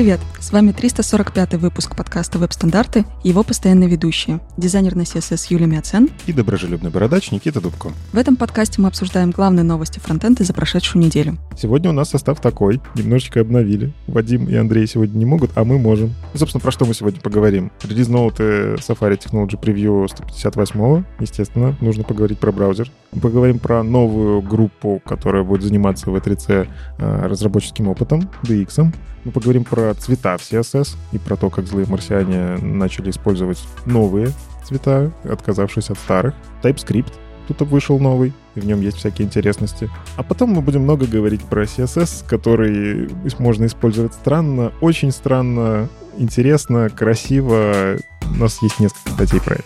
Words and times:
Привет! 0.00 0.20
С 0.40 0.50
вами 0.50 0.72
345 0.72 1.56
выпуск 1.56 1.94
подкаста 1.94 2.38
«Веб-стандарты» 2.38 3.04
и 3.22 3.28
его 3.28 3.42
постоянные 3.42 3.86
ведущие, 3.86 4.40
дизайнер 4.56 4.96
на 4.96 5.02
CSS 5.02 5.48
Юлия 5.50 5.66
Мяцен 5.66 6.08
и 6.26 6.32
доброжелюбный 6.32 6.88
бородач 6.88 7.30
Никита 7.32 7.60
Дубко. 7.60 7.90
В 8.14 8.16
этом 8.16 8.36
подкасте 8.36 8.80
мы 8.80 8.88
обсуждаем 8.88 9.30
главные 9.30 9.62
новости 9.62 9.98
фронтенда 9.98 10.42
за 10.42 10.54
прошедшую 10.54 11.04
неделю. 11.04 11.36
Сегодня 11.54 11.90
у 11.90 11.92
нас 11.92 12.08
состав 12.08 12.40
такой, 12.40 12.80
немножечко 12.94 13.42
обновили. 13.42 13.92
Вадим 14.06 14.48
и 14.48 14.54
Андрей 14.54 14.86
сегодня 14.86 15.18
не 15.18 15.26
могут, 15.26 15.50
а 15.54 15.64
мы 15.64 15.78
можем. 15.78 16.14
И, 16.32 16.38
собственно, 16.38 16.62
про 16.62 16.70
что 16.70 16.86
мы 16.86 16.94
сегодня 16.94 17.20
поговорим? 17.20 17.70
Релиз 17.82 18.08
ноуты 18.08 18.76
Safari 18.76 19.18
Technology 19.18 19.60
Preview 19.60 20.08
158 20.08 21.04
естественно, 21.20 21.76
нужно 21.82 22.04
поговорить 22.04 22.38
про 22.38 22.52
браузер. 22.52 22.90
Мы 23.12 23.20
поговорим 23.20 23.58
про 23.58 23.82
новую 23.82 24.40
группу, 24.40 25.02
которая 25.04 25.42
будет 25.42 25.62
заниматься 25.62 26.10
в 26.10 26.16
E3C 26.16 26.68
э, 26.96 27.26
разработческим 27.26 27.88
опытом, 27.88 28.30
DX. 28.44 28.94
Мы 29.24 29.32
поговорим 29.32 29.64
про 29.64 29.92
цвета 29.94 30.38
в 30.38 30.40
CSS 30.40 30.96
и 31.12 31.18
про 31.18 31.36
то, 31.36 31.50
как 31.50 31.66
злые 31.66 31.86
марсиане 31.86 32.56
начали 32.64 33.10
использовать 33.10 33.62
новые 33.84 34.32
цвета, 34.64 35.12
отказавшись 35.24 35.90
от 35.90 35.98
старых. 35.98 36.34
TypeScript 36.62 37.12
тут 37.48 37.68
вышел 37.68 37.98
новый, 37.98 38.32
и 38.54 38.60
в 38.60 38.66
нем 38.66 38.80
есть 38.80 38.96
всякие 38.96 39.26
интересности. 39.26 39.90
А 40.16 40.22
потом 40.22 40.50
мы 40.50 40.62
будем 40.62 40.82
много 40.82 41.06
говорить 41.06 41.42
про 41.42 41.64
CSS, 41.64 42.24
который 42.26 43.10
можно 43.38 43.66
использовать 43.66 44.14
странно, 44.14 44.72
очень 44.80 45.10
странно, 45.10 45.88
интересно, 46.16 46.88
красиво. 46.88 47.96
У 48.22 48.34
нас 48.38 48.62
есть 48.62 48.78
несколько 48.80 49.10
статей 49.10 49.40
про 49.40 49.54
это. 49.56 49.64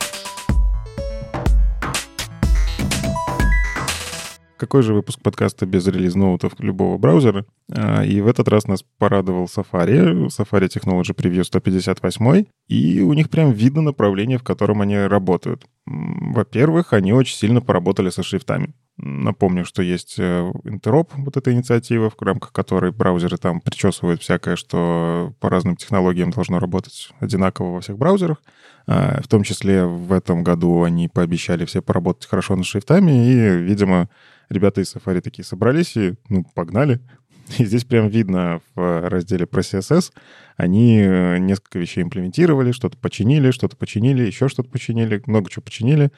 Какой 4.65 4.83
же 4.83 4.95
выпуск 4.95 5.21
подкаста 5.21 5.67
без 5.67 5.87
релиз-ноутов 5.87 6.55
любого 6.59 6.97
браузера? 6.97 7.45
А, 7.71 8.03
и 8.03 8.23
в 8.23 8.27
этот 8.27 8.49
раз 8.49 8.67
нас 8.67 8.83
порадовал 8.97 9.45
Safari, 9.45 10.29
Safari 10.29 10.69
Technology 10.69 11.15
Preview 11.15 11.45
158, 11.45 12.47
и 12.69 13.03
у 13.03 13.13
них 13.13 13.29
прям 13.29 13.53
видно 13.53 13.83
направление, 13.83 14.39
в 14.39 14.43
котором 14.43 14.81
они 14.81 14.97
работают. 14.97 15.67
Во-первых, 15.85 16.95
они 16.95 17.13
очень 17.13 17.37
сильно 17.37 17.61
поработали 17.61 18.09
со 18.09 18.23
шрифтами. 18.23 18.73
Напомню, 18.97 19.67
что 19.67 19.83
есть 19.83 20.15
э, 20.19 20.51
Interop, 20.65 21.11
вот 21.17 21.37
эта 21.37 21.53
инициатива, 21.53 22.09
в 22.09 22.23
рамках 22.23 22.53
которой 22.53 22.91
браузеры 22.91 23.37
там 23.37 23.61
причесывают 23.61 24.23
всякое, 24.23 24.57
что 24.57 25.35
по 25.41 25.51
разным 25.51 25.77
технологиям 25.77 26.31
должно 26.31 26.59
работать 26.59 27.11
одинаково 27.21 27.73
во 27.73 27.81
всех 27.83 27.99
браузерах. 27.99 28.41
А, 28.87 29.21
в 29.21 29.29
том 29.29 29.43
числе 29.43 29.85
в 29.85 30.11
этом 30.11 30.43
году 30.43 30.85
они 30.85 31.09
пообещали 31.09 31.67
все 31.67 31.83
поработать 31.83 32.27
хорошо 32.27 32.57
над 32.57 32.65
шрифтами, 32.65 33.29
и, 33.29 33.59
видимо, 33.59 34.09
ребята 34.49 34.81
из 34.81 34.95
Safari 34.95 35.21
такие 35.21 35.45
собрались 35.45 35.97
и, 35.97 36.15
ну, 36.29 36.45
погнали. 36.55 37.01
И 37.59 37.65
здесь 37.65 37.85
прям 37.85 38.09
видно 38.09 38.61
в 38.75 39.09
разделе 39.09 39.47
про 39.47 39.61
CSS, 39.61 40.13
они 40.57 41.01
э, 41.01 41.39
несколько 41.39 41.79
вещей 41.79 42.03
имплементировали, 42.03 42.73
что-то 42.73 42.97
починили, 42.97 43.51
что-то 43.51 43.77
починили, 43.77 44.25
еще 44.25 44.49
что-то 44.49 44.71
починили, 44.71 45.23
много 45.27 45.51
чего 45.51 45.63
починили, 45.63 46.11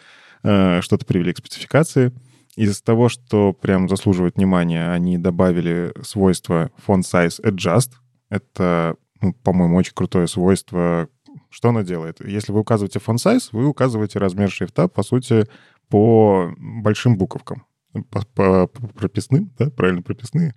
э, 0.43 0.81
что-то 0.83 1.05
привели 1.05 1.33
к 1.33 1.39
спецификации. 1.39 2.13
Из 2.57 2.81
того, 2.81 3.09
что 3.11 3.53
прям 3.53 3.89
заслуживает 3.89 4.37
внимания, 4.37 4.91
они 4.91 5.19
добавили 5.19 5.93
свойство 6.03 6.71
font 6.87 7.03
size 7.03 7.43
adjust. 7.43 7.91
Это, 8.31 8.97
ну, 9.21 9.35
по-моему, 9.35 9.77
очень 9.77 9.93
крутое 9.95 10.27
свойство. 10.27 11.09
Что 11.51 11.69
оно 11.69 11.83
делает? 11.83 12.27
Если 12.27 12.53
вы 12.53 12.61
указываете 12.61 12.99
font 12.99 13.17
size, 13.17 13.49
вы 13.53 13.67
указываете 13.67 14.19
размер 14.19 14.51
шрифта, 14.51 14.89
по 14.89 15.03
сути, 15.03 15.47
по 15.89 16.55
большим 16.59 17.19
буковкам 17.19 17.67
по, 18.05 18.25
по, 18.35 18.67
по 18.67 18.89
прописным, 18.89 19.53
да, 19.59 19.71
правильно, 19.71 20.03
прописные. 20.03 20.55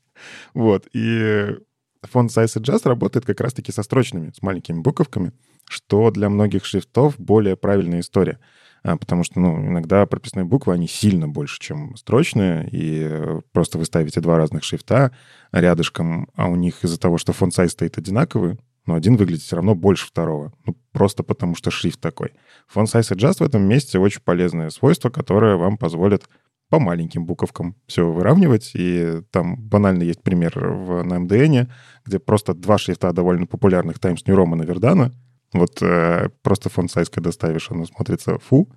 вот, 0.54 0.88
и 0.92 1.56
фонд 2.02 2.30
Size 2.30 2.60
Adjust 2.60 2.88
работает 2.88 3.26
как 3.26 3.40
раз-таки 3.40 3.72
со 3.72 3.82
строчными, 3.82 4.32
с 4.34 4.42
маленькими 4.42 4.80
буковками, 4.80 5.32
что 5.68 6.10
для 6.10 6.28
многих 6.28 6.64
шрифтов 6.64 7.18
более 7.18 7.56
правильная 7.56 8.00
история. 8.00 8.38
А, 8.84 8.96
потому 8.96 9.24
что, 9.24 9.40
ну, 9.40 9.58
иногда 9.66 10.06
прописные 10.06 10.44
буквы, 10.44 10.72
они 10.72 10.86
сильно 10.86 11.28
больше, 11.28 11.58
чем 11.58 11.96
строчные, 11.96 12.68
и 12.70 13.40
просто 13.52 13.76
вы 13.76 13.84
ставите 13.84 14.20
два 14.20 14.36
разных 14.36 14.62
шрифта 14.62 15.12
рядышком, 15.50 16.28
а 16.34 16.48
у 16.48 16.54
них 16.54 16.84
из-за 16.84 16.98
того, 16.98 17.18
что 17.18 17.32
фонд 17.32 17.58
size 17.58 17.68
стоит 17.68 17.98
одинаковый, 17.98 18.58
но 18.88 18.94
один 18.94 19.16
выглядит 19.16 19.42
все 19.42 19.56
равно 19.56 19.74
больше 19.74 20.06
второго. 20.06 20.50
Ну, 20.64 20.74
просто 20.92 21.22
потому 21.22 21.54
что 21.54 21.70
шрифт 21.70 22.00
такой. 22.00 22.32
Font 22.74 22.86
Size 22.86 23.14
Adjust 23.14 23.40
в 23.40 23.42
этом 23.42 23.62
месте 23.62 23.98
очень 23.98 24.22
полезное 24.22 24.70
свойство, 24.70 25.10
которое 25.10 25.56
вам 25.56 25.76
позволит 25.76 26.26
по 26.68 26.78
маленьким 26.78 27.24
буковкам 27.24 27.74
все 27.86 28.10
выравнивать. 28.10 28.72
И 28.74 29.22
там 29.30 29.56
банально 29.56 30.02
есть 30.02 30.22
пример 30.22 30.58
в, 30.58 31.02
на 31.02 31.14
MDN, 31.14 31.70
где 32.04 32.18
просто 32.18 32.54
два 32.54 32.78
шрифта 32.78 33.12
довольно 33.12 33.46
популярных 33.46 33.98
Times 33.98 34.26
New 34.26 34.36
Roman 34.36 34.62
и 34.62 34.66
Verdana. 34.66 35.12
Вот 35.52 35.80
э, 35.82 36.28
просто 36.42 36.68
фонд 36.68 36.94
size, 36.94 37.10
когда 37.10 37.32
ставишь, 37.32 37.70
оно 37.70 37.86
смотрится 37.86 38.38
фу. 38.38 38.68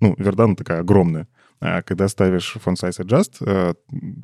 Ну, 0.00 0.14
Verdana 0.14 0.56
такая 0.56 0.80
огромная. 0.80 1.28
А 1.60 1.82
когда 1.82 2.08
ставишь 2.08 2.56
font 2.56 2.74
size 2.74 3.04
adjust, 3.04 3.36
э, 3.40 3.74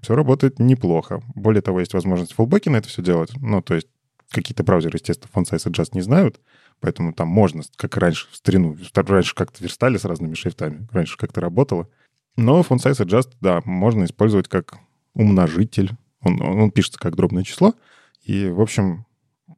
все 0.02 0.14
работает 0.14 0.58
неплохо. 0.58 1.22
Более 1.34 1.62
того, 1.62 1.80
есть 1.80 1.94
возможность 1.94 2.32
фулбеки 2.32 2.68
на 2.68 2.76
это 2.76 2.88
все 2.88 3.02
делать. 3.02 3.32
Ну, 3.40 3.62
то 3.62 3.74
есть 3.74 3.88
какие-то 4.30 4.64
браузеры, 4.64 4.96
естественно, 4.96 5.30
font 5.32 5.44
size 5.44 5.70
adjust 5.70 5.90
не 5.92 6.00
знают, 6.00 6.40
поэтому 6.80 7.12
там 7.12 7.28
можно, 7.28 7.62
как 7.76 7.96
раньше, 7.96 8.26
в 8.30 8.36
старину, 8.36 8.76
раньше 8.94 9.34
как-то 9.34 9.62
верстали 9.62 9.96
с 9.96 10.04
разными 10.04 10.34
шрифтами, 10.34 10.88
раньше 10.90 11.16
как-то 11.16 11.40
работало. 11.40 11.88
Но 12.37 12.60
font 12.60 12.78
size 12.78 13.04
adjust, 13.04 13.31
да, 13.41 13.60
можно 13.65 14.04
использовать 14.04 14.48
как 14.48 14.78
умножитель. 15.15 15.93
Он, 16.22 16.41
он 16.41 16.70
пишется 16.70 16.98
как 16.98 17.16
дробное 17.16 17.43
число. 17.44 17.75
И, 18.22 18.48
в 18.48 18.60
общем, 18.60 19.04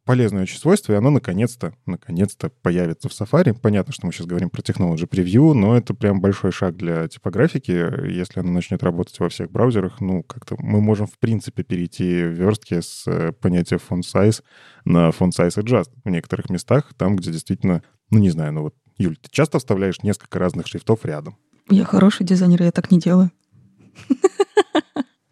полезное 0.04 0.42
очень 0.42 0.58
свойство, 0.58 0.92
и 0.92 0.96
оно 0.96 1.10
наконец-то, 1.10 1.74
наконец-то 1.86 2.50
появится 2.50 3.08
в 3.08 3.12
Safari. 3.12 3.58
Понятно, 3.58 3.92
что 3.92 4.06
мы 4.06 4.12
сейчас 4.12 4.26
говорим 4.26 4.50
про 4.50 4.60
Technology 4.60 5.08
Preview, 5.08 5.52
но 5.54 5.76
это 5.76 5.94
прям 5.94 6.20
большой 6.20 6.52
шаг 6.52 6.76
для 6.76 7.08
типографики. 7.08 7.70
Если 8.10 8.40
оно 8.40 8.52
начнет 8.52 8.82
работать 8.82 9.18
во 9.18 9.28
всех 9.28 9.50
браузерах, 9.50 10.00
ну, 10.00 10.22
как-то 10.22 10.56
мы 10.58 10.80
можем, 10.80 11.06
в 11.06 11.18
принципе, 11.18 11.62
перейти 11.62 12.22
в 12.22 12.32
верстке 12.32 12.82
с 12.82 13.04
э, 13.06 13.32
понятия 13.32 13.76
font 13.76 14.02
size 14.02 14.42
на 14.84 15.08
font 15.10 15.30
size 15.30 15.62
adjust 15.62 15.90
в 16.04 16.10
некоторых 16.10 16.50
местах, 16.50 16.92
там, 16.96 17.16
где 17.16 17.30
действительно, 17.30 17.82
ну, 18.10 18.18
не 18.18 18.30
знаю, 18.30 18.52
ну 18.52 18.62
вот, 18.62 18.74
Юль, 18.98 19.16
ты 19.16 19.28
часто 19.30 19.58
вставляешь 19.58 20.02
несколько 20.02 20.38
разных 20.38 20.66
шрифтов 20.66 21.04
рядом? 21.04 21.36
Я 21.70 21.84
хороший 21.84 22.24
дизайнер, 22.26 22.62
я 22.62 22.72
так 22.72 22.90
не 22.90 22.98
делаю. 22.98 23.30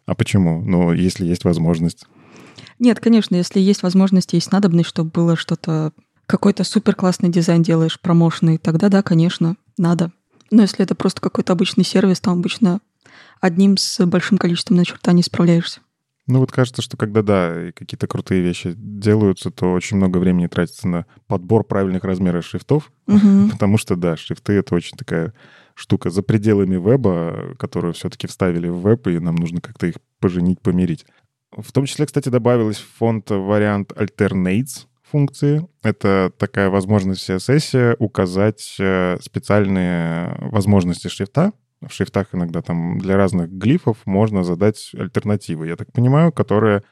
А 0.05 0.15
почему? 0.15 0.61
Ну, 0.61 0.91
если 0.91 1.25
есть 1.25 1.45
возможность. 1.45 2.05
Нет, 2.79 2.99
конечно, 2.99 3.35
если 3.35 3.59
есть 3.59 3.83
возможность, 3.83 4.33
есть 4.33 4.51
надобность, 4.51 4.89
чтобы 4.89 5.11
было 5.11 5.37
что-то, 5.37 5.93
какой-то 6.25 6.63
супер 6.63 6.95
классный 6.95 7.29
дизайн 7.29 7.63
делаешь, 7.63 7.99
промоушенный, 7.99 8.57
тогда 8.57 8.89
да, 8.89 9.01
конечно, 9.01 9.55
надо. 9.77 10.11
Но 10.51 10.63
если 10.63 10.83
это 10.83 10.95
просто 10.95 11.21
какой-то 11.21 11.53
обычный 11.53 11.85
сервис, 11.85 12.19
там 12.19 12.39
обычно 12.39 12.81
одним 13.39 13.77
с 13.77 14.05
большим 14.05 14.37
количеством 14.37 14.77
начертаний 14.77 15.23
справляешься. 15.23 15.81
Ну 16.27 16.39
вот 16.39 16.51
кажется, 16.51 16.81
что 16.81 16.95
когда, 16.95 17.21
да, 17.21 17.71
какие-то 17.75 18.07
крутые 18.07 18.41
вещи 18.41 18.73
делаются, 18.77 19.51
то 19.51 19.73
очень 19.73 19.97
много 19.97 20.19
времени 20.19 20.47
тратится 20.47 20.87
на 20.87 21.05
подбор 21.27 21.65
правильных 21.65 22.03
размеров 22.05 22.45
шрифтов, 22.45 22.91
угу. 23.07 23.49
потому 23.51 23.77
что, 23.77 23.95
да, 23.95 24.15
шрифты— 24.15 24.53
это 24.53 24.75
очень 24.75 24.97
такая 24.97 25.33
штука 25.75 26.09
за 26.09 26.23
пределами 26.23 26.75
веба, 26.75 27.55
которую 27.57 27.93
все-таки 27.93 28.27
вставили 28.27 28.67
в 28.67 28.81
веб, 28.81 29.07
и 29.07 29.19
нам 29.19 29.35
нужно 29.35 29.61
как-то 29.61 29.87
их 29.87 29.95
поженить, 30.19 30.61
помирить. 30.61 31.05
В 31.55 31.71
том 31.71 31.85
числе, 31.85 32.05
кстати, 32.05 32.29
добавилась 32.29 32.77
в 32.77 32.97
фонд 32.97 33.29
вариант 33.29 33.91
Alternates 33.91 34.87
функции. 35.03 35.67
Это 35.83 36.31
такая 36.39 36.69
возможность 36.71 37.21
в 37.21 37.29
CSS 37.29 37.95
указать 37.99 38.75
э, 38.79 39.17
специальные 39.21 40.35
возможности 40.39 41.07
шрифта. 41.07 41.53
В 41.81 41.93
шрифтах 41.93 42.33
иногда 42.33 42.63
там 42.63 42.97
для 42.97 43.15
разных 43.15 43.51
глифов 43.51 43.97
можно 44.05 44.43
задать 44.43 44.91
альтернативы, 44.97 45.67
я 45.67 45.75
так 45.75 45.91
понимаю, 45.91 46.31
которые, 46.31 46.83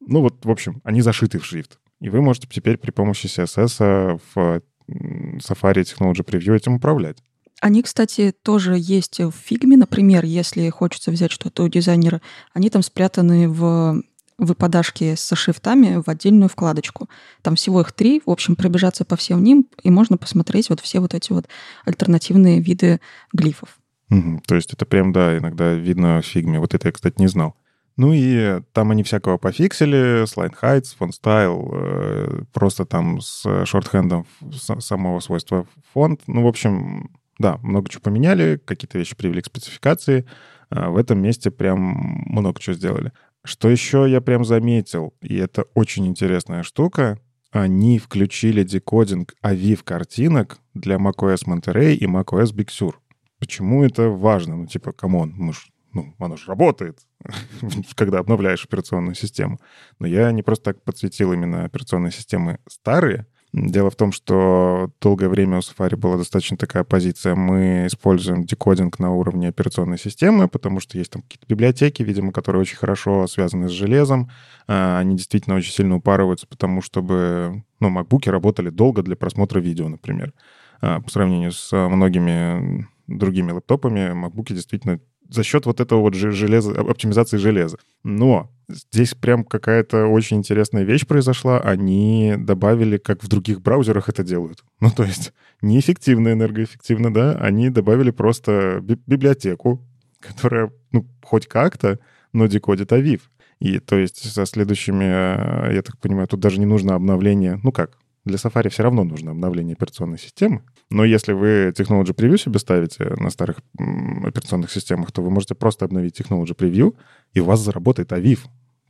ну 0.00 0.22
вот, 0.22 0.44
в 0.44 0.50
общем, 0.50 0.80
они 0.84 1.02
зашиты 1.02 1.38
в 1.38 1.44
шрифт. 1.44 1.78
И 2.00 2.08
вы 2.08 2.22
можете 2.22 2.48
теперь 2.48 2.78
при 2.78 2.92
помощи 2.92 3.26
CSS 3.26 4.20
в 4.34 4.62
Safari 4.88 5.82
Technology 5.82 6.24
Preview 6.24 6.54
этим 6.56 6.74
управлять. 6.74 7.18
Они, 7.60 7.82
кстати, 7.82 8.34
тоже 8.42 8.76
есть 8.78 9.20
в 9.20 9.32
фигме, 9.32 9.76
например, 9.76 10.24
если 10.24 10.68
хочется 10.68 11.10
взять 11.10 11.32
что-то 11.32 11.64
у 11.64 11.68
дизайнера, 11.68 12.20
они 12.52 12.68
там 12.68 12.82
спрятаны 12.82 13.48
в 13.48 14.02
выпадашки 14.38 15.14
со 15.14 15.34
шрифтами 15.34 16.02
в 16.04 16.08
отдельную 16.08 16.48
вкладочку. 16.48 17.08
Там 17.42 17.56
всего 17.56 17.80
их 17.80 17.92
три, 17.92 18.22
в 18.24 18.30
общем, 18.30 18.54
пробежаться 18.54 19.04
по 19.04 19.16
всем 19.16 19.42
ним, 19.42 19.66
и 19.82 19.90
можно 19.90 20.18
посмотреть 20.18 20.68
вот 20.68 20.80
все 20.80 21.00
вот 21.00 21.14
эти 21.14 21.32
вот 21.32 21.48
альтернативные 21.84 22.60
виды 22.60 23.00
глифов. 23.32 23.78
Угу, 24.10 24.42
то 24.46 24.54
есть 24.54 24.72
это 24.72 24.84
прям, 24.84 25.12
да, 25.12 25.38
иногда 25.38 25.74
видно 25.74 26.20
в 26.20 26.26
фигме. 26.26 26.60
Вот 26.60 26.74
это 26.74 26.88
я, 26.88 26.92
кстати, 26.92 27.14
не 27.18 27.28
знал. 27.28 27.56
Ну 27.96 28.12
и 28.12 28.60
там 28.72 28.90
они 28.90 29.02
всякого 29.02 29.38
пофиксили, 29.38 30.24
slide 30.24 30.54
heights, 30.60 30.94
font 30.98 31.12
style, 31.12 31.70
э, 31.72 32.42
просто 32.52 32.84
там 32.84 33.22
с 33.22 33.64
шортхендом 33.64 34.26
самого 34.52 35.20
свойства 35.20 35.66
фонд. 35.94 36.20
Ну, 36.26 36.42
в 36.42 36.46
общем, 36.46 37.10
да, 37.38 37.58
много 37.62 37.88
чего 37.90 38.02
поменяли, 38.02 38.60
какие-то 38.64 38.98
вещи 38.98 39.16
привели 39.16 39.42
к 39.42 39.46
спецификации. 39.46 40.26
А, 40.70 40.90
в 40.90 40.96
этом 40.96 41.20
месте 41.20 41.50
прям 41.50 41.80
много 42.26 42.60
чего 42.60 42.74
сделали. 42.74 43.12
Что 43.44 43.68
еще 43.68 44.06
я 44.08 44.20
прям 44.20 44.44
заметил, 44.44 45.14
и 45.22 45.36
это 45.36 45.66
очень 45.74 46.06
интересная 46.06 46.62
штука, 46.62 47.20
они 47.52 47.98
включили 47.98 48.64
decoding 48.64 49.34
AVIF 49.42 49.82
картинок 49.84 50.58
для 50.74 50.96
macOS 50.96 51.46
Monterey 51.46 51.94
и 51.94 52.06
macOS 52.06 52.52
Big 52.52 52.68
Sur. 52.68 52.94
Почему 53.38 53.84
это 53.84 54.08
важно? 54.08 54.56
Ну, 54.56 54.66
типа, 54.66 54.92
come 54.92 55.15
on, 55.15 55.32
мы 55.36 55.52
ну, 55.92 56.14
оно 56.18 56.36
же 56.36 56.46
работает, 56.46 56.98
когда 57.94 58.18
обновляешь 58.18 58.64
операционную 58.64 59.14
систему. 59.14 59.58
Но 59.98 60.06
я 60.06 60.30
не 60.32 60.42
просто 60.42 60.74
так 60.74 60.82
подсветил 60.82 61.32
именно 61.32 61.64
операционные 61.64 62.12
системы 62.12 62.58
старые, 62.68 63.26
Дело 63.52 63.90
в 63.90 63.96
том, 63.96 64.12
что 64.12 64.90
долгое 65.00 65.28
время 65.28 65.58
у 65.58 65.60
Safari 65.60 65.96
была 65.96 66.18
достаточно 66.18 66.56
такая 66.56 66.84
позиция. 66.84 67.34
Мы 67.34 67.86
используем 67.86 68.44
decoding 68.44 68.98
на 68.98 69.12
уровне 69.12 69.48
операционной 69.48 69.98
системы, 69.98 70.48
потому 70.48 70.80
что 70.80 70.98
есть 70.98 71.12
там 71.12 71.22
какие-то 71.22 71.46
библиотеки, 71.48 72.02
видимо, 72.02 72.32
которые 72.32 72.60
очень 72.60 72.76
хорошо 72.76 73.26
связаны 73.26 73.68
с 73.68 73.72
железом. 73.72 74.30
А, 74.66 74.98
они 74.98 75.16
действительно 75.16 75.56
очень 75.56 75.72
сильно 75.72 75.96
упарываются, 75.96 76.46
потому 76.46 76.82
чтобы 76.82 77.64
ну, 77.80 77.88
MacBook 77.88 78.30
работали 78.30 78.68
долго 78.68 79.02
для 79.02 79.16
просмотра 79.16 79.60
видео, 79.60 79.88
например. 79.88 80.34
А, 80.80 81.00
по 81.00 81.10
сравнению 81.10 81.52
с 81.52 81.72
многими 81.72 82.86
другими 83.06 83.52
лэптопами, 83.52 84.12
MacBook 84.12 84.52
действительно 84.52 85.00
за 85.28 85.42
счет 85.42 85.66
вот 85.66 85.80
этого 85.80 86.00
вот 86.00 86.14
железа, 86.14 86.72
оптимизации 86.72 87.36
железа. 87.36 87.78
Но 88.02 88.50
здесь 88.68 89.14
прям 89.14 89.44
какая-то 89.44 90.06
очень 90.06 90.38
интересная 90.38 90.82
вещь 90.82 91.06
произошла. 91.06 91.58
Они 91.60 92.34
добавили, 92.38 92.96
как 92.96 93.22
в 93.22 93.28
других 93.28 93.60
браузерах 93.60 94.08
это 94.08 94.22
делают. 94.22 94.64
Ну, 94.80 94.90
то 94.90 95.04
есть 95.04 95.32
неэффективно, 95.62 96.32
энергоэффективно, 96.32 97.12
да, 97.12 97.32
они 97.32 97.70
добавили 97.70 98.10
просто 98.10 98.80
би- 98.82 99.00
библиотеку, 99.06 99.82
которая, 100.20 100.70
ну, 100.92 101.06
хоть 101.22 101.46
как-то, 101.46 101.98
но 102.32 102.46
декодит 102.46 102.92
AVIF. 102.92 103.22
И 103.58 103.78
то 103.78 103.96
есть 103.96 104.30
со 104.30 104.44
следующими, 104.44 105.04
э, 105.04 105.74
я 105.74 105.82
так 105.82 105.98
понимаю, 105.98 106.28
тут 106.28 106.40
даже 106.40 106.60
не 106.60 106.66
нужно 106.66 106.94
обновление, 106.94 107.58
ну 107.62 107.72
как, 107.72 107.96
для 108.26 108.36
Safari 108.36 108.68
все 108.68 108.82
равно 108.82 109.04
нужно 109.04 109.30
обновление 109.30 109.74
операционной 109.74 110.18
системы. 110.18 110.62
Но 110.90 111.04
если 111.04 111.32
вы 111.32 111.72
Technology 111.76 112.14
Preview 112.14 112.36
себе 112.36 112.58
ставите 112.58 113.14
на 113.18 113.30
старых 113.30 113.58
операционных 113.78 114.70
системах, 114.70 115.12
то 115.12 115.22
вы 115.22 115.30
можете 115.30 115.54
просто 115.54 115.84
обновить 115.84 116.20
Technology 116.20 116.54
Preview, 116.54 116.96
и 117.32 117.40
у 117.40 117.44
вас 117.44 117.60
заработает 117.60 118.12
AVIF. 118.12 118.40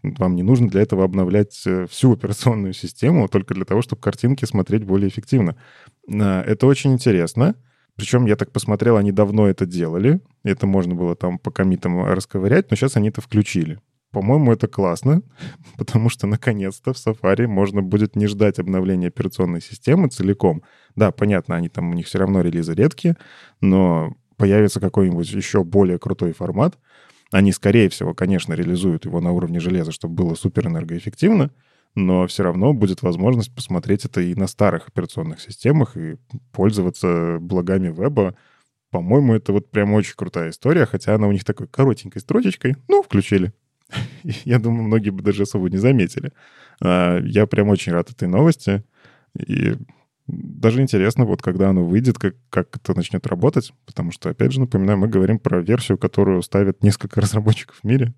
Вам 0.03 0.37
не 0.37 0.43
нужно 0.43 0.69
для 0.69 0.83
этого 0.83 1.05
обновлять 1.05 1.63
э, 1.67 1.87
всю 1.87 2.13
операционную 2.13 2.73
систему 2.73 3.29
только 3.29 3.55
для 3.55 3.65
того, 3.65 3.83
чтобы 3.83 4.01
картинки 4.01 4.45
смотреть 4.45 4.85
более 4.85 5.09
эффективно. 5.09 5.57
А, 6.09 6.43
это 6.43 6.67
очень 6.67 6.93
интересно. 6.93 7.57
Причем, 7.97 8.27
я 8.27 8.37
так 8.37 8.53
посмотрел, 8.53 8.97
они 8.97 9.11
давно 9.11 9.49
это 9.49 9.67
делали. 9.67 10.21
Это 10.45 10.67
можно 10.67 10.95
было 10.95 11.17
там 11.17 11.39
по 11.39 11.51
комитам 11.51 12.05
расковырять, 12.05 12.71
но 12.71 12.77
сейчас 12.77 12.97
они 12.97 13.09
это 13.09 13.21
включили. 13.21 13.81
По-моему, 14.13 14.53
это 14.53 14.69
классно, 14.69 15.23
потому 15.79 16.09
что 16.09 16.27
наконец-то 16.27 16.93
в 16.93 16.97
Safari 16.97 17.47
можно 17.47 17.83
будет 17.83 18.17
не 18.17 18.27
ждать 18.27 18.59
обновления 18.59 19.09
операционной 19.09 19.61
системы 19.61 20.09
целиком. 20.09 20.63
Да, 20.95 21.11
понятно, 21.11 21.57
они 21.57 21.69
там 21.69 21.91
у 21.91 21.95
них 21.95 22.07
все 22.07 22.19
равно 22.19 22.41
релизы 22.41 22.75
редкие, 22.75 23.17
но 23.61 24.15
появится 24.37 24.81
какой-нибудь 24.81 25.31
еще 25.33 25.65
более 25.65 25.99
крутой 25.99 26.33
формат. 26.33 26.79
Они, 27.33 27.53
скорее 27.53 27.89
всего, 27.89 28.15
конечно, 28.15 28.55
реализуют 28.55 29.05
его 29.05 29.21
на 29.21 29.33
уровне 29.33 29.59
железа, 29.61 29.93
чтобы 29.93 30.15
было 30.15 30.35
супер 30.35 30.69
энергоэффективно, 30.69 31.51
но 31.95 32.27
все 32.27 32.45
равно 32.45 32.73
будет 32.73 33.03
возможность 33.03 33.55
посмотреть 33.55 34.05
это 34.05 34.21
и 34.21 34.35
на 34.35 34.47
старых 34.47 34.89
операционных 34.89 35.41
системах 35.41 35.97
и 35.97 36.17
пользоваться 36.53 37.39
благами 37.41 37.89
веба. 37.89 38.37
По-моему, 38.91 39.35
это 39.35 39.53
вот 39.53 39.71
прям 39.71 39.93
очень 39.95 40.15
крутая 40.15 40.51
история, 40.51 40.87
хотя 40.87 41.15
она 41.15 41.27
у 41.27 41.33
них 41.33 41.45
такой 41.45 41.67
коротенькой 41.67 42.21
строчечкой, 42.21 42.77
ну, 42.87 43.03
включили. 43.03 43.53
Я 44.45 44.59
думаю, 44.59 44.85
многие 44.85 45.11
бы 45.11 45.23
даже 45.23 45.43
особо 45.43 45.71
не 45.71 45.79
заметили. 45.79 46.33
А, 46.83 47.21
я 47.21 47.47
прям 47.47 47.69
очень 47.69 47.93
рад 47.93 48.11
этой 48.11 48.29
новости. 48.29 48.85
И 49.39 49.77
даже 50.27 50.83
интересно, 50.83 51.25
вот 51.25 51.43
когда 51.43 51.71
оно 51.71 51.85
выйдет, 51.85 52.19
как, 52.19 52.35
как 52.51 52.77
это 52.77 52.95
начнет 52.95 53.27
работать, 53.27 53.73
потому 53.85 54.11
что, 54.11 54.31
опять 54.31 54.53
же, 54.53 54.61
напоминаю, 54.61 54.99
мы 54.99 55.09
говорим 55.09 55.39
про 55.39 55.61
версию, 55.61 55.99
которую 55.99 56.43
ставят 56.43 56.83
несколько 56.83 57.21
разработчиков 57.21 57.77
в 57.83 57.85
мире. 57.85 58.15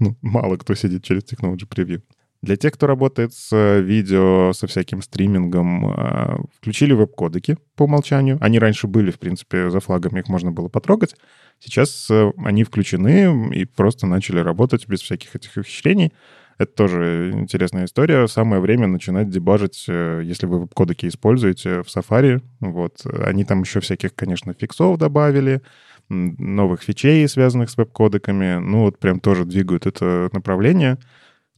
Ну, 0.00 0.16
мало 0.22 0.56
кто 0.56 0.74
сидит 0.74 1.04
через 1.04 1.22
Technology 1.22 1.68
Preview. 1.68 2.02
Для 2.42 2.56
тех, 2.56 2.74
кто 2.74 2.86
работает 2.86 3.32
с 3.32 3.80
видео, 3.80 4.52
со 4.52 4.66
всяким 4.66 5.00
стримингом, 5.00 5.86
а, 5.86 6.40
включили 6.54 6.92
веб-кодеки 6.92 7.56
по 7.74 7.84
умолчанию. 7.84 8.36
Они 8.40 8.58
раньше 8.58 8.86
были, 8.86 9.10
в 9.10 9.18
принципе, 9.18 9.70
за 9.70 9.80
флагами 9.80 10.20
их 10.20 10.28
можно 10.28 10.52
было 10.52 10.68
потрогать. 10.68 11.14
Сейчас 11.58 12.08
э, 12.10 12.32
они 12.38 12.64
включены 12.64 13.50
и 13.54 13.64
просто 13.64 14.06
начали 14.06 14.40
работать 14.40 14.86
без 14.88 15.00
всяких 15.00 15.34
этих 15.34 15.56
ухищрений. 15.56 16.12
Это 16.58 16.72
тоже 16.72 17.32
интересная 17.34 17.86
история. 17.86 18.28
Самое 18.28 18.60
время 18.60 18.86
начинать 18.86 19.28
дебажить, 19.28 19.86
э, 19.88 20.22
если 20.24 20.46
вы 20.46 20.60
веб-кодеки 20.60 21.06
используете 21.06 21.82
в 21.82 21.86
Safari. 21.86 22.42
Вот. 22.60 23.04
Они 23.06 23.44
там 23.44 23.62
еще 23.62 23.80
всяких, 23.80 24.14
конечно, 24.14 24.54
фиксов 24.54 24.98
добавили, 24.98 25.62
новых 26.08 26.82
фичей, 26.82 27.26
связанных 27.28 27.70
с 27.70 27.76
веб-кодеками. 27.76 28.58
Ну, 28.58 28.82
вот 28.82 28.98
прям 28.98 29.20
тоже 29.20 29.44
двигают 29.44 29.86
это 29.86 30.28
направление. 30.32 30.98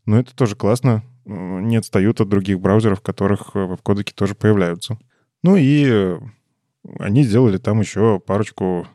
Но 0.06 0.20
это 0.20 0.34
тоже 0.34 0.54
классно. 0.54 1.02
Не 1.24 1.76
отстают 1.76 2.20
от 2.20 2.28
других 2.28 2.60
браузеров, 2.60 3.00
в 3.00 3.02
которых 3.02 3.50
э, 3.54 3.66
веб-кодеки 3.66 4.12
тоже 4.12 4.34
появляются. 4.34 4.98
Ну 5.42 5.56
и 5.56 6.16
они 6.98 7.22
сделали 7.22 7.58
там 7.58 7.80
еще 7.80 8.20
парочку 8.20 8.86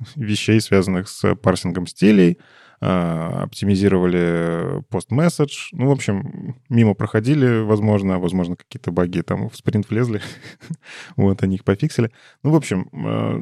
вещей, 0.16 0.60
связанных 0.60 1.08
с 1.08 1.34
парсингом 1.36 1.86
стилей, 1.86 2.38
а, 2.80 3.44
оптимизировали 3.44 4.82
пост-месседж. 4.90 5.68
Ну, 5.72 5.88
в 5.88 5.92
общем, 5.92 6.56
мимо 6.68 6.94
проходили, 6.94 7.60
возможно, 7.60 8.18
возможно, 8.18 8.56
какие-то 8.56 8.90
баги 8.90 9.22
там 9.22 9.48
в 9.48 9.56
спринт 9.56 9.88
влезли. 9.88 10.20
вот, 11.16 11.42
они 11.42 11.56
их 11.56 11.64
пофиксили. 11.64 12.10
Ну, 12.42 12.50
в 12.50 12.54
общем, 12.56 12.88
а, 12.92 13.40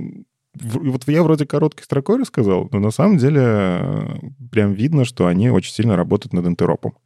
вот 0.55 1.09
я 1.09 1.23
вроде 1.25 1.47
короткой 1.47 1.85
строкой 1.85 2.19
рассказал, 2.19 2.69
но 2.71 2.79
на 2.79 2.93
самом 2.93 3.19
деле 3.19 3.41
а, 3.43 4.19
прям 4.53 4.73
видно, 4.73 5.05
что 5.05 5.27
они 5.27 5.51
очень 5.51 5.73
сильно 5.73 5.97
работают 5.97 6.33
над 6.33 6.47
интеропом. 6.47 6.97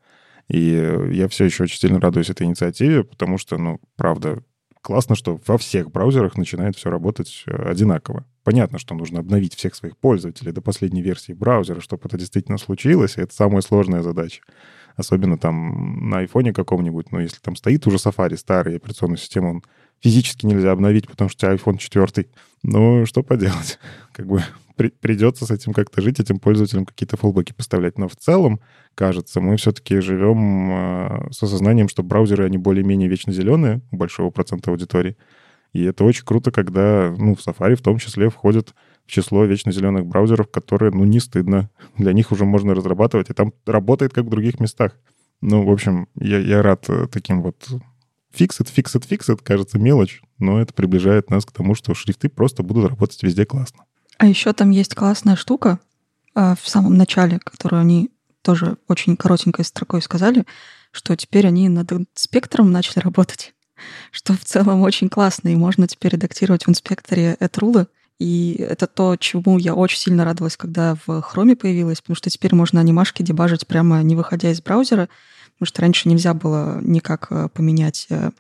И 0.48 1.08
я 1.12 1.28
все 1.28 1.44
еще 1.44 1.64
очень 1.64 1.78
сильно 1.78 2.00
радуюсь 2.00 2.30
этой 2.30 2.46
инициативе, 2.46 3.04
потому 3.04 3.36
что, 3.36 3.58
ну, 3.58 3.80
правда, 3.96 4.42
классно, 4.80 5.14
что 5.14 5.40
во 5.46 5.58
всех 5.58 5.90
браузерах 5.90 6.36
начинает 6.36 6.76
все 6.76 6.90
работать 6.90 7.44
одинаково. 7.46 8.24
Понятно, 8.48 8.78
что 8.78 8.94
нужно 8.94 9.20
обновить 9.20 9.54
всех 9.54 9.74
своих 9.74 9.98
пользователей 9.98 10.52
до 10.52 10.62
последней 10.62 11.02
версии 11.02 11.34
браузера, 11.34 11.82
чтобы 11.82 12.04
это 12.06 12.16
действительно 12.16 12.56
случилось, 12.56 13.18
это 13.18 13.34
самая 13.34 13.60
сложная 13.60 14.00
задача. 14.00 14.40
Особенно 14.96 15.36
там 15.36 16.08
на 16.08 16.20
айфоне 16.20 16.54
каком-нибудь, 16.54 17.12
но 17.12 17.20
если 17.20 17.40
там 17.40 17.56
стоит 17.56 17.86
уже 17.86 17.98
Safari 17.98 18.38
старый, 18.38 18.76
операционную 18.76 19.18
систему 19.18 19.50
он 19.50 19.62
физически 20.00 20.46
нельзя 20.46 20.72
обновить, 20.72 21.06
потому 21.08 21.28
что 21.28 21.36
у 21.36 21.58
тебя 21.58 21.62
iPhone 21.62 21.76
4. 21.76 22.26
Ну, 22.62 23.04
что 23.04 23.22
поделать? 23.22 23.78
Как 24.12 24.26
бы 24.26 24.42
при, 24.76 24.88
придется 24.88 25.44
с 25.44 25.50
этим 25.50 25.74
как-то 25.74 26.00
жить, 26.00 26.18
этим 26.18 26.38
пользователям 26.38 26.86
какие-то 26.86 27.18
фоллбеки 27.18 27.52
поставлять. 27.52 27.98
Но 27.98 28.08
в 28.08 28.16
целом, 28.16 28.60
кажется, 28.94 29.42
мы 29.42 29.58
все-таки 29.58 30.00
живем 30.00 30.70
э, 30.70 31.32
с 31.32 31.42
осознанием, 31.42 31.90
что 31.90 32.02
браузеры, 32.02 32.46
они 32.46 32.56
более-менее 32.56 33.10
вечно 33.10 33.30
зеленые 33.30 33.82
у 33.90 33.98
большого 33.98 34.30
процента 34.30 34.70
аудитории. 34.70 35.18
И 35.72 35.84
это 35.84 36.04
очень 36.04 36.24
круто, 36.24 36.50
когда, 36.50 37.14
ну, 37.16 37.34
в 37.34 37.46
Safari 37.46 37.76
в 37.76 37.82
том 37.82 37.98
числе 37.98 38.30
входят 38.30 38.74
в 39.06 39.10
число 39.10 39.44
вечно 39.44 39.72
зеленых 39.72 40.06
браузеров, 40.06 40.50
которые, 40.50 40.92
ну, 40.92 41.04
не 41.04 41.20
стыдно. 41.20 41.70
Для 41.96 42.12
них 42.12 42.32
уже 42.32 42.44
можно 42.44 42.74
разрабатывать, 42.74 43.30
и 43.30 43.34
там 43.34 43.52
работает 43.66 44.12
как 44.12 44.24
в 44.24 44.30
других 44.30 44.60
местах. 44.60 44.92
Ну, 45.40 45.64
в 45.64 45.70
общем, 45.70 46.08
я, 46.14 46.38
я 46.38 46.62
рад 46.62 46.88
э, 46.88 47.06
таким 47.10 47.42
вот 47.42 47.68
фиксит, 48.32 48.68
фиксит, 48.68 49.04
фиксит, 49.04 49.42
кажется, 49.42 49.78
мелочь, 49.78 50.22
но 50.38 50.60
это 50.60 50.72
приближает 50.72 51.30
нас 51.30 51.44
к 51.44 51.52
тому, 51.52 51.74
что 51.74 51.94
шрифты 51.94 52.28
просто 52.28 52.62
будут 52.62 52.90
работать 52.90 53.22
везде 53.22 53.44
классно. 53.44 53.84
А 54.18 54.26
еще 54.26 54.52
там 54.52 54.70
есть 54.70 54.94
классная 54.94 55.36
штука 55.36 55.78
а, 56.34 56.54
в 56.56 56.68
самом 56.68 56.96
начале, 56.96 57.38
которую 57.38 57.80
они 57.80 58.10
тоже 58.42 58.76
очень 58.88 59.16
коротенькой 59.16 59.64
строкой 59.64 60.02
сказали, 60.02 60.44
что 60.90 61.14
теперь 61.16 61.46
они 61.46 61.68
над 61.68 61.90
спектром 62.14 62.72
начали 62.72 63.00
работать, 63.00 63.54
что 64.10 64.34
в 64.34 64.44
целом 64.44 64.82
очень 64.82 65.08
классно, 65.08 65.48
и 65.48 65.56
можно 65.56 65.86
теперь 65.86 66.12
редактировать 66.12 66.66
в 66.66 66.70
инспекторе 66.70 67.36
этрулы. 67.40 67.86
И 68.18 68.56
это 68.58 68.88
то, 68.88 69.16
чему 69.16 69.58
я 69.58 69.74
очень 69.74 69.98
сильно 69.98 70.24
радовалась, 70.24 70.56
когда 70.56 70.96
в 71.06 71.08
Chrome 71.08 71.54
появилось, 71.54 72.00
потому 72.00 72.16
что 72.16 72.30
теперь 72.30 72.54
можно 72.54 72.80
анимашки 72.80 73.22
дебажить 73.22 73.66
прямо 73.66 74.02
не 74.02 74.16
выходя 74.16 74.50
из 74.50 74.60
браузера, 74.60 75.08
потому 75.54 75.66
что 75.66 75.82
раньше 75.82 76.08
нельзя 76.08 76.34
было 76.34 76.80
никак 76.82 77.28
э, 77.30 77.48
поменять 77.52 78.06
э, 78.10 78.30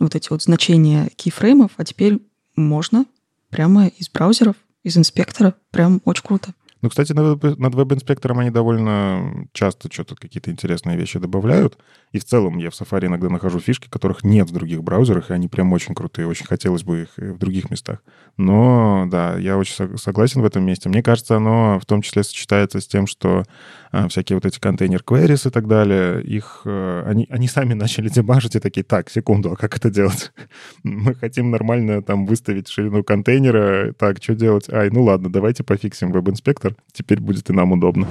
вот 0.00 0.16
эти 0.16 0.30
вот 0.30 0.42
значения 0.42 1.10
кейфреймов, 1.14 1.72
а 1.76 1.84
теперь 1.84 2.20
можно 2.56 3.04
прямо 3.50 3.86
из 3.86 4.08
браузеров 4.08 4.56
из 4.82 4.96
инспектора. 4.96 5.54
Прям 5.70 6.00
очень 6.04 6.24
круто. 6.24 6.54
Ну, 6.80 6.88
кстати, 6.88 7.12
над, 7.12 7.42
над 7.58 7.74
веб-инспектором 7.74 8.38
они 8.38 8.50
довольно 8.50 9.46
часто 9.52 9.92
что-то 9.92 10.14
какие-то 10.14 10.50
интересные 10.50 10.96
вещи 10.96 11.18
добавляют. 11.18 11.76
И 12.12 12.18
в 12.18 12.24
целом 12.24 12.58
я 12.58 12.70
в 12.70 12.74
Safari 12.74 13.06
иногда 13.06 13.28
нахожу 13.28 13.58
фишки, 13.58 13.88
которых 13.88 14.22
нет 14.22 14.48
в 14.48 14.52
других 14.52 14.82
браузерах, 14.82 15.30
и 15.30 15.34
они 15.34 15.48
прям 15.48 15.72
очень 15.72 15.94
крутые. 15.94 16.28
Очень 16.28 16.46
хотелось 16.46 16.84
бы 16.84 17.02
их 17.02 17.08
в 17.16 17.38
других 17.38 17.70
местах. 17.70 17.98
Но, 18.36 19.06
да, 19.10 19.36
я 19.36 19.58
очень 19.58 19.98
согласен 19.98 20.40
в 20.40 20.44
этом 20.44 20.64
месте. 20.64 20.88
Мне 20.88 21.02
кажется, 21.02 21.36
оно 21.36 21.80
в 21.80 21.86
том 21.86 22.02
числе 22.02 22.22
сочетается 22.22 22.80
с 22.80 22.86
тем, 22.86 23.06
что 23.06 23.44
а, 23.90 24.08
всякие 24.08 24.36
вот 24.36 24.46
эти 24.46 24.58
контейнер 24.58 25.02
queries 25.04 25.48
и 25.48 25.50
так 25.50 25.66
далее, 25.66 26.22
их, 26.22 26.62
а, 26.64 27.04
они, 27.06 27.26
они 27.30 27.48
сами 27.48 27.74
начали 27.74 28.08
дебажить 28.08 28.56
и 28.56 28.60
такие, 28.60 28.84
так, 28.84 29.10
секунду, 29.10 29.52
а 29.52 29.56
как 29.56 29.76
это 29.76 29.90
делать? 29.90 30.32
Мы 30.82 31.14
хотим 31.14 31.50
нормально 31.50 32.02
там 32.02 32.26
выставить 32.26 32.68
ширину 32.68 33.02
контейнера, 33.02 33.92
так, 33.94 34.22
что 34.22 34.34
делать? 34.34 34.68
Ай, 34.70 34.90
ну 34.90 35.02
ладно, 35.02 35.32
давайте 35.32 35.64
пофиксим 35.64 36.12
веб-инспектор, 36.12 36.67
теперь 36.92 37.20
будет 37.20 37.50
и 37.50 37.52
нам 37.52 37.72
удобно. 37.72 38.06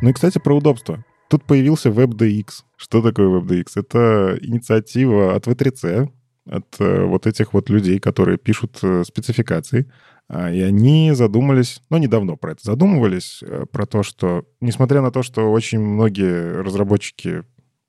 Ну 0.00 0.10
и, 0.10 0.12
кстати, 0.12 0.38
про 0.38 0.56
удобство. 0.56 1.04
Тут 1.28 1.44
появился 1.44 1.90
WebDX. 1.90 2.62
Что 2.76 3.02
такое 3.02 3.40
WebDX? 3.40 3.66
Это 3.74 4.38
инициатива 4.40 5.34
от 5.34 5.46
V3C, 5.46 6.08
от 6.46 6.76
э, 6.78 7.04
вот 7.04 7.26
этих 7.26 7.52
вот 7.52 7.68
людей, 7.68 7.98
которые 7.98 8.38
пишут 8.38 8.78
э, 8.82 9.02
спецификации. 9.04 9.90
А, 10.28 10.50
и 10.52 10.60
они 10.60 11.12
задумались, 11.12 11.80
ну, 11.90 11.98
недавно 11.98 12.36
про 12.36 12.52
это 12.52 12.60
задумывались, 12.62 13.42
э, 13.42 13.66
про 13.70 13.86
то, 13.86 14.02
что, 14.02 14.44
несмотря 14.60 15.02
на 15.02 15.10
то, 15.10 15.22
что 15.22 15.50
очень 15.50 15.80
многие 15.80 16.62
разработчики 16.62 17.44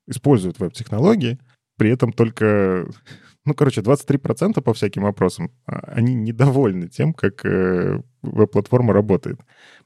используют 0.06 0.58
веб-технологии, 0.58 1.38
при 1.80 1.90
этом 1.90 2.12
только, 2.12 2.86
ну, 3.46 3.54
короче, 3.54 3.80
23% 3.80 4.60
по 4.60 4.74
всяким 4.74 5.04
вопросам, 5.04 5.50
а, 5.64 5.78
они 5.94 6.12
недовольны 6.12 6.88
тем, 6.88 7.14
как 7.14 7.42
веб-платформа 8.22 8.92
работает. 8.92 9.40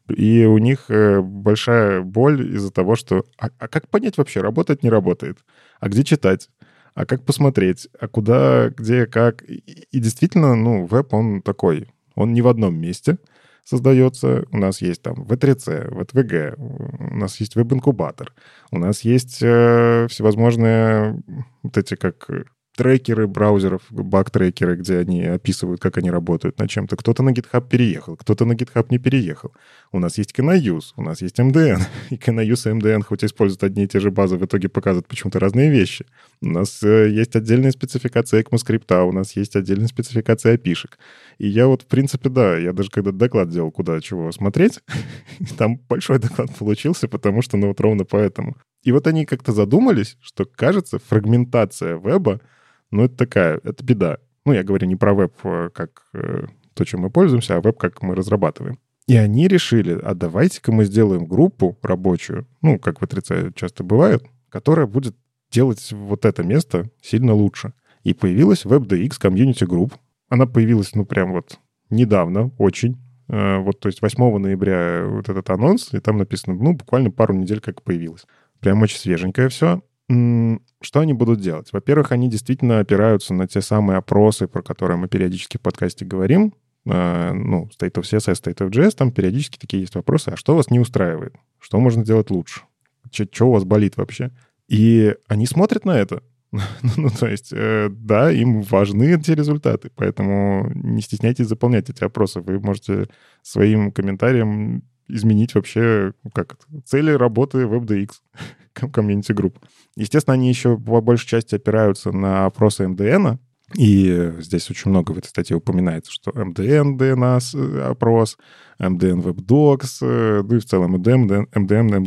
И 0.08 0.44
у 0.44 0.58
них 0.58 0.90
большая 0.90 2.00
боль 2.00 2.56
из-за 2.56 2.72
того, 2.72 2.96
что... 2.96 3.24
А, 3.38 3.50
а 3.60 3.68
как 3.68 3.88
понять 3.88 4.18
вообще, 4.18 4.40
работает, 4.40 4.82
не 4.82 4.90
работает? 4.90 5.38
А 5.78 5.88
где 5.88 6.02
читать? 6.02 6.48
а 6.96 7.06
как 7.06 7.24
посмотреть, 7.24 7.88
а 7.98 8.08
куда, 8.08 8.70
где, 8.70 9.06
как. 9.06 9.42
И, 9.42 9.86
и 9.90 9.98
действительно, 10.00 10.54
ну, 10.54 10.86
веб, 10.86 11.12
он 11.12 11.42
такой, 11.42 11.88
он 12.14 12.32
не 12.32 12.42
в 12.42 12.48
одном 12.48 12.76
месте 12.76 13.18
создается. 13.64 14.44
У 14.52 14.58
нас 14.58 14.80
есть 14.80 15.02
там 15.02 15.24
V3C, 15.24 15.90
VTVG, 15.90 16.54
у 16.56 17.16
нас 17.16 17.40
есть 17.40 17.56
веб-инкубатор, 17.56 18.32
у 18.70 18.78
нас 18.78 19.00
есть 19.00 19.38
э, 19.42 20.06
всевозможные 20.08 21.22
вот 21.62 21.76
эти 21.76 21.96
как 21.96 22.28
трекеры 22.76 23.26
браузеров, 23.26 23.82
баг-трекеры, 23.90 24.76
где 24.76 24.98
они 24.98 25.22
описывают, 25.24 25.80
как 25.80 25.96
они 25.98 26.10
работают 26.10 26.58
над 26.58 26.68
чем-то. 26.68 26.96
Кто-то 26.96 27.22
на 27.22 27.30
GitHub 27.30 27.68
переехал, 27.68 28.16
кто-то 28.16 28.44
на 28.44 28.54
GitHub 28.54 28.86
не 28.90 28.98
переехал. 28.98 29.52
У 29.92 29.98
нас 29.98 30.18
есть 30.18 30.32
Canayus, 30.36 30.92
у 30.96 31.02
нас 31.02 31.22
есть 31.22 31.38
MDN. 31.38 31.80
И 32.10 32.16
Canayus 32.16 32.68
и 32.68 32.74
MDN, 32.74 33.02
хоть 33.02 33.24
используют 33.24 33.62
одни 33.62 33.84
и 33.84 33.88
те 33.88 34.00
же 34.00 34.10
базы, 34.10 34.36
в 34.36 34.44
итоге 34.44 34.68
показывают 34.68 35.06
почему-то 35.06 35.38
разные 35.38 35.70
вещи. 35.70 36.04
У 36.40 36.48
нас 36.48 36.82
э, 36.82 37.10
есть 37.10 37.36
отдельная 37.36 37.70
спецификация 37.70 38.42
ECMAScript, 38.42 39.08
у 39.08 39.12
нас 39.12 39.36
есть 39.36 39.54
отдельная 39.54 39.88
спецификация 39.88 40.54
опишек. 40.54 40.98
И 41.38 41.46
я 41.46 41.68
вот, 41.68 41.82
в 41.82 41.86
принципе, 41.86 42.28
да, 42.28 42.56
я 42.58 42.72
даже 42.72 42.90
когда 42.90 43.12
доклад 43.12 43.50
делал, 43.50 43.70
куда 43.70 44.00
чего 44.00 44.32
смотреть, 44.32 44.80
там 45.58 45.78
большой 45.88 46.18
доклад 46.18 46.54
получился, 46.56 47.06
потому 47.06 47.42
что, 47.42 47.56
ну 47.56 47.68
вот 47.68 47.80
ровно 47.80 48.04
поэтому. 48.04 48.56
И 48.82 48.92
вот 48.92 49.06
они 49.06 49.24
как-то 49.26 49.52
задумались, 49.52 50.16
что, 50.20 50.44
кажется, 50.44 50.98
фрагментация 50.98 51.96
веба— 51.98 52.40
ну, 52.94 53.04
это 53.04 53.16
такая, 53.16 53.60
это 53.62 53.84
беда. 53.84 54.18
Ну, 54.44 54.52
я 54.52 54.62
говорю 54.62 54.86
не 54.86 54.96
про 54.96 55.14
веб 55.14 55.34
э, 55.44 55.70
как 55.74 56.02
э, 56.12 56.46
то, 56.74 56.84
чем 56.84 57.00
мы 57.00 57.10
пользуемся, 57.10 57.56
а 57.56 57.60
веб 57.60 57.76
как 57.78 58.02
мы 58.02 58.14
разрабатываем. 58.14 58.78
И 59.06 59.16
они 59.16 59.48
решили, 59.48 59.98
а 60.02 60.14
давайте-ка 60.14 60.72
мы 60.72 60.84
сделаем 60.84 61.26
группу 61.26 61.78
рабочую, 61.82 62.46
ну, 62.62 62.78
как 62.78 63.00
в 63.00 63.04
отрицае 63.04 63.52
часто 63.54 63.84
бывает, 63.84 64.24
которая 64.48 64.86
будет 64.86 65.16
делать 65.50 65.92
вот 65.92 66.24
это 66.24 66.42
место 66.42 66.90
сильно 67.02 67.34
лучше. 67.34 67.74
И 68.02 68.14
появилась 68.14 68.64
WebDX 68.64 69.20
Community 69.20 69.66
Group. 69.66 69.92
Она 70.28 70.46
появилась, 70.46 70.94
ну, 70.94 71.04
прям 71.04 71.32
вот 71.32 71.58
недавно, 71.90 72.50
очень. 72.58 72.98
Э, 73.28 73.58
вот, 73.58 73.80
то 73.80 73.88
есть 73.88 74.02
8 74.02 74.38
ноября 74.38 75.06
вот 75.06 75.28
этот 75.28 75.50
анонс, 75.50 75.92
и 75.92 75.98
там 75.98 76.18
написано, 76.18 76.54
ну, 76.54 76.74
буквально 76.74 77.10
пару 77.10 77.34
недель 77.34 77.60
как 77.60 77.82
появилась. 77.82 78.24
Прям 78.60 78.80
очень 78.82 78.98
свеженькое 78.98 79.48
все. 79.48 79.82
Что 80.08 81.00
они 81.00 81.14
будут 81.14 81.40
делать? 81.40 81.72
Во-первых, 81.72 82.12
они 82.12 82.28
действительно 82.28 82.80
опираются 82.80 83.32
на 83.32 83.48
те 83.48 83.60
самые 83.62 83.98
опросы, 83.98 84.46
про 84.46 84.62
которые 84.62 84.98
мы 84.98 85.08
периодически 85.08 85.56
в 85.56 85.62
подкасте 85.62 86.04
говорим. 86.04 86.54
А, 86.86 87.32
ну, 87.32 87.70
State 87.78 87.94
of 87.94 88.02
CSS, 88.02 88.42
State 88.42 88.58
of 88.58 88.70
JS, 88.70 88.96
там 88.96 89.10
периодически 89.10 89.58
такие 89.58 89.80
есть 89.80 89.94
вопросы. 89.94 90.30
А 90.30 90.36
что 90.36 90.54
вас 90.54 90.70
не 90.70 90.78
устраивает? 90.78 91.34
Что 91.58 91.80
можно 91.80 92.04
сделать 92.04 92.30
лучше? 92.30 92.62
Что 93.10 93.48
у 93.48 93.52
вас 93.52 93.64
болит 93.64 93.96
вообще? 93.96 94.30
И 94.68 95.14
они 95.26 95.46
смотрят 95.46 95.84
на 95.86 95.98
это. 95.98 96.22
ну, 96.96 97.08
то 97.10 97.26
есть, 97.26 97.52
э, 97.52 97.88
да, 97.90 98.30
им 98.30 98.62
важны 98.62 99.14
эти 99.14 99.32
результаты, 99.32 99.90
поэтому 99.94 100.70
не 100.74 101.02
стесняйтесь 101.02 101.48
заполнять 101.48 101.90
эти 101.90 102.04
опросы. 102.04 102.40
Вы 102.40 102.60
можете 102.60 103.08
своим 103.42 103.90
комментарием 103.90 104.84
изменить 105.08 105.54
вообще 105.54 106.12
как 106.32 106.56
цели 106.84 107.10
работы 107.10 107.58
WebDX 107.58 108.10
комьюнити 108.74 109.32
групп. 109.32 109.58
Естественно, 109.96 110.34
они 110.34 110.48
еще 110.48 110.76
по 110.78 111.00
большей 111.00 111.28
части 111.28 111.54
опираются 111.54 112.12
на 112.12 112.46
опросы 112.46 112.86
МДН, 112.86 113.38
и 113.76 114.32
здесь 114.38 114.70
очень 114.70 114.90
много 114.90 115.12
в 115.12 115.18
этой 115.18 115.28
статье 115.28 115.56
упоминается, 115.56 116.12
что 116.12 116.30
MDN 116.30 116.96
DNS 116.96 117.58
э, 117.58 117.82
опрос, 117.82 118.36
MDN 118.78 119.22
WebDocs, 119.22 119.98
э, 120.02 120.42
ну 120.42 120.56
и 120.56 120.58
в 120.58 120.64
целом 120.64 120.96
MDM, 120.96 121.48
MDM, 121.50 122.06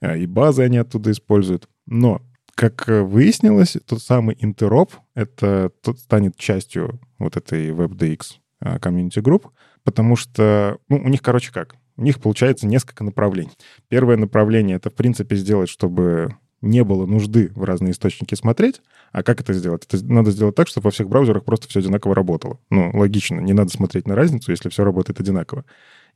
MDN. 0.00 0.18
И 0.18 0.26
базы 0.26 0.62
они 0.62 0.78
оттуда 0.78 1.10
используют. 1.10 1.68
Но, 1.86 2.22
как 2.54 2.88
выяснилось, 2.88 3.76
тот 3.86 4.02
самый 4.02 4.36
интероп, 4.40 4.94
это 5.14 5.70
тот 5.82 5.98
станет 6.00 6.36
частью 6.36 6.98
вот 7.18 7.36
этой 7.36 7.70
WebDX 7.70 8.20
э, 8.62 8.78
комьюнити 8.78 9.20
групп, 9.20 9.52
потому 9.84 10.16
что, 10.16 10.78
ну, 10.88 10.96
у 10.96 11.08
них, 11.08 11.22
короче, 11.22 11.52
как? 11.52 11.76
У 11.96 12.02
них 12.02 12.20
получается 12.20 12.66
несколько 12.66 13.04
направлений. 13.04 13.52
Первое 13.88 14.16
направление— 14.16 14.76
это, 14.78 14.90
в 14.90 14.94
принципе, 14.94 15.36
сделать, 15.36 15.68
чтобы 15.68 16.36
не 16.60 16.84
было 16.84 17.06
нужды 17.06 17.50
в 17.54 17.64
разные 17.64 17.92
источники 17.92 18.34
смотреть. 18.34 18.82
А 19.12 19.22
как 19.22 19.40
это 19.40 19.52
сделать? 19.52 19.86
Это 19.88 20.04
надо 20.04 20.30
сделать 20.30 20.54
так, 20.54 20.68
чтобы 20.68 20.86
во 20.86 20.90
всех 20.90 21.08
браузерах 21.08 21.44
просто 21.44 21.68
все 21.68 21.80
одинаково 21.80 22.14
работало. 22.14 22.58
Ну, 22.70 22.90
логично, 22.94 23.40
не 23.40 23.52
надо 23.52 23.70
смотреть 23.70 24.06
на 24.06 24.14
разницу, 24.14 24.50
если 24.50 24.68
все 24.68 24.84
работает 24.84 25.20
одинаково. 25.20 25.64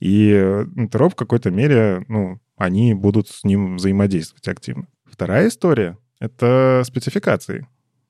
И 0.01 0.31
Interop 0.77 1.11
в 1.11 1.15
какой-то 1.15 1.51
мере, 1.51 2.05
ну, 2.09 2.41
они 2.57 2.95
будут 2.95 3.29
с 3.29 3.45
ним 3.45 3.77
взаимодействовать 3.77 4.49
активно. 4.49 4.87
Вторая 5.05 5.49
история— 5.49 5.99
это 6.21 6.83
спецификации. 6.87 7.67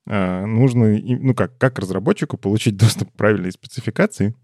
А, 0.07 0.47
нужно, 0.47 0.99
ну 0.99 1.35
как, 1.35 1.59
как 1.59 1.79
разработчику 1.79 2.37
получить 2.37 2.77
доступ 2.77 3.11
к 3.11 3.17
правильной 3.17 3.53
спецификации, 3.53 4.35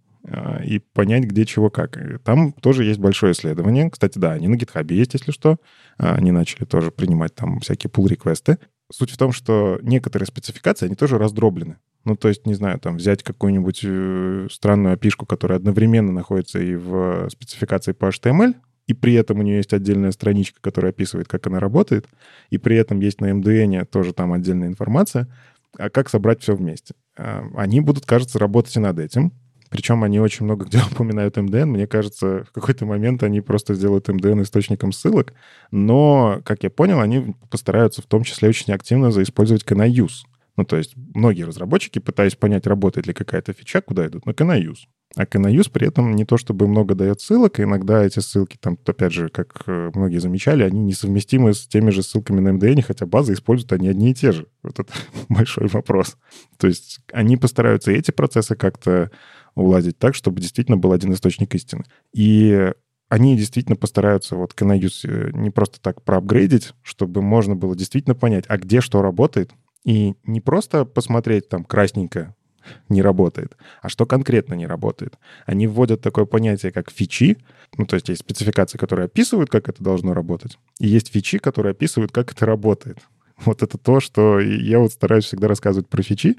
и 0.65 0.81
понять, 0.81 1.25
где 1.25 1.47
чего 1.47 1.71
как. 1.71 1.99
Там 2.25 2.53
тоже 2.53 2.85
есть 2.85 2.99
большое 2.99 3.33
исследование. 3.33 3.91
Кстати, 3.91 4.19
да, 4.19 4.33
они 4.33 4.49
на 4.49 4.57
GitHub 4.57 4.93
есть, 4.93 5.15
если 5.15 5.31
что. 5.31 5.59
А, 5.99 6.15
они 6.15 6.33
начали 6.33 6.65
тоже 6.65 6.91
принимать 6.91 7.35
там 7.35 7.61
всякие 7.61 7.91
pull-реквесты. 7.91 8.59
Суть 8.91 9.11
в 9.11 9.17
том, 9.17 9.33
что 9.33 9.79
некоторые 9.83 10.27
спецификации, 10.27 10.87
они 10.87 10.97
тоже 10.97 11.19
раздроблены. 11.19 11.79
Ну, 12.05 12.17
то 12.17 12.29
есть, 12.29 12.47
не 12.47 12.55
знаю, 12.55 12.79
там 12.79 12.97
взять 12.97 13.25
какую-нибудь 13.25 13.81
э, 13.83 14.49
странную 14.51 14.95
опишку, 14.95 15.27
которая 15.27 15.59
одновременно 15.59 16.13
находится 16.13 16.61
и 16.61 16.77
в 16.77 17.29
спецификации 17.31 17.93
по 17.93 18.07
HTML, 18.07 18.55
и 18.87 18.95
при 18.95 19.15
этом 19.15 19.41
у 19.41 19.43
нее 19.43 19.57
есть 19.57 19.73
отдельная 19.73 20.13
страничка, 20.13 20.61
которая 20.61 20.93
описывает, 20.93 21.27
как 21.27 21.49
она 21.49 21.59
работает, 21.59 22.07
и 22.51 22.59
при 22.59 22.77
этом 22.77 23.01
есть 23.01 23.21
на 23.21 23.33
MDN 23.33 23.85
тоже 23.87 24.13
там 24.13 24.33
отдельная 24.33 24.69
информация, 24.69 25.29
а 25.77 25.91
как 25.91 26.09
собрать 26.09 26.43
все 26.43 26.55
вместе. 26.55 26.95
А, 27.17 27.45
они 27.57 27.81
будут, 27.81 28.07
кажется, 28.07 28.39
работать 28.39 28.77
и 28.77 28.81
над 28.81 29.01
этим. 29.01 29.33
Причем 29.71 30.05
они 30.05 30.21
очень 30.21 30.45
много 30.45 30.65
где 30.65 30.79
упоминают 30.93 31.37
MDN. 31.37 31.67
Мне 31.67 31.87
кажется, 31.87 32.45
в 32.45 32.53
какой-то 32.53 32.87
момент 32.87 33.23
они 33.23 33.41
просто 33.41 33.75
сделают 33.75 34.09
MDN 34.09 34.43
источником 34.43 34.93
ссылок. 34.93 35.35
Но, 35.71 36.41
как 36.45 36.63
я 36.63 36.71
понял, 36.71 37.01
они 37.01 37.35
постараются 37.51 38.03
в 38.03 38.07
том 38.07 38.25
числе 38.25 38.49
очень 38.49 38.73
активно 38.73 39.11
заиспользовать 39.11 39.65
Canayuse. 39.65 40.25
Ну, 40.57 40.65
то 40.65 40.77
есть 40.77 40.95
многие 41.15 41.43
разработчики, 41.43 41.99
пытаясь 41.99 42.35
понять, 42.35 42.67
работает 42.67 43.07
ли 43.07 43.13
какая-то 43.13 43.53
фича, 43.53 43.83
куда 43.83 44.07
идут, 44.07 44.25
на 44.25 44.31
Canayuse. 44.31 44.87
А 45.15 45.25
Canayuse 45.25 45.71
при 45.71 45.87
этом 45.87 46.15
не 46.15 46.25
то 46.25 46.37
чтобы 46.37 46.67
много 46.67 46.95
дает 46.95 47.21
ссылок, 47.21 47.61
и 47.61 47.63
иногда 47.63 48.05
эти 48.05 48.21
ссылки, 48.21 48.57
там, 48.61 48.79
опять 48.87 49.13
же, 49.13 49.29
как 49.29 49.63
э, 49.67 49.91
многие 49.95 50.19
замечали, 50.19 50.63
они 50.63 50.81
несовместимы 50.81 51.55
с 51.55 51.67
теми 51.67 51.91
же 51.91 52.03
ссылками 52.03 52.41
на 52.41 52.51
MDN, 52.51 52.83
хотя 52.83 53.07
базы 53.07 53.35
используют 53.35 53.73
они 53.73 53.89
одни 53.89 54.11
и 54.11 54.15
те 54.15 54.33
же. 54.33 54.47
Вот 54.63 54.79
это 54.79 54.93
большой 55.29 55.69
вопрос. 55.69 56.17
То 56.59 56.67
есть 56.67 57.01
они 57.13 57.37
постараются 57.37 57.93
эти 57.93 58.11
процессы 58.11 58.57
как-то 58.57 59.11
уладить 59.57 59.99
так, 59.99 60.15
чтобы 60.15 60.41
действительно 60.41 60.77
был 60.77 60.93
один 60.93 61.13
источник 61.13 61.55
истины. 61.55 61.85
И 62.13 62.73
они 63.09 63.37
действительно 63.37 63.77
постараются 63.77 64.37
вот 64.37 64.53
Canayus 64.53 65.09
э, 65.09 65.31
не 65.33 65.51
просто 65.51 65.81
так 65.81 66.03
проапгрейдить, 66.03 66.73
чтобы 66.83 67.23
можно 67.23 67.55
было 67.55 67.77
действительно 67.77 68.15
понять, 68.15 68.45
а 68.49 68.59
где 68.59 68.81
что 68.81 69.03
работает, 69.03 69.53
И 69.85 70.15
не 70.25 70.41
просто 70.41 70.85
посмотреть 70.85 71.49
там 71.49 71.65
красненькое, 71.65 72.35
не 72.89 73.03
работает, 73.03 73.57
а 73.81 73.89
что 73.89 74.07
конкретно 74.07 74.55
не 74.55 74.67
работает. 74.67 75.19
Они 75.47 75.69
вводят 75.69 76.01
такое 76.01 76.25
понятие, 76.25 76.73
как 76.73 76.91
фичи, 76.91 77.39
ну, 77.79 77.87
то 77.87 77.95
есть 77.95 78.09
есть 78.09 78.23
спецификации, 78.23 78.79
которые 78.79 79.07
описывают, 79.07 79.51
как 79.51 79.69
это 79.69 79.83
должно 79.85 80.13
работать, 80.13 80.59
и 80.81 80.89
есть 80.89 81.13
фичи, 81.13 81.39
которые 81.39 81.71
описывают, 81.71 82.11
как 82.13 82.33
это 82.33 82.47
работает. 82.47 82.99
Вот 83.45 83.63
это 83.63 83.79
то, 83.79 84.01
что 84.01 84.41
я 84.41 84.79
вот 84.79 84.93
стараюсь 84.93 85.27
всегда 85.27 85.47
рассказывать 85.47 85.89
про 85.89 86.03
фичи, 86.03 86.37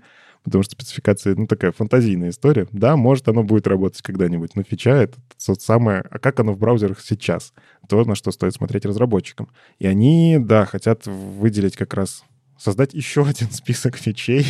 потому 0.48 0.64
что 0.64 0.72
спецификация, 0.72 1.36
ну, 1.36 1.46
такая 1.46 1.74
фантазийная 1.74 2.30
история. 2.30 2.68
Да, 2.72 2.96
может, 2.96 3.28
оно 3.28 3.44
будет 3.44 3.68
работать 3.68 4.02
когда-нибудь, 4.02 4.56
но 4.56 4.64
фича— 4.64 4.92
это 4.92 5.18
то 5.46 5.56
самое... 5.56 6.06
А 6.10 6.20
как 6.20 6.40
оно 6.40 6.54
в 6.54 6.58
браузерах 6.58 7.02
сейчас? 7.02 7.54
То, 7.90 8.06
на 8.06 8.16
что 8.16 8.32
стоит 8.32 8.54
смотреть 8.54 8.86
разработчикам. 8.86 9.50
И 9.78 9.88
они, 9.88 10.38
да, 10.40 10.66
хотят 10.66 11.06
выделить 11.06 11.76
как 11.76 11.94
раз 11.94 12.24
создать 12.58 12.94
еще 12.94 13.26
один 13.26 13.50
список 13.52 13.98
фичей, 13.98 14.46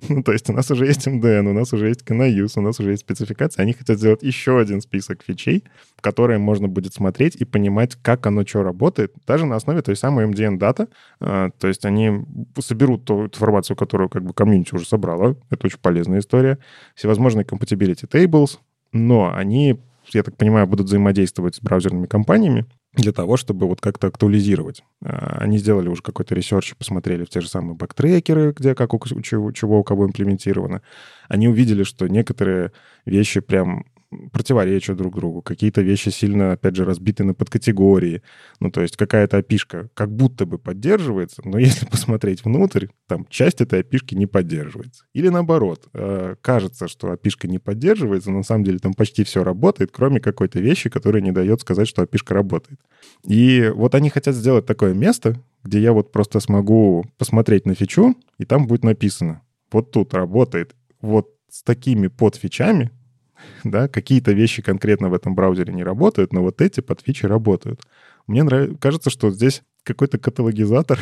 Ну, 0.08 0.22
то 0.22 0.32
есть 0.32 0.48
у 0.48 0.52
нас 0.52 0.70
уже 0.70 0.86
есть 0.86 1.06
MDN, 1.06 1.48
у 1.48 1.52
нас 1.52 1.72
уже 1.72 1.88
есть 1.88 2.02
Canayus, 2.02 2.52
у 2.56 2.60
нас 2.60 2.78
уже 2.80 2.90
есть 2.90 3.02
спецификация. 3.02 3.62
Они 3.62 3.72
хотят 3.72 3.98
сделать 3.98 4.22
еще 4.22 4.58
один 4.58 4.80
список 4.80 5.22
фичей, 5.22 5.64
которые 6.00 6.38
можно 6.38 6.68
будет 6.68 6.94
смотреть 6.94 7.36
и 7.36 7.44
понимать, 7.44 7.96
как 8.00 8.26
оно 8.26 8.46
что 8.46 8.62
работает, 8.62 9.12
даже 9.26 9.44
на 9.46 9.56
основе 9.56 9.82
той 9.82 9.96
самой 9.96 10.26
MDN 10.26 10.56
дата. 10.58 10.88
А, 11.20 11.50
то 11.50 11.68
есть 11.68 11.84
они 11.84 12.24
соберут 12.60 13.04
ту 13.04 13.24
информацию, 13.24 13.76
которую 13.76 14.08
как 14.08 14.24
бы 14.24 14.32
комьюнити 14.32 14.74
уже 14.74 14.86
собрала. 14.86 15.34
Это 15.50 15.66
очень 15.66 15.78
полезная 15.80 16.20
история. 16.20 16.58
Всевозможные 16.94 17.44
compatibility 17.44 18.08
tables, 18.08 18.58
но 18.92 19.34
они, 19.34 19.80
я 20.12 20.22
так 20.22 20.36
понимаю, 20.36 20.66
будут 20.66 20.86
взаимодействовать 20.86 21.56
с 21.56 21.60
браузерными 21.60 22.06
компаниями, 22.06 22.66
для 22.98 23.12
того, 23.12 23.36
чтобы 23.36 23.66
вот 23.66 23.80
как-то 23.80 24.08
актуализировать. 24.08 24.84
А, 25.02 25.38
они 25.40 25.58
сделали 25.58 25.88
уже 25.88 26.02
какой-то 26.02 26.34
research, 26.34 26.74
посмотрели 26.74 27.24
в 27.24 27.30
те 27.30 27.40
же 27.40 27.48
самые 27.48 27.74
багтрекеры, 27.76 28.52
где 28.56 28.74
как 28.74 28.92
у 28.94 29.22
чего, 29.22 29.52
чего 29.52 29.78
у 29.80 29.84
кого 29.84 30.06
имплементировано. 30.06 30.82
Они 31.28 31.48
увидели, 31.48 31.84
что 31.84 32.08
некоторые 32.08 32.72
вещи 33.06 33.40
прям 33.40 33.86
противоречат 34.32 34.96
друг 34.96 35.14
другу, 35.16 35.42
какие-то 35.42 35.82
вещи 35.82 36.08
сильно, 36.08 36.52
опять 36.52 36.76
же, 36.76 36.84
разбиты 36.84 37.24
на 37.24 37.34
подкатегории. 37.34 38.22
Ну, 38.60 38.70
то 38.70 38.80
есть 38.80 38.96
какая-то 38.96 39.38
API-шка 39.38 39.90
как 39.94 40.10
будто 40.10 40.46
бы 40.46 40.58
поддерживается, 40.58 41.42
но 41.44 41.58
если 41.58 41.86
посмотреть 41.86 42.44
внутрь, 42.44 42.86
там 43.06 43.26
часть 43.28 43.60
этой 43.60 43.80
API-шки 43.80 44.14
не 44.14 44.26
поддерживается. 44.26 45.04
Или 45.12 45.28
наоборот, 45.28 45.88
э, 45.92 46.36
кажется, 46.40 46.88
что 46.88 47.10
API-шка 47.10 47.48
не 47.48 47.58
поддерживается, 47.58 48.30
но 48.30 48.38
на 48.38 48.44
самом 48.44 48.64
деле 48.64 48.78
там 48.78 48.94
почти 48.94 49.24
все 49.24 49.44
работает, 49.44 49.90
кроме 49.92 50.20
какой-то 50.20 50.58
вещи, 50.60 50.88
которая 50.88 51.22
не 51.22 51.32
дает 51.32 51.60
сказать, 51.60 51.88
что 51.88 52.02
API-шка 52.02 52.34
работает. 52.34 52.80
И 53.26 53.70
вот 53.74 53.94
они 53.94 54.10
хотят 54.10 54.34
сделать 54.34 54.66
такое 54.66 54.94
место, 54.94 55.42
где 55.64 55.80
я 55.80 55.92
вот 55.92 56.12
просто 56.12 56.40
смогу 56.40 57.04
посмотреть 57.18 57.66
на 57.66 57.74
фичу, 57.74 58.16
и 58.38 58.44
там 58.44 58.66
будет 58.66 58.84
написано, 58.84 59.42
вот 59.70 59.90
тут 59.90 60.14
работает 60.14 60.74
вот 61.00 61.34
с 61.50 61.62
такими 61.62 62.08
подфичами, 62.08 62.90
да, 63.64 63.88
какие-то 63.88 64.32
вещи 64.32 64.62
конкретно 64.62 65.08
в 65.08 65.14
этом 65.14 65.34
браузере 65.34 65.72
не 65.72 65.84
работают, 65.84 66.32
но 66.32 66.42
вот 66.42 66.60
эти 66.60 66.80
подфичи 66.80 67.26
работают. 67.26 67.80
Мне 68.26 68.42
нравится, 68.42 68.76
кажется, 68.78 69.10
что 69.10 69.30
здесь 69.30 69.62
какой-то 69.84 70.18
каталогизатор 70.18 70.98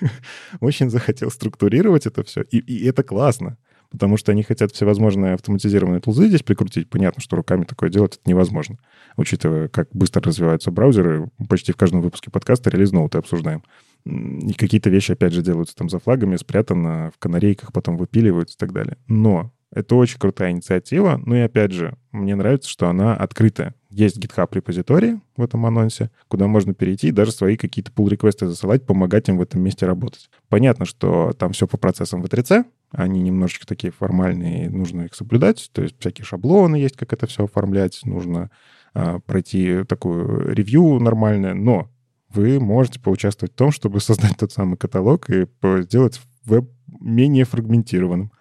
очень 0.60 0.90
захотел 0.90 1.30
структурировать 1.30 2.06
это 2.06 2.22
все, 2.22 2.42
и, 2.42 2.58
и 2.58 2.86
это 2.86 3.02
классно, 3.02 3.58
потому 3.90 4.16
что 4.16 4.32
они 4.32 4.42
хотят 4.42 4.72
всевозможные 4.72 5.34
автоматизированные 5.34 6.00
тулзы 6.00 6.28
здесь 6.28 6.42
прикрутить. 6.42 6.90
Понятно, 6.90 7.22
что 7.22 7.36
руками 7.36 7.64
такое 7.64 7.90
делать 7.90 8.16
это 8.16 8.30
невозможно, 8.30 8.78
учитывая, 9.16 9.68
как 9.68 9.88
быстро 9.92 10.22
развиваются 10.22 10.70
браузеры. 10.70 11.30
Почти 11.48 11.72
в 11.72 11.76
каждом 11.76 12.00
выпуске 12.00 12.30
подкаста 12.30 12.70
релиз 12.70 12.92
ноуты 12.92 13.18
обсуждаем. 13.18 13.62
И 14.04 14.52
какие-то 14.52 14.90
вещи, 14.90 15.12
опять 15.12 15.32
же, 15.32 15.42
делаются 15.42 15.74
там 15.74 15.88
за 15.88 15.98
флагами, 15.98 16.36
спрятано 16.36 17.10
в 17.14 17.18
канарейках, 17.18 17.72
потом 17.72 17.96
выпиливаются 17.96 18.56
и 18.56 18.58
так 18.58 18.72
далее. 18.72 18.96
Но 19.06 19.52
это 19.72 19.96
очень 19.96 20.18
крутая 20.18 20.52
инициатива. 20.52 21.20
Ну 21.24 21.34
и 21.34 21.40
опять 21.40 21.72
же, 21.72 21.96
мне 22.12 22.34
нравится, 22.34 22.68
что 22.68 22.88
она 22.88 23.14
открытая. 23.14 23.74
Есть 23.90 24.18
GitHub 24.18 24.48
репозитории 24.52 25.20
в 25.36 25.42
этом 25.42 25.66
анонсе, 25.66 26.10
куда 26.28 26.46
можно 26.46 26.74
перейти 26.74 27.08
и 27.08 27.12
даже 27.12 27.32
свои 27.32 27.56
какие-то 27.56 27.90
pull 27.92 28.08
реквесты 28.08 28.46
засылать, 28.46 28.86
помогать 28.86 29.28
им 29.28 29.38
в 29.38 29.42
этом 29.42 29.62
месте 29.62 29.86
работать. 29.86 30.30
Понятно, 30.48 30.84
что 30.84 31.32
там 31.38 31.52
все 31.52 31.66
по 31.66 31.76
процессам 31.76 32.22
V3C, 32.22 32.64
они 32.92 33.22
немножечко 33.22 33.66
такие 33.66 33.92
формальные, 33.92 34.70
нужно 34.70 35.02
их 35.02 35.14
соблюдать, 35.14 35.70
то 35.72 35.82
есть 35.82 35.98
всякие 35.98 36.24
шаблоны 36.24 36.76
есть, 36.76 36.96
как 36.96 37.12
это 37.12 37.26
все 37.26 37.44
оформлять, 37.44 38.00
нужно 38.04 38.50
а, 38.94 39.20
пройти 39.20 39.84
такую 39.84 40.54
ревью 40.54 40.98
нормальное, 40.98 41.54
но 41.54 41.90
вы 42.30 42.60
можете 42.60 43.00
поучаствовать 43.00 43.52
в 43.52 43.56
том, 43.56 43.70
чтобы 43.70 44.00
создать 44.00 44.36
тот 44.38 44.52
самый 44.52 44.76
каталог 44.76 45.30
и 45.30 45.46
сделать 45.82 46.20
веб 46.44 46.70
менее 47.00 47.44
фрагментированным. 47.44 48.32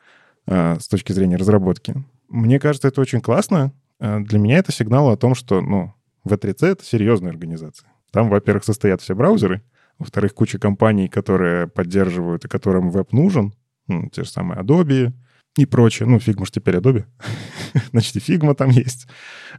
А, 0.47 0.79
с 0.79 0.87
точки 0.87 1.11
зрения 1.11 1.35
разработки. 1.35 1.93
Мне 2.29 2.59
кажется, 2.59 2.87
это 2.87 3.01
очень 3.01 3.21
классно. 3.21 3.73
А, 3.99 4.19
для 4.19 4.39
меня 4.39 4.57
это 4.57 4.71
сигнал 4.71 5.09
о 5.09 5.17
том, 5.17 5.35
что, 5.35 5.61
ну, 5.61 5.93
V3C— 6.25 6.65
это 6.67 6.85
серьезная 6.85 7.31
организация. 7.31 7.89
Там, 8.11 8.29
во-первых, 8.29 8.63
состоят 8.63 9.01
все 9.01 9.13
браузеры, 9.13 9.61
во-вторых, 9.99 10.33
куча 10.33 10.57
компаний, 10.57 11.09
которые 11.09 11.67
поддерживают 11.67 12.45
и 12.45 12.47
которым 12.47 12.91
веб 12.91 13.11
нужен, 13.11 13.53
ну, 13.87 14.09
те 14.09 14.23
же 14.23 14.29
самые 14.29 14.61
Adobe 14.61 15.11
и 15.57 15.65
прочее. 15.65 16.07
Ну, 16.07 16.17
Figma 16.17 16.45
же 16.45 16.51
теперь 16.51 16.75
Adobe. 16.75 17.05
Значит, 17.91 18.15
и 18.15 18.19
Figma 18.19 18.55
там 18.55 18.69
есть. 18.69 19.07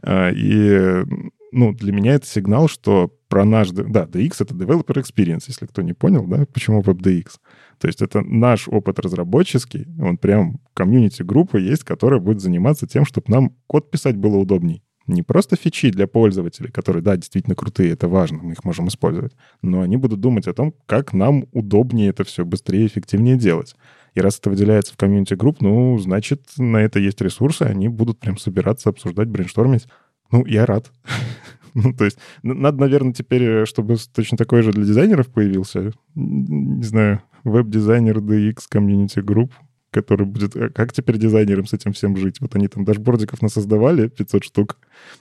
А, 0.01 0.31
и, 0.31 1.03
ну, 1.51 1.73
для 1.73 1.91
меня 1.91 2.13
это 2.13 2.25
сигнал, 2.25 2.67
что 2.67 3.13
про 3.27 3.45
наш... 3.45 3.69
Да, 3.69 4.05
DX— 4.05 4.35
это 4.39 4.55
Developer 4.55 4.95
Experience, 4.95 5.43
если 5.47 5.67
кто 5.67 5.83
не 5.83 5.93
понял, 5.93 6.25
да, 6.25 6.45
почему 6.51 6.81
WebDX. 6.81 7.33
То 7.79 7.87
есть 7.87 8.01
это 8.01 8.21
наш 8.21 8.67
опыт 8.67 8.99
разработческий, 8.99 9.87
он 10.01 10.17
прям 10.17 10.59
комьюнити-группа 10.73 11.57
есть, 11.57 11.83
которая 11.83 12.19
будет 12.19 12.41
заниматься 12.41 12.87
тем, 12.87 13.05
чтобы 13.05 13.25
нам 13.29 13.55
код 13.67 13.89
писать 13.89 14.17
было 14.17 14.37
удобней. 14.37 14.83
Не 15.07 15.23
просто 15.23 15.55
фичи 15.55 15.89
для 15.89 16.05
пользователей, 16.05 16.69
которые, 16.69 17.01
да, 17.01 17.15
действительно 17.15 17.55
крутые, 17.55 17.93
это 17.93 18.07
важно, 18.07 18.43
мы 18.43 18.51
их 18.51 18.63
можем 18.63 18.89
использовать, 18.89 19.31
но 19.63 19.81
они 19.81 19.97
будут 19.97 20.19
думать 20.19 20.47
о 20.47 20.53
том, 20.53 20.75
как 20.85 21.13
нам 21.13 21.45
удобнее 21.51 22.09
это 22.09 22.23
все 22.23 22.45
быстрее 22.45 22.83
и 22.83 22.87
эффективнее 22.87 23.35
делать. 23.35 23.75
И 24.13 24.21
раз 24.21 24.37
это 24.37 24.51
выделяется 24.51 24.93
в 24.93 24.97
Community 24.97 25.33
Group, 25.33 25.61
ну, 25.61 25.97
значит, 25.97 26.43
на 26.57 26.77
это 26.77 26.99
есть 26.99 27.21
ресурсы, 27.21 27.63
они 27.63 27.87
будут 27.87 28.19
прям 28.19 28.37
собираться, 28.37 28.89
обсуждать, 28.89 29.29
брейнштормить. 29.29 29.87
Ну, 30.31 30.45
я 30.45 30.67
рад. 30.67 30.91
Ну, 31.89 31.93
то 31.93 32.05
есть 32.05 32.17
надо, 32.43 32.79
наверное, 32.79 33.13
теперь, 33.13 33.43
э, 33.43 33.65
чтобы 33.65 33.97
точно 34.13 34.37
такой 34.37 34.61
же 34.61 34.71
для 34.71 34.83
дизайнеров 34.83 35.27
появился, 35.27 35.91
не 36.15 36.83
знаю, 36.83 37.21
веб-дизайнер 37.43 38.17
DX 38.17 38.57
Community 38.73 39.23
Group, 39.23 39.51
который 39.91 40.25
будет... 40.25 40.55
Э, 40.55 40.69
как 40.69 40.93
теперь 40.93 41.17
дизайнерам 41.17 41.65
с 41.65 41.73
этим 41.73 41.93
всем 41.93 42.15
жить? 42.17 42.39
Вот 42.41 42.55
они 42.55 42.67
там 42.67 42.85
дашбордиков 42.85 43.41
насоздавали 43.41 44.07
500 44.07 44.43
штук. 44.43 44.77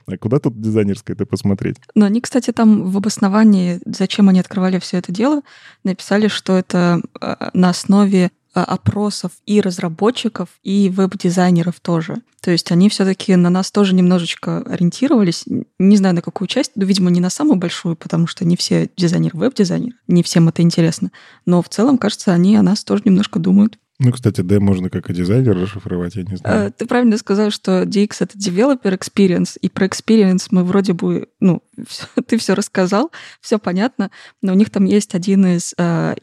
А 0.07 0.17
куда 0.17 0.39
тут 0.39 0.61
дизайнерское 0.61 1.15
это 1.15 1.27
посмотреть? 1.27 1.77
Но 1.95 2.07
они, 2.07 2.21
кстати, 2.21 2.53
там 2.53 2.91
в 2.91 2.97
обосновании, 2.97 3.81
зачем 3.85 4.29
они 4.29 4.41
открывали 4.41 4.79
все 4.79 4.99
это 4.99 5.13
дело, 5.13 5.43
написали, 5.85 6.29
что 6.29 6.57
это 6.59 7.01
э, 7.21 7.51
на 7.55 7.71
основе 7.71 8.31
опросов 8.65 9.33
и 9.47 9.61
разработчиков, 9.61 10.49
и 10.63 10.91
веб-дизайнеров 10.91 11.81
тоже. 11.81 12.17
То 12.41 12.51
есть 12.51 12.71
они 12.71 12.89
все-таки 12.89 13.35
на 13.37 13.51
нас 13.51 13.71
тоже 13.71 13.95
немножечко 13.95 14.59
ориентировались. 14.61 15.45
Не 15.79 15.97
знаю, 15.97 16.15
на 16.15 16.23
какую 16.23 16.49
часть, 16.49 16.73
но, 16.77 16.85
видимо, 16.85 17.11
не 17.11 17.21
на 17.21 17.31
самую 17.31 17.57
большую, 17.57 17.97
потому 17.97 18.27
что 18.27 18.45
не 18.45 18.57
все 18.57 18.89
дизайнеры 18.97 19.39
веб-дизайнеры, 19.39 19.97
не 20.07 20.23
всем 20.23 20.49
это 20.49 20.63
интересно. 20.63 21.11
Но 21.47 21.63
в 21.63 21.69
целом, 21.69 21.99
кажется, 21.99 22.33
они 22.33 22.57
о 22.57 22.63
нас 22.63 22.85
тоже 22.85 23.03
немножко 23.05 23.39
думают. 23.39 23.79
Ну, 24.01 24.13
кстати, 24.13 24.43
D 24.43 24.61
можно 24.61 24.91
как 24.91 25.11
и 25.11 25.13
дизайнер 25.13 25.59
расшифровать, 25.61 26.15
я 26.15 26.23
не 26.23 26.37
знаю. 26.37 26.69
Э, 26.69 26.71
ты 26.71 26.87
правильно 26.87 27.19
сказал, 27.19 27.51
что 27.51 27.83
DX— 27.83 28.17
это 28.21 28.39
developer 28.39 28.97
experience, 28.97 29.59
и 29.61 29.69
про 29.69 29.87
experience 29.87 30.47
мы 30.53 30.63
вроде 30.63 30.93
бы, 30.93 31.29
ну, 31.41 31.63
ты 32.27 32.39
все 32.39 32.55
рассказал, 32.55 33.11
все 33.41 33.59
понятно, 33.59 34.11
но 34.43 34.53
у 34.53 34.57
них 34.57 34.71
там 34.71 34.85
есть 34.85 35.15
один 35.15 35.47
из 35.47 35.75
э, 35.77 36.15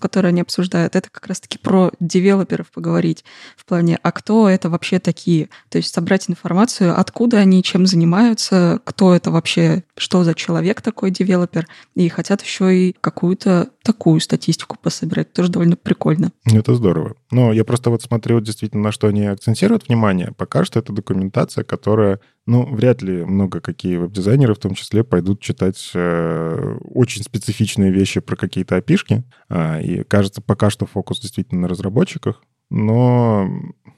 которые 0.00 0.30
они 0.30 0.40
обсуждают, 0.40 0.96
это 0.96 1.10
как 1.10 1.26
раз-таки 1.26 1.58
про 1.58 1.92
девелоперов 2.00 2.70
поговорить 2.70 3.24
в 3.56 3.64
плане, 3.64 3.98
а 4.02 4.12
кто 4.12 4.48
это 4.48 4.68
вообще 4.70 4.98
такие? 4.98 5.48
То 5.68 5.78
есть 5.78 5.92
собрать 5.92 6.28
информацию, 6.28 6.98
откуда 6.98 7.38
они, 7.38 7.62
чем 7.62 7.86
занимаются, 7.86 8.80
кто 8.84 9.14
это 9.14 9.30
вообще, 9.30 9.84
что 9.96 10.24
за 10.24 10.34
человек 10.34 10.82
такой 10.82 11.10
девелопер, 11.10 11.66
и 11.94 12.08
хотят 12.08 12.42
еще 12.42 12.76
и 12.76 12.96
какую-то 13.00 13.70
такую 13.82 14.20
статистику 14.20 14.76
пособирать, 14.80 15.32
тоже 15.32 15.50
довольно 15.50 15.76
прикольно. 15.76 16.32
Это 16.44 16.74
здорово. 16.74 17.16
Но 17.30 17.52
я 17.52 17.64
просто 17.64 17.90
вот 17.90 18.02
смотрю 18.02 18.40
действительно, 18.40 18.82
на 18.82 18.92
что 18.92 19.08
они 19.08 19.26
акцентируют 19.26 19.88
внимание. 19.88 20.32
Пока 20.36 20.64
что 20.64 20.78
это 20.78 20.92
документация, 20.92 21.64
которая, 21.64 22.20
ну, 22.46 22.66
вряд 22.66 23.02
ли 23.02 23.24
много 23.24 23.60
какие 23.60 23.96
веб-дизайнеры 23.96 24.54
в 24.54 24.58
том 24.58 24.74
числе 24.74 25.04
пойдут 25.04 25.40
читать 25.40 25.92
э, 25.94 26.76
очень 26.82 27.22
специфичные 27.22 27.92
вещи 27.92 28.20
про 28.20 28.34
какие-то 28.34 28.76
опишки. 28.76 29.22
А, 29.48 29.80
и 29.80 30.02
кажется, 30.02 30.42
пока 30.42 30.68
что 30.68 30.86
фокус 30.86 31.20
действительно 31.20 31.62
на 31.62 31.68
разработчиках. 31.68 32.42
Но, 32.68 33.46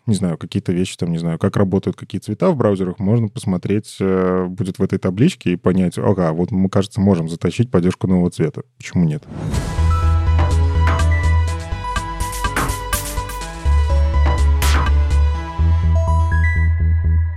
не 0.05 0.15
знаю, 0.15 0.37
какие-то 0.37 0.73
вещи 0.73 0.97
там, 0.97 1.13
не 1.13 1.19
знаю, 1.19 1.39
как 1.39 1.57
работают 1.57 1.97
какие 1.97 2.21
цвета 2.21 2.51
в 2.51 2.57
браузерах, 2.57 2.99
можно 2.99 3.29
посмотреть, 3.29 3.97
э, 4.01 4.47
будет 4.49 4.79
в 4.79 4.83
этой 4.83 4.99
табличке 4.99 5.53
и 5.53 5.57
понять, 5.57 5.97
ага, 5.97 6.33
вот 6.33 6.51
мы, 6.51 6.69
кажется, 6.69 7.01
можем 7.01 7.29
затащить 7.31 7.71
поддержку 7.71 8.09
нового 8.09 8.31
цвета. 8.31 8.63
Почему 8.77 9.05
нет? 9.05 9.23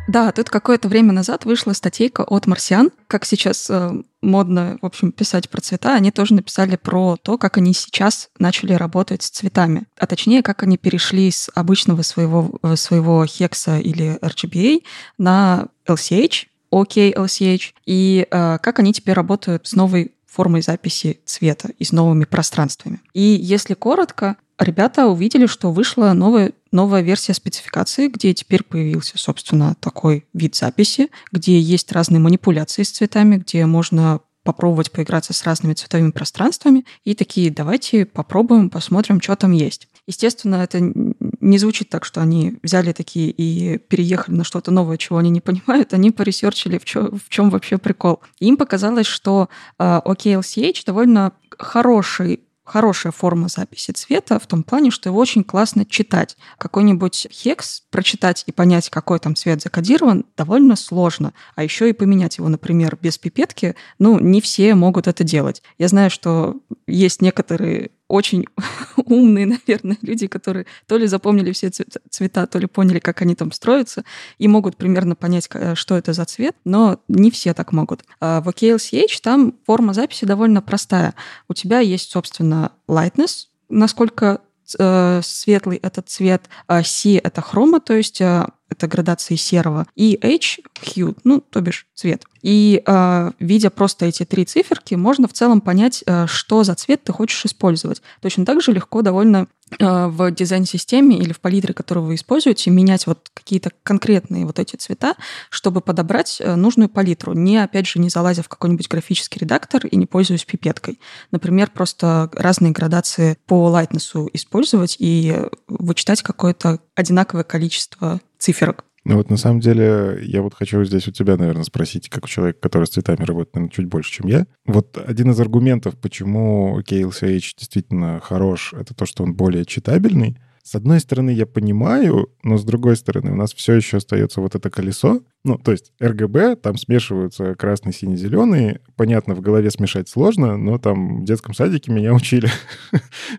Да, 0.08 0.32
тут 0.32 0.50
какое-то 0.50 0.88
время 0.88 1.12
назад 1.12 1.44
вышла 1.44 1.74
статейка 1.74 2.24
от 2.24 2.48
«Марсиан». 2.48 2.92
Как 3.08 3.26
сейчас 3.26 3.70
э, 3.70 3.92
модно, 4.22 4.78
в 4.82 4.86
общем, 4.86 5.12
писать 5.12 5.50
про 5.50 5.60
цвета, 5.60 5.96
они 5.96 6.12
тоже 6.12 6.34
написали 6.34 6.78
про 6.78 7.18
то, 7.22 7.38
как 7.38 7.58
они 7.58 7.74
сейчас 7.74 8.30
начали 8.40 8.72
работать 8.72 9.22
с 9.24 9.30
цветами. 9.30 9.84
А 9.98 10.08
точнее, 10.08 10.44
как 10.44 10.64
они 10.64 10.78
перешли 10.78 11.30
с 11.30 11.50
обычного 11.54 12.04
своего, 12.04 12.58
э, 12.64 12.78
своего 12.78 13.26
хекса 13.26 13.80
или 13.80 14.18
RGBA 14.22 14.84
на 15.18 15.68
LCH, 15.86 16.46
OK 16.72 17.14
LCH, 17.14 17.74
и 17.86 18.28
э, 18.30 18.58
как 18.60 18.80
они 18.80 18.94
теперь 18.94 19.16
работают 19.16 19.68
с 19.68 19.74
новой 19.74 20.14
формой 20.26 20.62
записи 20.62 21.20
цвета 21.26 21.70
и 21.80 21.84
с 21.84 21.92
новыми 21.92 22.26
пространствами. 22.26 23.02
И 23.14 23.22
если 23.22 23.74
коротко, 23.74 24.38
ребята 24.60 25.08
увидели, 25.08 25.46
что 25.46 25.72
вышла 25.72 26.14
новая, 26.14 26.54
новая 26.72 27.02
версия 27.02 27.34
спецификации, 27.34 28.08
где 28.08 28.34
теперь 28.34 28.64
появился, 28.64 29.18
собственно, 29.18 29.76
такой 29.80 30.26
вид 30.34 30.56
записи, 30.56 31.10
где 31.32 31.60
есть 31.60 31.92
разные 31.92 32.20
манипуляции 32.20 32.84
с 32.84 32.92
цветами, 32.92 33.38
где 33.38 33.66
можно 33.66 34.22
попробовать 34.44 34.92
поиграться 34.92 35.34
с 35.34 35.44
разными 35.44 35.74
цветовыми 35.74 36.12
пространствами 36.12 36.86
и 37.04 37.16
такие, 37.16 37.52
давайте 37.52 38.06
попробуем, 38.06 38.70
посмотрим, 38.70 39.22
что 39.22 39.36
там 39.36 39.52
есть. 39.52 39.90
Естественно, 40.08 40.56
это 40.56 40.80
не 40.80 41.58
звучит 41.58 41.90
так, 41.90 42.06
что 42.06 42.22
они 42.22 42.58
взяли 42.64 42.94
такие 42.94 43.30
и 43.30 43.78
переехали 43.78 44.36
на 44.36 44.46
что-то 44.46 44.72
новое, 44.72 44.96
чего 44.96 45.18
они 45.18 45.30
не 45.30 45.42
понимают. 45.42 45.94
Они 45.94 46.12
поресерчили, 46.12 46.78
в, 46.78 46.86
чё, 46.86 47.12
в 47.12 47.28
чем 47.28 47.50
вообще 47.50 47.78
прикол. 47.78 48.22
им 48.40 48.56
показалось, 48.56 49.06
что 49.06 49.50
uh, 49.80 50.02
OKLCH 50.06 50.84
довольно 50.86 51.34
хороший 51.50 52.40
хорошая 52.68 53.14
форма 53.14 53.48
записи 53.48 53.92
цвета 53.92 54.40
в 54.40 54.46
том 54.46 54.64
плане, 54.64 54.92
что 54.92 55.10
его 55.10 55.20
очень 55.20 55.44
классно 55.44 55.86
читать. 55.86 56.36
Какой-нибудь 56.58 57.28
хекс 57.32 57.84
прочитать 57.90 58.44
и 58.46 58.52
понять, 58.52 58.90
какой 58.90 59.20
там 59.20 59.36
цвет 59.36 59.62
закодирован, 59.62 60.26
довольно 60.36 60.76
сложно. 60.76 61.34
А 61.56 61.64
еще 61.64 61.90
и 61.90 61.94
поменять 61.94 62.38
его, 62.38 62.50
например, 62.50 62.98
без 63.02 63.18
пипетки, 63.18 63.76
ну, 64.00 64.20
не 64.20 64.42
все 64.42 64.76
могут 64.76 65.08
это 65.08 65.24
делать. 65.24 65.64
Я 65.78 65.88
знаю, 65.88 66.10
что 66.10 66.58
есть 66.86 67.22
некоторые 67.22 67.92
очень 68.08 68.46
умные, 68.96 69.46
наверное, 69.46 69.98
люди, 70.02 70.28
которые 70.28 70.66
то 70.88 70.98
ли 70.98 71.08
запомнили 71.08 71.52
все 71.52 71.70
цвета, 71.70 72.48
то 72.48 72.60
ли 72.60 72.68
поняли, 72.68 73.00
как 73.00 73.22
они 73.22 73.36
там 73.36 73.52
строятся, 73.52 74.04
и 74.38 74.48
могут 74.48 74.78
примерно 74.78 75.16
понять, 75.16 75.50
что 75.74 75.98
это 75.98 76.14
за 76.14 76.26
цвет, 76.26 76.56
но 76.64 77.00
не 77.08 77.32
все 77.32 77.54
так 77.54 77.72
могут. 77.72 78.04
А 78.20 78.42
в 78.42 78.50
OKLCH 78.50 79.22
там 79.22 79.56
форма 79.66 79.94
записи 79.94 80.26
довольно 80.26 80.62
простая. 80.62 81.14
У 81.48 81.54
тебя 81.54 81.80
есть, 81.80 82.12
собственно, 82.12 82.72
lightness, 82.88 83.48
насколько 83.70 84.42
э, 84.78 85.22
светлый 85.24 85.78
этот 85.78 86.10
цвет, 86.10 86.44
а 86.68 86.84
C— 86.84 87.18
это 87.24 87.42
хрома, 87.42 87.80
то 87.80 87.94
есть 87.94 88.22
э, 88.22 88.46
это 88.70 88.88
градации 88.88 89.36
серого, 89.36 89.88
и 89.96 90.20
H— 90.22 90.60
hue, 90.82 91.18
ну, 91.24 91.42
то 91.42 91.62
бишь 91.62 91.88
цвет. 91.94 92.24
И 92.42 92.82
э, 92.86 93.32
видя 93.40 93.70
просто 93.70 94.06
эти 94.06 94.24
три 94.24 94.46
циферки, 94.46 94.96
можно 94.96 95.28
в 95.28 95.34
целом 95.34 95.62
понять, 95.62 96.04
э, 96.06 96.28
что 96.28 96.64
за 96.64 96.76
цвет 96.76 97.04
ты 97.04 97.14
хочешь 97.14 97.46
использовать. 97.46 98.02
Точно 98.22 98.46
так 98.46 98.62
же 98.62 98.72
легко 98.72 99.02
довольно 99.02 99.48
в 99.80 100.32
дизайн-системе 100.32 101.18
или 101.18 101.34
в 101.34 101.40
палитре, 101.40 101.74
которую 101.74 102.06
вы 102.06 102.16
используете, 102.16 102.72
менять 102.72 103.06
вот 103.06 103.30
какие-то 103.34 103.72
конкретные 103.84 104.46
вот 104.46 104.60
эти 104.60 104.76
цвета, 104.76 105.16
чтобы 105.50 105.82
подобрать 105.82 106.38
э, 106.40 106.56
нужную 106.56 106.90
палитру, 106.90 107.34
не, 107.34 107.58
опять 107.58 107.88
же, 107.88 108.00
не 108.00 108.10
залазя 108.10 108.44
в 108.44 108.50
какой-нибудь 108.50 108.88
графический 108.88 109.40
редактор 109.42 109.86
и 109.86 109.96
не 109.98 110.06
пользуясь 110.06 110.46
пипеткой. 110.46 111.00
Например, 111.32 111.70
просто 111.70 112.30
разные 112.34 112.72
градации 112.72 113.38
по 113.46 113.68
лайтнесу 113.68 114.30
использовать 114.34 114.96
и 115.00 115.36
вычитать 115.68 116.22
какое-то 116.22 116.80
одинаковое 116.96 117.44
количество 117.44 118.22
циферок. 118.40 118.87
Ну 119.08 119.16
вот 119.16 119.30
на 119.30 119.38
самом 119.38 119.62
деле 119.62 120.20
я 120.22 120.42
вот 120.42 120.54
хочу 120.54 120.84
здесь 120.84 121.08
у 121.08 121.12
тебя, 121.12 121.38
наверное, 121.38 121.64
спросить, 121.64 122.10
как 122.10 122.26
у 122.26 122.28
человека, 122.28 122.60
который 122.60 122.88
с 122.88 122.90
цветами 122.90 123.24
работает, 123.24 123.56
наверное, 123.56 123.74
чуть 123.74 123.86
больше, 123.86 124.12
чем 124.12 124.28
я. 124.28 124.46
Вот 124.66 124.98
один 124.98 125.32
из 125.32 125.40
аргументов, 125.40 125.96
почему 125.96 126.82
KLCH 126.82 127.54
действительно 127.58 128.20
хорош, 128.22 128.74
это 128.74 128.94
то, 128.94 129.06
что 129.06 129.24
он 129.24 129.34
более 129.34 129.64
читабельный. 129.64 130.38
С 130.68 130.76
одной 130.76 131.00
стороны, 131.00 131.30
я 131.30 131.46
понимаю, 131.46 132.30
но 132.44 132.58
с 132.58 132.66
другой 132.66 132.98
стороны, 132.98 133.32
у 133.32 133.36
нас 133.36 133.54
все 133.54 133.76
еще 133.76 133.98
остается 133.98 134.42
вот 134.42 134.54
это 134.54 134.70
колесо. 134.70 135.22
Ну, 135.46 135.58
то 135.58 135.72
есть 135.72 135.94
RGB, 136.02 136.58
там 136.58 136.76
смешиваются 136.76 137.56
красный, 137.56 137.94
синий, 137.94 138.18
зеленый. 138.18 138.80
Понятно, 138.98 139.34
в 139.34 139.40
голове 139.40 139.72
смешать 139.72 140.10
сложно, 140.10 140.58
но 140.58 140.78
там 140.78 141.22
в 141.22 141.24
детском 141.24 141.54
садике 141.54 141.94
меня 141.94 142.14
учили, 142.14 142.50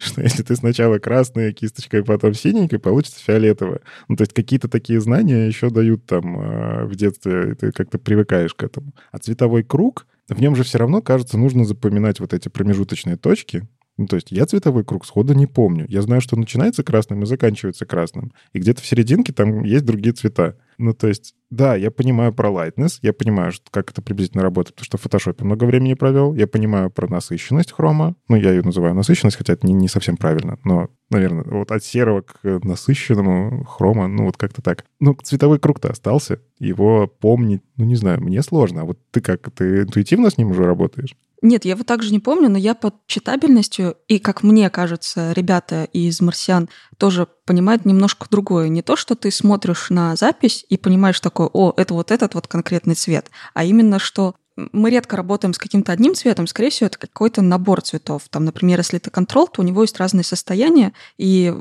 что 0.01 0.23
если 0.23 0.43
ты 0.43 0.57
сначала 0.57 0.99
красной 0.99 1.53
кисточкой, 1.53 2.03
потом 2.03 2.33
синенькой, 2.33 2.79
получится 2.79 3.23
фиолетовое. 3.23 3.83
Ну, 4.09 4.17
то 4.17 4.23
есть 4.23 4.33
какие-то 4.33 4.69
такие 4.69 4.99
знания 4.99 5.49
еще 5.49 5.69
дают 5.69 6.07
там 6.07 6.41
э, 6.41 6.85
в 6.87 6.97
детстве, 6.97 7.51
и 7.53 7.55
ты 7.55 7.73
как-то 7.73 7.99
привыкаешь 7.99 8.55
к 8.55 8.63
этому. 8.63 8.95
А 9.13 9.19
цветовой 9.19 9.65
круг, 9.65 10.07
в 10.31 10.41
нем 10.41 10.57
же 10.57 10.63
все 10.63 10.79
равно, 10.79 11.03
кажется, 11.03 11.37
нужно 11.37 11.67
запоминать 11.67 12.21
вот 12.21 12.33
эти 12.33 12.49
промежуточные 12.49 13.19
точки, 13.19 13.69
ну, 13.99 14.07
то 14.07 14.15
есть 14.15 14.31
я 14.31 14.47
цветовой 14.47 14.85
круг 14.85 15.05
схода 15.05 15.35
не 15.35 15.47
помню. 15.47 15.85
Я 15.89 16.03
знаю, 16.03 16.21
что 16.21 16.37
начинается 16.37 16.85
красным 16.85 17.25
и 17.25 17.27
заканчивается 17.27 17.85
красным. 17.85 18.33
И 18.53 18.61
где-то 18.61 18.81
в 18.81 18.87
серединке 18.87 19.33
там 19.33 19.65
есть 19.65 19.85
другие 19.85 20.15
цвета. 20.15 20.57
Ну, 20.79 20.95
то 20.95 21.09
есть 21.09 21.35
да, 21.51 21.75
я 21.75 21.91
понимаю 21.91 22.33
про 22.33 22.51
lightness, 22.51 22.99
я 23.03 23.13
понимаю, 23.13 23.53
как 23.71 23.91
это 23.91 24.03
приблизительно 24.03 24.43
работает, 24.43 24.77
потому 24.77 24.85
что 24.85 24.99
в 24.99 25.01
фотошопе 25.01 25.45
много 25.45 25.65
времени 25.65 25.95
провел. 25.95 26.35
Я 26.35 26.47
понимаю 26.47 26.91
про 26.91 27.09
насыщенность 27.09 27.73
хрома. 27.73 28.15
Ну, 28.29 28.37
я 28.37 28.51
ее 28.51 28.63
называю 28.63 28.95
насыщенность, 28.95 29.37
хотя 29.37 29.55
это 29.55 29.67
не, 29.67 29.73
не 29.73 29.89
совсем 29.89 30.17
правильно. 30.17 30.59
Но, 30.65 30.91
наверное, 31.11 31.45
вот 31.45 31.73
от 31.73 31.83
серого 31.83 32.21
к 32.21 32.61
насыщенному 32.63 33.65
хрома, 33.65 34.07
ну, 34.07 34.27
вот 34.27 34.37
как-то 34.37 34.63
так. 34.63 34.85
Ну, 35.01 35.17
цветовой 35.23 35.59
круг-то 35.59 35.91
остался. 35.91 36.41
Его 36.61 37.09
помнить, 37.09 37.63
ну, 37.77 37.85
не 37.85 37.97
знаю, 37.97 38.23
мне 38.23 38.43
сложно. 38.43 38.83
А 38.83 38.85
вот 38.85 38.99
ты 39.11 39.21
как, 39.21 39.51
ты 39.51 39.83
интуитивно 39.83 40.31
с 40.31 40.37
ним 40.37 40.51
уже 40.51 40.65
работаешь? 40.65 41.17
Нет, 41.41 41.65
я 41.65 41.73
его 41.73 41.85
также 41.85 42.11
не 42.11 42.19
помню, 42.19 42.49
но 42.49 42.59
я 42.59 42.75
под 42.75 42.95
читабельностью, 43.07 43.97
и, 44.09 44.19
как 44.19 44.43
мне 44.43 44.69
кажется, 44.71 45.33
ребята 45.33 45.85
из 45.85 46.21
«Марсиан» 46.21 46.69
тоже 46.97 47.29
понимают 47.45 47.85
немножко 47.85 48.27
другое. 48.29 48.69
Не 48.69 48.83
то, 48.83 48.97
что 48.97 49.15
ты 49.15 49.31
смотришь 49.31 49.91
на 49.91 50.17
запись 50.17 50.67
и 50.69 50.77
понимаешь 50.77 51.21
такой, 51.21 51.47
о, 51.53 51.73
это 51.77 51.95
вот 51.95 52.11
этот 52.11 52.35
вот 52.35 52.49
конкретный 52.49 52.97
цвет, 52.97 53.31
а 53.55 53.65
именно, 53.65 54.01
что 54.01 54.35
мы 54.73 54.91
редко 54.91 55.17
работаем 55.17 55.55
с 55.55 55.59
каким-то 55.59 55.93
одним 55.93 56.15
цветом, 56.15 56.47
скорее 56.47 56.71
всего, 56.71 56.87
это 56.89 56.99
какой-то 56.99 57.43
набор 57.43 57.81
цветов. 57.83 58.25
Там, 58.31 58.45
например, 58.45 58.79
если 58.79 58.99
это 58.99 59.11
контрол, 59.11 59.47
то 59.47 59.63
у 59.63 59.65
него 59.65 59.83
есть 59.83 59.99
разные 59.99 60.25
состояния, 60.25 60.93
и 61.17 61.55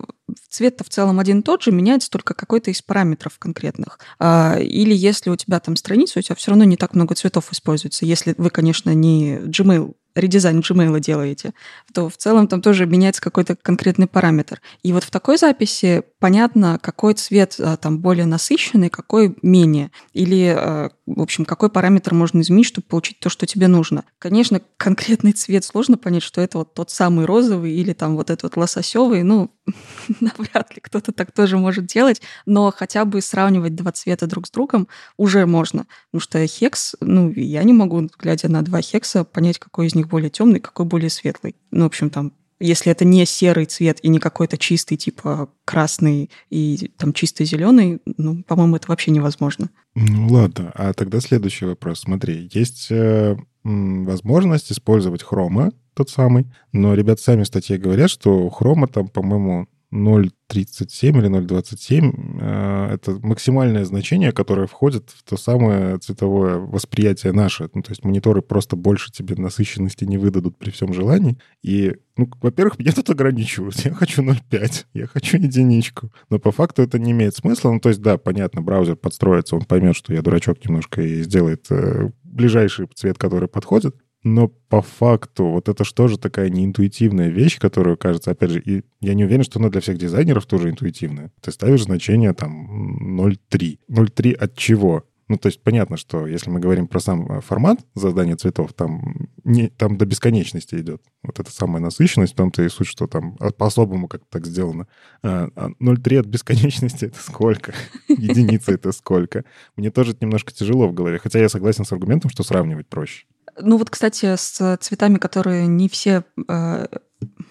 цвет-то 0.49 0.83
в 0.83 0.89
целом 0.89 1.19
один 1.19 1.39
и 1.39 1.43
тот 1.43 1.61
же, 1.61 1.71
меняется 1.71 2.09
только 2.09 2.33
какой-то 2.33 2.71
из 2.71 2.81
параметров 2.81 3.37
конкретных. 3.39 3.99
А, 4.19 4.57
или 4.59 4.95
если 4.95 5.29
у 5.29 5.35
тебя 5.35 5.59
там 5.59 5.75
страница, 5.75 6.19
у 6.19 6.21
тебя 6.21 6.35
все 6.35 6.51
равно 6.51 6.63
не 6.63 6.77
так 6.77 6.95
много 6.95 7.15
цветов 7.15 7.51
используется, 7.51 8.05
если 8.05 8.33
вы, 8.37 8.49
конечно, 8.49 8.93
не 8.93 9.37
Gmail 9.37 9.93
редизайн 10.17 10.59
Gmail 10.59 10.99
делаете, 10.99 11.53
то 11.93 12.09
в 12.09 12.17
целом 12.17 12.47
там 12.47 12.61
тоже 12.61 12.85
меняется 12.85 13.21
какой-то 13.21 13.55
конкретный 13.55 14.07
параметр. 14.07 14.61
И 14.83 14.91
вот 14.91 15.03
в 15.03 15.11
такой 15.11 15.37
записи 15.37 16.03
понятно, 16.19 16.79
какой 16.81 17.13
цвет 17.13 17.55
а, 17.59 17.77
там 17.77 17.99
более 17.99 18.25
насыщенный, 18.25 18.89
какой 18.89 19.35
менее. 19.41 19.91
Или, 20.13 20.55
а, 20.57 20.89
в 21.05 21.21
общем, 21.21 21.45
какой 21.45 21.69
параметр 21.69 22.13
можно 22.13 22.41
изменить, 22.41 22.65
чтобы 22.65 22.87
получить 22.87 23.19
то, 23.19 23.29
что 23.29 23.45
тебе 23.45 23.67
нужно. 23.67 24.03
Конечно, 24.19 24.61
конкретный 24.77 25.33
цвет 25.33 25.63
сложно 25.63 25.97
понять, 25.97 26.23
что 26.23 26.41
это 26.41 26.59
вот 26.59 26.73
тот 26.73 26.89
самый 26.89 27.25
розовый 27.25 27.73
или 27.73 27.93
там 27.93 28.15
вот 28.15 28.29
этот 28.29 28.43
вот 28.43 28.57
лососевый. 28.57 29.23
Ну, 29.23 29.51
навряд 30.19 30.73
ли 30.75 30.81
кто-то 30.81 31.11
так 31.11 31.31
тоже 31.31 31.57
может 31.57 31.85
делать, 31.85 32.21
но 32.45 32.73
хотя 32.75 33.05
бы 33.05 33.21
сравнивать 33.21 33.75
два 33.75 33.91
цвета 33.91 34.27
друг 34.27 34.47
с 34.47 34.51
другом 34.51 34.87
уже 35.17 35.45
можно. 35.45 35.85
Потому 36.11 36.21
что 36.21 36.47
хекс, 36.47 36.95
ну, 36.99 37.31
я 37.35 37.63
не 37.63 37.73
могу, 37.73 38.09
глядя 38.17 38.49
на 38.49 38.63
два 38.63 38.81
хекса, 38.81 39.23
понять, 39.23 39.59
какой 39.59 39.87
из 39.87 39.95
них 39.95 40.06
более 40.07 40.29
темный, 40.29 40.59
какой 40.59 40.85
более 40.85 41.09
светлый. 41.09 41.55
Ну, 41.71 41.83
в 41.83 41.87
общем, 41.87 42.09
там 42.09 42.33
если 42.59 42.91
это 42.91 43.05
не 43.05 43.25
серый 43.25 43.65
цвет 43.65 43.99
и 44.01 44.09
не 44.09 44.19
какой-то 44.19 44.57
чистый, 44.57 44.95
типа 44.95 45.49
красный 45.63 46.31
и 46.49 46.91
там 46.97 47.13
чистый 47.13 47.45
зеленый, 47.45 48.01
ну, 48.17 48.43
по-моему, 48.43 48.77
это 48.77 48.87
вообще 48.87 49.11
невозможно. 49.11 49.69
Ну 49.95 50.27
ладно, 50.27 50.71
а 50.73 50.93
тогда 50.93 51.19
следующий 51.19 51.65
вопрос. 51.65 52.01
Смотри, 52.01 52.49
есть 52.51 52.87
э, 52.89 53.37
возможность 53.63 54.71
использовать 54.71 55.23
хрома, 55.23 55.71
тот 55.93 56.09
самый, 56.09 56.47
но 56.71 56.93
ребята 56.93 57.21
сами 57.21 57.43
в 57.43 57.47
статье 57.47 57.77
говорят, 57.77 58.09
что 58.09 58.49
хрома 58.49 58.87
там, 58.87 59.07
по-моему, 59.07 59.67
0.37 59.93 61.17
или 61.17 61.29
0.27 61.29 62.41
э, 62.41 62.93
это 62.93 63.11
максимальное 63.25 63.85
значение, 63.85 64.33
которое 64.33 64.67
входит 64.67 65.11
в 65.11 65.23
то 65.23 65.37
самое 65.37 65.97
цветовое 65.99 66.57
восприятие 66.57 67.31
наше. 67.31 67.69
Ну, 67.73 67.81
то 67.81 67.91
есть 67.91 68.03
мониторы 68.03 68.41
просто 68.41 68.75
больше 68.75 69.11
тебе 69.11 69.35
насыщенности 69.35 70.03
не 70.03 70.17
выдадут 70.17 70.57
при 70.57 70.71
всем 70.71 70.93
желании. 70.93 71.37
И, 71.63 71.95
ну, 72.17 72.29
во-первых, 72.41 72.79
меня 72.79 72.91
тут 72.91 73.09
ограничивают. 73.09 73.75
Я 73.85 73.93
хочу 73.93 74.23
0.5, 74.23 74.85
я 74.93 75.07
хочу 75.07 75.37
единичку. 75.37 76.11
Но 76.29 76.39
по 76.39 76.51
факту 76.51 76.81
это 76.81 76.99
не 76.99 77.11
имеет 77.11 77.35
смысла. 77.35 77.71
Ну, 77.71 77.79
то 77.79 77.89
есть, 77.89 78.01
да, 78.01 78.17
понятно, 78.17 78.61
браузер 78.61 78.97
подстроится, 78.97 79.55
он 79.55 79.63
поймет, 79.63 79.95
что 79.95 80.13
я 80.13 80.21
дурачок 80.21 80.63
немножко 80.65 81.01
и 81.01 81.23
сделает 81.23 81.67
э, 81.69 82.09
ближайший 82.23 82.87
цвет, 82.93 83.17
который 83.17 83.47
подходит. 83.47 83.95
Но 84.27 84.49
по 84.49 84.81
факту 84.81 85.45
вот 85.45 85.69
это 85.69 85.85
что 85.85 86.09
же 86.09 86.17
такая 86.17 86.49
неинтуитивная 86.49 87.29
вещь, 87.29 87.59
которую, 87.59 87.95
кажется, 87.95 88.31
опять 88.31 88.49
же, 88.49 88.59
и 88.59 88.83
я 88.99 89.13
не 89.13 89.23
уверен, 89.23 89.43
что 89.43 89.59
она 89.59 89.69
для 89.69 89.79
всех 89.79 89.97
дизайнеров 89.97 90.45
тоже 90.45 90.69
интуитивная. 90.69 91.31
Ты 91.41 91.51
ставишь 91.51 91.83
значение 91.83 92.33
там 92.33 93.19
0,3. 93.19 93.79
0,3 93.89 94.33
от 94.33 94.57
чего? 94.57 95.05
Ну, 95.29 95.37
то 95.37 95.47
есть 95.47 95.61
понятно, 95.61 95.95
что 95.95 96.27
если 96.27 96.49
мы 96.49 96.59
говорим 96.59 96.87
про 96.87 96.99
сам 96.99 97.29
э, 97.31 97.41
формат 97.41 97.79
задания 97.95 98.35
цветов, 98.35 98.73
там, 98.73 99.29
не, 99.45 99.69
там 99.69 99.97
до 99.97 100.05
бесконечности 100.05 100.75
идет. 100.75 101.01
Вот 101.23 101.39
эта 101.39 101.51
самая 101.51 101.81
насыщенность, 101.81 102.33
в 102.33 102.37
том-то 102.37 102.63
и 102.63 102.69
суть, 102.69 102.87
что 102.87 103.07
там 103.07 103.37
по-особому 103.57 104.09
как-то 104.09 104.27
так 104.29 104.45
сделано. 104.45 104.87
0,3 105.23 106.17
а, 106.17 106.19
от 106.19 106.25
бесконечности— 106.25 107.05
это 107.05 107.19
сколько? 107.19 107.73
Единица— 108.09 108.71
это 108.73 108.91
сколько? 108.91 109.45
Мне 109.77 109.89
тоже 109.89 110.15
немножко 110.19 110.53
тяжело 110.53 110.87
в 110.87 110.93
голове, 110.93 111.17
хотя 111.17 111.39
я 111.39 111.49
согласен 111.49 111.85
с 111.85 111.91
аргументом, 111.93 112.29
что 112.29 112.43
сравнивать 112.43 112.87
проще. 112.87 113.25
Ну 113.59 113.77
вот, 113.77 113.89
кстати, 113.89 114.35
с 114.35 114.77
цветами, 114.77 115.17
которые 115.17 115.67
не 115.67 115.89
все 115.89 116.23
э, 116.47 116.87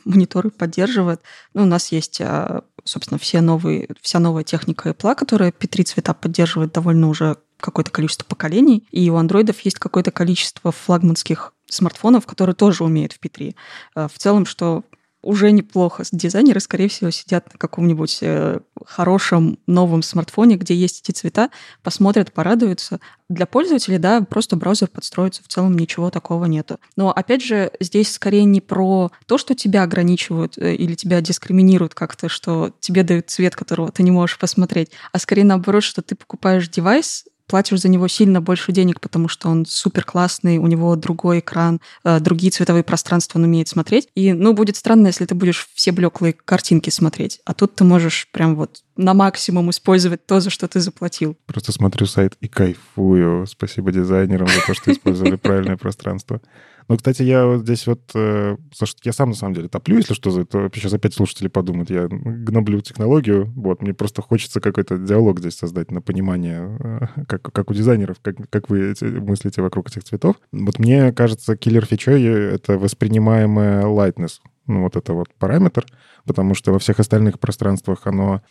мониторы 0.05 0.51
поддерживают, 0.51 1.21
ну, 1.55 1.63
у 1.63 1.67
нас 1.67 1.93
есть 1.93 2.21
э, 2.21 2.61
собственно, 2.87 3.19
все 3.19 3.41
новые, 3.41 3.89
вся 4.01 4.19
новая 4.19 4.45
техника 4.45 4.91
Apple, 4.91 5.15
которая 5.15 5.51
P3 5.51 5.85
цвета 5.85 6.15
поддерживает 6.15 6.73
довольно 6.73 7.09
уже 7.09 7.37
какое-то 7.59 7.91
количество 7.91 8.25
поколений, 8.25 8.87
и 8.91 9.11
у 9.11 9.17
андроидов 9.17 9.61
есть 9.61 9.79
какое-то 9.79 10.11
количество 10.11 10.73
флагманских 10.73 11.53
смартфонов, 11.69 12.27
которые 12.27 12.55
тоже 12.55 12.85
умеют 12.85 13.13
в 13.13 13.21
P3. 13.21 13.55
Э, 13.95 14.09
в 14.09 14.19
целом, 14.19 14.47
что 14.47 14.85
уже 15.27 15.51
неплохо. 15.51 16.05
Дизайнеры, 16.13 16.61
скорее 16.61 16.89
всего, 16.89 17.11
сидят 17.11 17.53
на 17.53 17.59
каком-нибудь 17.59 18.19
э, 18.23 18.61
хорошем 18.87 19.59
новом 19.67 20.03
смартфоне, 20.03 20.57
где 20.57 20.75
есть 20.75 21.03
эти 21.03 21.17
цвета, 21.17 21.51
посмотрят, 21.83 22.33
порадуются. 22.33 23.01
Для 23.29 23.47
пользователей, 23.47 23.99
да, 23.99 24.21
просто 24.21 24.55
браузер 24.55 24.89
подстроится, 24.89 25.43
в 25.43 25.49
целом 25.49 25.77
ничего 25.77 26.11
такого 26.11 26.45
нету. 26.45 26.79
Но, 26.97 27.11
опять 27.11 27.43
же, 27.43 27.73
здесь 27.81 28.13
скорее 28.13 28.45
не 28.45 28.61
про 28.61 29.11
то, 29.27 29.37
что 29.37 29.55
тебя 29.55 29.83
ограничивают 29.83 30.57
э, 30.59 30.75
или 30.77 30.95
тебя 30.95 31.21
дискриминируют 31.21 31.95
как-то, 31.95 32.29
что 32.29 32.73
тебе 32.79 33.03
дают 33.03 33.29
цвет, 33.29 33.57
которого 33.57 33.91
ты 33.91 34.05
не 34.05 34.13
можешь 34.13 34.39
посмотреть, 34.39 34.91
а 35.13 35.19
скорее 35.19 35.45
наоборот, 35.45 35.83
что 35.83 36.03
ты 36.03 36.15
покупаешь 36.15 36.69
девайс, 36.69 37.25
платишь 37.47 37.81
за 37.81 37.89
него 37.89 38.09
сильно 38.09 38.41
больше 38.41 38.73
денег, 38.73 39.01
потому 39.01 39.29
что 39.29 39.49
он 39.49 39.67
супер 39.67 40.05
классный, 40.05 40.59
у 40.59 40.67
него 40.67 40.95
другой 40.97 41.41
экран, 41.41 41.81
э, 42.05 42.21
другие 42.21 42.51
цветовые 42.51 42.85
пространства 42.85 43.39
он 43.39 43.45
умеет 43.45 43.69
смотреть. 43.69 44.09
И, 44.15 44.33
ну, 44.33 44.53
будет 44.53 44.77
странно, 44.77 45.09
если 45.09 45.25
ты 45.25 45.35
будешь 45.35 45.69
все 45.75 45.93
блеклые 45.93 46.33
картинки 46.33 46.91
смотреть. 46.91 47.41
А 47.45 47.55
тут 47.55 47.75
ты 47.75 47.85
можешь 47.85 48.29
прям 48.33 48.57
вот 48.57 48.83
на 48.97 49.15
максимум 49.15 49.71
использовать 49.71 50.27
то, 50.27 50.41
за 50.41 50.51
что 50.51 50.69
ты 50.69 50.81
заплатил. 50.81 51.37
Просто 51.47 51.73
смотрю 51.73 52.07
сайт 52.07 52.37
и 52.41 52.49
кайфую. 52.49 53.47
Спасибо 53.47 53.93
дизайнерам 53.93 54.49
за 54.49 54.67
то, 54.67 54.75
что 54.75 54.93
использовали 54.93 55.37
правильное 55.37 55.77
пространство. 55.77 56.41
Ну, 56.89 56.97
кстати, 56.97 57.23
я 57.23 57.47
вот 57.47 57.63
здесь 57.63 57.87
вот... 57.87 58.01
Э, 58.15 58.57
я 59.03 59.13
сам, 59.13 59.31
на 59.31 59.35
самом 59.35 59.55
деле, 59.55 59.69
топлю, 59.69 59.97
если 59.97 60.15
что, 60.15 60.45
то 60.45 60.71
сейчас 60.73 60.93
опять 60.93 61.15
слушатели 61.15 61.49
подумают, 61.49 61.91
я 61.91 62.07
гноблю 62.09 62.81
технологию. 62.81 63.53
Вот, 63.57 63.83
мне 63.83 63.93
просто 63.93 64.23
хочется 64.23 64.61
какой-то 64.61 64.97
диалог 64.97 65.41
здесь 65.41 65.57
создать 65.57 65.91
на 65.91 66.01
понимание, 66.01 66.79
э, 67.17 67.25
как, 67.27 67.43
как 67.43 67.71
у 67.71 67.75
дизайнеров, 67.75 68.19
как, 68.23 68.37
как 68.51 68.71
вы 68.71 68.95
мыслите 69.03 69.63
вокруг 69.63 69.89
этих 69.89 70.05
цветов. 70.05 70.37
Вот 70.53 70.79
мне 70.79 71.13
кажется, 71.13 71.57
киллер 71.57 71.85
фичой— 71.85 72.23
это 72.55 72.79
воспринимаемая 72.79 73.83
lightness. 73.83 74.39
Ну, 74.69 74.83
вот 74.83 74.97
это 74.97 75.13
вот 75.13 75.29
параметр, 75.39 75.87
потому 76.25 76.55
что 76.55 76.73
во 76.73 76.79
всех 76.79 77.01
остальных 77.01 77.41
пространствах 77.41 78.03
оно 78.05 78.43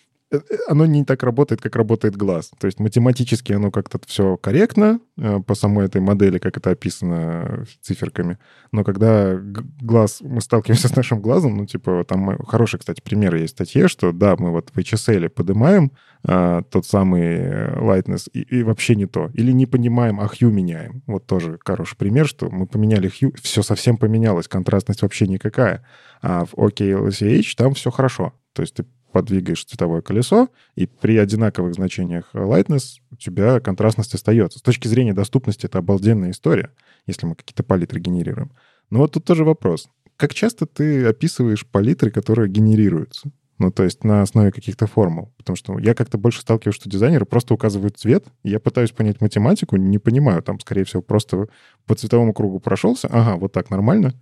оно 0.68 0.86
не 0.86 1.04
так 1.04 1.24
работает, 1.24 1.62
как 1.62 1.76
работает 1.76 2.16
глаз. 2.16 2.52
То 2.60 2.68
есть 2.68 2.80
математически 2.80 3.54
оно 3.54 3.72
как-то 3.72 4.00
все 4.06 4.38
корректно 4.38 5.00
э, 5.18 5.40
по 5.40 5.56
самой 5.56 5.86
этой 5.86 6.02
модели, 6.02 6.38
как 6.38 6.58
это 6.58 6.72
описано 6.72 7.66
циферками. 7.82 8.38
Но 8.72 8.84
когда 8.84 9.38
глаз, 9.82 10.20
мы 10.22 10.42
сталкиваемся 10.42 10.88
с 10.90 10.96
нашим 10.96 11.22
глазом, 11.22 11.58
ну, 11.58 11.66
типа, 11.66 12.06
там 12.08 12.38
хороший, 12.46 12.80
кстати, 12.80 13.02
пример 13.02 13.36
есть 13.36 13.54
в 13.54 13.58
статье, 13.58 13.88
что 13.88 14.12
да, 14.12 14.36
мы 14.38 14.52
вот 14.52 14.70
в 14.74 14.78
HSL 14.78 15.30
поднимаем 15.30 15.92
а, 16.28 16.64
тот 16.64 16.86
самый 16.86 17.72
lightness 17.76 18.30
и, 18.34 18.42
и 18.42 18.64
вообще 18.64 18.96
не 18.96 19.06
то. 19.06 19.30
Или 19.34 19.52
не 19.52 19.66
понимаем, 19.66 20.20
а 20.20 20.26
hue 20.26 20.52
меняем. 20.52 21.04
Вот 21.06 21.26
тоже 21.26 21.60
хороший 21.64 21.98
пример, 21.98 22.28
что 22.28 22.50
мы 22.50 22.66
поменяли 22.66 23.10
hue, 23.10 23.36
все 23.42 23.62
совсем 23.62 23.98
поменялось, 23.98 24.48
контрастность 24.48 25.02
вообще 25.04 25.28
никакая. 25.28 25.86
А 26.22 26.46
в 26.46 26.54
OKLCH 26.56 27.56
там 27.56 27.76
все 27.76 27.92
хорошо. 27.92 28.34
То 28.54 28.62
есть 28.62 28.76
ты 28.76 28.86
подвигаешь 29.16 29.64
цветовое 29.64 30.02
колесо, 30.02 30.50
и 30.76 30.88
при 30.88 31.16
одинаковых 31.16 31.74
значениях 31.74 32.32
lightness 32.34 33.00
у 33.12 33.16
тебя 33.16 33.62
контрастность 33.62 34.14
остается. 34.14 34.60
С 34.60 34.62
точки 34.62 34.90
зрения 34.90 35.14
доступности 35.14 35.68
это 35.68 35.78
обалденная 35.78 36.32
история, 36.32 36.72
если 37.08 37.26
мы 37.26 37.36
какие-то 37.36 37.64
палитры 37.64 38.02
генерируем. 38.02 38.52
Но 38.90 39.00
вот 39.00 39.14
тут 39.14 39.24
тоже 39.24 39.46
вопрос. 39.46 39.88
Как 40.18 40.34
часто 40.34 40.66
ты 40.66 41.06
описываешь 41.06 41.66
палитры, 41.66 42.12
которые 42.12 42.50
генерируются? 42.50 43.32
Ну, 43.58 43.72
то 43.72 43.84
есть 43.84 44.04
на 44.04 44.22
основе 44.22 44.52
каких-то 44.52 44.86
формул. 44.86 45.34
Потому 45.38 45.56
что 45.56 45.80
я 45.80 45.94
как-то 45.94 46.18
больше 46.18 46.42
сталкиваюсь, 46.42 46.76
что 46.76 46.90
дизайнеры 46.90 47.26
просто 47.26 47.54
указывают 47.54 47.98
цвет, 47.98 48.26
я 48.44 48.60
пытаюсь 48.60 48.92
понять 48.92 49.22
математику, 49.22 49.78
не 49.78 49.98
понимаю. 49.98 50.44
Там, 50.44 50.60
скорее 50.60 50.84
всего, 50.84 51.02
просто 51.02 51.48
по 51.86 51.96
цветовому 51.96 52.34
кругу 52.34 52.60
прошелся. 52.60 53.08
Ага, 53.10 53.38
вот 53.38 53.54
так 53.54 53.70
нормально. 53.70 54.14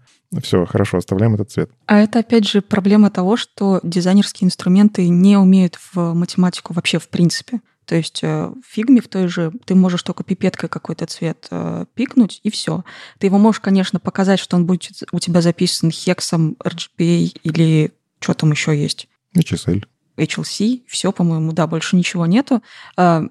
Все, 0.41 0.65
хорошо, 0.65 0.97
оставляем 0.97 1.33
этот 1.33 1.51
цвет. 1.51 1.71
А 1.87 1.99
это, 1.99 2.19
опять 2.19 2.47
же, 2.47 2.61
проблема 2.61 3.09
того, 3.09 3.37
что 3.37 3.79
дизайнерские 3.83 4.47
инструменты 4.47 5.07
не 5.09 5.37
умеют 5.37 5.79
в 5.93 6.13
математику 6.13 6.73
вообще 6.73 6.99
в 6.99 7.09
принципе. 7.09 7.61
То 7.85 7.95
есть 7.95 8.23
э, 8.23 8.47
в 8.47 8.65
фигме 8.65 9.01
в 9.01 9.07
той 9.07 9.27
же 9.27 9.51
ты 9.65 9.75
можешь 9.75 10.03
только 10.03 10.23
пипеткой 10.23 10.69
какой-то 10.69 11.05
цвет 11.05 11.47
э, 11.51 11.85
пикнуть, 11.95 12.39
и 12.43 12.49
все. 12.49 12.83
Ты 13.19 13.27
его 13.27 13.37
можешь, 13.37 13.59
конечно, 13.59 13.99
показать, 13.99 14.39
что 14.39 14.55
он 14.55 14.65
будет 14.65 15.03
у 15.11 15.19
тебя 15.19 15.41
записан 15.41 15.91
хексом, 15.91 16.55
RGBA 16.63 17.39
или 17.43 17.91
что 18.19 18.33
там 18.33 18.51
еще 18.51 18.77
есть. 18.79 19.09
HSL. 19.35 19.83
HLC, 20.17 20.83
все, 20.87 21.11
по-моему, 21.11 21.53
да, 21.53 21.67
больше 21.67 21.95
ничего 21.95 22.25
нету. 22.25 22.61
А, 22.95 23.23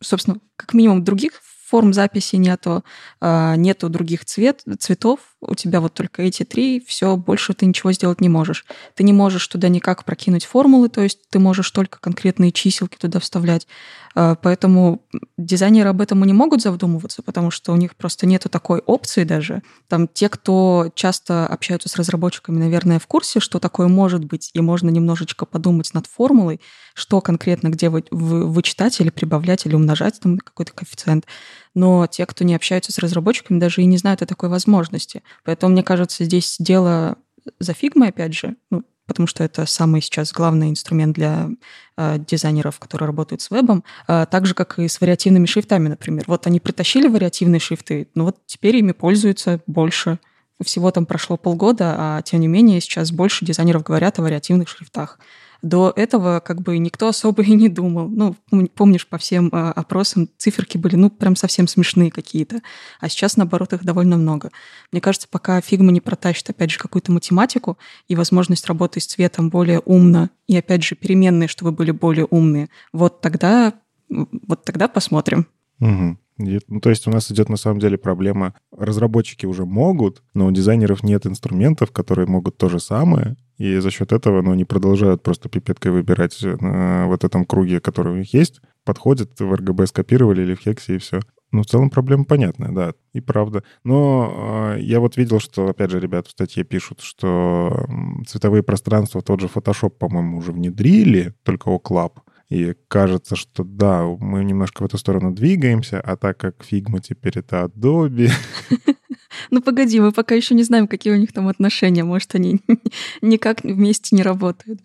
собственно, 0.00 0.38
как 0.56 0.74
минимум 0.74 1.04
других 1.04 1.40
форм 1.66 1.92
записи 1.92 2.36
нету, 2.36 2.84
а, 3.20 3.56
нету 3.56 3.88
других 3.88 4.24
цвет, 4.24 4.62
цветов, 4.78 5.20
у 5.40 5.54
тебя 5.54 5.80
вот 5.80 5.94
только 5.94 6.22
эти 6.22 6.44
три, 6.44 6.82
все, 6.86 7.16
больше 7.16 7.54
ты 7.54 7.66
ничего 7.66 7.92
сделать 7.92 8.20
не 8.20 8.28
можешь. 8.28 8.64
Ты 8.94 9.04
не 9.04 9.12
можешь 9.12 9.46
туда 9.48 9.68
никак 9.68 10.04
прокинуть 10.04 10.44
формулы, 10.44 10.88
то 10.88 11.02
есть 11.02 11.28
ты 11.28 11.38
можешь 11.38 11.70
только 11.70 11.98
конкретные 12.00 12.52
чиселки 12.52 12.96
туда 12.96 13.20
вставлять. 13.20 13.66
А, 14.14 14.34
поэтому 14.36 15.02
дизайнеры 15.36 15.90
об 15.90 16.00
этом 16.00 16.24
и 16.24 16.26
не 16.26 16.32
могут 16.32 16.62
задумываться, 16.62 17.22
потому 17.22 17.50
что 17.50 17.72
у 17.72 17.76
них 17.76 17.96
просто 17.96 18.26
нету 18.26 18.48
такой 18.48 18.78
опции 18.80 19.24
даже. 19.24 19.62
Там 19.88 20.08
те, 20.08 20.28
кто 20.28 20.90
часто 20.94 21.46
общаются 21.46 21.88
с 21.88 21.96
разработчиками, 21.96 22.58
наверное, 22.58 22.98
в 22.98 23.06
курсе, 23.06 23.40
что 23.40 23.58
такое 23.58 23.88
может 23.88 24.24
быть, 24.24 24.50
и 24.54 24.60
можно 24.60 24.88
немножечко 24.88 25.46
подумать 25.46 25.92
над 25.94 26.06
формулой, 26.06 26.60
что 26.96 27.20
конкретно 27.20 27.68
где 27.68 27.90
вы, 27.90 28.04
вы, 28.10 28.48
вычитать 28.48 28.98
или 29.00 29.10
прибавлять, 29.10 29.66
или 29.66 29.74
умножать 29.74 30.18
там 30.18 30.38
какой-то 30.38 30.72
коэффициент. 30.72 31.26
Но 31.74 32.06
те, 32.06 32.24
кто 32.24 32.42
не 32.42 32.54
общаются 32.54 32.90
с 32.90 32.98
разработчиками, 32.98 33.60
даже 33.60 33.82
и 33.82 33.84
не 33.84 33.98
знают 33.98 34.22
о 34.22 34.26
такой 34.26 34.48
возможности. 34.48 35.22
Поэтому, 35.44 35.72
мне 35.72 35.82
кажется, 35.82 36.24
здесь 36.24 36.56
дело 36.58 37.18
за 37.60 37.74
фигмой, 37.74 38.08
опять 38.08 38.32
же, 38.32 38.56
ну, 38.70 38.82
потому 39.06 39.26
что 39.26 39.44
это 39.44 39.66
самый 39.66 40.00
сейчас 40.00 40.32
главный 40.32 40.70
инструмент 40.70 41.14
для 41.14 41.50
э, 41.98 42.16
дизайнеров, 42.18 42.78
которые 42.78 43.06
работают 43.08 43.42
с 43.42 43.50
вебом, 43.50 43.84
э, 44.08 44.24
так 44.30 44.46
же, 44.46 44.54
как 44.54 44.78
и 44.78 44.88
с 44.88 44.98
вариативными 44.98 45.44
шрифтами, 45.44 45.88
например. 45.88 46.24
Вот 46.26 46.46
они 46.46 46.60
притащили 46.60 47.08
вариативные 47.08 47.60
шрифты, 47.60 48.08
но 48.14 48.24
вот 48.24 48.38
теперь 48.46 48.76
ими 48.76 48.92
пользуются 48.92 49.60
больше. 49.66 50.18
Всего 50.64 50.90
там 50.90 51.04
прошло 51.04 51.36
полгода, 51.36 51.94
а 51.98 52.22
тем 52.22 52.40
не 52.40 52.48
менее 52.48 52.80
сейчас 52.80 53.12
больше 53.12 53.44
дизайнеров 53.44 53.82
говорят 53.82 54.18
о 54.18 54.22
вариативных 54.22 54.70
шрифтах. 54.70 55.18
До 55.62 55.92
этого 55.94 56.40
как 56.40 56.62
бы 56.62 56.78
никто 56.78 57.08
особо 57.08 57.42
и 57.42 57.52
не 57.52 57.68
думал. 57.68 58.08
Ну, 58.08 58.36
помнишь, 58.74 59.06
по 59.06 59.18
всем 59.18 59.48
э, 59.48 59.70
опросам 59.70 60.28
циферки 60.36 60.78
были, 60.78 60.96
ну, 60.96 61.10
прям 61.10 61.36
совсем 61.36 61.66
смешные 61.68 62.10
какие-то. 62.10 62.60
А 63.00 63.08
сейчас, 63.08 63.36
наоборот, 63.36 63.72
их 63.72 63.84
довольно 63.84 64.16
много. 64.16 64.50
Мне 64.92 65.00
кажется, 65.00 65.28
пока 65.30 65.60
фигма 65.60 65.92
не 65.92 66.00
протащит, 66.00 66.50
опять 66.50 66.70
же, 66.70 66.78
какую-то 66.78 67.12
математику 67.12 67.78
и 68.08 68.16
возможность 68.16 68.66
работы 68.66 69.00
с 69.00 69.06
цветом 69.06 69.50
более 69.50 69.80
умно, 69.80 70.30
и, 70.46 70.56
опять 70.56 70.84
же, 70.84 70.94
переменные, 70.94 71.48
чтобы 71.48 71.72
были 71.72 71.90
более 71.90 72.26
умные, 72.30 72.68
вот 72.92 73.20
тогда, 73.20 73.74
вот 74.08 74.64
тогда 74.64 74.88
посмотрим. 74.88 75.46
Угу. 75.80 76.16
Ну, 76.38 76.80
то 76.80 76.90
есть 76.90 77.06
у 77.06 77.10
нас 77.10 77.30
идет 77.30 77.48
на 77.48 77.56
самом 77.56 77.80
деле 77.80 77.96
проблема. 77.96 78.54
Разработчики 78.70 79.46
уже 79.46 79.64
могут, 79.64 80.22
но 80.34 80.46
у 80.46 80.50
дизайнеров 80.50 81.02
нет 81.02 81.26
инструментов, 81.26 81.92
которые 81.92 82.26
могут 82.26 82.58
то 82.58 82.68
же 82.68 82.78
самое. 82.78 83.36
И 83.56 83.78
за 83.78 83.90
счет 83.90 84.12
этого 84.12 84.42
ну, 84.42 84.52
они 84.52 84.64
продолжают 84.64 85.22
просто 85.22 85.48
пипеткой 85.48 85.92
выбирать 85.92 86.38
на 86.42 87.06
вот 87.06 87.24
этом 87.24 87.44
круге, 87.46 87.80
который 87.80 88.12
у 88.12 88.16
них 88.16 88.34
есть. 88.34 88.60
Подходит, 88.84 89.40
в 89.40 89.52
RGB 89.52 89.86
скопировали 89.86 90.42
или 90.42 90.54
в 90.54 90.60
хексе, 90.60 90.96
и 90.96 90.98
все. 90.98 91.20
Ну, 91.52 91.62
в 91.62 91.66
целом 91.66 91.90
проблема 91.90 92.24
понятная, 92.24 92.72
да, 92.72 92.92
и 93.12 93.20
правда. 93.20 93.62
Но 93.84 94.74
э, 94.76 94.80
я 94.80 95.00
вот 95.00 95.16
видел, 95.16 95.40
что, 95.40 95.68
опять 95.68 95.90
же, 95.90 96.00
ребята 96.00 96.28
в 96.28 96.32
статье 96.32 96.64
пишут, 96.64 97.00
что 97.00 97.86
цветовые 98.26 98.62
пространства, 98.62 99.22
тот 99.22 99.40
же 99.40 99.46
Photoshop, 99.46 99.90
по-моему, 99.90 100.38
уже 100.38 100.52
внедрили, 100.52 101.34
только 101.44 101.70
OCLAP. 101.70 102.12
И 102.48 102.74
кажется, 102.88 103.34
что 103.34 103.64
да, 103.64 104.04
мы 104.04 104.44
немножко 104.44 104.82
в 104.82 104.86
эту 104.86 104.98
сторону 104.98 105.32
двигаемся, 105.32 106.00
а 106.00 106.16
так 106.16 106.38
как 106.38 106.64
Figma 106.64 107.00
теперь 107.00 107.38
это 107.38 107.64
Adobe, 107.64 108.30
Ну 109.50 109.62
погоди, 109.62 110.00
мы 110.00 110.12
пока 110.12 110.34
еще 110.34 110.54
не 110.54 110.62
знаем, 110.62 110.88
какие 110.88 111.12
у 111.12 111.16
них 111.16 111.32
там 111.32 111.48
отношения. 111.48 112.04
Может, 112.04 112.34
они 112.34 112.60
никак 113.22 113.62
вместе 113.62 114.16
не 114.16 114.22
работают. 114.22 114.80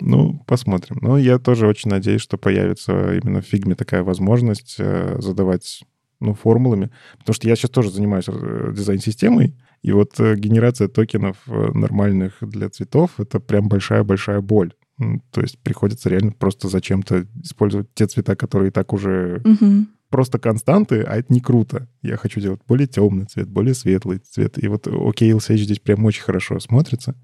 Ну, 0.00 0.42
посмотрим. 0.46 0.98
Но 1.00 1.18
я 1.18 1.38
тоже 1.38 1.66
очень 1.66 1.90
надеюсь, 1.90 2.20
что 2.20 2.36
появится 2.36 3.14
именно 3.14 3.40
в 3.40 3.46
фигме 3.46 3.74
такая 3.74 4.02
возможность 4.02 4.76
э, 4.78 5.16
задавать 5.20 5.82
ну, 6.20 6.34
формулами. 6.34 6.90
Потому 7.18 7.34
что 7.34 7.48
я 7.48 7.56
сейчас 7.56 7.70
тоже 7.70 7.90
занимаюсь 7.90 8.26
э, 8.28 8.72
дизайн-системой, 8.74 9.56
и 9.82 9.92
вот 9.92 10.20
э, 10.20 10.36
генерация 10.36 10.88
токенов 10.88 11.38
нормальных 11.46 12.38
для 12.40 12.68
цветов— 12.68 13.12
это 13.18 13.40
прям 13.40 13.68
большая-большая 13.68 14.40
боль. 14.42 14.74
То 15.30 15.42
есть 15.42 15.58
приходится 15.58 16.08
реально 16.08 16.32
просто 16.32 16.68
зачем-то 16.68 17.26
использовать 17.42 17.92
те 17.94 18.06
цвета, 18.06 18.34
которые 18.34 18.68
и 18.68 18.72
так 18.72 18.92
уже 18.92 19.42
угу. 19.44 19.86
просто 20.08 20.38
константы, 20.38 21.02
а 21.02 21.16
это 21.16 21.32
не 21.32 21.40
круто. 21.40 21.88
Я 22.02 22.16
хочу 22.16 22.40
делать 22.40 22.60
более 22.66 22.86
темный 22.86 23.26
цвет, 23.26 23.48
более 23.48 23.74
светлый 23.74 24.18
цвет. 24.18 24.62
И 24.62 24.68
вот 24.68 24.86
OKLCH 24.86 25.56
здесь 25.56 25.80
прям 25.80 26.04
очень 26.04 26.22
хорошо 26.22 26.58
смотрится. 26.60 27.14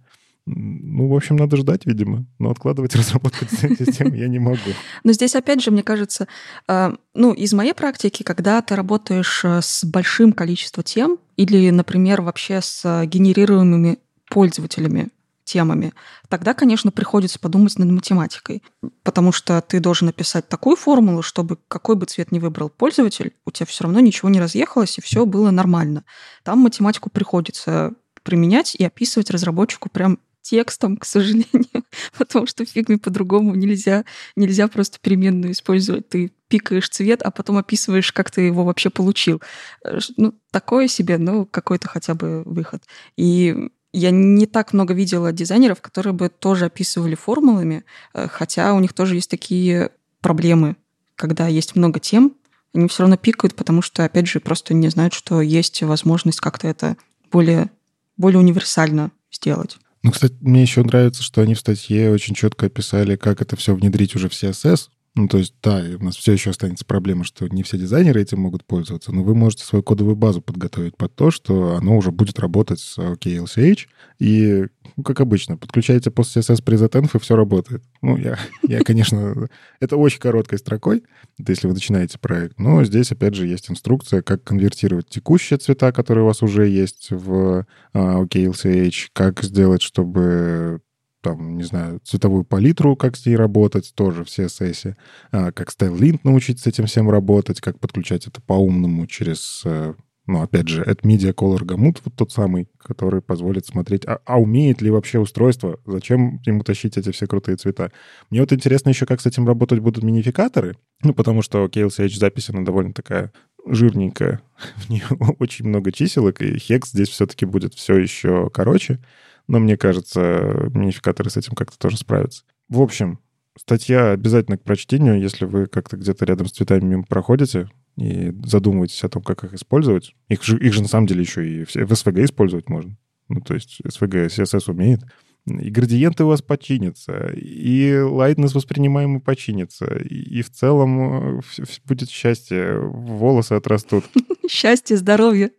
Ну, 0.45 1.09
в 1.09 1.15
общем, 1.15 1.37
надо 1.37 1.57
ждать, 1.57 1.87
видимо. 1.87 2.27
Но 2.39 2.51
откладывать 2.51 2.95
разработку 2.97 3.47
системы 3.47 4.17
я 4.17 4.29
не 4.29 4.39
могу. 4.39 4.59
Но 5.05 5.13
здесь, 5.13 5.35
опять 5.35 5.63
же, 5.63 5.71
мне 5.71 5.83
кажется, 5.83 6.27
э, 6.69 6.93
ну, 7.15 7.33
из 7.33 7.53
моей 7.53 7.75
практики, 7.75 8.23
когда 8.23 8.61
ты 8.61 8.75
работаешь 8.75 9.43
э, 9.45 9.61
с 9.63 9.85
большим 9.85 10.33
количеством 10.33 10.85
тем 10.85 11.19
или, 11.37 11.71
например, 11.71 12.23
вообще 12.23 12.61
с 12.61 13.05
генерируемыми 13.07 13.99
пользователями 14.29 15.11
темами, 15.45 15.93
тогда, 16.29 16.55
конечно, 16.55 16.91
приходится 16.91 17.39
подумать 17.39 17.79
над 17.79 17.91
математикой, 17.91 18.63
потому 19.03 19.33
что 19.33 19.61
ты 19.61 19.81
должен 19.81 20.07
написать 20.07 20.49
такую 20.49 20.77
формулу, 20.77 21.23
чтобы 21.23 21.59
какой 21.69 21.97
бы 21.97 22.07
цвет 22.07 22.33
ни 22.33 22.39
выбрал 22.39 22.71
пользователь, 22.71 23.35
у 23.45 23.51
тебя 23.51 23.67
все 23.67 23.85
равно 23.85 24.01
ничего 24.01 24.29
не 24.29 24.41
разъехалось, 24.41 24.99
и 24.99 25.03
все 25.03 25.27
было 25.27 25.51
нормально. 25.51 26.05
Там 26.45 26.61
математику 26.61 27.11
приходится 27.11 27.93
применять 28.23 28.75
и 28.75 28.85
описывать 28.85 29.31
разработчику 29.31 29.89
прям 29.89 30.19
текстом, 30.43 30.97
к 30.97 31.05
сожалению, 31.05 31.85
потому 32.19 32.47
что 32.47 32.65
в 32.65 32.69
фигме 32.69 32.99
по-другому 32.99 33.55
нельзя, 33.55 34.05
нельзя 34.37 34.69
просто 34.69 34.99
переменную 35.01 35.53
использовать. 35.53 36.09
Ты 36.09 36.33
пикаешь 36.49 36.89
цвет, 36.89 37.23
а 37.23 37.31
потом 37.31 37.57
описываешь, 37.57 38.13
как 38.13 38.31
ты 38.31 38.43
его 38.43 38.65
вообще 38.65 38.91
получил. 38.91 39.41
Э, 39.85 39.99
ну, 40.17 40.35
такое 40.51 40.89
себе, 40.89 41.17
но 41.17 41.47
какой-то 41.47 41.89
хотя 41.89 42.15
бы 42.15 42.43
выход. 42.45 42.83
И 43.17 43.71
я 43.93 44.11
не 44.11 44.47
так 44.47 44.73
много 44.73 44.95
видела 44.95 45.33
дизайнеров, 45.33 45.81
которые 45.81 46.13
бы 46.13 46.29
тоже 46.29 46.67
описывали 46.67 47.15
формулами, 47.15 47.85
э, 48.15 48.29
хотя 48.29 48.75
у 48.75 48.81
них 48.81 48.93
тоже 48.93 49.17
есть 49.17 49.31
такие 49.31 49.91
проблемы, 50.21 50.77
когда 51.17 51.49
есть 51.49 51.77
много 51.77 52.01
тем, 52.01 52.35
они 52.75 52.89
все 52.89 53.03
равно 53.03 53.17
пикают, 53.17 53.55
потому 53.55 53.83
что, 53.83 54.05
опять 54.05 54.27
же, 54.27 54.41
просто 54.41 54.73
не 54.73 54.89
знают, 54.89 55.13
что 55.13 55.43
есть 55.43 55.83
возможность 55.83 56.41
как-то 56.41 56.69
это 56.69 56.97
более, 57.31 57.71
более 58.17 58.39
универсально 58.39 59.13
сделать. 59.31 59.79
Ну, 60.03 60.11
кстати, 60.11 60.35
мне 60.41 60.63
еще 60.63 60.83
нравится, 60.83 61.23
что 61.23 61.43
они 61.43 61.55
в 61.55 61.61
статье 61.61 62.11
очень 62.11 62.35
четко 62.35 62.67
описали, 62.67 63.17
как 63.17 63.43
это 63.43 63.57
все 63.57 63.75
внедрить 63.75 64.17
уже 64.17 64.29
в 64.29 64.33
CSS. 64.33 64.89
Ну, 65.15 65.29
то 65.29 65.37
есть, 65.37 65.55
да, 65.63 65.83
у 66.01 66.05
нас 66.05 66.17
все 66.17 66.33
еще 66.33 66.51
останется 66.51 66.87
проблема, 66.87 67.25
что 67.25 67.47
не 67.47 67.63
все 67.63 67.77
дизайнеры 67.77 68.23
этим 68.23 68.41
могут 68.41 68.65
пользоваться, 68.65 69.13
но 69.13 69.23
вы 69.23 69.35
можете 69.35 69.65
свою 69.65 69.83
кодовую 69.83 70.17
базу 70.17 70.41
подготовить 70.41 70.97
под 70.97 71.15
то, 71.15 71.31
что 71.31 71.77
оно 71.77 71.99
уже 71.99 72.11
будет 72.11 72.39
работать 72.39 72.81
с 72.81 72.99
OKLCH, 72.99 73.89
и, 74.19 74.67
ну, 74.97 75.03
как 75.03 75.21
обычно, 75.21 75.59
подключаете 75.59 76.11
после 76.11 76.41
CSS 76.41 76.65
PresetEnv, 76.65 77.11
и 77.13 77.19
все 77.19 77.37
работает. 77.37 77.83
Ну, 78.01 78.17
я, 78.17 78.39
я 78.67 78.81
конечно, 78.81 79.49
это 79.81 79.99
очень 79.99 80.19
короткой 80.19 80.59
строкой, 80.59 81.05
это 81.39 81.53
если 81.53 81.67
вы 81.67 81.75
начинаете 81.75 82.19
проект, 82.19 82.59
но 82.59 82.83
здесь, 82.83 83.13
опять 83.13 83.35
же, 83.35 83.47
есть 83.47 83.71
инструкция, 83.71 84.23
как 84.23 84.43
конвертировать 84.45 85.11
текущие 85.11 85.59
цвета, 85.59 85.93
которые 85.93 86.25
у 86.25 86.29
вас 86.29 86.43
уже 86.43 86.67
есть 86.67 87.11
в 87.11 87.67
OKLCH, 87.95 89.09
как 89.13 89.43
сделать, 89.43 89.83
чтобы 89.83 90.81
там, 91.23 91.57
не 91.57 91.63
знаю, 91.63 92.01
цветовую 92.05 92.45
палитру, 92.45 92.97
как 92.97 93.17
с 93.17 93.25
ней 93.25 93.37
работать, 93.37 93.93
тоже 93.95 94.25
все 94.25 94.49
сессии, 94.49 94.97
а, 95.31 95.53
как 95.53 95.71
StyleLint 95.71 96.21
научиться 96.25 96.65
с 96.65 96.67
этим 96.67 96.87
всем 96.87 97.09
работать, 97.09 97.61
как 97.61 97.79
подключать 97.79 98.27
это 98.27 98.43
по-умному 98.43 99.07
через, 99.07 99.63
э, 99.65 99.95
ну, 100.27 100.43
опять 100.43 100.69
же, 100.69 100.83
это 100.83 101.09
Media 101.09 101.33
Color 101.33 101.63
Gamut, 101.63 101.99
вот 102.05 102.15
тот 102.15 102.33
самый, 102.33 102.69
который 102.79 103.23
позволит 103.23 103.65
смотреть, 103.67 104.05
а, 104.05 104.21
а 104.27 104.41
умеет 104.41 104.83
ли 104.83 104.91
вообще 104.91 105.21
устройство, 105.21 105.79
зачем 105.87 106.41
ему 106.45 106.65
тащить 106.65 106.99
эти 106.99 107.11
все 107.13 107.27
крутые 107.27 107.57
цвета. 107.57 107.93
Мне 108.31 108.41
вот 108.41 108.53
интересно 108.53 108.91
еще, 108.91 109.07
как 109.07 109.21
с 109.21 109.27
этим 109.27 109.47
работать 109.47 109.79
будут 109.79 110.05
минификаторы, 110.05 110.77
ну, 111.03 111.15
потому 111.15 111.43
что 111.43 111.65
KLCH 111.67 112.19
запись, 112.19 112.51
она 112.51 112.63
довольно 112.63 112.93
такая 112.93 113.33
жирненькая, 113.65 114.41
в 114.77 114.91
ней 114.91 115.03
очень 115.39 115.69
много 115.69 115.93
чиселок, 115.93 116.43
и 116.43 116.59
хекс 116.59 116.91
здесь 116.91 117.09
все-таки 117.09 117.47
будет 117.47 117.75
все 117.75 117.97
еще 117.97 118.51
короче. 118.51 118.99
Но 119.49 119.59
мне 119.59 119.77
кажется, 119.77 120.71
минификаторы 120.75 121.31
с 121.31 121.37
этим 121.37 121.55
как-то 121.55 121.79
тоже 121.79 121.97
справятся. 121.97 122.45
В 122.69 122.81
общем, 122.81 123.19
статья 123.57 124.13
обязательно 124.13 124.59
к 124.59 124.63
прочтению, 124.63 125.21
если 125.21 125.45
вы 125.45 125.67
как-то 125.67 125.97
где-то 125.97 126.25
рядом 126.25 126.47
с 126.47 126.53
цветами 126.53 126.85
мимо 126.85 127.05
проходите 127.05 127.69
и 127.97 128.33
задумываетесь 128.45 129.05
о 129.05 129.09
том, 129.09 129.23
как 129.23 129.45
их 129.45 129.55
использовать. 129.55 130.15
Их 130.29 130.43
же, 130.43 130.59
их 130.59 130.73
же 130.73 130.83
на 130.83 130.89
самом 130.89 131.07
деле 131.07 131.21
еще 131.21 131.47
и 131.47 131.65
в 131.65 131.77
SVG 131.77 132.25
использовать 132.25 132.69
можно. 132.69 132.97
Ну, 133.29 133.41
то 133.41 133.55
есть 133.55 133.81
SVG 133.85 134.27
CSS 134.29 134.71
умеет. 134.71 135.01
И 135.47 135.71
градиенты 135.71 136.23
у 136.23 136.29
вас 136.29 136.41
починятся, 136.41 137.33
и 137.35 137.99
лайтнес 137.99 138.55
воспринимаемый 138.55 139.21
починится, 139.21 139.87
и, 139.97 140.39
и 140.39 140.43
в 140.43 140.51
целом 140.51 141.39
э, 141.39 141.41
будет 141.85 142.11
счастье, 142.11 142.79
волосы 142.79 143.55
отрастут. 143.55 144.05
Счастье, 144.49 144.97
здоровье. 144.97 145.51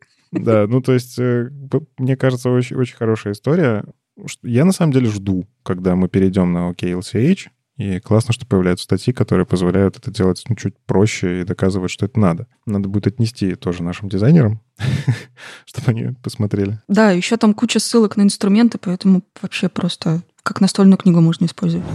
Да, 0.41 0.65
ну 0.67 0.81
то 0.81 0.93
есть, 0.93 1.17
э, 1.19 1.49
мне 1.97 2.17
кажется, 2.17 2.49
очень, 2.49 2.75
очень 2.75 2.95
хорошая 2.95 3.33
история. 3.33 3.85
Я 4.41 4.65
на 4.65 4.71
самом 4.71 4.93
деле 4.93 5.09
жду, 5.09 5.47
когда 5.63 5.95
мы 5.95 6.07
перейдем 6.07 6.53
на 6.53 6.71
OKLCH, 6.71 7.47
и 7.77 7.99
классно, 7.99 8.33
что 8.33 8.45
появляются 8.45 8.83
статьи, 8.83 9.13
которые 9.13 9.47
позволяют 9.47 9.97
это 9.97 10.11
делать 10.11 10.43
ну, 10.47 10.55
чуть 10.55 10.75
проще 10.85 11.41
и 11.41 11.43
доказывать, 11.43 11.89
что 11.89 12.05
это 12.05 12.19
надо. 12.19 12.47
Надо 12.67 12.87
будет 12.87 13.07
отнести 13.07 13.55
тоже 13.55 13.81
нашим 13.81 14.09
дизайнерам, 14.09 14.61
чтобы 15.65 15.91
они 15.91 16.15
посмотрели. 16.21 16.79
Да, 16.87 17.11
еще 17.11 17.37
там 17.37 17.53
куча 17.55 17.79
ссылок 17.79 18.15
на 18.15 18.21
инструменты, 18.21 18.77
поэтому 18.77 19.23
вообще 19.41 19.69
просто 19.69 20.21
как 20.43 20.61
настольную 20.61 20.97
книгу 20.97 21.19
можно 21.21 21.45
использовать. 21.45 21.85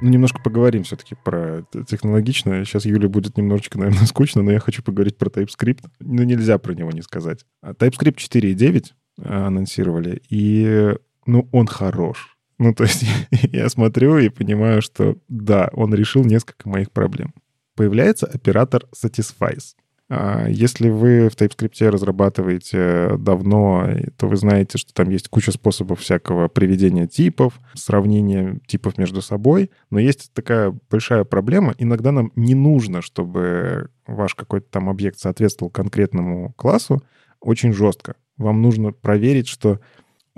Ну, 0.00 0.10
немножко 0.10 0.40
поговорим 0.40 0.84
все-таки 0.84 1.16
про 1.24 1.64
технологичное. 1.88 2.64
Сейчас 2.64 2.84
Юле 2.84 3.08
будет 3.08 3.36
немножечко, 3.36 3.78
наверное, 3.78 4.06
скучно, 4.06 4.42
но 4.42 4.52
я 4.52 4.60
хочу 4.60 4.82
поговорить 4.82 5.18
про 5.18 5.28
TypeScript. 5.28 5.84
Ну, 6.00 6.22
нельзя 6.22 6.58
про 6.58 6.74
него 6.74 6.90
не 6.92 7.02
сказать. 7.02 7.44
А 7.62 7.72
TypeScript 7.72 8.16
4.9 8.16 8.92
а, 9.20 9.46
анонсировали, 9.48 10.22
и, 10.28 10.94
ну, 11.26 11.48
он 11.52 11.66
хорош. 11.66 12.36
Ну, 12.58 12.74
то 12.74 12.84
есть 12.84 13.04
я 13.30 13.68
смотрю 13.68 14.18
и 14.18 14.28
понимаю, 14.28 14.82
что 14.82 15.16
да, 15.28 15.70
он 15.72 15.94
решил 15.94 16.24
несколько 16.24 16.68
моих 16.68 16.92
проблем. 16.92 17.34
Появляется 17.74 18.26
оператор 18.26 18.84
Satisfies. 18.94 19.74
А, 20.10 20.46
если 20.48 20.88
вы 20.88 21.28
в 21.28 21.36
TypeScript 21.36 21.88
разрабатываете 21.88 23.16
давно, 23.18 23.88
то 24.16 24.26
вы 24.26 24.36
знаете, 24.36 24.78
что 24.78 24.94
там 24.94 25.10
есть 25.10 25.28
куча 25.28 25.52
способов 25.52 26.00
всякого 26.00 26.48
приведения 26.48 27.06
типов, 27.06 27.60
сравнения 27.74 28.58
типов 28.66 28.96
между 28.96 29.20
собой. 29.20 29.70
Но 29.90 29.98
есть 29.98 30.32
такая 30.32 30.74
большая 30.90 31.24
проблема. 31.24 31.74
Иногда 31.78 32.12
нам 32.12 32.32
не 32.36 32.54
нужно, 32.54 33.02
чтобы 33.02 33.90
ваш 34.06 34.34
какой-то 34.34 34.66
там 34.70 34.88
объект 34.88 35.18
соответствовал 35.18 35.70
конкретному 35.70 36.52
классу 36.54 37.02
очень 37.40 37.72
жестко. 37.72 38.16
Вам 38.36 38.62
нужно 38.62 38.92
проверить, 38.92 39.48
что 39.48 39.80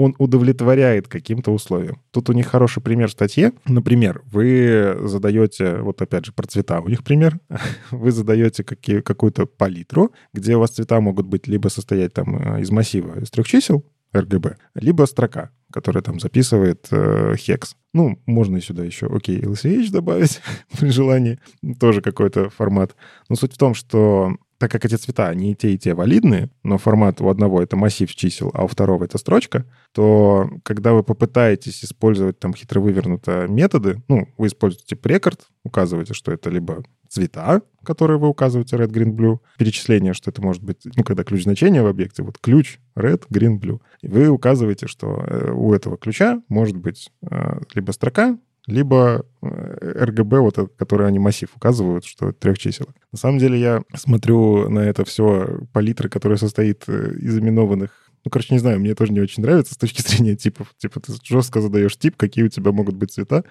он 0.01 0.15
удовлетворяет 0.19 1.09
каким-то 1.09 1.53
условиям. 1.53 2.01
Тут 2.11 2.31
у 2.31 2.33
них 2.33 2.47
хороший 2.47 2.83
пример 2.83 3.09
в 3.09 3.13
статье. 3.13 3.53
Например, 3.67 4.23
вы 4.33 4.97
задаете, 5.03 5.77
вот 5.77 6.01
опять 6.01 6.25
же, 6.25 6.33
про 6.33 6.47
цвета 6.47 6.81
у 6.81 6.89
них 6.89 7.05
пример, 7.05 7.39
вы 7.91 8.11
задаете 8.11 8.65
какие, 8.65 9.01
какую-то 9.01 9.45
палитру, 9.45 10.13
где 10.33 10.57
у 10.57 10.61
вас 10.61 10.71
цвета 10.71 11.01
могут 11.03 11.27
быть 11.27 11.47
либо 11.47 11.69
состоять 11.69 12.15
там 12.15 12.37
э, 12.37 12.63
из 12.63 12.71
массива 12.71 13.21
из 13.21 13.31
трех 13.31 13.47
чисел, 13.47 13.85
RGB, 14.15 14.57
либо 14.75 15.05
строка, 15.05 15.51
которая 15.71 16.03
там 16.03 16.19
записывает 16.19 16.89
э, 16.91 17.35
хекс. 17.37 17.77
Ну, 17.93 18.19
можно 18.25 18.59
сюда 18.63 18.85
еще, 18.85 19.07
окей, 19.07 19.39
LCH 19.41 19.91
добавить 19.91 20.41
при 20.79 20.89
желании, 20.89 21.39
тоже 21.79 22.01
какой-то 22.01 22.49
формат. 22.49 22.97
Но 23.29 23.37
суть 23.37 23.53
в 23.53 23.59
том, 23.59 23.75
что 23.75 24.35
так 24.61 24.71
как 24.71 24.85
эти 24.85 24.97
цвета, 24.97 25.29
они 25.29 25.53
и 25.53 25.55
те, 25.55 25.73
и 25.73 25.79
те 25.79 25.95
валидные, 25.95 26.51
но 26.63 26.77
формат 26.77 27.23
у 27.23 27.31
одного 27.31 27.63
это 27.63 27.77
массив 27.77 28.15
чисел, 28.15 28.51
а 28.53 28.65
у 28.65 28.67
второго 28.67 29.05
это 29.05 29.17
строчка, 29.17 29.65
то 29.93 30.51
когда 30.65 30.93
вы 30.93 31.03
попытаетесь 31.03 31.83
использовать 31.83 32.39
там 32.39 32.53
хитро 32.53 32.79
вывернуто 32.79 33.47
методы, 33.49 34.03
ну, 34.07 34.29
вы 34.37 34.49
используете 34.49 34.99
рекорд, 35.03 35.47
указываете, 35.65 36.13
что 36.13 36.31
это 36.31 36.51
либо 36.51 36.85
цвета, 37.09 37.63
которые 37.83 38.19
вы 38.19 38.29
указываете 38.29 38.77
red, 38.77 38.91
green, 38.91 39.13
blue, 39.13 39.39
перечисление, 39.57 40.13
что 40.13 40.31
это 40.31 40.43
может 40.43 40.63
быть, 40.63 40.83
ну, 40.95 41.05
когда 41.05 41.25
ключ 41.25 41.45
значения 41.45 41.83
в 41.83 41.87
объекте, 41.87 42.23
вот 42.23 42.37
ключ 42.39 42.81
red, 42.95 43.23
green, 43.31 43.59
blue. 43.59 43.81
И 44.03 44.09
вы 44.09 44.29
указываете, 44.29 44.89
что 44.89 45.25
э, 45.27 45.53
у 45.53 45.73
этого 45.73 45.97
ключа 45.97 46.43
может 46.49 46.77
быть 46.77 47.11
э, 47.23 47.61
либо 47.75 47.93
строка, 47.93 48.39
либо 48.71 49.25
RGB, 49.43 50.37
э, 50.37 50.41
вот 50.41 50.73
который 50.77 51.07
они 51.07 51.19
массив 51.19 51.49
указывают, 51.55 52.05
что 52.05 52.33
трех 52.33 52.59
чисел. 52.59 52.87
На 53.13 53.19
самом 53.19 53.39
деле 53.39 53.59
я 53.59 53.83
смотрю 53.95 54.69
на 54.69 54.81
это 54.81 55.05
все 55.05 55.61
палитры, 55.73 56.09
которая 56.09 56.39
состоит 56.39 56.85
э, 56.89 57.15
из 57.19 57.39
именованных 57.39 57.91
ну, 58.25 58.31
короче, 58.31 58.53
не 58.53 58.59
знаю, 58.59 58.79
мне 58.81 58.95
тоже 58.95 59.13
не 59.13 59.21
очень 59.21 59.43
нравится 59.43 59.75
с 59.75 59.79
точки 59.79 60.03
зрения 60.07 60.37
типов. 60.37 60.75
Типа 60.77 61.01
ты 61.01 61.13
жестко 61.25 61.61
задаешь 61.61 61.97
тип, 61.97 62.17
какие 62.17 62.45
у 62.45 62.49
тебя 62.49 62.73
могут 62.73 62.95
быть 62.95 63.13
цвета, 63.13 63.45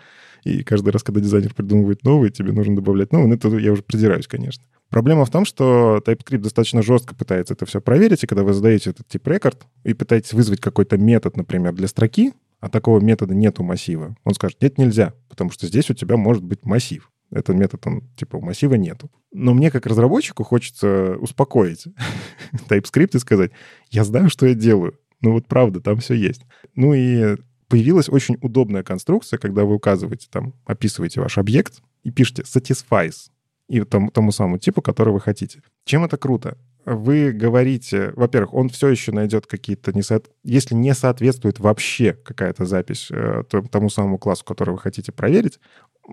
и 0.44 0.64
каждый 0.64 0.90
раз, 0.92 1.04
когда 1.04 1.20
дизайнер 1.20 1.54
придумывает 1.54 2.04
новый, 2.04 2.30
тебе 2.30 2.52
нужно 2.52 2.76
добавлять 2.76 3.12
новый. 3.12 3.28
Ну, 3.28 3.36
это 3.36 3.50
я 3.58 3.72
уже 3.72 3.82
придираюсь, 3.82 4.28
конечно. 4.28 4.64
Проблема 4.90 5.26
в 5.26 5.30
том, 5.30 5.46
что 5.46 6.02
TypeScript 6.06 6.40
достаточно 6.40 6.82
жестко 6.82 7.14
пытается 7.14 7.54
это 7.54 7.66
все 7.66 7.80
проверить, 7.82 8.24
и 8.24 8.28
когда 8.28 8.44
вы 8.44 8.54
задаете 8.54 8.92
этот 8.92 9.08
тип 9.08 9.28
рекорд 9.28 9.68
и 9.84 9.94
пытаетесь 9.94 10.34
вызвать 10.34 10.62
какой-то 10.62 10.98
метод, 10.98 11.38
например, 11.38 11.74
для 11.74 11.88
строки, 11.88 12.34
а 12.60 12.70
такого 12.70 13.00
метода 13.00 13.34
нет 13.34 13.60
у 13.60 13.64
массива, 13.64 14.16
он 14.24 14.34
скажет, 14.34 14.62
нет, 14.62 14.78
нельзя, 14.78 15.14
потому 15.30 15.52
что 15.52 15.68
здесь 15.68 15.90
у 15.90 15.94
тебя 15.94 16.18
может 16.18 16.44
быть 16.44 16.66
массив. 16.66 17.12
Этот 17.32 17.56
метод, 17.56 17.86
он, 17.86 18.02
типа, 18.16 18.38
у 18.38 18.42
массива 18.42 18.74
нету. 18.74 19.12
Но 19.32 19.54
мне, 19.54 19.70
как 19.70 19.86
разработчику, 19.86 20.44
хочется 20.44 21.16
успокоить 21.20 21.86
TypeScript 22.70 23.16
и 23.16 23.20
сказать, 23.20 23.52
я 23.92 24.04
знаю, 24.04 24.30
что 24.30 24.48
я 24.48 24.56
делаю. 24.56 24.98
Ну 25.22 25.34
вот 25.34 25.48
правда, 25.48 25.80
там 25.80 25.98
все 25.98 26.16
есть. 26.16 26.42
Ну 26.76 26.94
и 26.94 27.38
появилась 27.68 28.10
очень 28.10 28.38
удобная 28.42 28.84
конструкция, 28.84 29.38
когда 29.38 29.64
вы 29.64 29.76
указываете 29.76 30.28
там, 30.32 30.54
описываете 30.66 31.22
ваш 31.22 31.38
объект 31.38 31.82
и 32.04 32.10
пишете 32.10 32.44
satisfies 32.44 33.30
и 33.68 33.82
тому, 33.82 34.10
тому 34.10 34.32
самому 34.32 34.58
типу, 34.58 34.82
который 34.82 35.14
вы 35.14 35.20
хотите. 35.20 35.62
Чем 35.86 36.04
это 36.04 36.18
круто? 36.18 36.58
Вы 36.86 37.32
говорите, 37.32 38.14
во-первых, 38.16 38.54
он 38.54 38.70
все 38.70 38.88
еще 38.88 39.12
найдет 39.12 39.46
какие-то, 39.46 39.92
несо... 39.92 40.22
если 40.44 40.76
не 40.76 40.94
соответствует 40.94 41.60
вообще 41.60 42.14
какая-то 42.14 42.66
запись 42.66 43.10
э, 43.12 43.44
тому 43.70 43.90
самому 43.90 44.18
классу, 44.18 44.46
который 44.46 44.72
вы 44.72 44.80
хотите 44.80 45.12
проверить, 45.12 45.60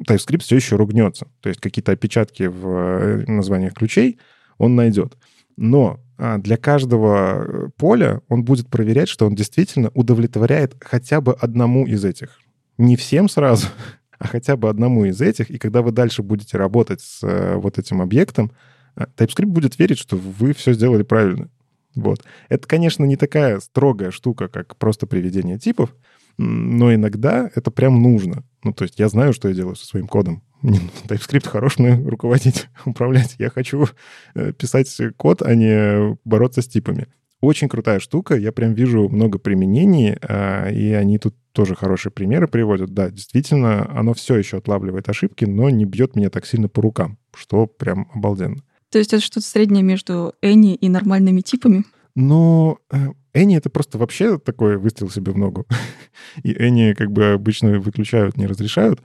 TypeScript 0.06 0.42
все 0.42 0.56
еще 0.56 0.76
ругнется. 0.76 1.28
То 1.40 1.48
есть 1.48 1.60
какие-то 1.60 1.92
опечатки 1.92 2.44
в 2.44 2.66
э, 2.68 3.24
названиях 3.26 3.74
ключей 3.74 4.18
он 4.58 4.74
найдет. 4.74 5.16
Но 5.56 6.00
а, 6.18 6.38
для 6.38 6.56
каждого 6.56 7.44
э, 7.46 7.68
поля 7.76 8.20
он 8.28 8.44
будет 8.44 8.68
проверять, 8.68 9.08
что 9.08 9.26
он 9.26 9.34
действительно 9.34 9.90
удовлетворяет 9.94 10.74
хотя 10.80 11.20
бы 11.20 11.32
одному 11.32 11.86
из 11.86 12.04
этих. 12.04 12.38
Не 12.76 12.96
всем 12.96 13.28
сразу, 13.28 13.68
а 14.18 14.26
хотя 14.26 14.56
бы 14.56 14.68
одному 14.68 15.04
из 15.04 15.20
этих. 15.20 15.50
И 15.50 15.58
когда 15.58 15.80
вы 15.80 15.92
дальше 15.92 16.22
будете 16.22 16.58
работать 16.58 17.00
с 17.00 17.22
вот 17.56 17.78
этим 17.78 18.02
объектом, 18.02 18.50
TypeScript 18.96 19.46
будет 19.46 19.78
верить, 19.78 19.98
что 19.98 20.16
вы 20.16 20.52
все 20.52 20.72
сделали 20.72 21.02
правильно. 21.02 21.48
Вот. 21.94 22.22
Это, 22.48 22.68
конечно, 22.68 23.04
не 23.04 23.16
такая 23.16 23.60
строгая 23.60 24.10
штука, 24.10 24.48
как 24.48 24.76
просто 24.76 25.06
приведение 25.06 25.58
типов, 25.58 25.94
но 26.38 26.94
иногда 26.94 27.50
это 27.54 27.70
прям 27.70 28.02
нужно. 28.02 28.44
Ну, 28.62 28.72
то 28.72 28.84
есть 28.84 28.98
я 28.98 29.08
знаю, 29.08 29.32
что 29.32 29.48
я 29.48 29.54
делаю 29.54 29.76
со 29.76 29.86
своим 29.86 30.06
кодом. 30.06 30.42
TypeScript 30.62 31.48
хорош 31.48 31.78
мне 31.78 31.94
руководить, 31.94 32.68
управлять. 32.84 33.36
Я 33.38 33.50
хочу 33.50 33.86
э, 34.34 34.52
писать 34.52 34.94
код, 35.16 35.42
а 35.42 35.54
не 35.54 36.16
бороться 36.24 36.60
с 36.62 36.68
типами. 36.68 37.08
Очень 37.40 37.68
крутая 37.68 38.00
штука, 38.00 38.34
я 38.34 38.50
прям 38.50 38.72
вижу 38.72 39.08
много 39.10 39.38
применений, 39.38 40.16
а, 40.22 40.70
и 40.70 40.92
они 40.92 41.18
тут 41.18 41.36
тоже 41.52 41.74
хорошие 41.74 42.10
примеры 42.10 42.48
приводят. 42.48 42.94
Да, 42.94 43.10
действительно, 43.10 43.90
оно 43.94 44.14
все 44.14 44.36
еще 44.36 44.56
отлавливает 44.56 45.08
ошибки, 45.08 45.44
но 45.44 45.68
не 45.68 45.84
бьет 45.84 46.16
меня 46.16 46.30
так 46.30 46.46
сильно 46.46 46.68
по 46.68 46.80
рукам, 46.80 47.18
что 47.34 47.66
прям 47.66 48.10
обалденно. 48.14 48.62
То 48.96 49.00
есть 49.00 49.12
это 49.12 49.22
что-то 49.22 49.46
среднее 49.46 49.82
между 49.82 50.32
Any 50.42 50.74
и 50.74 50.88
нормальными 50.88 51.42
типами? 51.42 51.84
Но 52.14 52.78
э, 52.90 53.08
Энни— 53.34 53.54
это 53.58 53.68
просто 53.68 53.98
вообще 53.98 54.38
такой 54.38 54.78
выстрел 54.78 55.10
себе 55.10 55.32
в 55.32 55.36
ногу. 55.36 55.66
И 56.42 56.50
Энни 56.54 56.94
как 56.94 57.12
бы 57.12 57.32
обычно 57.32 57.78
выключают, 57.78 58.38
не 58.38 58.46
разрешают. 58.46 59.02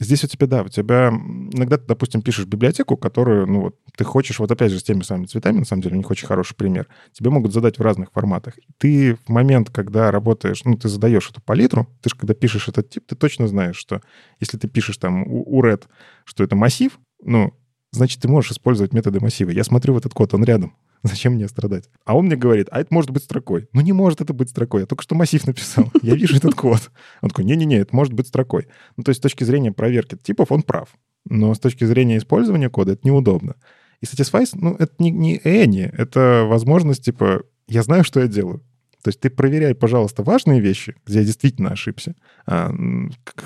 Здесь 0.00 0.24
у 0.24 0.28
тебя, 0.28 0.46
да, 0.46 0.62
у 0.62 0.68
тебя 0.70 1.10
иногда 1.10 1.76
ты, 1.76 1.84
допустим, 1.86 2.22
пишешь 2.22 2.46
библиотеку, 2.46 2.96
которую, 2.96 3.46
ну 3.46 3.60
вот, 3.60 3.76
ты 3.94 4.04
хочешь, 4.04 4.38
вот 4.38 4.50
опять 4.50 4.72
же, 4.72 4.80
с 4.80 4.82
теми 4.82 5.02
самыми 5.02 5.26
цветами, 5.26 5.58
на 5.58 5.66
самом 5.66 5.82
деле, 5.82 5.96
у 5.96 5.98
них 5.98 6.10
очень 6.10 6.26
хороший 6.26 6.56
пример. 6.56 6.88
Тебе 7.12 7.28
могут 7.28 7.52
задать 7.52 7.78
в 7.78 7.82
разных 7.82 8.12
форматах. 8.12 8.54
Ты 8.78 9.18
в 9.26 9.28
момент, 9.28 9.68
когда 9.68 10.10
работаешь, 10.10 10.64
ну, 10.64 10.78
ты 10.78 10.88
задаешь 10.88 11.28
эту 11.28 11.42
палитру, 11.42 11.86
ты 12.00 12.08
же, 12.08 12.16
когда 12.16 12.32
пишешь 12.32 12.66
этот 12.66 12.88
тип, 12.88 13.04
ты 13.06 13.14
точно 13.14 13.46
знаешь, 13.46 13.76
что 13.76 14.00
если 14.40 14.56
ты 14.56 14.68
пишешь 14.68 14.96
там 14.96 15.24
у 15.26 15.62
red, 15.62 15.82
что 16.24 16.42
это 16.42 16.56
массив, 16.56 16.98
ну, 17.22 17.52
значит, 17.92 18.20
ты 18.20 18.28
можешь 18.28 18.52
использовать 18.52 18.92
методы 18.92 19.20
массива. 19.20 19.50
Я 19.50 19.64
смотрю 19.64 19.94
в 19.94 19.98
этот 19.98 20.12
код, 20.14 20.34
он 20.34 20.44
рядом. 20.44 20.74
Зачем 21.02 21.34
мне 21.34 21.48
страдать? 21.48 21.88
А 22.04 22.16
он 22.16 22.26
мне 22.26 22.36
говорит, 22.36 22.68
а 22.70 22.80
это 22.80 22.92
может 22.92 23.10
быть 23.10 23.24
строкой. 23.24 23.68
Ну, 23.72 23.80
не 23.80 23.92
может 23.92 24.20
это 24.20 24.32
быть 24.32 24.50
строкой. 24.50 24.82
Я 24.82 24.86
только 24.86 25.02
что 25.02 25.14
массив 25.14 25.46
написал. 25.46 25.90
Я 26.02 26.14
вижу 26.14 26.36
этот 26.36 26.54
код. 26.54 26.90
Он 27.20 27.28
такой, 27.28 27.44
не-не-не, 27.44 27.76
это 27.76 27.94
может 27.94 28.12
быть 28.12 28.28
строкой. 28.28 28.66
Ну, 28.96 29.04
то 29.04 29.10
есть 29.10 29.20
с 29.20 29.22
точки 29.22 29.44
зрения 29.44 29.72
проверки 29.72 30.16
типов 30.16 30.52
он 30.52 30.62
прав. 30.62 30.88
Но 31.24 31.54
с 31.54 31.60
точки 31.60 31.84
зрения 31.84 32.18
использования 32.18 32.68
кода 32.68 32.92
это 32.92 33.06
неудобно. 33.06 33.54
И 34.00 34.04
Satisfice, 34.04 34.50
ну, 34.54 34.74
это 34.74 34.92
не, 34.98 35.10
не 35.10 35.38
Any, 35.38 35.88
это 35.96 36.44
возможность, 36.48 37.04
типа, 37.04 37.44
я 37.68 37.82
знаю, 37.82 38.02
что 38.02 38.20
я 38.20 38.26
делаю. 38.26 38.64
То 39.02 39.08
есть 39.08 39.20
ты 39.20 39.30
проверяй, 39.30 39.74
пожалуйста, 39.74 40.22
важные 40.22 40.60
вещи, 40.60 40.94
где 41.04 41.18
я 41.20 41.24
действительно 41.24 41.70
ошибся, 41.70 42.14
а, 42.46 42.70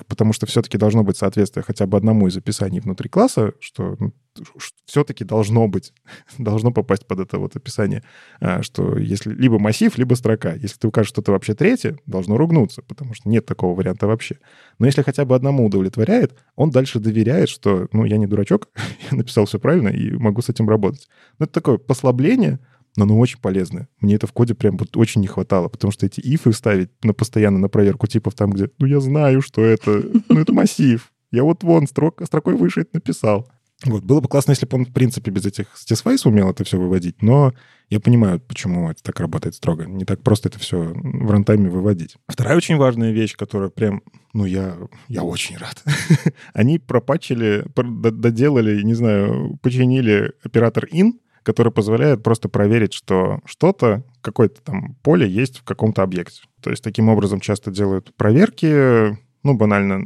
потому 0.06 0.34
что 0.34 0.44
все-таки 0.46 0.76
должно 0.76 1.02
быть 1.02 1.16
соответствие 1.16 1.64
хотя 1.66 1.86
бы 1.86 1.96
одному 1.96 2.26
из 2.26 2.36
описаний 2.36 2.80
внутри 2.80 3.08
класса, 3.08 3.52
что 3.60 3.96
ну, 3.98 4.12
все-таки 4.84 5.24
должно 5.24 5.66
быть, 5.66 5.94
должно 6.38 6.72
попасть 6.72 7.06
под 7.06 7.20
это 7.20 7.38
вот 7.38 7.56
описание, 7.56 8.02
а, 8.38 8.62
что 8.62 8.98
если 8.98 9.32
либо 9.32 9.58
массив, 9.58 9.96
либо 9.96 10.14
строка. 10.14 10.52
Если 10.52 10.76
ты 10.76 10.88
укажешь 10.88 11.08
что-то 11.08 11.32
вообще 11.32 11.54
третье, 11.54 11.98
должно 12.04 12.36
ругнуться, 12.36 12.82
потому 12.82 13.14
что 13.14 13.28
нет 13.30 13.46
такого 13.46 13.74
варианта 13.74 14.06
вообще. 14.06 14.38
Но 14.78 14.84
если 14.84 15.00
хотя 15.00 15.24
бы 15.24 15.34
одному 15.34 15.64
удовлетворяет, 15.64 16.34
он 16.54 16.70
дальше 16.70 17.00
доверяет, 17.00 17.48
что, 17.48 17.88
ну, 17.92 18.04
я 18.04 18.18
не 18.18 18.26
дурачок, 18.26 18.68
я 19.10 19.16
написал 19.16 19.46
все 19.46 19.58
правильно 19.58 19.88
и 19.88 20.10
могу 20.12 20.42
с 20.42 20.50
этим 20.50 20.68
работать. 20.68 21.08
Но 21.38 21.44
это 21.44 21.54
такое 21.54 21.78
послабление, 21.78 22.60
но 22.96 23.04
оно 23.04 23.18
очень 23.18 23.38
полезное. 23.40 23.88
Мне 24.00 24.14
это 24.14 24.26
в 24.26 24.32
коде 24.32 24.54
прям 24.54 24.76
вот 24.76 24.96
очень 24.96 25.20
не 25.20 25.26
хватало, 25.26 25.68
потому 25.68 25.92
что 25.92 26.06
эти 26.06 26.20
ифы 26.20 26.52
ставить 26.52 26.90
на 27.04 27.12
постоянно 27.12 27.58
на 27.58 27.68
проверку 27.68 28.06
типов 28.06 28.34
там, 28.34 28.50
где, 28.50 28.70
ну, 28.78 28.86
я 28.86 29.00
знаю, 29.00 29.42
что 29.42 29.62
это, 29.64 30.02
ну, 30.28 30.40
это 30.40 30.52
массив. 30.52 31.12
Я 31.30 31.44
вот 31.44 31.62
вон 31.62 31.86
строк, 31.86 32.22
строкой 32.24 32.54
выше 32.54 32.82
это 32.82 32.90
написал. 32.94 33.48
Вот, 33.84 34.04
было 34.04 34.20
бы 34.20 34.28
классно, 34.28 34.52
если 34.52 34.64
бы 34.64 34.78
он, 34.78 34.86
в 34.86 34.92
принципе, 34.92 35.30
без 35.30 35.44
этих 35.44 35.66
satisfies 35.74 36.22
умел 36.24 36.50
это 36.50 36.64
все 36.64 36.78
выводить, 36.78 37.20
но 37.20 37.52
я 37.90 38.00
понимаю, 38.00 38.40
почему 38.40 38.90
это 38.90 39.02
так 39.02 39.20
работает 39.20 39.54
строго. 39.54 39.84
Не 39.84 40.06
так 40.06 40.22
просто 40.22 40.48
это 40.48 40.58
все 40.58 40.92
в 40.94 41.30
рантайме 41.30 41.68
выводить. 41.68 42.16
Вторая 42.26 42.56
очень 42.56 42.78
важная 42.78 43.12
вещь, 43.12 43.36
которая 43.36 43.68
прям, 43.68 44.02
ну, 44.32 44.46
я, 44.46 44.76
я 45.08 45.22
очень 45.22 45.58
рад. 45.58 45.82
Они 46.54 46.78
пропачили, 46.78 47.66
доделали, 47.74 48.82
не 48.82 48.94
знаю, 48.94 49.58
починили 49.62 50.32
оператор 50.42 50.86
in, 50.86 51.12
который 51.46 51.70
позволяет 51.70 52.24
просто 52.24 52.48
проверить, 52.48 52.92
что 52.92 53.38
что-то, 53.44 54.02
какое-то 54.20 54.60
там 54.62 54.96
поле 55.04 55.28
есть 55.28 55.58
в 55.58 55.62
каком-то 55.62 56.02
объекте. 56.02 56.42
То 56.60 56.70
есть 56.70 56.82
таким 56.82 57.08
образом 57.08 57.38
часто 57.38 57.70
делают 57.70 58.12
проверки, 58.16 59.16
ну, 59.44 59.54
банально, 59.54 60.04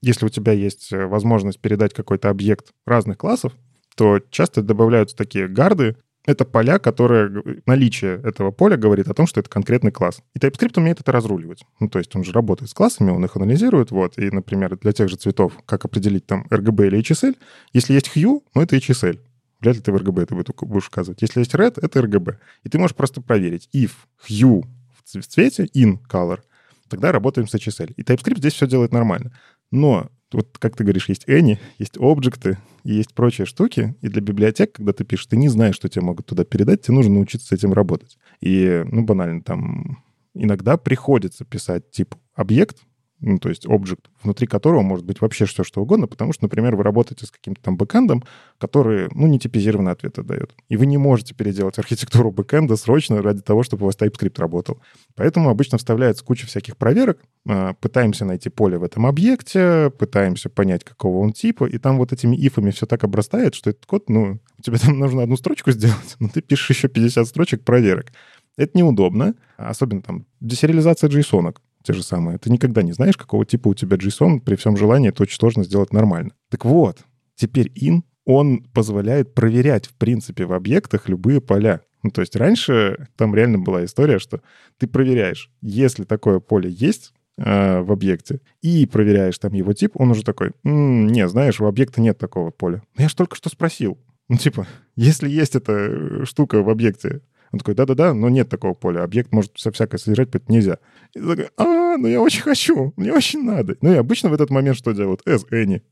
если 0.00 0.24
у 0.24 0.30
тебя 0.30 0.52
есть 0.52 0.90
э, 0.90 1.04
возможность 1.04 1.60
передать 1.60 1.92
какой-то 1.92 2.30
объект 2.30 2.68
разных 2.86 3.18
классов, 3.18 3.52
то 3.94 4.20
часто 4.30 4.62
добавляются 4.62 5.14
такие 5.14 5.48
гарды, 5.48 5.96
это 6.24 6.46
поля, 6.46 6.78
которые... 6.78 7.42
Наличие 7.66 8.22
этого 8.24 8.50
поля 8.50 8.78
говорит 8.78 9.08
о 9.08 9.14
том, 9.14 9.26
что 9.26 9.40
это 9.40 9.50
конкретный 9.50 9.92
класс. 9.92 10.22
И 10.32 10.38
TypeScript 10.38 10.78
умеет 10.78 10.98
это 10.98 11.12
разруливать. 11.12 11.62
Ну, 11.78 11.90
то 11.90 11.98
есть 11.98 12.16
он 12.16 12.24
же 12.24 12.32
работает 12.32 12.70
с 12.70 12.74
классами, 12.74 13.10
он 13.10 13.22
их 13.22 13.36
анализирует, 13.36 13.90
вот. 13.90 14.16
И, 14.16 14.30
например, 14.30 14.78
для 14.78 14.92
тех 14.92 15.10
же 15.10 15.16
цветов, 15.16 15.52
как 15.66 15.84
определить 15.84 16.24
там 16.24 16.46
RGB 16.48 16.86
или 16.86 17.00
HSL, 17.00 17.36
если 17.74 17.92
есть 17.92 18.10
hue, 18.16 18.40
ну, 18.54 18.62
это 18.62 18.76
HSL. 18.76 19.18
Вряд 19.64 19.76
ли 19.76 19.82
ты 19.82 19.92
в 19.92 19.96
RGB 19.96 20.24
это 20.24 20.34
будешь 20.34 20.88
указывать. 20.88 21.22
Если 21.22 21.40
есть 21.40 21.54
red, 21.54 21.78
это 21.80 22.00
RGB. 22.00 22.36
И 22.64 22.68
ты 22.68 22.78
можешь 22.78 22.94
просто 22.94 23.22
проверить. 23.22 23.70
If 23.72 23.92
hue 24.28 24.62
в 25.04 25.26
цвете, 25.26 25.64
in 25.74 25.98
color, 26.06 26.40
тогда 26.88 27.12
работаем 27.12 27.48
с 27.48 27.54
HSL. 27.54 27.94
И 27.96 28.02
TypeScript 28.02 28.38
здесь 28.38 28.52
все 28.52 28.66
делает 28.66 28.92
нормально. 28.92 29.34
Но 29.70 30.10
вот, 30.32 30.58
как 30.58 30.76
ты 30.76 30.84
говоришь, 30.84 31.08
есть 31.08 31.26
any, 31.26 31.58
есть 31.78 31.96
объекты, 31.98 32.58
есть 32.82 33.14
прочие 33.14 33.46
штуки. 33.46 33.94
И 34.02 34.08
для 34.08 34.20
библиотек, 34.20 34.72
когда 34.72 34.92
ты 34.92 35.04
пишешь, 35.04 35.28
ты 35.28 35.38
не 35.38 35.48
знаешь, 35.48 35.76
что 35.76 35.88
тебе 35.88 36.04
могут 36.04 36.26
туда 36.26 36.44
передать, 36.44 36.82
тебе 36.82 36.96
нужно 36.96 37.14
научиться 37.14 37.46
с 37.46 37.52
этим 37.52 37.72
работать. 37.72 38.18
И, 38.42 38.84
ну, 38.92 39.02
банально, 39.02 39.40
там 39.40 40.04
иногда 40.34 40.76
приходится 40.76 41.46
писать 41.46 41.90
тип 41.90 42.14
объект, 42.34 42.82
ну, 43.24 43.38
то 43.38 43.48
есть 43.48 43.66
объект, 43.66 44.10
внутри 44.22 44.46
которого 44.46 44.82
может 44.82 45.06
быть 45.06 45.20
вообще 45.20 45.46
все, 45.46 45.64
что 45.64 45.80
угодно, 45.80 46.06
потому 46.06 46.32
что, 46.32 46.44
например, 46.44 46.76
вы 46.76 46.82
работаете 46.82 47.24
с 47.24 47.30
каким-то 47.30 47.62
там 47.62 47.76
бэкэндом, 47.76 48.22
который, 48.58 49.08
ну, 49.12 49.26
не 49.26 49.38
типизированные 49.38 49.92
ответы 49.92 50.22
дает. 50.22 50.54
И 50.68 50.76
вы 50.76 50.84
не 50.84 50.98
можете 50.98 51.34
переделать 51.34 51.78
архитектуру 51.78 52.30
бэкэнда 52.30 52.76
срочно 52.76 53.22
ради 53.22 53.40
того, 53.40 53.62
чтобы 53.62 53.84
у 53.84 53.86
вас 53.86 53.96
TypeScript 53.96 54.38
работал. 54.38 54.78
Поэтому 55.14 55.48
обычно 55.48 55.78
вставляется 55.78 56.22
куча 56.22 56.46
всяких 56.46 56.76
проверок, 56.76 57.18
а, 57.48 57.72
пытаемся 57.74 58.26
найти 58.26 58.50
поле 58.50 58.76
в 58.76 58.82
этом 58.82 59.06
объекте, 59.06 59.90
пытаемся 59.98 60.50
понять, 60.50 60.84
какого 60.84 61.18
он 61.18 61.32
типа, 61.32 61.64
и 61.64 61.78
там 61.78 61.96
вот 61.96 62.12
этими 62.12 62.36
ифами 62.36 62.70
все 62.70 62.84
так 62.84 63.04
обрастает, 63.04 63.54
что 63.54 63.70
этот 63.70 63.86
код, 63.86 64.10
ну, 64.10 64.38
тебе 64.62 64.76
там 64.76 64.98
нужно 64.98 65.22
одну 65.22 65.36
строчку 65.36 65.70
сделать, 65.70 66.16
но 66.20 66.28
ты 66.28 66.42
пишешь 66.42 66.70
еще 66.70 66.88
50 66.88 67.26
строчек 67.26 67.64
проверок. 67.64 68.12
Это 68.56 68.76
неудобно, 68.78 69.34
особенно 69.56 70.02
там 70.02 70.26
десериализация 70.40 71.08
JSON. 71.08 71.54
Те 71.84 71.92
же 71.92 72.02
самые. 72.02 72.38
Ты 72.38 72.50
никогда 72.50 72.82
не 72.82 72.92
знаешь, 72.92 73.16
какого 73.16 73.46
типа 73.46 73.68
у 73.68 73.74
тебя 73.74 73.96
JSON. 73.96 74.40
При 74.40 74.56
всем 74.56 74.76
желании 74.76 75.10
это 75.10 75.22
очень 75.22 75.38
сложно 75.38 75.62
сделать 75.62 75.92
нормально. 75.92 76.32
Так 76.50 76.64
вот, 76.64 76.98
теперь 77.36 77.70
in, 77.80 78.02
он 78.24 78.64
позволяет 78.72 79.34
проверять, 79.34 79.86
в 79.86 79.94
принципе, 79.94 80.46
в 80.46 80.52
объектах 80.52 81.08
любые 81.08 81.40
поля. 81.40 81.82
Ну, 82.02 82.10
то 82.10 82.22
есть 82.22 82.36
раньше 82.36 83.08
там 83.16 83.34
реально 83.34 83.58
была 83.58 83.84
история, 83.84 84.18
что 84.18 84.40
ты 84.78 84.86
проверяешь, 84.86 85.50
если 85.60 86.04
такое 86.04 86.40
поле 86.40 86.70
есть, 86.70 87.12
э, 87.36 87.80
в 87.80 87.92
объекте 87.92 88.40
и 88.62 88.86
проверяешь 88.86 89.38
там 89.38 89.52
его 89.52 89.72
тип, 89.72 89.92
он 89.94 90.10
уже 90.10 90.22
такой, 90.22 90.52
м-м, 90.64 91.06
не, 91.08 91.28
знаешь, 91.28 91.60
у 91.60 91.66
объекта 91.66 92.00
нет 92.00 92.18
такого 92.18 92.50
поля. 92.50 92.82
Но 92.96 93.02
я 93.02 93.08
же 93.08 93.16
только 93.16 93.36
что 93.36 93.48
спросил. 93.48 93.98
Ну, 94.28 94.36
типа, 94.36 94.66
если 94.96 95.28
есть 95.28 95.54
эта 95.54 95.72
э, 95.72 96.24
штука 96.24 96.62
в 96.62 96.70
объекте, 96.70 97.20
он 97.54 97.58
такой, 97.58 97.74
да-да-да, 97.74 98.14
но 98.14 98.28
нет 98.28 98.48
такого 98.48 98.74
поля. 98.74 99.04
Объект 99.04 99.32
может 99.32 99.52
вся 99.54 99.70
всякое 99.70 99.98
содержать, 99.98 100.30
поэтому 100.30 100.56
нельзя. 100.56 100.78
И 101.14 101.20
такой, 101.20 101.48
а, 101.56 101.96
ну 101.96 102.08
я 102.08 102.20
очень 102.20 102.42
хочу, 102.42 102.92
мне 102.96 103.12
очень 103.12 103.44
надо. 103.44 103.76
Ну 103.80 103.92
и 103.92 103.96
обычно 103.96 104.28
в 104.28 104.34
этот 104.34 104.50
момент 104.50 104.76
что 104.76 104.92
делают? 104.92 105.22
С, 105.24 105.44
Any. 105.46 105.82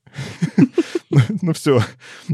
Ну 1.43 1.53
все, 1.53 1.81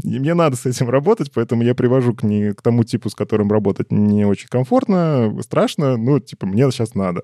мне 0.03 0.33
надо 0.33 0.55
с 0.55 0.65
этим 0.65 0.89
работать, 0.89 1.33
поэтому 1.33 1.63
я 1.63 1.75
привожу 1.75 2.13
к, 2.13 2.23
не, 2.23 2.53
к 2.53 2.61
тому 2.61 2.85
типу, 2.85 3.09
с 3.09 3.15
которым 3.15 3.51
работать 3.51 3.91
не 3.91 4.25
очень 4.25 4.47
комфортно, 4.47 5.37
страшно, 5.41 5.97
ну 5.97 6.21
типа 6.21 6.47
мне 6.47 6.71
сейчас 6.71 6.95
надо. 6.95 7.23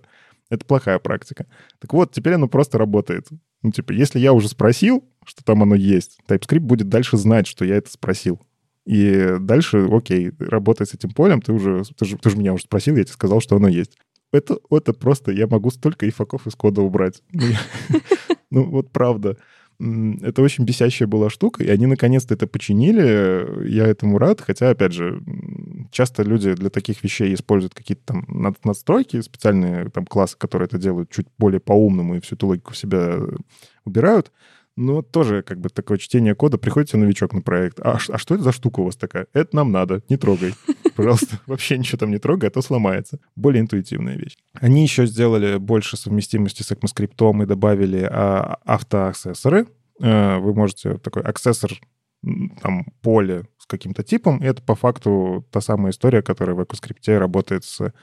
Это 0.49 0.65
плохая 0.65 0.99
практика. 0.99 1.47
Так 1.79 1.93
вот, 1.93 2.11
теперь 2.11 2.33
оно 2.33 2.49
просто 2.49 2.77
работает. 2.77 3.27
Ну, 3.63 3.71
типа, 3.71 3.93
если 3.93 4.19
я 4.19 4.33
уже 4.33 4.47
спросил, 4.47 5.03
что 5.25 5.43
там 5.43 5.63
оно 5.63 5.73
есть, 5.73 6.19
TypeScript 6.27 6.59
будет 6.59 6.89
дальше 6.89 7.17
знать, 7.17 7.47
что 7.47 7.65
я 7.65 7.77
это 7.77 7.89
спросил. 7.89 8.39
И 8.85 9.37
дальше, 9.39 9.87
окей, 9.91 10.31
работай 10.39 10.85
с 10.85 10.93
этим 10.93 11.11
полем, 11.11 11.41
ты 11.41 11.53
уже, 11.53 11.83
ты 11.97 12.05
же, 12.05 12.17
ты 12.17 12.29
же 12.29 12.37
меня 12.37 12.53
уже 12.53 12.63
спросил, 12.63 12.95
я 12.95 13.03
тебе 13.03 13.13
сказал, 13.13 13.41
что 13.41 13.55
оно 13.55 13.67
есть. 13.67 13.97
Это, 14.31 14.57
это 14.69 14.93
просто, 14.93 15.31
я 15.31 15.47
могу 15.47 15.71
столько 15.71 16.07
ифаков 16.07 16.45
из 16.45 16.55
кода 16.55 16.81
убрать. 16.81 17.21
Ну, 18.51 18.63
вот 18.69 18.91
правда. 18.91 19.37
Это 19.77 20.41
очень 20.41 20.63
бесящая 20.63 21.07
была 21.07 21.29
штука, 21.29 21.61
и 21.61 21.67
они 21.67 21.85
наконец-то 21.85 22.33
это 22.33 22.47
починили. 22.47 23.67
Я 23.69 23.85
этому 23.87 24.17
рад, 24.17 24.39
хотя, 24.39 24.69
опять 24.69 24.93
же, 24.93 25.21
часто 25.91 26.23
люди 26.23 26.53
для 26.53 26.69
таких 26.69 27.03
вещей 27.03 27.33
используют 27.33 27.73
какие-то 27.73 28.13
там 28.13 28.55
настройки, 28.63 29.19
специальные 29.19 29.89
там 29.89 30.05
классы, 30.05 30.37
которые 30.37 30.67
это 30.67 30.77
делают 30.77 31.09
чуть 31.09 31.27
более 31.37 31.59
по-умному 31.59 32.15
и 32.15 32.21
всю 32.21 32.35
эту 32.35 32.47
логику 32.47 32.71
в 32.71 32.77
себя 32.77 33.19
убирают. 33.83 34.31
Но 34.77 35.01
тоже 35.01 35.41
как 35.41 35.59
бы 35.61 35.69
такое 35.69 35.97
чтение 35.97 36.35
кода. 36.35 36.57
Приходите 36.57 36.97
новичок 36.97 37.33
на 37.33 37.41
проект. 37.41 37.79
А, 37.79 37.97
а 38.09 38.17
что 38.17 38.35
это 38.35 38.43
за 38.43 38.51
штука 38.51 38.81
у 38.81 38.85
вас 38.85 38.97
такая? 38.97 39.27
Это 39.33 39.55
нам 39.55 39.71
надо, 39.71 40.01
не 40.09 40.17
трогай. 40.17 40.53
Пожалуйста, 40.95 41.39
вообще 41.45 41.77
ничего 41.77 41.97
там 41.97 42.11
не 42.11 42.17
трогай, 42.17 42.49
а 42.49 42.51
то 42.51 42.61
сломается. 42.61 43.19
Более 43.35 43.61
интуитивная 43.61 44.17
вещь. 44.17 44.35
Они 44.53 44.83
еще 44.83 45.05
сделали 45.05 45.57
больше 45.57 45.95
совместимости 45.95 46.61
с 46.61 46.71
ECMAScript 46.71 47.43
и 47.43 47.45
добавили 47.45 48.07
а, 48.09 48.57
автоаксессоры. 48.65 49.67
А, 50.01 50.39
вы 50.39 50.53
можете 50.53 50.97
такой 50.97 51.23
аксессор 51.23 51.71
там 52.61 52.85
поле 53.01 53.47
с 53.59 53.67
каким-то 53.67 54.03
типом, 54.03 54.39
и 54.39 54.45
это 54.45 54.61
по 54.61 54.75
факту 54.75 55.45
та 55.51 55.61
самая 55.61 55.91
история, 55.91 56.21
которая 56.21 56.55
в 56.55 56.59
EcoScript 56.59 57.17
работает 57.17 57.63
с 57.63 57.93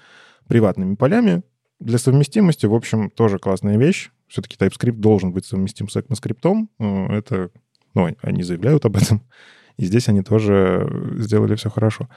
приватными 0.48 0.94
полями. 0.94 1.42
Для 1.80 1.98
совместимости, 1.98 2.64
в 2.64 2.74
общем, 2.74 3.10
тоже 3.10 3.38
классная 3.38 3.76
вещь 3.76 4.10
все-таки 4.32 4.56
TypeScript 4.56 4.96
должен 4.96 5.32
быть 5.32 5.44
совместим 5.44 5.88
с 5.88 5.96
ECMAScript. 5.96 6.68
Э, 6.78 7.06
это, 7.14 7.50
ну, 7.94 8.08
они 8.22 8.42
заявляют 8.42 8.86
об 8.86 8.96
этом. 8.96 9.22
И 9.76 9.84
здесь 9.84 10.08
они 10.08 10.22
тоже 10.22 10.88
сделали 11.18 11.54
все 11.54 11.70
хорошо. 11.70 12.08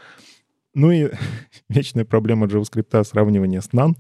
Ну 0.74 0.92
и 0.92 1.10
вечная 1.70 2.06
проблема 2.06 2.48
JavaScript 2.48 3.04
сравнивание 3.04 3.62
с 3.62 3.70
none, 3.70 3.96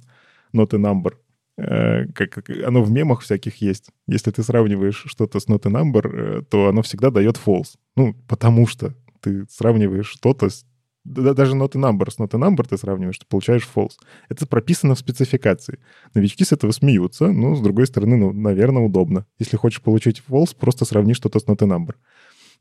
not 0.54 0.74
a 0.74 0.78
number. 0.78 1.14
Э, 1.58 2.06
как, 2.14 2.50
оно 2.50 2.84
в 2.84 2.92
мемах 2.92 3.22
всяких 3.22 3.62
есть. 3.62 3.90
Если 4.08 4.32
ты 4.32 4.44
сравниваешь 4.44 5.04
что-то 5.06 5.40
с 5.40 5.48
not 5.48 5.66
a 5.66 5.70
number, 5.70 6.08
э, 6.08 6.42
то 6.44 6.70
оно 6.70 6.82
всегда 6.82 7.12
дает 7.12 7.36
false. 7.38 7.76
Ну, 7.96 8.14
потому 8.28 8.66
что 8.68 8.94
ты 9.22 9.46
сравниваешь 9.50 10.08
что-то 10.08 10.50
с 10.50 10.66
даже 11.06 11.56
not 11.56 11.74
number 11.74 12.10
с 12.10 12.18
not 12.18 12.32
number 12.32 12.68
ты 12.68 12.78
сравниваешь, 12.78 13.20
ты 13.20 13.26
получаешь 13.28 13.68
false. 13.74 13.94
Это 14.28 14.48
прописано 14.48 14.96
в 14.96 15.00
спецификации. 15.00 15.80
Новички 16.14 16.44
с 16.44 16.52
этого 16.52 16.72
смеются, 16.72 17.32
но, 17.32 17.56
с 17.56 17.62
другой 17.62 17.86
стороны, 17.88 18.18
ну, 18.18 18.34
наверное, 18.34 18.84
удобно. 18.84 19.26
Если 19.40 19.56
хочешь 19.56 19.82
получить 19.82 20.24
false, 20.28 20.56
просто 20.60 20.86
сравни 20.86 21.14
что-то 21.14 21.40
с 21.40 21.46
not 21.46 21.60
number. 21.60 21.94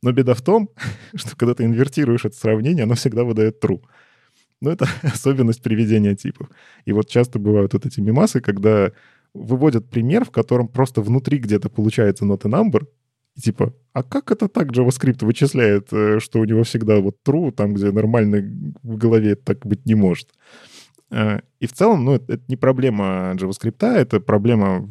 Но 0.02 0.12
беда 0.12 0.34
в 0.34 0.42
том, 0.42 0.68
что 1.14 1.34
когда 1.36 1.54
ты 1.54 1.64
инвертируешь 1.64 2.24
это 2.24 2.36
сравнение, 2.36 2.84
оно 2.84 2.94
всегда 2.94 3.24
выдает 3.24 3.64
true. 3.64 3.80
Но 4.60 4.70
это 4.70 4.86
особенность 5.02 5.62
приведения 5.62 6.14
типов. 6.14 6.48
И 6.84 6.92
вот 6.92 7.08
часто 7.08 7.38
бывают 7.38 7.72
вот 7.72 7.86
эти 7.86 8.00
мимасы, 8.00 8.40
когда 8.40 8.92
выводят 9.32 9.90
пример, 9.90 10.24
в 10.24 10.30
котором 10.30 10.68
просто 10.68 11.00
внутри 11.00 11.38
где-то 11.38 11.68
получается 11.70 12.24
not 12.24 12.42
number, 12.42 12.86
и 13.36 13.40
типа, 13.40 13.74
а 13.92 14.02
как 14.02 14.30
это 14.30 14.48
так 14.48 14.70
JavaScript 14.70 15.24
вычисляет, 15.24 15.92
э, 15.92 16.20
что 16.20 16.40
у 16.40 16.44
него 16.44 16.62
всегда 16.62 17.00
вот 17.00 17.16
true, 17.26 17.50
там, 17.52 17.74
где 17.74 17.90
нормально 17.90 18.42
в 18.82 18.96
голове 18.96 19.34
так 19.34 19.66
быть 19.66 19.86
не 19.86 19.94
может? 19.94 20.30
Э, 21.10 21.40
и 21.58 21.66
в 21.66 21.72
целом, 21.72 22.04
ну, 22.04 22.14
это, 22.14 22.40
не 22.48 22.56
проблема 22.56 23.34
JavaScript, 23.36 23.84
это 23.84 24.20
проблема 24.20 24.88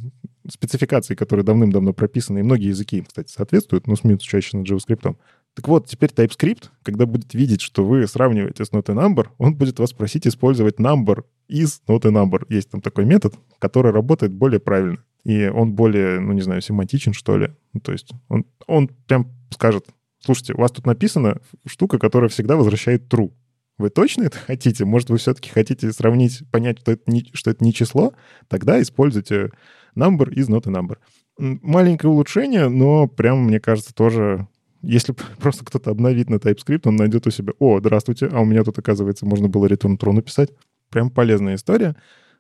спецификаций, 0.50 1.16
которые 1.16 1.46
давным-давно 1.46 1.94
прописаны, 1.94 2.40
и 2.40 2.44
многие 2.44 2.68
языки 2.68 2.98
им, 2.98 3.06
кстати, 3.06 3.32
соответствуют, 3.32 3.88
но 3.88 3.96
смеются 3.96 4.28
чаще 4.28 4.58
над 4.58 4.68
JavaScript. 4.68 5.16
Так 5.56 5.68
вот, 5.68 5.88
теперь 5.88 6.10
TypeScript, 6.10 6.70
когда 6.84 7.06
будет 7.06 7.34
видеть, 7.34 7.62
что 7.62 7.86
вы 7.86 8.08
сравниваете 8.08 8.66
с 8.66 8.72
not 8.72 8.90
a 8.90 8.94
number, 8.94 9.28
он 9.38 9.56
будет 9.56 9.80
вас 9.80 9.94
просить 9.94 10.28
использовать 10.28 10.80
number 10.80 11.24
из 11.48 11.82
not 11.88 12.06
a 12.06 12.10
number. 12.10 12.46
Есть 12.50 12.72
там 12.72 12.82
такой 12.82 13.06
метод, 13.06 13.36
который 13.60 13.94
работает 13.94 14.34
более 14.34 14.60
правильно 14.60 14.98
и 15.24 15.48
он 15.48 15.74
более, 15.74 16.20
ну, 16.20 16.34
не 16.34 16.42
знаю, 16.42 16.62
семантичен, 16.62 17.14
что 17.14 17.38
ли. 17.38 17.52
Ну, 17.74 17.80
то 17.80 17.92
есть 17.92 18.12
он, 18.28 18.46
он 18.68 18.90
прям 19.08 19.32
скажет, 19.52 19.86
слушайте, 20.20 20.54
у 20.54 20.58
вас 20.62 20.72
тут 20.72 20.86
написана 20.86 21.40
штука, 21.66 22.00
которая 22.00 22.30
всегда 22.30 22.56
возвращает 22.56 23.12
true. 23.12 23.32
Вы 23.78 23.90
точно 23.90 24.24
это 24.24 24.38
хотите? 24.38 24.86
Может, 24.86 25.10
вы 25.10 25.18
все-таки 25.18 25.50
хотите 25.50 25.92
сравнить, 25.92 26.44
понять, 26.52 26.80
что 26.80 26.92
это 26.92 27.12
не, 27.12 27.30
что 27.34 27.52
это 27.52 27.64
не 27.64 27.74
число? 27.74 28.14
Тогда 28.48 28.82
используйте 28.82 29.50
number 29.98 30.30
is 30.30 30.48
not 30.48 30.68
a 30.68 30.72
number. 30.72 30.98
Маленькое 31.38 32.12
улучшение, 32.12 32.70
но 32.70 33.08
прям, 33.08 33.46
мне 33.46 33.60
кажется, 33.60 33.94
тоже 33.94 34.48
если 34.84 35.16
просто 35.40 35.66
кто-то 35.66 35.90
обновит 35.90 36.30
на 36.30 36.36
TypeScript, 36.36 36.82
он 36.86 36.98
найдет 36.98 37.26
у 37.26 37.32
себя, 37.32 37.54
о, 37.60 37.80
здравствуйте, 37.80 38.28
а 38.28 38.42
у 38.42 38.46
меня 38.46 38.64
тут, 38.64 38.78
оказывается, 38.78 39.26
можно 39.26 39.48
было 39.48 39.66
return 39.68 39.98
true 39.98 40.12
написать. 40.12 40.52
Прям 40.90 41.10
полезная 41.10 41.56
история. 41.56 41.96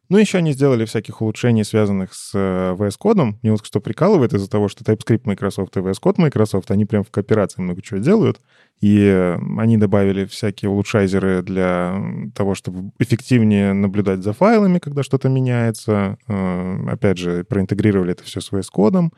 Ну, 0.09 0.17
еще 0.17 0.39
они 0.39 0.51
сделали 0.51 0.85
всяких 0.85 1.21
улучшений, 1.21 1.63
связанных 1.63 2.13
с 2.13 2.31
э, 2.35 2.75
VS 2.77 2.97
Code. 2.99 3.35
Мне 3.41 3.51
вот 3.51 3.65
что 3.65 3.79
прикалывает 3.79 4.33
из-за 4.33 4.49
того, 4.49 4.67
что 4.67 4.83
TypeScript 4.83 5.21
Microsoft 5.23 5.77
и 5.77 5.79
VS 5.79 6.01
Code 6.01 6.15
Microsoft, 6.17 6.71
они 6.71 6.85
прям 6.85 7.03
в 7.03 7.11
кооперации 7.11 7.61
много 7.61 7.81
чего 7.81 7.99
делают. 7.99 8.41
И 8.81 8.99
э, 8.99 9.37
они 9.57 9.77
добавили 9.77 10.25
всякие 10.25 10.69
улучшайзеры 10.69 11.41
для 11.41 11.95
того, 12.35 12.53
чтобы 12.53 12.91
эффективнее 12.99 13.71
наблюдать 13.73 14.23
за 14.23 14.33
файлами, 14.33 14.79
когда 14.79 15.03
что-то 15.03 15.29
меняется. 15.29 16.17
Э, 16.27 16.89
опять 16.91 17.17
же, 17.17 17.45
проинтегрировали 17.45 18.11
это 18.11 18.23
все 18.23 18.41
с 18.41 18.51
VS 18.51 18.67
Code. 18.75 19.09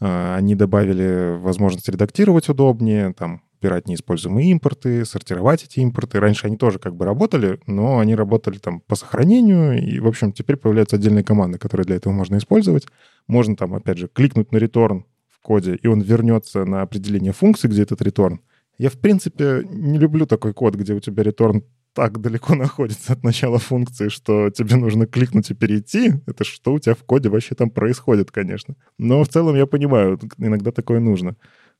Они 0.00 0.56
добавили 0.56 1.38
возможность 1.38 1.88
редактировать 1.88 2.48
удобнее, 2.48 3.14
там, 3.14 3.42
убирать 3.64 3.88
неиспользуемые 3.88 4.50
импорты, 4.50 5.06
сортировать 5.06 5.64
эти 5.64 5.80
импорты. 5.80 6.20
Раньше 6.20 6.46
они 6.46 6.58
тоже 6.58 6.78
как 6.78 6.94
бы 6.94 7.06
работали, 7.06 7.58
но 7.66 7.98
они 7.98 8.14
работали 8.14 8.58
там 8.58 8.80
по 8.80 8.94
сохранению, 8.94 9.82
и, 9.82 10.00
в 10.00 10.06
общем, 10.06 10.32
теперь 10.32 10.56
появляются 10.56 10.96
отдельные 10.96 11.24
команды, 11.24 11.58
которые 11.58 11.86
для 11.86 11.96
этого 11.96 12.12
можно 12.12 12.36
использовать. 12.36 12.86
Можно 13.26 13.56
там, 13.56 13.74
опять 13.74 13.96
же, 13.96 14.08
кликнуть 14.08 14.52
на 14.52 14.58
return 14.58 15.04
в 15.30 15.40
коде, 15.40 15.76
и 15.76 15.86
он 15.86 16.02
вернется 16.02 16.66
на 16.66 16.82
определение 16.82 17.32
функции, 17.32 17.68
где 17.68 17.82
этот 17.82 18.02
return. 18.02 18.38
Я, 18.76 18.90
в 18.90 18.98
принципе, 18.98 19.62
не 19.70 19.98
люблю 19.98 20.26
такой 20.26 20.52
код, 20.52 20.74
где 20.74 20.92
у 20.92 21.00
тебя 21.00 21.22
return 21.22 21.62
так 21.94 22.20
далеко 22.20 22.54
находится 22.56 23.14
от 23.14 23.22
начала 23.24 23.58
функции, 23.58 24.08
что 24.08 24.50
тебе 24.50 24.76
нужно 24.76 25.06
кликнуть 25.06 25.50
и 25.50 25.54
перейти. 25.54 26.12
Это 26.26 26.44
что 26.44 26.74
у 26.74 26.78
тебя 26.78 26.94
в 26.94 27.04
коде 27.04 27.30
вообще 27.30 27.54
там 27.54 27.70
происходит, 27.70 28.30
конечно. 28.30 28.74
Но 28.98 29.24
в 29.24 29.28
целом 29.28 29.56
я 29.56 29.64
понимаю, 29.64 30.20
иногда 30.36 30.70
такое 30.70 31.00
нужно. 31.00 31.36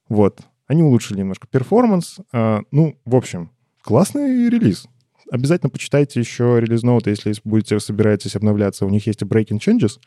Вот. 0.09 0.41
Они 0.67 0.83
улучшили 0.83 1.19
немножко 1.19 1.47
перформанс. 1.47 2.19
А, 2.33 2.63
ну, 2.71 2.99
в 3.05 3.17
общем, 3.17 3.51
классный 3.83 4.49
релиз. 4.49 4.87
Обязательно 5.31 5.71
почитайте 5.71 6.21
еще 6.21 6.59
релиз 6.61 6.83
ноуты, 6.83 7.11
если 7.11 7.35
будете 7.45 7.81
собираетесь 7.81 8.37
обновляться. 8.37 8.87
У 8.87 8.91
них 8.91 9.07
есть 9.07 9.23
breaking 9.23 9.59
changes, 9.59 9.99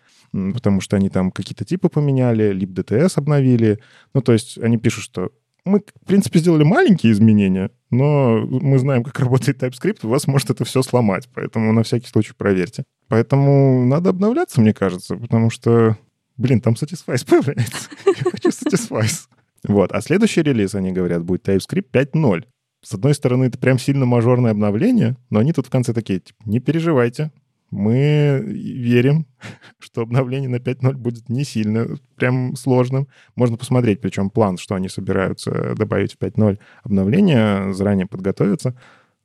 потому 0.54 0.80
что 0.80 0.96
они 0.96 1.10
там 1.10 1.32
какие-то 1.32 1.66
типы 1.66 1.90
поменяли, 1.90 2.54
libDTS 2.56 3.14
обновили. 3.16 3.80
Ну, 4.14 4.22
то 4.22 4.34
есть 4.34 4.58
они 4.60 4.78
пишут, 4.78 5.04
что 5.04 5.32
мы, 5.68 5.80
в 5.80 6.06
принципе, 6.06 6.40
сделали 6.40 6.64
маленькие 6.64 7.12
изменения, 7.12 7.72
но 7.90 8.40
мы 8.40 8.80
знаем, 8.80 9.04
как 9.04 9.20
работает 9.20 9.62
TypeScript, 9.62 10.00
у 10.04 10.08
вас 10.08 10.26
может 10.28 10.50
это 10.50 10.66
все 10.66 10.82
сломать, 10.82 11.30
поэтому 11.34 11.74
на 11.74 11.84
всякий 11.84 12.08
случай 12.08 12.34
проверьте. 12.36 12.84
Поэтому 13.08 13.86
надо 13.86 14.10
обновляться, 14.10 14.62
мне 14.62 14.74
кажется, 14.74 15.16
потому 15.16 15.50
что, 15.50 15.98
блин, 16.38 16.62
там 16.62 16.74
Satisfice 16.74 17.26
появляется. 17.28 17.90
Я 18.06 18.32
хочу 18.32 18.50
Satisfice. 18.50 19.28
Вот. 19.68 19.92
А 19.92 20.02
следующий 20.02 20.42
релиз, 20.42 20.76
они 20.76 20.92
говорят, 20.92 21.24
будет 21.24 21.48
TypeScript 21.48 21.92
5.0. 21.92 22.46
С 22.84 22.94
одной 22.94 23.14
стороны, 23.14 23.46
это 23.46 23.58
прям 23.58 23.80
сильно 23.80 24.06
мажорное 24.06 24.52
обновление, 24.52 25.18
но 25.30 25.40
они 25.40 25.52
тут 25.52 25.68
в 25.68 25.70
конце 25.70 25.94
такие, 25.94 26.20
типа, 26.20 26.40
не 26.46 26.60
переживайте, 26.60 27.32
Мы 27.70 28.42
верим, 28.46 29.26
что 29.80 30.02
обновление 30.02 30.50
на 30.50 30.56
5.0 30.56 30.94
будет 30.94 31.28
не 31.28 31.44
сильно 31.44 31.88
прям 32.16 32.56
сложным. 32.56 33.10
Можно 33.36 33.58
посмотреть, 33.58 34.00
причем 34.00 34.30
план, 34.30 34.58
что 34.58 34.76
они 34.76 34.88
собираются 34.88 35.76
добавить 35.76 36.14
в 36.14 36.18
5.0 36.18 36.60
обновление, 36.84 37.74
заранее 37.74 38.08
подготовиться. 38.08 38.74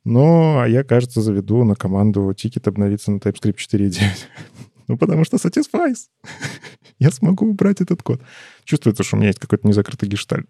Но 0.05 0.59
а 0.61 0.67
я, 0.67 0.83
кажется, 0.83 1.21
заведу 1.21 1.63
на 1.63 1.77
команду 1.77 2.35
тикет 2.35 2.67
обновиться 2.67 3.13
на 3.13 3.19
TypeScript 3.19 3.59
4.9. 3.59 4.01
ну, 4.93 4.99
потому 4.99 5.25
что 5.25 5.37
Satisfies. 5.37 6.09
я 6.99 7.11
смогу 7.11 7.47
убрать 7.47 7.81
этот 7.81 8.03
код. 8.03 8.21
Чувствуется, 8.65 9.03
что 9.03 9.17
у 9.17 9.19
меня 9.19 9.29
есть 9.29 9.39
какой-то 9.39 9.67
незакрытый 9.67 10.09
гештальт. 10.09 10.47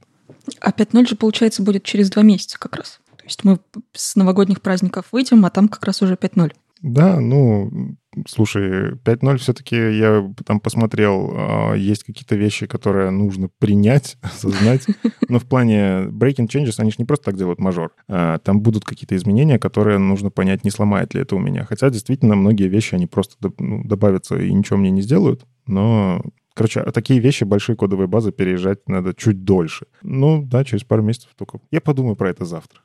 А 0.61 0.70
5.0 0.70 1.09
же, 1.09 1.16
получается, 1.16 1.62
будет 1.62 1.84
через 1.84 2.11
два 2.11 2.22
месяца 2.22 2.59
как 2.59 2.76
раз. 2.76 3.01
То 3.16 3.24
есть 3.24 3.45
мы 3.45 3.61
с 3.93 4.16
новогодних 4.16 4.61
праздников 4.61 5.07
выйдем, 5.12 5.45
а 5.45 5.51
там 5.51 5.68
как 5.68 5.84
раз 5.84 6.03
уже 6.03 6.14
5.0. 6.14 6.53
Да, 6.80 7.20
ну, 7.20 7.97
слушай, 8.27 8.93
5.0 8.93 9.37
все-таки 9.39 9.77
я 9.77 10.33
там 10.45 10.61
посмотрел, 10.61 11.33
а, 11.35 11.75
есть 11.75 12.05
какие-то 12.05 12.37
вещи, 12.37 12.67
которые 12.67 13.11
нужно 13.11 13.49
принять, 13.59 14.17
осознать. 14.23 14.87
Но 15.29 15.39
в 15.39 15.45
плане 15.45 16.07
breaking 16.09 16.49
changes 16.49 16.75
они 16.79 16.91
же 16.91 16.97
не 16.99 17.05
просто 17.05 17.27
так 17.27 17.37
делают 17.37 17.59
мажор. 17.59 17.93
А, 18.09 18.39
там 18.39 18.61
будут 18.61 18.85
какие-то 18.85 19.17
изменения, 19.17 19.59
которые 19.59 19.99
нужно 19.99 20.31
понять, 20.31 20.65
не 20.65 20.71
сломает 20.71 21.15
ли 21.15 21.21
это 21.21 21.37
у 21.37 21.39
меня. 21.39 21.65
Хотя 21.65 21.91
действительно 21.91 22.35
многие 22.35 22.69
вещи, 22.69 22.95
они 22.95 23.07
просто 23.07 23.37
ну, 23.59 23.83
добавятся 23.85 24.37
и 24.37 24.53
ничего 24.53 24.79
мне 24.79 24.91
не 24.91 25.03
сделают. 25.03 25.47
Но 25.67 26.23
Короче, 26.55 26.81
а 26.81 26.93
такие 26.93 27.19
вещи, 27.19 27.45
большие 27.45 27.77
кодовые 27.77 28.09
базы, 28.09 28.31
переезжать 28.31 28.87
надо 28.87 29.15
чуть 29.15 29.43
дольше. 29.45 29.87
Ну, 30.03 30.43
да, 30.43 30.65
через 30.65 30.85
пару 30.85 31.03
месяцев 31.03 31.31
только. 31.37 31.61
Я 31.71 31.81
подумаю 31.81 32.15
про 32.15 32.29
это 32.29 32.45
завтра. 32.45 32.81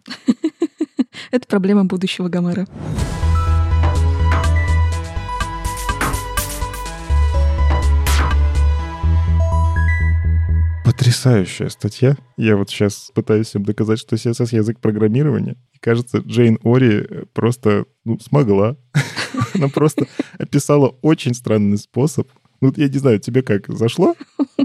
Это 1.31 1.45
проблема 1.47 1.83
будущего 1.83 2.29
Гомера. 2.29 2.65
Потрясающая 10.97 11.69
статья. 11.69 12.17
Я 12.37 12.57
вот 12.57 12.71
сейчас 12.71 13.11
пытаюсь 13.13 13.47
всем 13.47 13.63
доказать, 13.63 13.99
что 13.99 14.15
CSS 14.15 14.55
язык 14.55 14.79
программирования. 14.79 15.55
И 15.73 15.77
кажется, 15.77 16.17
Джейн 16.17 16.57
Ори 16.63 17.05
э, 17.07 17.25
просто 17.33 17.85
ну, 18.03 18.17
смогла. 18.19 18.77
Она 19.53 19.67
просто 19.67 20.07
описала 20.39 20.95
очень 21.03 21.35
странный 21.35 21.77
способ. 21.77 22.27
Ну, 22.61 22.73
я 22.75 22.89
не 22.89 22.97
знаю, 22.97 23.19
тебе 23.19 23.43
как, 23.43 23.67
зашло? 23.67 24.15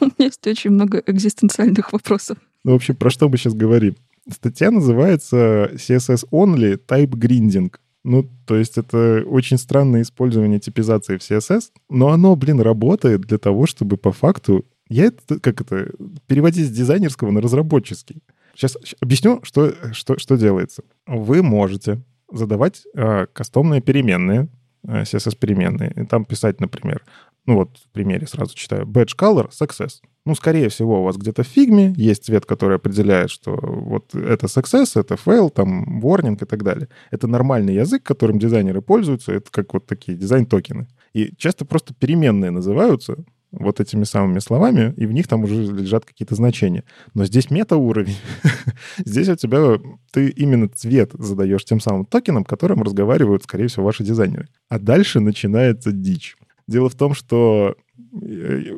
У 0.00 0.04
меня 0.04 0.12
есть 0.18 0.46
очень 0.46 0.72
много 0.72 1.02
экзистенциальных 1.06 1.94
вопросов. 1.94 2.36
Ну, 2.64 2.72
в 2.72 2.74
общем, 2.74 2.94
про 2.94 3.08
что 3.08 3.30
мы 3.30 3.38
сейчас 3.38 3.54
говорим? 3.54 3.96
Статья 4.30 4.70
называется 4.70 5.70
CSS 5.72 6.28
Only 6.30 6.78
Type 6.86 7.12
Grinding. 7.12 7.72
Ну, 8.04 8.28
то 8.46 8.56
есть 8.56 8.76
это 8.76 9.24
очень 9.26 9.56
странное 9.56 10.02
использование 10.02 10.60
типизации 10.60 11.16
в 11.16 11.20
CSS, 11.20 11.70
но 11.88 12.08
оно, 12.08 12.36
блин, 12.36 12.60
работает 12.60 13.22
для 13.22 13.38
того, 13.38 13.66
чтобы 13.66 13.96
по 13.96 14.12
факту 14.12 14.66
я 14.88 15.06
это, 15.06 15.40
как 15.40 15.60
это, 15.60 15.90
переводить 16.26 16.66
с 16.66 16.70
дизайнерского 16.70 17.30
на 17.30 17.40
разработческий. 17.40 18.22
Сейчас 18.54 18.76
объясню, 19.00 19.40
что, 19.42 19.72
что, 19.92 20.18
что 20.18 20.36
делается. 20.36 20.82
Вы 21.06 21.42
можете 21.42 22.02
задавать 22.30 22.82
э, 22.94 23.26
кастомные 23.32 23.80
переменные, 23.80 24.48
э, 24.84 25.02
CSS-переменные, 25.02 25.92
и 26.02 26.06
там 26.06 26.24
писать, 26.24 26.60
например, 26.60 27.04
ну 27.46 27.54
вот 27.54 27.78
в 27.78 27.88
примере 27.92 28.26
сразу 28.26 28.54
читаю, 28.54 28.84
badge 28.84 29.16
color 29.16 29.50
success. 29.50 30.00
Ну, 30.26 30.34
скорее 30.34 30.68
всего, 30.68 31.00
у 31.00 31.04
вас 31.04 31.16
где-то 31.16 31.42
в 31.42 31.46
фигме 31.46 31.94
есть 31.96 32.24
цвет, 32.24 32.44
который 32.44 32.76
определяет, 32.76 33.30
что 33.30 33.58
вот 33.62 34.14
это 34.14 34.46
success, 34.46 35.00
это 35.00 35.14
fail, 35.14 35.48
там 35.48 36.02
warning 36.04 36.34
и 36.34 36.44
так 36.44 36.62
далее. 36.62 36.88
Это 37.10 37.26
нормальный 37.26 37.74
язык, 37.74 38.02
которым 38.02 38.38
дизайнеры 38.38 38.82
пользуются, 38.82 39.32
это 39.32 39.50
как 39.50 39.72
вот 39.72 39.86
такие 39.86 40.18
дизайн-токены. 40.18 40.86
И 41.14 41.34
часто 41.38 41.64
просто 41.64 41.94
переменные 41.94 42.50
называются, 42.50 43.24
вот 43.50 43.80
этими 43.80 44.04
самыми 44.04 44.38
словами, 44.40 44.92
и 44.96 45.06
в 45.06 45.12
них 45.12 45.26
там 45.26 45.44
уже 45.44 45.54
лежат 45.54 46.04
какие-то 46.04 46.34
значения. 46.34 46.84
Но 47.14 47.24
здесь 47.24 47.50
мета-уровень. 47.50 48.16
здесь 48.98 49.28
у 49.28 49.36
тебя 49.36 49.78
ты 50.12 50.28
именно 50.28 50.68
цвет 50.68 51.12
задаешь 51.14 51.64
тем 51.64 51.80
самым 51.80 52.04
токеном, 52.04 52.44
которым 52.44 52.82
разговаривают, 52.82 53.44
скорее 53.44 53.68
всего, 53.68 53.84
ваши 53.84 54.04
дизайнеры. 54.04 54.48
А 54.68 54.78
дальше 54.78 55.20
начинается 55.20 55.92
дичь. 55.92 56.36
Дело 56.66 56.90
в 56.90 56.94
том, 56.94 57.14
что 57.14 57.76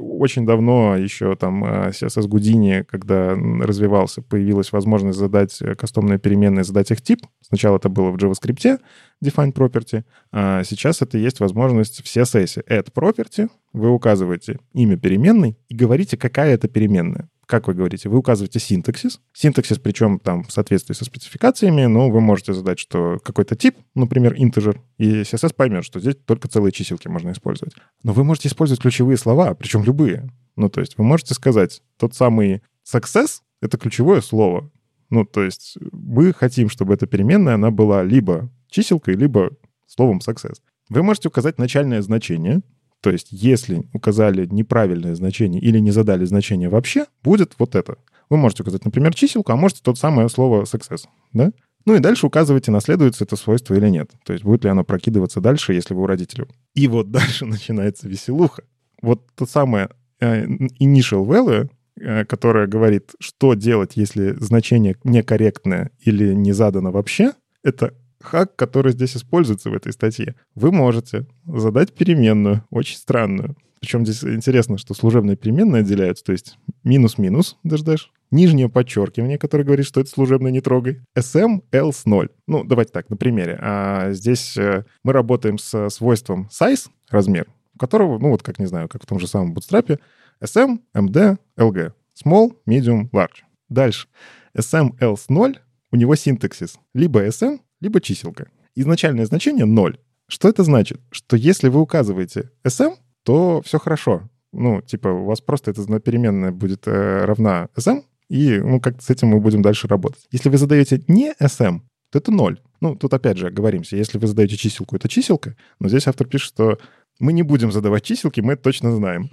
очень 0.00 0.44
давно 0.44 0.96
еще 0.96 1.34
там 1.36 1.64
CSS 1.64 2.28
Houdini, 2.28 2.84
когда 2.84 3.34
развивался, 3.34 4.22
появилась 4.22 4.72
возможность 4.72 5.18
задать 5.18 5.60
э, 5.62 5.74
кастомные 5.74 6.18
переменные, 6.18 6.64
задать 6.64 6.90
их 6.90 7.00
тип. 7.00 7.20
Сначала 7.40 7.76
это 7.76 7.88
было 7.88 8.10
в 8.10 8.16
JavaScript, 8.16 8.80
define 9.24 9.52
property, 9.52 10.04
а 10.32 10.62
сейчас 10.64 11.00
это 11.02 11.16
есть 11.16 11.40
возможность 11.40 12.02
в 12.02 12.04
CSS. 12.04 12.64
Add 12.68 12.92
property, 12.92 13.48
вы 13.72 13.90
указываете 13.90 14.58
имя 14.72 14.96
переменной 14.96 15.56
и 15.68 15.74
говорите, 15.74 16.16
какая 16.16 16.54
это 16.54 16.68
переменная 16.68 17.29
как 17.50 17.66
вы 17.66 17.74
говорите, 17.74 18.08
вы 18.08 18.18
указываете 18.18 18.60
синтаксис. 18.60 19.20
Синтаксис, 19.32 19.78
причем 19.78 20.20
там 20.20 20.44
в 20.44 20.52
соответствии 20.52 20.94
со 20.94 21.04
спецификациями, 21.04 21.84
но 21.86 22.08
вы 22.08 22.20
можете 22.20 22.54
задать, 22.54 22.78
что 22.78 23.18
какой-то 23.24 23.56
тип, 23.56 23.76
например, 23.96 24.34
integer, 24.34 24.78
и 24.98 25.22
CSS 25.22 25.54
поймет, 25.54 25.84
что 25.84 25.98
здесь 25.98 26.14
только 26.24 26.48
целые 26.48 26.70
чиселки 26.70 27.08
можно 27.08 27.32
использовать. 27.32 27.74
Но 28.04 28.12
вы 28.12 28.22
можете 28.22 28.48
использовать 28.48 28.80
ключевые 28.80 29.16
слова, 29.16 29.52
причем 29.54 29.82
любые. 29.82 30.30
Ну, 30.54 30.68
то 30.68 30.80
есть 30.80 30.96
вы 30.96 31.04
можете 31.04 31.34
сказать, 31.34 31.82
тот 31.98 32.14
самый 32.14 32.62
success— 32.88 33.40
это 33.60 33.78
ключевое 33.78 34.20
слово. 34.20 34.70
Ну, 35.10 35.24
то 35.24 35.42
есть 35.42 35.76
мы 35.90 36.32
хотим, 36.32 36.68
чтобы 36.68 36.94
эта 36.94 37.08
переменная, 37.08 37.54
она 37.54 37.72
была 37.72 38.04
либо 38.04 38.48
чиселкой, 38.68 39.16
либо 39.16 39.50
словом 39.86 40.20
success. 40.24 40.58
Вы 40.88 41.02
можете 41.02 41.28
указать 41.28 41.58
начальное 41.58 42.00
значение, 42.00 42.60
то 43.00 43.10
есть, 43.10 43.28
если 43.30 43.88
указали 43.94 44.46
неправильное 44.46 45.14
значение 45.14 45.60
или 45.60 45.78
не 45.78 45.90
задали 45.90 46.24
значение 46.24 46.68
вообще, 46.68 47.06
будет 47.22 47.54
вот 47.58 47.74
это. 47.74 47.96
Вы 48.28 48.36
можете 48.36 48.62
указать, 48.62 48.84
например, 48.84 49.14
чиселку, 49.14 49.52
а 49.52 49.56
можете 49.56 49.80
тот 49.82 49.98
самое 49.98 50.28
слово 50.28 50.62
success, 50.64 51.04
да? 51.32 51.52
Ну 51.86 51.94
и 51.94 51.98
дальше 51.98 52.26
указываете, 52.26 52.70
наследуется 52.70 53.24
это 53.24 53.36
свойство 53.36 53.74
или 53.74 53.88
нет. 53.88 54.10
То 54.24 54.34
есть 54.34 54.44
будет 54.44 54.64
ли 54.64 54.70
оно 54.70 54.84
прокидываться 54.84 55.40
дальше, 55.40 55.72
если 55.72 55.94
вы 55.94 56.02
у 56.02 56.06
родителей. 56.06 56.46
И 56.74 56.86
вот 56.88 57.10
дальше 57.10 57.46
начинается 57.46 58.08
веселуха. 58.08 58.64
Вот 59.00 59.22
то 59.34 59.46
самое 59.46 59.88
э, 60.20 60.44
initial 60.44 61.26
value, 61.26 61.70
э, 61.98 62.24
которое 62.26 62.66
говорит, 62.66 63.12
что 63.18 63.54
делать, 63.54 63.92
если 63.94 64.32
значение 64.38 64.96
некорректное 65.04 65.90
или 66.00 66.34
не 66.34 66.52
задано 66.52 66.92
вообще, 66.92 67.32
это 67.62 67.94
хак, 68.20 68.56
который 68.56 68.92
здесь 68.92 69.16
используется 69.16 69.70
в 69.70 69.74
этой 69.74 69.92
статье. 69.92 70.34
Вы 70.54 70.72
можете 70.72 71.26
задать 71.46 71.92
переменную, 71.92 72.64
очень 72.70 72.96
странную. 72.96 73.56
Причем 73.80 74.04
здесь 74.04 74.22
интересно, 74.22 74.76
что 74.76 74.92
служебные 74.92 75.36
переменные 75.36 75.80
отделяются, 75.80 76.24
то 76.24 76.32
есть 76.32 76.58
минус-минус, 76.84 77.56
дождешь, 77.62 78.12
нижнее 78.30 78.68
подчеркивание, 78.68 79.38
которое 79.38 79.64
говорит, 79.64 79.86
что 79.86 80.00
это 80.00 80.10
служебное 80.10 80.50
не 80.50 80.60
трогай, 80.60 81.00
sm 81.16 81.62
else 81.72 82.02
0. 82.04 82.28
Ну, 82.46 82.64
давайте 82.64 82.92
так, 82.92 83.08
на 83.08 83.16
примере. 83.16 83.58
А 83.60 84.12
здесь 84.12 84.56
э, 84.58 84.84
мы 85.02 85.14
работаем 85.14 85.56
с 85.56 85.88
свойством 85.88 86.50
size, 86.52 86.88
размер, 87.08 87.46
у 87.74 87.78
которого, 87.78 88.18
ну 88.18 88.28
вот 88.28 88.42
как, 88.42 88.58
не 88.58 88.66
знаю, 88.66 88.88
как 88.88 89.02
в 89.02 89.06
том 89.06 89.18
же 89.18 89.26
самом 89.26 89.54
Bootstrap, 89.54 89.98
sm, 90.42 90.80
md, 90.94 91.38
lg. 91.58 91.92
Small, 92.22 92.52
medium, 92.68 93.08
large. 93.12 93.44
Дальше. 93.70 94.08
sm 94.54 94.90
else 94.98 95.24
0, 95.30 95.58
у 95.90 95.96
него 95.96 96.14
синтаксис 96.16 96.78
либо 96.92 97.26
sm, 97.28 97.60
либо 97.80 98.00
чиселка. 98.00 98.46
Изначальное 98.74 99.26
значение 99.26 99.64
0. 99.64 99.98
Что 100.28 100.48
это 100.48 100.62
значит? 100.62 101.00
Что 101.10 101.36
если 101.36 101.68
вы 101.68 101.80
указываете 101.80 102.50
sm, 102.64 102.94
то 103.24 103.62
все 103.62 103.78
хорошо. 103.78 104.28
Ну, 104.52 104.80
типа, 104.82 105.08
у 105.08 105.24
вас 105.24 105.40
просто 105.40 105.70
эта 105.70 106.00
переменная 106.00 106.52
будет 106.52 106.86
э, 106.86 107.24
равна 107.24 107.68
sm, 107.76 108.04
и, 108.28 108.58
ну, 108.58 108.80
как 108.80 109.02
с 109.02 109.10
этим 109.10 109.28
мы 109.28 109.40
будем 109.40 109.62
дальше 109.62 109.88
работать. 109.88 110.26
Если 110.30 110.48
вы 110.48 110.56
задаете 110.56 111.02
не 111.08 111.32
sm, 111.40 111.80
то 112.10 112.18
это 112.18 112.30
0. 112.30 112.60
Ну, 112.80 112.96
тут 112.96 113.12
опять 113.12 113.38
же 113.38 113.48
оговоримся, 113.48 113.96
если 113.96 114.18
вы 114.18 114.26
задаете 114.26 114.56
чиселку, 114.56 114.96
это 114.96 115.08
чиселка, 115.08 115.56
но 115.78 115.88
здесь 115.88 116.06
автор 116.06 116.26
пишет, 116.26 116.48
что 116.48 116.78
мы 117.18 117.32
не 117.32 117.42
будем 117.42 117.70
задавать 117.70 118.04
чиселки, 118.04 118.40
мы 118.40 118.54
это 118.54 118.62
точно 118.62 118.94
знаем. 118.94 119.28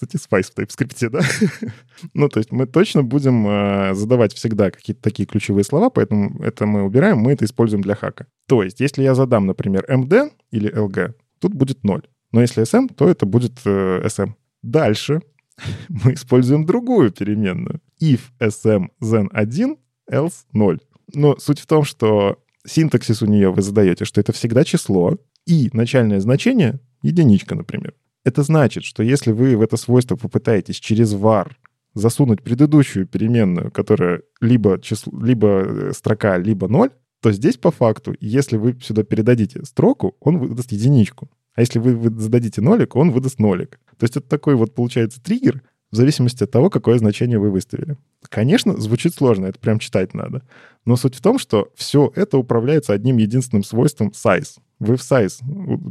Кстати, 0.00 0.16
Spice 0.16 0.50
в 0.50 0.56
TypeScript, 0.56 1.10
да? 1.10 1.20
ну, 2.14 2.30
то 2.30 2.38
есть 2.38 2.52
мы 2.52 2.64
точно 2.66 3.02
будем 3.02 3.46
э, 3.46 3.94
задавать 3.94 4.32
всегда 4.32 4.70
какие-то 4.70 5.02
такие 5.02 5.26
ключевые 5.26 5.62
слова, 5.62 5.90
поэтому 5.90 6.42
это 6.42 6.64
мы 6.64 6.84
убираем, 6.84 7.18
мы 7.18 7.32
это 7.32 7.44
используем 7.44 7.82
для 7.82 7.94
хака. 7.94 8.26
То 8.46 8.62
есть 8.62 8.80
если 8.80 9.02
я 9.02 9.14
задам, 9.14 9.46
например, 9.46 9.84
md 9.90 10.32
или 10.52 10.74
lg, 10.74 11.12
тут 11.38 11.52
будет 11.52 11.84
0. 11.84 12.02
Но 12.32 12.40
если 12.40 12.62
sm, 12.62 12.94
то 12.94 13.10
это 13.10 13.26
будет 13.26 13.60
э, 13.66 14.00
sm. 14.06 14.32
Дальше 14.62 15.20
мы 15.90 16.14
используем 16.14 16.64
другую 16.64 17.12
переменную. 17.12 17.82
If 18.00 18.20
sm 18.40 18.88
then 19.02 19.28
1, 19.32 19.76
else 20.10 20.46
0. 20.54 20.80
Но 21.12 21.36
суть 21.36 21.60
в 21.60 21.66
том, 21.66 21.84
что 21.84 22.42
синтаксис 22.66 23.20
у 23.20 23.26
нее 23.26 23.52
вы 23.52 23.60
задаете, 23.60 24.06
что 24.06 24.18
это 24.22 24.32
всегда 24.32 24.64
число, 24.64 25.18
и 25.44 25.68
начальное 25.74 26.20
значение 26.20 26.80
единичка, 27.02 27.54
например. 27.54 27.92
Это 28.24 28.42
значит, 28.42 28.84
что 28.84 29.02
если 29.02 29.32
вы 29.32 29.56
в 29.56 29.62
это 29.62 29.76
свойство 29.76 30.16
попытаетесь 30.16 30.76
через 30.76 31.14
var 31.14 31.52
засунуть 31.94 32.42
предыдущую 32.42 33.06
переменную, 33.06 33.70
которая 33.70 34.22
либо, 34.40 34.80
число, 34.80 35.12
либо 35.20 35.62
э, 35.64 35.92
строка, 35.92 36.38
либо 36.38 36.68
ноль, 36.68 36.90
то 37.20 37.32
здесь 37.32 37.56
по 37.56 37.70
факту, 37.70 38.14
если 38.20 38.56
вы 38.56 38.78
сюда 38.80 39.02
передадите 39.02 39.64
строку, 39.64 40.16
он 40.20 40.38
выдаст 40.38 40.72
единичку. 40.72 41.30
А 41.54 41.62
если 41.62 41.78
вы 41.78 42.10
зададите 42.18 42.60
нолик, 42.60 42.96
он 42.96 43.10
выдаст 43.10 43.38
нолик. 43.38 43.80
То 43.98 44.04
есть 44.04 44.16
это 44.16 44.28
такой 44.28 44.54
вот 44.54 44.74
получается 44.74 45.22
триггер, 45.22 45.62
в 45.90 45.96
зависимости 45.96 46.44
от 46.44 46.50
того, 46.50 46.70
какое 46.70 46.98
значение 46.98 47.38
вы 47.38 47.50
выставили. 47.50 47.96
Конечно, 48.28 48.80
звучит 48.80 49.14
сложно, 49.14 49.46
это 49.46 49.58
прям 49.58 49.78
читать 49.78 50.14
надо. 50.14 50.42
Но 50.84 50.96
суть 50.96 51.16
в 51.16 51.20
том, 51.20 51.38
что 51.38 51.70
все 51.74 52.12
это 52.14 52.38
управляется 52.38 52.92
одним 52.92 53.16
единственным 53.16 53.64
свойством 53.64 54.12
size. 54.14 54.58
Вы 54.78 54.96
в 54.96 55.00
size 55.00 55.42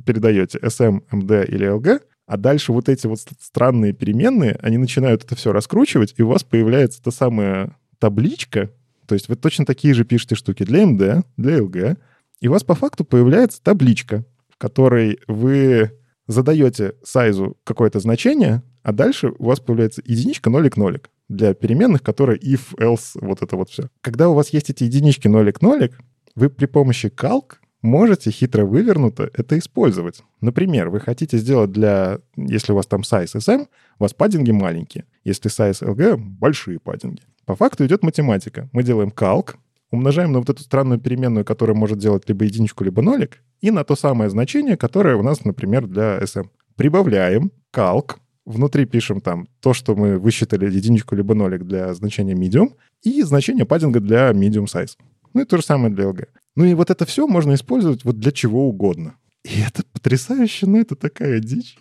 передаете 0.03 0.57
SM, 0.59 1.03
MD 1.11 1.45
или 1.47 1.67
LG, 1.67 2.01
а 2.29 2.37
дальше 2.37 2.71
вот 2.71 2.89
эти 2.89 3.07
вот 3.07 3.19
странные 3.39 3.91
переменные, 3.91 4.55
они 4.61 4.77
начинают 4.77 5.23
это 5.23 5.35
все 5.35 5.51
раскручивать, 5.51 6.13
и 6.15 6.21
у 6.21 6.27
вас 6.27 6.43
появляется 6.43 7.01
та 7.01 7.09
самая 7.09 7.75
табличка, 7.97 8.69
то 9.07 9.15
есть 9.15 9.29
вы 9.29 9.35
точно 9.35 9.65
такие 9.65 9.95
же 9.95 10.05
пишете 10.05 10.35
штуки 10.35 10.63
для 10.63 10.83
MD, 10.83 11.23
для 11.37 11.57
LG, 11.57 11.97
и 12.39 12.47
у 12.47 12.51
вас 12.51 12.63
по 12.63 12.75
факту 12.75 13.03
появляется 13.03 13.63
табличка, 13.63 14.25
в 14.47 14.59
которой 14.59 15.19
вы 15.27 15.91
задаете 16.27 16.93
сайзу 17.03 17.57
какое-то 17.63 17.99
значение, 17.99 18.61
а 18.83 18.91
дальше 18.91 19.33
у 19.39 19.45
вас 19.45 19.59
появляется 19.59 20.03
единичка, 20.05 20.51
нолик, 20.51 20.77
нолик 20.77 21.09
для 21.29 21.55
переменных, 21.55 22.03
которые 22.03 22.37
if, 22.37 22.75
else, 22.77 23.17
вот 23.19 23.41
это 23.41 23.55
вот 23.55 23.71
все. 23.71 23.89
Когда 24.01 24.29
у 24.29 24.35
вас 24.35 24.49
есть 24.49 24.69
эти 24.69 24.83
единички, 24.83 25.27
нолик, 25.27 25.63
нолик, 25.63 25.97
вы 26.35 26.51
при 26.51 26.67
помощи 26.67 27.07
calc 27.07 27.53
можете 27.81 28.31
хитро 28.31 28.65
вывернуто 28.65 29.29
это 29.33 29.57
использовать. 29.57 30.23
Например, 30.41 30.89
вы 30.89 30.99
хотите 30.99 31.37
сделать 31.37 31.71
для, 31.71 32.19
если 32.35 32.71
у 32.71 32.75
вас 32.75 32.85
там 32.85 33.01
size 33.01 33.35
SM, 33.35 33.67
у 33.99 34.03
вас 34.03 34.13
паддинги 34.13 34.51
маленькие. 34.51 35.05
Если 35.23 35.49
size 35.49 35.81
LG, 35.81 36.17
большие 36.17 36.79
паддинги. 36.79 37.21
По 37.45 37.55
факту 37.55 37.85
идет 37.85 38.03
математика. 38.03 38.69
Мы 38.73 38.83
делаем 38.83 39.09
calc, 39.09 39.55
умножаем 39.91 40.31
на 40.31 40.39
вот 40.39 40.49
эту 40.49 40.61
странную 40.61 40.99
переменную, 40.99 41.45
которая 41.45 41.75
может 41.75 41.97
делать 41.97 42.27
либо 42.27 42.45
единичку, 42.45 42.83
либо 42.83 43.01
нолик, 43.01 43.41
и 43.61 43.71
на 43.71 43.83
то 43.83 43.95
самое 43.95 44.29
значение, 44.29 44.77
которое 44.77 45.15
у 45.15 45.23
нас, 45.23 45.43
например, 45.45 45.87
для 45.87 46.19
SM. 46.19 46.47
Прибавляем 46.75 47.51
calc, 47.73 48.17
внутри 48.45 48.85
пишем 48.85 49.21
там 49.21 49.47
то, 49.61 49.73
что 49.73 49.95
мы 49.95 50.17
высчитали 50.17 50.65
единичку 50.65 51.15
либо 51.15 51.35
нолик 51.35 51.63
для 51.63 51.93
значения 51.93 52.33
medium, 52.33 52.73
и 53.03 53.21
значение 53.23 53.65
паддинга 53.65 53.99
для 53.99 54.31
medium 54.31 54.65
size. 54.65 54.97
Ну 55.33 55.41
и 55.41 55.45
то 55.45 55.57
же 55.57 55.63
самое 55.63 55.93
для 55.93 56.05
LG. 56.05 56.27
Ну 56.55 56.65
и 56.65 56.73
вот 56.73 56.89
это 56.89 57.05
все 57.05 57.27
можно 57.27 57.53
использовать 57.53 58.03
вот 58.03 58.19
для 58.19 58.31
чего 58.31 58.67
угодно. 58.67 59.15
И 59.43 59.61
это 59.61 59.83
потрясающе, 59.93 60.67
но 60.67 60.79
это 60.79 60.95
такая 60.95 61.39
дичь. 61.39 61.77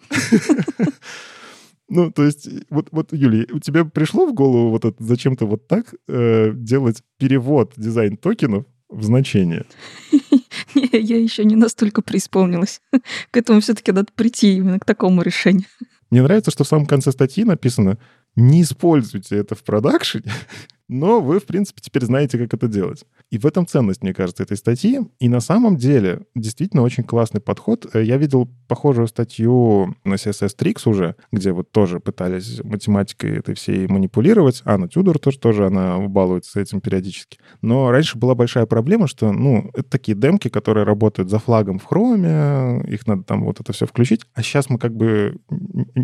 Ну, 1.91 2.11
то 2.11 2.23
есть, 2.23 2.47
вот, 2.69 2.89
вот, 2.91 3.15
Юлия, 3.15 3.47
у 3.51 3.61
тебя 3.61 3.85
пришло 3.87 4.27
в 4.27 4.35
голову 4.35 4.69
вот 4.69 4.85
это 4.85 5.03
зачем-то 5.03 5.47
вот 5.47 5.67
так 5.69 5.95
э, 6.07 6.53
делать 6.53 7.03
перевод 7.17 7.73
дизайн 7.77 8.19
токенов 8.19 8.67
в 8.91 9.03
значение? 9.03 9.65
Я 10.75 11.19
еще 11.19 11.45
не 11.45 11.57
настолько 11.57 12.03
преисполнилась. 12.03 12.83
К 13.31 13.37
этому 13.39 13.61
все-таки 13.61 13.91
надо 13.93 14.09
прийти 14.15 14.57
именно 14.57 14.79
к 14.79 14.85
такому 14.85 15.23
решению. 15.23 15.65
Мне 16.11 16.23
нравится, 16.23 16.51
что 16.51 16.65
в 16.65 16.69
самом 16.69 16.85
конце 16.85 17.11
статьи 17.11 17.45
написано 17.45 17.99
«Не 18.37 18.63
используйте 18.63 19.37
это 19.37 19.55
в 19.55 19.63
продакшене, 19.63 20.31
но 20.89 21.21
вы, 21.23 21.41
в 21.41 21.47
принципе, 21.47 21.81
теперь 21.81 22.05
знаете, 22.05 22.37
как 22.39 22.53
это 22.53 22.69
делать. 22.69 23.05
И 23.31 23.39
в 23.39 23.45
этом 23.45 23.67
ценность, 23.67 24.03
мне 24.03 24.15
кажется, 24.15 24.43
этой 24.43 24.57
статьи. 24.57 25.01
И 25.19 25.29
на 25.29 25.41
самом 25.41 25.77
деле, 25.77 26.23
действительно 26.35 26.83
очень 26.83 27.05
классный 27.05 27.41
подход. 27.41 27.87
Э, 27.93 28.03
я 28.03 28.17
видел 28.17 28.49
похожую 28.69 29.07
статью 29.07 29.95
на 30.05 30.15
CSS 30.15 30.57
Tricks 30.57 30.89
уже, 30.89 31.15
где 31.31 31.53
вот 31.53 31.71
тоже 31.71 32.01
пытались 32.01 32.63
математикой 32.65 33.39
этой 33.39 33.55
всей 33.55 33.87
манипулировать. 33.87 34.63
Анна 34.65 34.89
Тюдор 34.89 35.19
тоже, 35.19 35.39
тоже 35.39 35.67
она 35.67 35.99
балуется 35.99 36.61
этим 36.61 36.81
периодически. 36.81 37.39
Но 37.61 37.91
раньше 37.91 38.17
была 38.17 38.35
большая 38.35 38.67
проблема, 38.67 39.07
что, 39.07 39.31
ну, 39.33 39.71
это 39.75 39.89
такие 39.91 40.17
демки, 40.17 40.49
которые 40.49 40.85
работают 40.85 41.29
за 41.29 41.39
флагом 41.39 41.79
в 41.79 41.85
хроме, 41.85 42.83
их 42.89 43.07
надо 43.07 43.25
там 43.25 43.45
вот 43.45 43.61
это 43.61 43.73
все 43.73 43.87
включить. 43.87 44.23
А 44.35 44.43
сейчас 44.43 44.71
мы 44.71 44.79
как 44.79 44.95
бы 44.95 45.37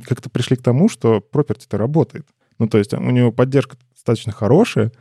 как-то 0.07 0.29
пришли 0.29 0.57
к 0.57 0.63
тому, 0.63 0.89
что 0.89 1.25
property-то 1.33 1.79
работает. 1.79 2.27
Ну, 2.59 2.69
то 2.69 2.79
есть 2.79 2.93
у 2.93 3.11
него 3.11 3.33
поддержка 3.33 3.77
достаточно 3.93 4.33
хорошее. 4.33 4.93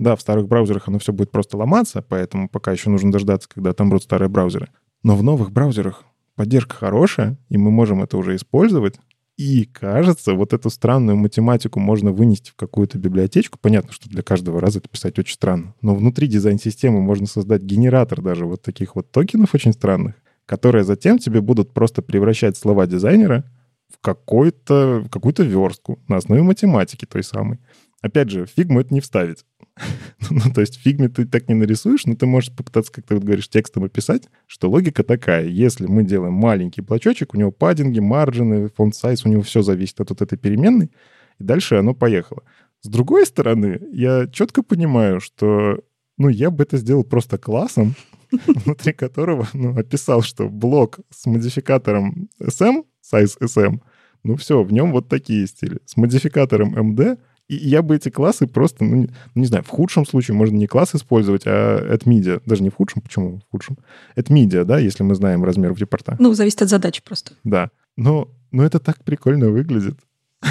Да, 0.00 0.16
в 0.16 0.22
старых 0.22 0.48
браузерах 0.48 0.88
оно 0.88 0.98
все 0.98 1.12
будет 1.12 1.30
просто 1.30 1.58
ломаться, 1.58 2.00
поэтому 2.00 2.48
пока 2.48 2.72
еще 2.72 2.88
нужно 2.88 3.12
дождаться, 3.12 3.46
когда 3.50 3.70
отомрут 3.70 4.02
старые 4.02 4.30
браузеры. 4.30 4.70
Но 5.02 5.14
в 5.14 5.22
новых 5.22 5.52
браузерах 5.52 6.04
поддержка 6.36 6.74
хорошая, 6.74 7.36
и 7.50 7.58
мы 7.58 7.70
можем 7.70 8.02
это 8.02 8.16
уже 8.16 8.34
использовать. 8.34 8.98
И 9.36 9.66
кажется, 9.66 10.32
вот 10.32 10.54
эту 10.54 10.70
странную 10.70 11.18
математику 11.18 11.80
можно 11.80 12.12
вынести 12.12 12.50
в 12.50 12.54
какую-то 12.54 12.96
библиотечку. 12.96 13.58
Понятно, 13.60 13.92
что 13.92 14.08
для 14.08 14.22
каждого 14.22 14.58
раза 14.58 14.78
это 14.78 14.88
писать 14.88 15.18
очень 15.18 15.34
странно. 15.34 15.74
Но 15.82 15.94
внутри 15.94 16.28
дизайн-системы 16.28 17.02
можно 17.02 17.26
создать 17.26 17.60
генератор 17.60 18.22
даже 18.22 18.46
вот 18.46 18.62
таких 18.62 18.96
вот 18.96 19.12
токенов 19.12 19.54
очень 19.54 19.74
странных, 19.74 20.14
которые 20.46 20.84
затем 20.84 21.18
тебе 21.18 21.42
будут 21.42 21.74
просто 21.74 22.00
превращать 22.00 22.56
слова 22.56 22.86
дизайнера 22.86 23.44
в, 23.92 24.00
какой-то, 24.00 25.06
какую-то 25.12 25.42
верстку 25.42 25.98
на 26.08 26.16
основе 26.16 26.42
математики 26.42 27.04
той 27.04 27.22
самой. 27.22 27.58
Опять 28.00 28.30
же, 28.30 28.46
фигму 28.46 28.80
это 28.80 28.94
не 28.94 29.02
вставить. 29.02 29.44
ну, 30.30 30.52
то 30.52 30.60
есть 30.60 30.80
фигме 30.80 31.08
ты 31.08 31.26
так 31.26 31.48
не 31.48 31.54
нарисуешь, 31.54 32.06
но 32.06 32.14
ты 32.14 32.26
можешь 32.26 32.54
попытаться, 32.54 32.92
как 32.92 33.06
ты 33.06 33.14
вот 33.14 33.24
говоришь, 33.24 33.48
текстом 33.48 33.84
описать, 33.84 34.28
что 34.46 34.70
логика 34.70 35.02
такая. 35.02 35.46
Если 35.46 35.86
мы 35.86 36.04
делаем 36.04 36.34
маленький 36.34 36.80
блочочек, 36.80 37.34
у 37.34 37.38
него 37.38 37.50
паддинги, 37.50 38.00
марджины, 38.00 38.68
фонд 38.68 38.94
сайз, 38.94 39.24
у 39.24 39.28
него 39.28 39.42
все 39.42 39.62
зависит 39.62 40.00
от 40.00 40.10
вот 40.10 40.22
этой 40.22 40.38
переменной, 40.38 40.90
и 41.38 41.44
дальше 41.44 41.76
оно 41.76 41.94
поехало. 41.94 42.42
С 42.82 42.88
другой 42.88 43.26
стороны, 43.26 43.80
я 43.92 44.26
четко 44.26 44.62
понимаю, 44.62 45.20
что 45.20 45.80
ну, 46.16 46.28
я 46.28 46.50
бы 46.50 46.64
это 46.64 46.76
сделал 46.76 47.04
просто 47.04 47.38
классом, 47.38 47.94
внутри 48.46 48.92
которого 48.92 49.48
ну, 49.54 49.76
описал, 49.78 50.22
что 50.22 50.48
блок 50.48 51.00
с 51.10 51.26
модификатором 51.26 52.28
SM, 52.40 52.84
size 53.02 53.38
SM, 53.40 53.80
ну 54.22 54.36
все, 54.36 54.62
в 54.62 54.72
нем 54.72 54.92
вот 54.92 55.08
такие 55.08 55.46
стили. 55.46 55.78
С 55.86 55.96
модификатором 55.96 56.74
MD 56.76 57.18
и 57.56 57.68
я 57.68 57.82
бы 57.82 57.96
эти 57.96 58.10
классы 58.10 58.46
просто, 58.46 58.84
ну, 58.84 58.96
не, 58.96 59.08
ну, 59.34 59.44
знаю, 59.44 59.64
в 59.64 59.68
худшем 59.68 60.06
случае 60.06 60.36
можно 60.36 60.56
не 60.56 60.68
класс 60.68 60.94
использовать, 60.94 61.42
а 61.46 61.78
от 61.92 62.04
media. 62.04 62.40
Даже 62.46 62.62
не 62.62 62.70
в 62.70 62.76
худшем, 62.76 63.02
почему 63.02 63.38
в 63.38 63.50
худшем? 63.50 63.76
Media, 64.16 64.64
да, 64.64 64.78
если 64.78 65.02
мы 65.02 65.16
знаем 65.16 65.44
размер 65.44 65.74
репорта. 65.74 66.14
Ну, 66.20 66.32
зависит 66.34 66.62
от 66.62 66.68
задачи 66.68 67.02
просто. 67.04 67.32
Да. 67.42 67.70
Но, 67.96 68.30
но 68.52 68.64
это 68.64 68.78
так 68.78 69.02
прикольно 69.04 69.50
выглядит. 69.50 69.98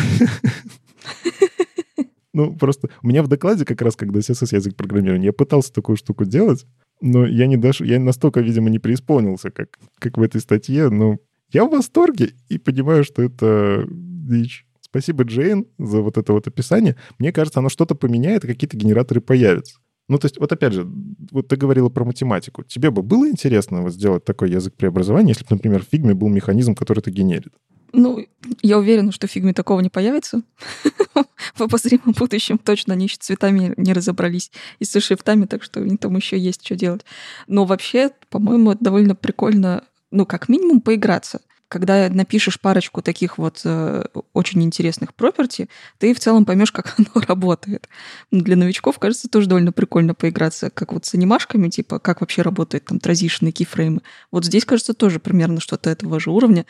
Ну, 2.31 2.55
просто 2.55 2.89
у 3.01 3.07
меня 3.07 3.23
в 3.23 3.27
докладе 3.27 3.65
как 3.65 3.81
раз, 3.81 3.95
когда 3.95 4.19
CSS 4.19 4.55
язык 4.55 4.75
программирования, 4.75 5.25
я 5.25 5.33
пытался 5.33 5.73
такую 5.73 5.97
штуку 5.97 6.25
делать, 6.25 6.67
но 7.01 7.25
я 7.25 7.47
не 7.47 7.57
дош... 7.57 7.81
я 7.81 7.99
настолько, 7.99 8.39
видимо, 8.39 8.69
не 8.69 8.77
преисполнился, 8.77 9.49
как, 9.49 9.79
как 9.97 10.17
в 10.17 10.21
этой 10.21 10.39
статье, 10.39 10.89
но 10.89 11.17
я 11.51 11.65
в 11.65 11.71
восторге 11.71 12.33
и 12.47 12.59
понимаю, 12.59 13.03
что 13.03 13.23
это 13.23 13.83
дичь. 13.89 14.67
Спасибо, 14.89 15.23
Джейн, 15.23 15.67
за 15.77 16.01
вот 16.01 16.17
это 16.17 16.33
вот 16.33 16.47
описание. 16.47 16.95
Мне 17.19 17.31
кажется, 17.31 17.59
оно 17.59 17.69
что-то 17.69 17.95
поменяет, 17.95 18.41
какие-то 18.41 18.75
генераторы 18.75 19.21
появятся. 19.21 19.79
Ну, 20.07 20.17
то 20.17 20.25
есть, 20.25 20.39
вот 20.39 20.51
опять 20.51 20.73
же, 20.73 20.87
вот 21.31 21.47
ты 21.47 21.55
говорила 21.55 21.89
про 21.89 22.03
математику. 22.03 22.63
Тебе 22.63 22.89
бы 22.89 23.03
было 23.03 23.29
интересно 23.29 23.83
вот 23.83 23.93
сделать 23.93 24.25
такой 24.25 24.49
язык 24.49 24.73
преобразования, 24.73 25.29
если 25.29 25.43
бы, 25.43 25.51
например, 25.51 25.83
в 25.83 25.87
фигме 25.87 26.15
был 26.15 26.29
механизм, 26.29 26.73
который 26.73 26.99
это 26.99 27.11
генерит? 27.11 27.53
Ну, 27.93 28.25
я 28.63 28.79
уверена, 28.79 29.11
что 29.11 29.27
в 29.27 29.31
фигме 29.31 29.53
такого 29.53 29.79
не 29.81 29.89
появится. 29.89 30.41
В 31.55 31.61
обозримом 31.61 32.13
будущем 32.17 32.57
точно 32.57 32.93
они 32.93 33.05
еще 33.05 33.17
цветами 33.19 33.73
не 33.77 33.93
разобрались 33.93 34.51
и 34.79 34.85
с 34.85 34.99
шрифтами, 34.99 35.45
так 35.45 35.63
что 35.63 35.79
у 35.79 35.83
них 35.83 35.99
там 35.99 36.15
еще 36.15 36.37
есть 36.37 36.65
что 36.65 36.75
делать. 36.75 37.05
Но 37.47 37.65
вообще, 37.65 38.11
по-моему, 38.29 38.71
это 38.71 38.83
довольно 38.83 39.15
прикольно, 39.15 39.83
ну, 40.11 40.25
как 40.25 40.49
минимум, 40.49 40.81
поиграться 40.81 41.41
когда 41.69 42.09
напишешь 42.09 42.59
парочку 42.59 43.01
таких 43.01 43.37
вот 43.37 43.61
э, 43.63 44.03
очень 44.33 44.63
интересных 44.63 45.13
проперти, 45.13 45.69
ты 45.99 46.13
в 46.15 46.19
целом 46.19 46.45
поймешь, 46.45 46.71
как 46.71 46.95
оно 46.97 47.23
работает. 47.25 47.87
Для 48.31 48.55
новичков, 48.55 48.99
кажется, 48.99 49.29
тоже 49.29 49.47
довольно 49.47 49.71
прикольно 49.71 50.15
поиграться, 50.15 50.71
как 50.71 50.91
вот 50.91 51.05
с 51.05 51.13
анимашками, 51.13 51.69
типа, 51.69 51.99
как 51.99 52.21
вообще 52.21 52.41
работает 52.41 52.85
там 52.85 52.99
транзишн 52.99 53.49
кейфреймы. 53.49 54.01
Вот 54.31 54.45
здесь, 54.45 54.65
кажется, 54.65 54.93
тоже 54.93 55.19
примерно 55.19 55.61
что-то 55.61 55.91
этого 55.91 56.19
же 56.19 56.31
уровня. 56.31 56.65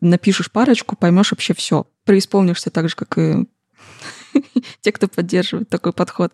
Напишешь 0.00 0.52
парочку, 0.52 0.96
поймешь 0.96 1.32
вообще 1.32 1.54
все. 1.54 1.86
Преисполнишься 2.04 2.70
так 2.70 2.88
же, 2.90 2.94
как 2.94 3.16
и 3.18 3.46
те, 4.82 4.92
кто 4.92 5.08
поддерживает 5.08 5.70
такой 5.70 5.94
подход. 5.94 6.32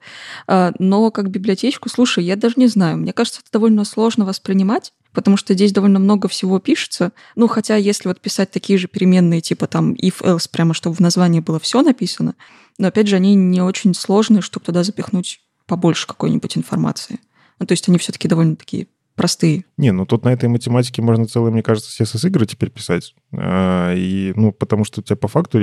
А, 0.48 0.72
но 0.80 1.10
как 1.12 1.30
библиотечку, 1.30 1.88
слушай, 1.88 2.24
я 2.24 2.34
даже 2.34 2.54
не 2.56 2.66
знаю. 2.66 2.96
Мне 2.96 3.12
кажется, 3.12 3.40
это 3.42 3.52
довольно 3.52 3.84
сложно 3.84 4.24
воспринимать, 4.24 4.92
потому 5.12 5.36
что 5.36 5.54
здесь 5.54 5.72
довольно 5.72 5.98
много 5.98 6.28
всего 6.28 6.58
пишется. 6.58 7.12
Ну, 7.36 7.46
хотя 7.48 7.76
если 7.76 8.08
вот 8.08 8.20
писать 8.20 8.50
такие 8.50 8.78
же 8.78 8.88
переменные, 8.88 9.40
типа 9.40 9.66
там 9.66 9.92
if, 9.92 10.22
else, 10.22 10.48
прямо 10.50 10.74
чтобы 10.74 10.96
в 10.96 11.00
названии 11.00 11.40
было 11.40 11.60
все 11.60 11.82
написано, 11.82 12.34
но 12.78 12.88
опять 12.88 13.08
же, 13.08 13.16
они 13.16 13.34
не 13.34 13.60
очень 13.60 13.94
сложные, 13.94 14.42
чтобы 14.42 14.66
туда 14.66 14.82
запихнуть 14.82 15.40
побольше 15.66 16.06
какой-нибудь 16.06 16.56
информации. 16.56 17.20
Ну, 17.58 17.66
то 17.66 17.72
есть 17.72 17.88
они 17.88 17.98
все-таки 17.98 18.28
довольно 18.28 18.56
такие 18.56 18.88
простые. 19.14 19.64
Не, 19.76 19.92
ну 19.92 20.06
тут 20.06 20.24
на 20.24 20.32
этой 20.32 20.48
математике 20.48 21.02
можно 21.02 21.26
целые, 21.26 21.52
мне 21.52 21.62
кажется, 21.62 22.02
CSS-игры 22.02 22.46
теперь 22.46 22.70
писать. 22.70 23.14
А, 23.32 23.94
и, 23.94 24.32
ну, 24.36 24.52
потому 24.52 24.84
что 24.84 25.00
у 25.00 25.04
тебя 25.04 25.16
по 25.16 25.28
факту 25.28 25.58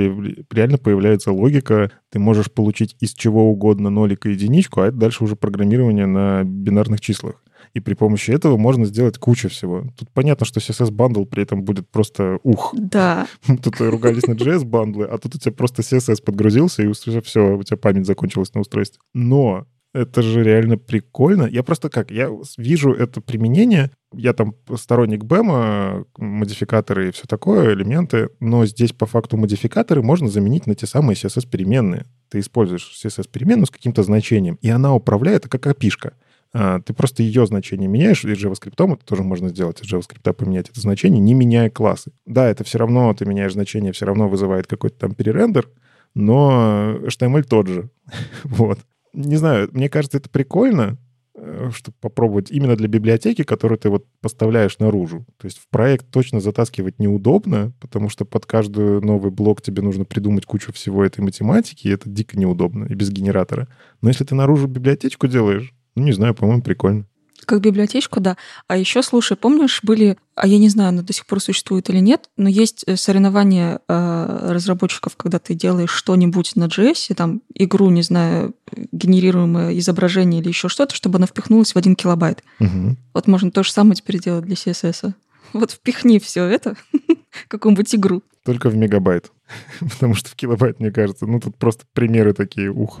реально 0.50 0.78
появляется 0.78 1.32
логика. 1.32 1.90
Ты 2.10 2.18
можешь 2.18 2.50
получить 2.50 2.96
из 3.00 3.12
чего 3.12 3.50
угодно 3.50 3.90
нолик 3.90 4.26
и 4.26 4.30
единичку, 4.30 4.80
а 4.80 4.86
это 4.86 4.96
дальше 4.96 5.24
уже 5.24 5.36
программирование 5.36 6.06
на 6.06 6.44
бинарных 6.44 7.00
числах. 7.00 7.42
И 7.72 7.80
при 7.80 7.94
помощи 7.94 8.30
этого 8.30 8.56
можно 8.56 8.84
сделать 8.84 9.18
кучу 9.18 9.48
всего. 9.48 9.84
Тут 9.96 10.10
понятно, 10.10 10.44
что 10.44 10.60
CSS-бандл 10.60 11.24
при 11.24 11.42
этом 11.42 11.62
будет 11.62 11.88
просто 11.88 12.38
ух. 12.42 12.74
Да. 12.76 13.26
Тут 13.62 13.80
ругались 13.80 14.26
на 14.26 14.32
JS-бандлы, 14.32 15.06
а 15.06 15.18
тут 15.18 15.36
у 15.36 15.38
тебя 15.38 15.52
просто 15.52 15.82
CSS 15.82 16.22
подгрузился, 16.22 16.82
и 16.82 16.86
уже 16.86 17.20
все, 17.22 17.56
у 17.56 17.62
тебя 17.62 17.76
память 17.76 18.06
закончилась 18.06 18.52
на 18.54 18.60
устройстве. 18.60 19.00
Но 19.14 19.66
это 19.92 20.22
же 20.22 20.44
реально 20.44 20.78
прикольно. 20.78 21.44
Я 21.44 21.62
просто 21.62 21.88
как, 21.88 22.10
я 22.10 22.30
вижу 22.56 22.92
это 22.92 23.20
применение, 23.20 23.90
я 24.14 24.32
там 24.32 24.54
сторонник 24.76 25.24
BEM, 25.24 26.06
модификаторы 26.16 27.08
и 27.08 27.12
все 27.12 27.24
такое, 27.26 27.74
элементы, 27.74 28.30
но 28.38 28.66
здесь 28.66 28.92
по 28.92 29.06
факту 29.06 29.36
модификаторы 29.36 30.02
можно 30.02 30.28
заменить 30.28 30.66
на 30.66 30.74
те 30.74 30.86
самые 30.86 31.16
CSS-переменные. 31.16 32.06
Ты 32.28 32.38
используешь 32.38 33.00
CSS-переменную 33.04 33.66
с 33.66 33.70
каким-то 33.70 34.02
значением, 34.04 34.58
и 34.62 34.68
она 34.70 34.94
управляет, 34.94 35.48
как 35.48 35.66
опишка. 35.66 36.14
А, 36.52 36.80
ты 36.80 36.92
просто 36.92 37.22
ее 37.22 37.46
значение 37.46 37.88
меняешь, 37.88 38.24
и 38.24 38.28
JavaScript 38.28 38.92
это 38.94 39.04
тоже 39.04 39.22
можно 39.22 39.48
сделать, 39.48 39.80
из 39.80 39.92
JavaScript 39.92 40.32
поменять 40.32 40.68
это 40.68 40.80
значение, 40.80 41.20
не 41.20 41.34
меняя 41.34 41.70
классы. 41.70 42.12
Да, 42.26 42.48
это 42.48 42.64
все 42.64 42.78
равно, 42.78 43.14
ты 43.14 43.24
меняешь 43.24 43.52
значение, 43.52 43.92
все 43.92 44.06
равно 44.06 44.28
вызывает 44.28 44.66
какой-то 44.66 44.98
там 44.98 45.14
перерендер, 45.14 45.68
но 46.14 46.96
HTML 47.04 47.44
тот 47.44 47.68
же. 47.68 47.90
вот 48.44 48.80
не 49.12 49.36
знаю, 49.36 49.68
мне 49.72 49.88
кажется, 49.88 50.18
это 50.18 50.28
прикольно, 50.28 50.98
э, 51.34 51.70
чтобы 51.72 51.96
попробовать 52.00 52.50
именно 52.50 52.74
для 52.74 52.88
библиотеки, 52.88 53.42
которую 53.44 53.78
ты 53.78 53.88
вот 53.88 54.06
поставляешь 54.20 54.78
наружу. 54.80 55.26
То 55.36 55.46
есть 55.46 55.58
в 55.58 55.68
проект 55.68 56.10
точно 56.10 56.40
затаскивать 56.40 56.98
неудобно, 56.98 57.72
потому 57.80 58.08
что 58.08 58.24
под 58.24 58.46
каждый 58.46 59.00
новый 59.00 59.30
блок 59.30 59.62
тебе 59.62 59.82
нужно 59.82 60.04
придумать 60.04 60.46
кучу 60.46 60.72
всего 60.72 61.04
этой 61.04 61.20
математики, 61.20 61.86
и 61.86 61.92
это 61.92 62.08
дико 62.08 62.36
неудобно, 62.38 62.86
и 62.86 62.94
без 62.94 63.10
генератора. 63.10 63.68
Но 64.00 64.08
если 64.08 64.24
ты 64.24 64.34
наружу 64.34 64.66
библиотечку 64.66 65.28
делаешь, 65.28 65.74
ну, 65.94 66.04
не 66.04 66.12
знаю, 66.12 66.34
по-моему, 66.34 66.62
прикольно. 66.62 67.06
Как 67.46 67.60
библиотечку, 67.60 68.20
да. 68.20 68.36
А 68.68 68.76
еще, 68.76 69.02
слушай, 69.02 69.36
помнишь, 69.36 69.80
были, 69.82 70.18
а 70.34 70.46
я 70.46 70.58
не 70.58 70.68
знаю, 70.68 70.90
оно 70.90 71.02
до 71.02 71.12
сих 71.12 71.26
пор 71.26 71.40
существует 71.40 71.88
или 71.88 71.98
нет, 71.98 72.28
но 72.36 72.48
есть 72.48 72.84
э, 72.86 72.96
соревнования 72.96 73.80
э, 73.88 74.48
разработчиков, 74.52 75.16
когда 75.16 75.38
ты 75.38 75.54
делаешь 75.54 75.90
что-нибудь 75.90 76.54
на 76.56 76.64
JS, 76.64 77.14
там 77.14 77.42
игру, 77.54 77.90
не 77.90 78.02
знаю, 78.02 78.54
генерируемое 78.92 79.78
изображение 79.78 80.40
или 80.40 80.48
еще 80.48 80.68
что-то, 80.68 80.94
чтобы 80.94 81.16
оно 81.16 81.26
впихнулось 81.26 81.74
в 81.74 81.76
один 81.76 81.96
килобайт. 81.96 82.44
Угу. 82.60 82.96
Вот 83.14 83.26
можно 83.26 83.50
то 83.50 83.62
же 83.62 83.72
самое 83.72 83.96
теперь 83.96 84.20
делать 84.20 84.44
для 84.44 84.54
CSS. 84.54 85.14
Вот 85.52 85.72
впихни 85.72 86.18
все 86.18 86.44
это 86.44 86.76
какую-нибудь 87.48 87.94
игру. 87.94 88.22
Только 88.44 88.70
в 88.70 88.76
мегабайт. 88.76 89.32
Потому 89.80 90.14
что 90.14 90.30
в 90.30 90.36
килобайт, 90.36 90.78
мне 90.78 90.90
кажется, 90.90 91.26
ну 91.26 91.40
тут 91.40 91.56
просто 91.56 91.84
примеры 91.94 92.32
такие, 92.32 92.70
ух. 92.70 93.00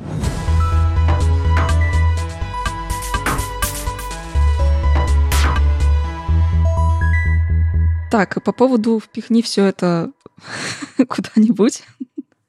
Так, 8.10 8.42
по 8.42 8.52
поводу 8.52 8.98
«впихни 8.98 9.40
все 9.40 9.66
это 9.66 10.10
куда-нибудь», 11.08 11.84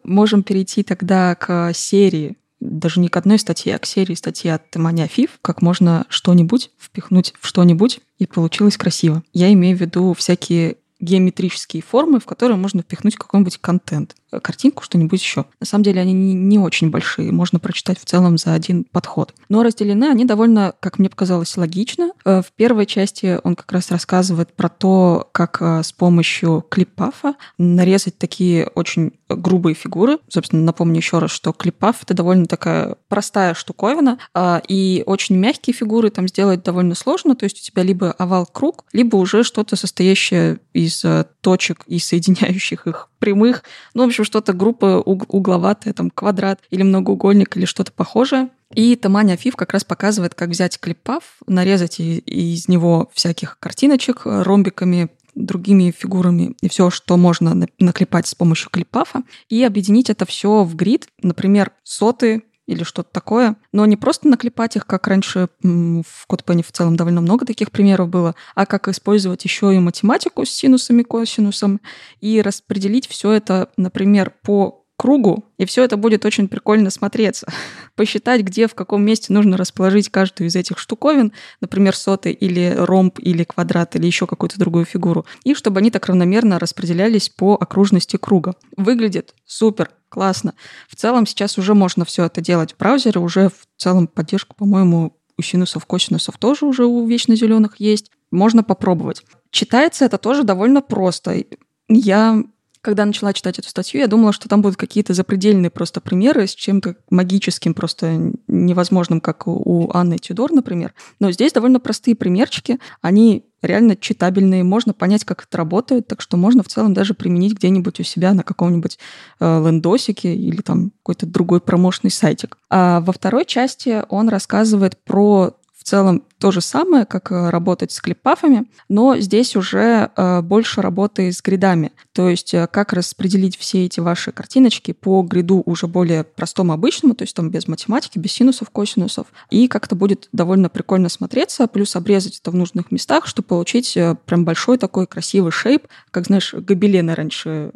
можем 0.03 0.41
перейти 0.41 0.81
тогда 0.81 1.35
к 1.35 1.71
серии, 1.73 2.35
даже 2.59 2.99
не 2.99 3.09
к 3.09 3.17
одной 3.17 3.37
статье, 3.37 3.75
а 3.75 3.79
к 3.79 3.85
серии 3.85 4.15
статьи 4.15 4.49
от 4.49 4.69
Тамани 4.71 5.03
Афиф, 5.03 5.37
как 5.43 5.61
можно 5.61 6.05
что-нибудь 6.09 6.71
впихнуть 6.79 7.35
в 7.39 7.45
что-нибудь, 7.45 7.99
и 8.17 8.25
получилось 8.25 8.75
красиво. 8.75 9.21
Я 9.33 9.53
имею 9.53 9.77
в 9.77 9.81
виду 9.81 10.13
всякие 10.13 10.77
геометрические 10.99 11.83
формы, 11.83 12.19
в 12.19 12.25
которые 12.25 12.57
можно 12.57 12.81
впихнуть 12.81 13.15
какой-нибудь 13.15 13.59
контент, 13.59 14.15
картинку, 14.39 14.83
что-нибудь 14.83 15.21
еще. 15.21 15.45
На 15.59 15.65
самом 15.65 15.83
деле 15.83 16.01
они 16.01 16.13
не, 16.13 16.33
не 16.33 16.59
очень 16.59 16.89
большие, 16.89 17.31
можно 17.31 17.59
прочитать 17.59 17.99
в 17.99 18.05
целом 18.05 18.37
за 18.37 18.53
один 18.53 18.83
подход. 18.83 19.33
Но 19.49 19.63
разделены 19.63 20.05
они 20.05 20.25
довольно, 20.25 20.73
как 20.79 20.99
мне 20.99 21.09
показалось, 21.09 21.57
логично. 21.57 22.11
Э, 22.25 22.41
в 22.41 22.51
первой 22.53 22.85
части 22.85 23.39
он 23.43 23.55
как 23.55 23.71
раз 23.71 23.91
рассказывает 23.91 24.53
про 24.53 24.69
то, 24.69 25.29
как 25.31 25.57
э, 25.61 25.83
с 25.83 25.91
помощью 25.91 26.65
клипафа 26.69 27.35
нарезать 27.57 28.17
такие 28.17 28.67
очень 28.75 29.13
грубые 29.27 29.73
фигуры. 29.73 30.19
Собственно, 30.27 30.63
напомню 30.63 30.97
еще 30.97 31.19
раз, 31.19 31.31
что 31.31 31.51
клипаф— 31.53 31.97
это 32.03 32.13
довольно 32.13 32.45
такая 32.45 32.95
простая 33.07 33.53
штуковина, 33.53 34.19
и 34.67 35.03
очень 35.05 35.37
мягкие 35.37 35.73
фигуры 35.73 36.09
там 36.09 36.27
сделать 36.27 36.63
довольно 36.63 36.95
сложно, 36.95 37.35
то 37.35 37.45
есть 37.45 37.59
у 37.59 37.63
тебя 37.63 37.83
либо 37.83 38.11
овал-круг, 38.11 38.85
либо 38.91 39.15
уже 39.15 39.43
что-то 39.43 39.75
состоящее 39.75 40.59
из 40.73 40.91
из 40.91 41.05
э, 41.05 41.25
точек 41.41 41.83
и 41.87 41.99
соединяющих 41.99 42.87
их 42.87 43.09
прямых. 43.21 43.63
Ну, 43.93 44.03
в 44.03 44.07
общем, 44.07 44.25
что-то 44.25 44.51
группа 44.51 44.99
угловатая, 44.99 45.93
там, 45.93 46.09
квадрат 46.09 46.59
или 46.71 46.83
многоугольник 46.83 47.55
или 47.55 47.63
что-то 47.63 47.93
похожее. 47.93 48.49
И 48.73 48.95
Таманя 48.95 49.33
Афиф 49.33 49.55
как 49.55 49.71
раз 49.71 49.85
показывает, 49.85 50.33
как 50.33 50.49
взять 50.49 50.79
клипав, 50.79 51.23
нарезать 51.47 51.99
из 51.99 52.67
него 52.67 53.09
всяких 53.13 53.57
картиночек 53.59 54.21
ромбиками, 54.25 55.09
другими 55.35 55.93
фигурами 55.97 56.55
и 56.61 56.67
все, 56.67 56.89
что 56.89 57.15
можно 57.15 57.67
наклепать 57.79 58.27
с 58.27 58.35
помощью 58.35 58.69
клипафа, 58.69 59.23
и 59.49 59.63
объединить 59.63 60.09
это 60.09 60.25
все 60.25 60.63
в 60.63 60.75
грид, 60.75 61.07
например, 61.21 61.71
соты, 61.83 62.43
или 62.71 62.83
что-то 62.83 63.09
такое. 63.11 63.55
Но 63.71 63.85
не 63.85 63.97
просто 63.97 64.27
наклепать 64.27 64.75
их, 64.75 64.85
как 64.85 65.07
раньше 65.07 65.49
в 65.61 66.25
CodePen 66.29 66.63
в 66.63 66.71
целом 66.71 66.95
довольно 66.95 67.21
много 67.21 67.45
таких 67.45 67.71
примеров 67.71 68.09
было, 68.09 68.35
а 68.55 68.65
как 68.65 68.87
использовать 68.87 69.43
еще 69.43 69.75
и 69.75 69.79
математику 69.79 70.45
с 70.45 70.49
синусами, 70.49 71.03
косинусом 71.03 71.81
и 72.21 72.41
распределить 72.41 73.07
все 73.07 73.31
это, 73.31 73.69
например, 73.77 74.33
по 74.43 74.81
кругу, 75.01 75.45
и 75.57 75.65
все 75.65 75.83
это 75.83 75.97
будет 75.97 76.25
очень 76.25 76.47
прикольно 76.47 76.91
смотреться. 76.91 77.47
Посчитать, 77.95 78.41
где, 78.41 78.67
в 78.67 78.75
каком 78.75 79.03
месте 79.03 79.33
нужно 79.33 79.57
расположить 79.57 80.09
каждую 80.09 80.47
из 80.47 80.55
этих 80.55 80.77
штуковин, 80.77 81.33
например, 81.59 81.95
соты 81.95 82.31
или 82.31 82.75
ромб, 82.77 83.17
или 83.17 83.43
квадрат, 83.43 83.95
или 83.95 84.05
еще 84.05 84.27
какую-то 84.27 84.59
другую 84.59 84.85
фигуру, 84.85 85.25
и 85.43 85.55
чтобы 85.55 85.79
они 85.79 85.89
так 85.89 86.05
равномерно 86.05 86.59
распределялись 86.59 87.29
по 87.29 87.55
окружности 87.55 88.17
круга. 88.17 88.53
Выглядит 88.77 89.33
супер, 89.43 89.89
классно. 90.11 90.53
В 90.87 90.95
целом 90.95 91.25
сейчас 91.25 91.57
уже 91.57 91.73
можно 91.73 92.05
все 92.05 92.25
это 92.25 92.41
делать 92.41 92.73
в 92.73 92.77
браузере, 92.77 93.19
уже 93.19 93.49
в 93.49 93.67
целом 93.77 94.07
поддержку, 94.07 94.55
по-моему, 94.55 95.17
у 95.37 95.41
синусов, 95.41 95.85
косинусов 95.85 96.37
тоже 96.37 96.65
уже 96.65 96.85
у 96.85 97.07
вечно 97.07 97.35
зеленых 97.35 97.79
есть. 97.79 98.11
Можно 98.29 98.63
попробовать. 98.63 99.23
Читается 99.49 100.05
это 100.05 100.17
тоже 100.17 100.43
довольно 100.43 100.81
просто. 100.81 101.43
Я 101.87 102.43
когда 102.81 103.05
начала 103.05 103.31
читать 103.33 103.59
эту 103.59 103.69
статью, 103.69 104.01
я 104.01 104.07
думала, 104.07 104.33
что 104.33 104.49
там 104.49 104.61
будут 104.61 104.77
какие-то 104.77 105.13
запредельные 105.13 105.69
просто 105.69 106.01
примеры 106.01 106.47
с 106.47 106.55
чем-то 106.55 106.95
магическим, 107.09 107.73
просто 107.73 108.33
невозможным, 108.47 109.21
как 109.21 109.47
у 109.47 109.91
Анны 109.93 110.17
Тюдор, 110.17 110.51
например. 110.51 110.93
Но 111.19 111.31
здесь 111.31 111.53
довольно 111.53 111.79
простые 111.79 112.15
примерчики. 112.15 112.79
Они 113.01 113.45
реально 113.61 113.95
читабельные, 113.95 114.63
можно 114.63 114.93
понять, 114.93 115.23
как 115.23 115.43
это 115.43 115.57
работает, 115.57 116.07
так 116.07 116.21
что 116.21 116.37
можно 116.37 116.63
в 116.63 116.67
целом 116.67 116.93
даже 116.93 117.13
применить 117.13 117.53
где-нибудь 117.53 117.99
у 117.99 118.03
себя 118.03 118.33
на 118.33 118.43
каком-нибудь 118.43 118.97
э, 119.39 119.63
лендосике 119.65 120.33
или 120.33 120.61
там 120.61 120.91
какой-то 121.03 121.27
другой 121.27 121.61
промощный 121.61 122.09
сайтик. 122.09 122.57
А 122.69 123.01
во 123.01 123.13
второй 123.13 123.45
части 123.45 124.03
он 124.09 124.29
рассказывает 124.29 124.97
про 125.03 125.55
в 125.81 125.83
целом 125.83 126.23
то 126.37 126.51
же 126.51 126.61
самое, 126.61 127.05
как 127.07 127.31
э, 127.31 127.49
работать 127.49 127.91
с 127.91 127.99
клипафами, 127.99 128.65
но 128.87 129.17
здесь 129.17 129.55
уже 129.55 130.11
э, 130.15 130.41
больше 130.41 130.79
работы 130.83 131.31
с 131.31 131.41
гридами. 131.41 131.91
То 132.13 132.29
есть 132.29 132.53
э, 132.53 132.67
как 132.67 132.93
распределить 132.93 133.57
все 133.57 133.85
эти 133.85 133.99
ваши 133.99 134.31
картиночки 134.31 134.91
по 134.91 135.23
гриду 135.23 135.63
уже 135.65 135.87
более 135.87 136.23
простому, 136.23 136.73
обычному, 136.73 137.15
то 137.15 137.23
есть 137.23 137.35
там 137.35 137.49
без 137.49 137.67
математики, 137.67 138.19
без 138.19 138.31
синусов, 138.31 138.69
косинусов. 138.69 139.25
И 139.49 139.67
как 139.67 139.87
это 139.87 139.95
будет 139.95 140.29
довольно 140.31 140.69
прикольно 140.69 141.09
смотреться, 141.09 141.65
плюс 141.65 141.95
обрезать 141.95 142.37
это 142.37 142.51
в 142.51 142.55
нужных 142.55 142.91
местах, 142.91 143.25
чтобы 143.25 143.47
получить 143.47 143.97
прям 144.25 144.45
большой 144.45 144.77
такой 144.77 145.07
красивый 145.07 145.51
шейп, 145.51 145.87
как, 146.11 146.27
знаешь, 146.27 146.53
гобелены 146.53 147.15
раньше 147.15 147.71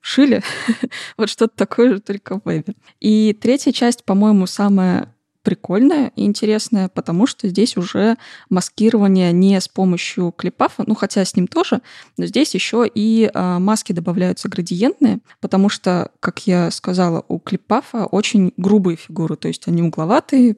шили. 0.00 0.42
вот 1.16 1.28
что-то 1.28 1.56
такое 1.56 1.94
же, 1.94 2.00
только 2.00 2.38
в 2.38 2.42
вебе. 2.44 2.74
И 3.00 3.36
третья 3.40 3.72
часть, 3.72 4.04
по-моему, 4.04 4.46
самая 4.46 5.12
прикольная 5.42 6.12
и 6.16 6.24
интересная, 6.24 6.88
потому 6.88 7.26
что 7.26 7.48
здесь 7.48 7.76
уже 7.76 8.16
маскирование 8.48 9.32
не 9.32 9.60
с 9.60 9.68
помощью 9.68 10.32
клипафа, 10.32 10.84
ну 10.86 10.94
хотя 10.94 11.24
с 11.24 11.36
ним 11.36 11.46
тоже, 11.46 11.82
но 12.16 12.26
здесь 12.26 12.54
еще 12.54 12.88
и 12.92 13.30
э, 13.32 13.58
маски 13.58 13.92
добавляются 13.92 14.48
градиентные, 14.48 15.20
потому 15.40 15.68
что, 15.68 16.10
как 16.20 16.46
я 16.46 16.70
сказала, 16.70 17.24
у 17.28 17.38
клипафа 17.38 18.06
очень 18.06 18.52
грубые 18.56 18.96
фигуры, 18.96 19.36
то 19.36 19.48
есть 19.48 19.68
они 19.68 19.82
угловатые, 19.82 20.56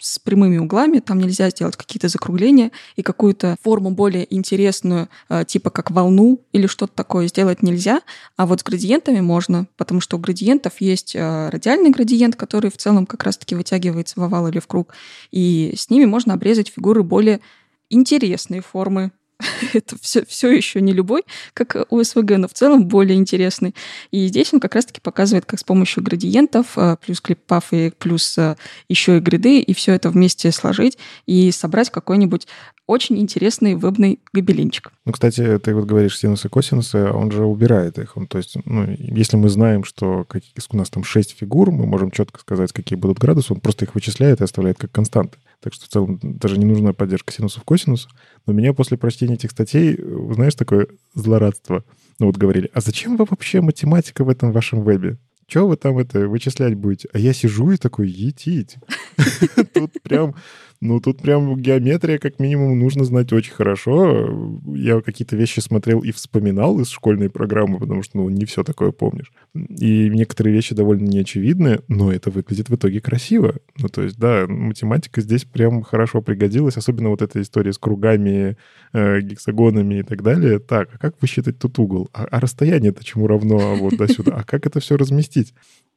с 0.00 0.18
прямыми 0.18 0.58
углами, 0.58 0.98
там 0.98 1.18
нельзя 1.18 1.50
сделать 1.50 1.76
какие-то 1.76 2.08
закругления 2.08 2.70
и 2.96 3.02
какую-то 3.02 3.56
форму 3.62 3.90
более 3.90 4.32
интересную, 4.34 5.08
э, 5.28 5.44
типа 5.46 5.70
как 5.70 5.90
волну 5.90 6.40
или 6.52 6.66
что-то 6.66 6.92
такое 6.94 7.28
сделать 7.28 7.62
нельзя, 7.62 8.00
а 8.36 8.46
вот 8.46 8.60
с 8.60 8.62
градиентами 8.64 9.20
можно, 9.20 9.66
потому 9.76 10.00
что 10.00 10.16
у 10.16 10.20
градиентов 10.20 10.80
есть 10.80 11.14
э, 11.14 11.48
радиальный 11.50 11.90
градиент, 11.90 12.36
который 12.36 12.70
в 12.70 12.76
целом 12.76 13.06
как 13.06 13.24
раз-таки 13.24 13.54
вытягивается 13.54 14.18
в 14.18 14.22
овал 14.22 14.48
или 14.48 14.58
в 14.58 14.66
круг, 14.66 14.94
и 15.30 15.74
с 15.76 15.90
ними 15.90 16.04
можно 16.04 16.34
обрезать 16.34 16.68
фигуры 16.68 17.02
более 17.02 17.40
интересные 17.90 18.62
формы, 18.62 19.12
это 19.74 19.96
все, 20.00 20.24
все 20.24 20.50
еще 20.50 20.80
не 20.80 20.92
любой, 20.92 21.22
как 21.54 21.76
у 21.90 22.02
СВГ, 22.02 22.38
но 22.38 22.48
в 22.48 22.52
целом 22.52 22.86
более 22.86 23.18
интересный. 23.18 23.74
И 24.10 24.26
здесь 24.26 24.52
он 24.52 24.60
как 24.60 24.74
раз-таки 24.74 25.00
показывает, 25.00 25.44
как 25.44 25.60
с 25.60 25.64
помощью 25.64 26.02
градиентов, 26.02 26.76
э, 26.76 26.96
плюс 27.04 27.20
клиппаф 27.20 27.72
и 27.72 27.90
плюс 27.90 28.36
э, 28.38 28.56
еще 28.88 29.18
и 29.18 29.20
гриды, 29.20 29.60
и 29.60 29.74
все 29.74 29.92
это 29.92 30.10
вместе 30.10 30.52
сложить 30.52 30.98
и 31.26 31.50
собрать 31.50 31.90
какой-нибудь 31.90 32.46
очень 32.90 33.18
интересный 33.20 33.76
вебный 33.76 34.18
гобеленчик. 34.32 34.90
Ну, 35.06 35.12
кстати, 35.12 35.58
ты 35.58 35.74
вот 35.76 35.84
говоришь 35.84 36.18
синусы, 36.18 36.48
косинусы, 36.48 36.96
а 36.96 37.12
он 37.12 37.30
же 37.30 37.44
убирает 37.44 37.98
их. 37.98 38.16
Он, 38.16 38.26
то 38.26 38.38
есть, 38.38 38.56
ну, 38.64 38.84
если 38.98 39.36
мы 39.36 39.48
знаем, 39.48 39.84
что 39.84 40.24
какие, 40.24 40.52
у 40.70 40.76
нас 40.76 40.90
там 40.90 41.04
6 41.04 41.36
фигур, 41.38 41.70
мы 41.70 41.86
можем 41.86 42.10
четко 42.10 42.40
сказать, 42.40 42.72
какие 42.72 42.98
будут 42.98 43.18
градусы, 43.18 43.52
он 43.52 43.60
просто 43.60 43.84
их 43.84 43.94
вычисляет 43.94 44.40
и 44.40 44.44
оставляет 44.44 44.78
как 44.78 44.90
константы. 44.90 45.38
Так 45.62 45.74
что 45.74 45.84
в 45.84 45.88
целом 45.88 46.18
даже 46.22 46.58
не 46.58 46.64
нужна 46.64 46.92
поддержка 46.92 47.32
синусов, 47.32 47.64
косинусов. 47.64 48.10
Но 48.46 48.52
меня 48.52 48.72
после 48.72 48.96
прочтения 48.96 49.34
этих 49.34 49.50
статей, 49.50 49.98
знаешь, 50.32 50.54
такое 50.54 50.88
злорадство. 51.14 51.84
Ну 52.18 52.26
вот 52.26 52.36
говорили, 52.36 52.70
а 52.72 52.80
зачем 52.80 53.16
вы 53.16 53.26
вообще 53.28 53.60
математика 53.60 54.24
в 54.24 54.28
этом 54.28 54.52
вашем 54.52 54.82
вебе? 54.82 55.18
Что 55.46 55.66
вы 55.66 55.76
там 55.76 55.98
это 55.98 56.28
вычислять 56.28 56.74
будете? 56.74 57.08
А 57.12 57.18
я 57.18 57.32
сижу 57.32 57.72
и 57.72 57.76
такой, 57.76 58.08
етить. 58.08 58.76
Тут 59.74 60.02
прям 60.02 60.34
ну, 60.82 60.98
тут 60.98 61.20
прям 61.20 61.58
геометрия, 61.58 62.16
как 62.16 62.38
минимум, 62.38 62.78
нужно 62.78 63.04
знать 63.04 63.34
очень 63.34 63.52
хорошо. 63.52 64.50
Я 64.74 65.02
какие-то 65.02 65.36
вещи 65.36 65.60
смотрел 65.60 66.00
и 66.00 66.10
вспоминал 66.10 66.80
из 66.80 66.88
школьной 66.88 67.28
программы, 67.28 67.78
потому 67.78 68.02
что, 68.02 68.16
ну, 68.16 68.30
не 68.30 68.46
все 68.46 68.64
такое 68.64 68.90
помнишь. 68.90 69.30
И 69.54 70.08
некоторые 70.08 70.54
вещи 70.54 70.74
довольно 70.74 71.06
неочевидны, 71.06 71.80
но 71.88 72.10
это 72.10 72.30
выглядит 72.30 72.70
в 72.70 72.74
итоге 72.76 73.02
красиво. 73.02 73.56
Ну, 73.76 73.88
то 73.88 74.00
есть, 74.00 74.18
да, 74.18 74.46
математика 74.48 75.20
здесь 75.20 75.44
прям 75.44 75.82
хорошо 75.82 76.22
пригодилась, 76.22 76.78
особенно 76.78 77.10
вот 77.10 77.20
эта 77.20 77.42
история 77.42 77.74
с 77.74 77.78
кругами, 77.78 78.56
э, 78.94 79.20
гексагонами 79.20 79.96
и 79.96 80.02
так 80.02 80.22
далее. 80.22 80.60
Так, 80.60 80.88
а 80.94 80.98
как 80.98 81.20
высчитать 81.20 81.58
тут 81.58 81.78
угол? 81.78 82.08
А, 82.14 82.24
а 82.24 82.40
расстояние-то 82.40 83.04
чему 83.04 83.26
равно? 83.26 83.58
А 83.58 83.74
вот 83.74 83.98
до 83.98 84.08
сюда? 84.08 84.36
А 84.36 84.44
как 84.44 84.64
это 84.64 84.80
все 84.80 84.96
разместить? 84.96 85.52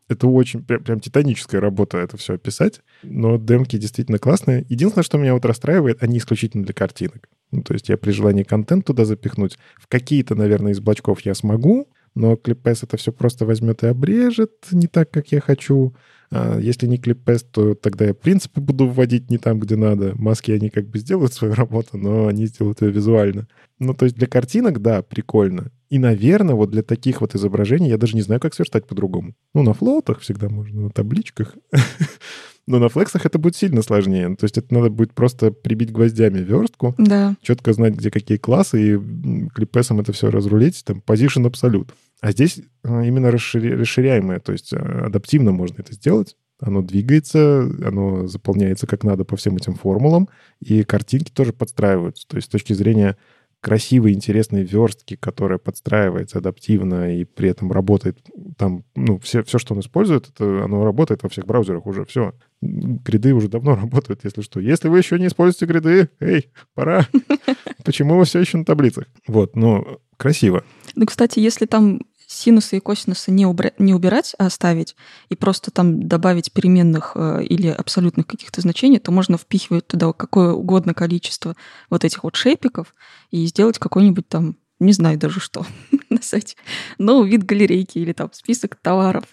Это 0.10 0.28
очень 0.28 0.64
прям, 0.64 0.84
прям 0.84 1.00
титаническая 1.00 1.62
работа 1.62 1.98
это 1.98 2.18
все 2.18 2.34
описать, 2.34 2.82
но 3.04 3.38
демки 3.38 3.78
действительно 3.78 4.20
классные. 4.20 4.66
Единственное, 4.70 5.04
что 5.04 5.18
меня 5.18 5.34
вот 5.34 5.46
расстраивает, 5.46 6.04
они 6.04 6.18
исключительно 6.18 6.64
для 6.64 6.74
картинок. 6.74 7.30
Ну, 7.52 7.62
то 7.62 7.74
есть 7.74 7.90
я 7.90 7.98
при 7.98 8.12
желании 8.12 8.44
контент 8.44 8.86
туда 8.86 9.06
запихнуть, 9.06 9.58
в 9.78 9.88
какие-то, 9.88 10.36
наверное, 10.36 10.72
из 10.72 10.80
блочков 10.80 11.22
я 11.22 11.34
смогу, 11.36 11.88
но 12.16 12.34
ClipPass 12.34 12.80
это 12.84 12.98
все 12.98 13.12
просто 13.12 13.46
возьмет 13.46 13.84
и 13.84 13.88
обрежет 13.88 14.52
не 14.72 14.88
так, 14.88 15.10
как 15.10 15.32
я 15.32 15.40
хочу. 15.40 15.96
А 16.32 16.60
если 16.60 16.88
не 16.88 16.98
ClipPass, 16.98 17.46
то 17.52 17.76
тогда 17.76 18.06
я 18.06 18.14
принципы 18.14 18.60
буду 18.60 18.88
вводить 18.88 19.30
не 19.30 19.38
там, 19.38 19.60
где 19.60 19.76
надо. 19.76 20.14
Маски 20.16 20.52
они 20.52 20.70
как 20.70 20.88
бы 20.88 21.00
сделают 21.00 21.34
свою 21.34 21.54
работу, 21.54 21.98
но 21.98 22.28
они 22.28 22.48
сделают 22.48 22.82
ее 22.82 22.92
визуально. 22.92 23.48
Ну, 23.80 23.94
то 23.94 24.06
есть 24.06 24.16
для 24.16 24.28
картинок, 24.28 24.82
да, 24.82 25.02
прикольно. 25.04 25.72
И, 25.94 26.00
наверное, 26.00 26.56
вот 26.56 26.72
для 26.72 26.82
таких 26.82 27.22
вот 27.22 27.36
изображений 27.36 27.88
я 27.88 28.00
даже 28.00 28.16
не 28.16 28.24
знаю, 28.24 28.42
как 28.42 28.56
сверстать 28.56 28.88
по-другому. 28.88 29.36
Ну, 29.54 29.62
на 29.62 29.74
флотах 29.74 30.22
всегда 30.22 30.50
можно, 30.50 30.82
на 30.82 30.90
табличках. 30.90 31.56
Но 32.68 32.80
на 32.80 32.90
флексах 32.90 33.28
это 33.28 33.38
будет 33.38 33.56
сильно 33.56 33.84
сложнее. 33.84 34.36
То 34.36 34.46
есть 34.46 34.58
это 34.58 34.74
надо 34.74 34.90
будет 34.90 35.14
просто 35.14 35.52
прибить 35.52 35.92
гвоздями 35.92 36.40
верстку, 36.40 36.96
да. 36.98 37.36
четко 37.44 37.74
знать, 37.74 37.94
где 37.94 38.10
какие 38.10 38.40
классы, 38.40 38.96
и 38.96 39.50
клипесом 39.54 40.00
это 40.00 40.14
все 40.14 40.32
разрулить, 40.32 40.84
там, 40.84 41.04
position 41.06 41.46
абсолют. 41.46 41.94
А 42.22 42.32
здесь 42.32 42.60
э, 42.84 43.06
именно 43.06 43.30
расширя... 43.30 43.78
расширяемое, 43.78 44.40
то 44.40 44.52
есть 44.52 44.74
э, 44.74 44.78
адаптивно 44.78 45.52
можно 45.52 45.82
это 45.82 45.94
сделать. 45.94 46.36
Оно 46.60 46.82
двигается, 46.82 47.70
оно 47.86 48.26
заполняется 48.26 48.88
как 48.88 49.04
надо 49.04 49.26
по 49.26 49.36
всем 49.36 49.58
этим 49.58 49.76
формулам, 49.76 50.28
и 50.60 50.82
картинки 50.82 51.32
тоже 51.32 51.54
подстраиваются. 51.54 52.28
То 52.28 52.38
есть 52.38 52.48
с 52.48 52.52
точки 52.52 52.74
зрения 52.74 53.16
красивой, 53.64 54.12
интересной 54.12 54.64
верстки, 54.64 55.16
которая 55.16 55.58
подстраивается 55.58 56.40
адаптивно 56.40 57.18
и 57.18 57.24
при 57.24 57.50
этом 57.50 57.72
работает 57.72 58.20
там, 58.58 58.84
ну, 58.94 59.18
все, 59.20 59.42
все, 59.42 59.58
что 59.58 59.74
он 59.74 59.80
использует, 59.80 60.28
это, 60.28 60.66
оно 60.66 60.84
работает 60.84 61.24
во 61.24 61.30
всех 61.30 61.46
браузерах 61.46 61.86
уже, 61.86 62.04
все. 62.06 62.34
Гриды 62.62 63.34
уже 63.34 63.48
давно 63.48 63.76
работают, 63.82 64.20
если 64.26 64.42
что. 64.42 64.60
Если 64.60 64.90
вы 64.90 64.98
еще 64.98 65.18
не 65.18 65.28
используете 65.28 65.66
гриды, 65.66 66.10
эй, 66.20 66.52
пора. 66.76 67.08
Почему 67.86 68.18
вы 68.18 68.26
все 68.26 68.42
еще 68.42 68.58
на 68.58 68.66
таблицах? 68.66 69.06
Вот, 69.28 69.56
ну, 69.56 70.00
красиво. 70.18 70.66
Ну, 70.96 71.06
кстати, 71.06 71.40
если 71.40 71.66
там 71.66 72.02
синусы 72.34 72.78
и 72.78 72.80
косинусы 72.80 73.32
не, 73.32 73.46
убра- 73.46 73.74
не 73.78 73.94
убирать, 73.94 74.36
а 74.38 74.48
оставить, 74.48 74.96
и 75.30 75.36
просто 75.36 75.72
там 75.72 76.08
добавить 76.08 76.52
переменных 76.52 77.14
э, 77.16 77.44
или 77.44 77.68
абсолютных 77.68 78.28
каких-то 78.28 78.62
значений, 78.62 79.00
то 79.00 79.12
можно 79.12 79.38
впихивать 79.38 79.88
туда 79.88 80.12
какое 80.14 80.54
угодно 80.54 80.94
количество 80.94 81.56
вот 81.90 82.04
этих 82.04 82.24
вот 82.24 82.36
шейпиков 82.36 82.96
и 83.32 83.46
сделать 83.46 83.80
какой-нибудь 83.80 84.28
там 84.28 84.58
не 84.80 84.92
знаю 84.92 85.18
даже 85.18 85.40
что 85.40 85.66
на 86.10 86.22
сайте. 86.22 86.56
Но 86.98 87.24
вид 87.24 87.44
галерейки 87.44 88.00
или 88.00 88.12
там 88.14 88.30
список 88.34 88.76
товаров. 88.76 89.26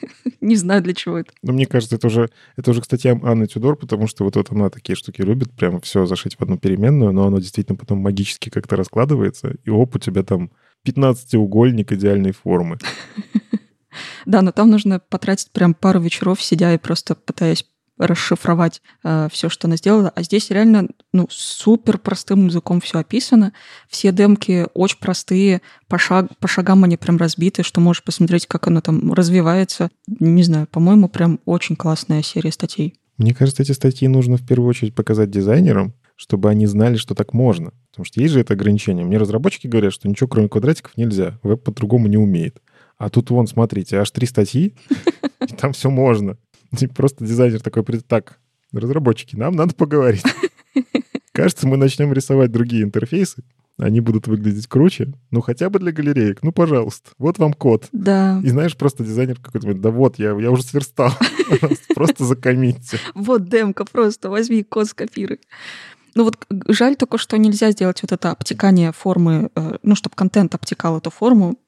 не 0.40 0.56
знаю, 0.56 0.82
для 0.82 0.94
чего 0.94 1.18
это. 1.18 1.32
Но 1.42 1.52
мне 1.52 1.66
кажется, 1.66 1.96
это 1.96 2.06
уже, 2.06 2.30
это 2.56 2.70
уже, 2.70 2.80
кстати, 2.80 3.08
Анна 3.08 3.46
Тюдор, 3.46 3.76
потому 3.76 4.06
что 4.06 4.24
вот, 4.24 4.36
вот 4.36 4.50
она 4.50 4.70
такие 4.70 4.96
штуки 4.96 5.22
любит, 5.22 5.52
прямо 5.52 5.80
все 5.80 6.06
зашить 6.06 6.36
в 6.36 6.42
одну 6.42 6.58
переменную, 6.58 7.12
но 7.12 7.26
оно 7.26 7.38
действительно 7.38 7.76
потом 7.76 7.98
магически 7.98 8.50
как-то 8.50 8.76
раскладывается, 8.76 9.56
и 9.64 9.70
оп, 9.70 9.96
у 9.96 9.98
тебя 9.98 10.22
там 10.22 10.50
15-угольник 10.86 11.92
идеальной 11.92 12.32
формы. 12.32 12.78
Да, 14.26 14.42
но 14.42 14.52
там 14.52 14.70
нужно 14.70 15.00
потратить 15.00 15.50
прям 15.52 15.72
пару 15.72 16.00
вечеров, 16.00 16.42
сидя 16.42 16.74
и 16.74 16.78
просто 16.78 17.14
пытаясь 17.14 17.64
расшифровать 17.98 18.82
э, 19.04 19.28
все, 19.32 19.48
что 19.48 19.68
она 19.68 19.76
сделала. 19.76 20.12
А 20.14 20.22
здесь 20.22 20.50
реально 20.50 20.88
ну, 21.12 21.26
супер 21.30 21.98
простым 21.98 22.46
языком 22.46 22.80
все 22.80 22.98
описано. 22.98 23.52
Все 23.88 24.12
демки 24.12 24.66
очень 24.74 24.98
простые, 24.98 25.62
по, 25.88 25.98
шаг, 25.98 26.26
по 26.38 26.48
шагам 26.48 26.84
они 26.84 26.96
прям 26.96 27.16
разбиты, 27.16 27.62
что 27.62 27.80
можешь 27.80 28.02
посмотреть, 28.02 28.46
как 28.46 28.66
оно 28.66 28.80
там 28.80 29.12
развивается. 29.12 29.90
Не 30.06 30.42
знаю, 30.42 30.66
по-моему, 30.66 31.08
прям 31.08 31.40
очень 31.46 31.76
классная 31.76 32.22
серия 32.22 32.52
статей. 32.52 33.00
Мне 33.16 33.34
кажется, 33.34 33.62
эти 33.62 33.72
статьи 33.72 34.06
нужно 34.08 34.36
в 34.36 34.46
первую 34.46 34.68
очередь 34.68 34.94
показать 34.94 35.30
дизайнерам, 35.30 35.94
чтобы 36.16 36.50
они 36.50 36.66
знали, 36.66 36.96
что 36.96 37.14
так 37.14 37.32
можно. 37.32 37.72
Потому 37.90 38.04
что 38.04 38.20
есть 38.20 38.34
же 38.34 38.40
это 38.40 38.54
ограничение. 38.54 39.04
Мне 39.04 39.18
разработчики 39.18 39.66
говорят, 39.66 39.92
что 39.92 40.08
ничего 40.08 40.28
кроме 40.28 40.48
квадратиков 40.48 40.96
нельзя. 40.96 41.38
Веб 41.42 41.62
по-другому 41.62 42.08
не 42.08 42.16
умеет. 42.16 42.60
А 42.98 43.10
тут 43.10 43.30
вон, 43.30 43.46
смотрите, 43.46 43.98
аж 43.98 44.10
три 44.10 44.26
статьи, 44.26 44.74
и 45.46 45.54
там 45.54 45.72
все 45.72 45.90
можно. 45.90 46.38
И 46.80 46.86
просто 46.86 47.24
дизайнер 47.24 47.60
такой 47.60 47.84
так, 48.00 48.38
разработчики, 48.72 49.36
нам 49.36 49.54
надо 49.54 49.74
поговорить. 49.74 50.24
Кажется, 51.32 51.68
мы 51.68 51.76
начнем 51.76 52.12
рисовать 52.12 52.50
другие 52.50 52.82
интерфейсы, 52.82 53.44
они 53.78 54.00
будут 54.00 54.26
выглядеть 54.26 54.66
круче, 54.66 55.12
ну 55.30 55.42
хотя 55.42 55.68
бы 55.68 55.78
для 55.78 55.92
галереек, 55.92 56.42
ну 56.42 56.50
пожалуйста, 56.50 57.10
вот 57.18 57.38
вам 57.38 57.52
код. 57.52 57.88
Да. 57.92 58.40
И 58.42 58.48
знаешь, 58.48 58.74
просто 58.74 59.04
дизайнер 59.04 59.38
какой-то, 59.38 59.74
да 59.74 59.90
вот, 59.90 60.18
я, 60.18 60.30
я 60.30 60.50
уже 60.50 60.62
сверстал, 60.62 61.10
просто 61.94 62.24
закоммитьте. 62.24 62.98
Вот 63.14 63.48
демка, 63.50 63.84
просто 63.84 64.30
возьми 64.30 64.62
код, 64.62 64.88
скопируй. 64.88 65.40
Ну 66.16 66.24
вот 66.24 66.46
жаль 66.68 66.96
только, 66.96 67.18
что 67.18 67.36
нельзя 67.36 67.70
сделать 67.72 68.00
вот 68.00 68.10
это 68.10 68.30
обтекание 68.30 68.90
формы, 68.90 69.50
э, 69.54 69.76
ну, 69.82 69.94
чтобы 69.94 70.16
контент 70.16 70.54
обтекал 70.54 70.96
эту 70.96 71.10
форму, 71.10 71.58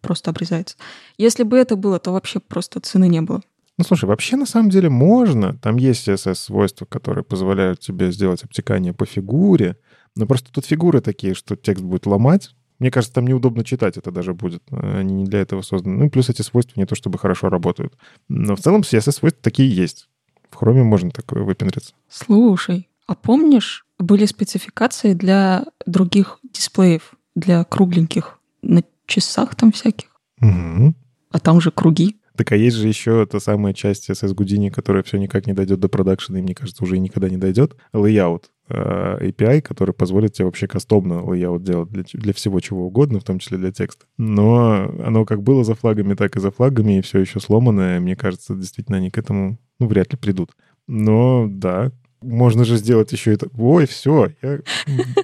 просто 0.00 0.30
обрезается. 0.30 0.76
Если 1.18 1.42
бы 1.42 1.58
это 1.58 1.74
было, 1.74 1.98
то 1.98 2.12
вообще 2.12 2.38
просто 2.38 2.78
цены 2.78 3.08
не 3.08 3.20
было. 3.20 3.42
Ну, 3.76 3.84
слушай, 3.84 4.04
вообще 4.04 4.36
на 4.36 4.46
самом 4.46 4.70
деле 4.70 4.88
можно. 4.88 5.56
Там 5.58 5.76
есть 5.78 6.06
CSS-свойства, 6.06 6.84
которые 6.84 7.24
позволяют 7.24 7.80
тебе 7.80 8.12
сделать 8.12 8.44
обтекание 8.44 8.92
по 8.92 9.04
фигуре. 9.04 9.76
Но 10.14 10.26
просто 10.26 10.52
тут 10.52 10.64
фигуры 10.64 11.00
такие, 11.00 11.34
что 11.34 11.56
текст 11.56 11.82
будет 11.82 12.06
ломать. 12.06 12.54
Мне 12.78 12.92
кажется, 12.92 13.14
там 13.14 13.26
неудобно 13.26 13.64
читать 13.64 13.96
это 13.96 14.12
даже 14.12 14.32
будет. 14.32 14.62
Они 14.70 15.12
не 15.12 15.24
для 15.24 15.40
этого 15.40 15.62
созданы. 15.62 15.96
Ну 15.96 16.06
и 16.06 16.08
плюс 16.08 16.28
эти 16.28 16.42
свойства 16.42 16.78
не 16.78 16.86
то 16.86 16.94
чтобы 16.94 17.18
хорошо 17.18 17.48
работают. 17.48 17.94
Но 18.28 18.54
в 18.54 18.60
целом 18.60 18.82
CSS-свойства 18.82 19.42
такие 19.42 19.74
есть. 19.74 20.08
В 20.50 20.54
хроме 20.54 20.84
можно 20.84 21.10
такое 21.10 21.42
выпендриться. 21.42 21.94
Слушай, 22.08 22.88
а 23.08 23.16
помнишь, 23.16 23.84
были 23.98 24.26
спецификации 24.26 25.14
для 25.14 25.66
других 25.86 26.38
дисплеев, 26.52 27.14
для 27.34 27.64
кругленьких, 27.64 28.38
на 28.62 28.82
часах 29.06 29.54
там 29.54 29.72
всяких? 29.72 30.08
Угу. 30.40 30.94
А 31.30 31.38
там 31.40 31.60
же 31.60 31.70
круги. 31.70 32.16
Так 32.36 32.52
а 32.52 32.56
есть 32.56 32.76
же 32.76 32.86
еще 32.86 33.26
та 33.26 33.40
самая 33.40 33.74
часть 33.74 34.08
SS 34.08 34.34
Houdini, 34.34 34.70
которая 34.70 35.02
все 35.02 35.18
никак 35.18 35.46
не 35.48 35.52
дойдет 35.52 35.80
до 35.80 35.88
продакшена, 35.88 36.38
и, 36.38 36.42
мне 36.42 36.54
кажется, 36.54 36.84
уже 36.84 36.98
никогда 36.98 37.28
не 37.28 37.36
дойдет. 37.36 37.74
Layout. 37.92 38.44
Э, 38.68 39.18
API, 39.20 39.60
который 39.60 39.92
позволит 39.92 40.34
тебе 40.34 40.44
вообще 40.44 40.68
кастомно 40.68 41.14
layout 41.14 41.64
делать 41.64 41.90
для, 41.90 42.04
для 42.04 42.32
всего 42.32 42.60
чего 42.60 42.86
угодно, 42.86 43.18
в 43.18 43.24
том 43.24 43.40
числе 43.40 43.58
для 43.58 43.72
текста. 43.72 44.04
Но 44.18 44.88
оно 45.04 45.24
как 45.24 45.42
было 45.42 45.64
за 45.64 45.74
флагами, 45.74 46.14
так 46.14 46.36
и 46.36 46.40
за 46.40 46.50
флагами, 46.52 46.98
и 46.98 47.02
все 47.02 47.18
еще 47.18 47.40
сломанное. 47.40 47.98
Мне 47.98 48.14
кажется, 48.14 48.54
действительно, 48.54 48.98
они 48.98 49.10
к 49.10 49.18
этому, 49.18 49.58
ну, 49.80 49.88
вряд 49.88 50.12
ли 50.12 50.18
придут. 50.18 50.52
Но 50.86 51.46
да, 51.48 51.90
можно 52.20 52.64
же 52.64 52.76
сделать 52.76 53.12
еще 53.12 53.32
это. 53.32 53.48
Ой, 53.56 53.86
все. 53.86 54.30
Я... 54.42 54.58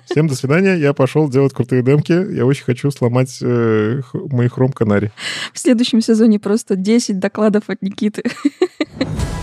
Всем 0.06 0.28
до 0.28 0.34
свидания. 0.34 0.74
Я 0.74 0.92
пошел 0.92 1.28
делать 1.28 1.52
крутые 1.52 1.82
демки. 1.82 2.12
Я 2.12 2.46
очень 2.46 2.64
хочу 2.64 2.90
сломать 2.90 3.38
э, 3.42 4.00
мои 4.12 4.48
хром 4.48 4.72
канари. 4.72 5.10
В 5.52 5.58
следующем 5.58 6.00
сезоне 6.00 6.38
просто 6.38 6.76
10 6.76 7.18
докладов 7.18 7.64
от 7.68 7.82
Никиты. 7.82 8.22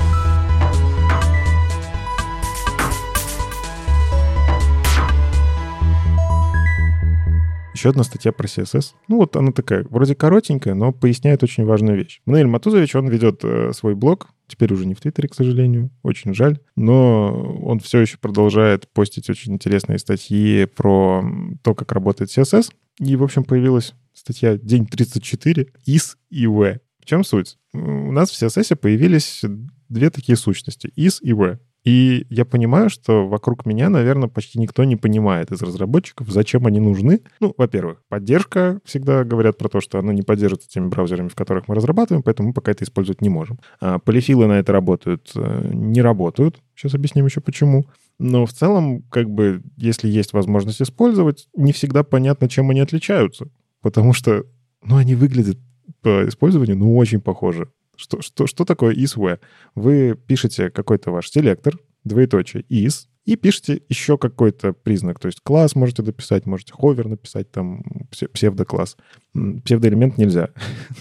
еще 7.82 7.90
одна 7.90 8.04
статья 8.04 8.32
про 8.32 8.46
CSS. 8.46 8.94
Ну 9.08 9.18
вот 9.18 9.36
она 9.36 9.52
такая, 9.52 9.88
вроде 9.90 10.14
коротенькая, 10.14 10.76
но 10.76 10.92
поясняет 10.92 11.42
очень 11.42 11.66
важную 11.66 11.98
вещь. 11.98 12.22
Мануэль 12.28 12.46
Матузович, 12.46 12.94
он 12.94 13.08
ведет 13.08 13.44
э, 13.44 13.72
свой 13.74 13.96
блог, 13.96 14.28
теперь 14.46 14.72
уже 14.72 14.86
не 14.86 14.94
в 14.94 15.02
Твиттере, 15.02 15.28
к 15.28 15.34
сожалению, 15.34 15.90
очень 16.04 16.36
жаль, 16.36 16.60
но 16.76 17.34
он 17.64 17.80
все 17.80 18.02
еще 18.02 18.20
продолжает 18.20 18.88
постить 18.94 19.32
очень 19.32 19.54
интересные 19.54 19.98
статьи 19.98 20.68
про 20.76 21.26
то, 21.64 21.74
как 21.74 21.92
работает 21.92 22.30
CSS. 22.30 22.72
И, 23.00 23.16
в 23.16 23.24
общем, 23.24 23.44
появилась 23.44 23.96
статья 24.14 24.60
«День 24.60 24.86
34. 24.86 25.74
ИС 25.88 26.18
и 26.30 26.46
В». 26.46 26.80
В 27.00 27.06
чем 27.06 27.24
суть? 27.24 27.58
У 27.74 28.12
нас 28.12 28.30
в 28.30 28.40
CSS 28.40 28.76
появились 28.76 29.42
две 29.90 30.12
такие 30.12 30.36
сущности— 30.36 30.94
is 30.96 31.18
и 31.24 31.34
w. 31.34 31.60
И 31.84 32.28
я 32.30 32.46
понимаю, 32.46 32.90
что 32.90 33.28
вокруг 33.28 33.66
меня, 33.66 33.90
наверное, 33.90 34.30
почти 34.30 34.60
никто 34.60 34.84
не 34.84 34.96
понимает 34.96 35.52
из 35.52 35.62
разработчиков, 35.62 36.30
зачем 36.30 36.68
они 36.68 36.80
нужны. 36.80 37.22
Ну, 37.40 37.56
во-первых, 37.58 38.04
поддержка. 38.08 38.80
Всегда 38.86 39.24
говорят 39.24 39.58
про 39.58 39.68
то, 39.68 39.82
что 39.82 39.98
она 39.98 40.14
не 40.14 40.22
поддерживается 40.22 40.70
теми 40.70 40.90
браузерами, 40.90 41.28
в 41.28 41.36
которых 41.36 41.68
мы 41.68 41.76
разрабатываем, 41.76 42.22
поэтому 42.22 42.50
мы 42.50 42.54
пока 42.54 42.72
это 42.72 42.84
использовать 42.84 43.22
не 43.22 43.30
можем. 43.30 43.60
А 43.80 43.98
полифилы 43.98 44.46
на 44.46 44.60
это 44.60 44.72
работают, 44.72 45.32
э, 45.36 45.72
не 45.74 46.02
работают. 46.02 46.62
Сейчас 46.76 46.94
объясним 46.94 47.26
еще 47.26 47.42
почему. 47.42 47.86
Но 48.20 48.46
в 48.46 48.54
целом, 48.54 49.02
как 49.10 49.30
бы, 49.30 49.64
если 49.78 50.08
есть 50.08 50.34
возможность 50.34 50.82
использовать, 50.82 51.48
не 51.56 51.72
всегда 51.72 52.04
понятно, 52.04 52.48
чем 52.48 52.70
они 52.70 52.80
отличаются. 52.80 53.48
Потому 53.82 54.14
что, 54.14 54.44
ну, 54.84 54.98
они 54.98 55.16
выглядят 55.16 55.58
по 56.02 56.28
использованию, 56.28 56.78
ну, 56.78 56.96
очень 56.96 57.22
похоже. 57.22 57.70
Что, 58.02 58.22
что, 58.22 58.48
что 58.48 58.66
такое 58.66 58.96
isWare? 58.96 59.40
Вы 59.76 60.16
пишете 60.16 60.70
какой-то 60.70 61.12
ваш 61.12 61.30
селектор, 61.30 61.78
двоеточие, 62.04 62.64
is, 62.64 63.06
и 63.26 63.36
пишете 63.36 63.84
еще 63.90 64.18
какой-то 64.18 64.74
признак. 64.74 65.20
То 65.20 65.28
есть 65.28 65.42
класс 65.44 65.76
можете 65.76 66.02
дописать, 66.02 66.48
можете 66.48 66.74
ховер 66.74 67.08
написать, 67.08 67.52
там 67.52 67.84
псевдокласс. 68.34 68.98
Псевдоэлемент 69.64 70.18
нельзя. 70.18 70.50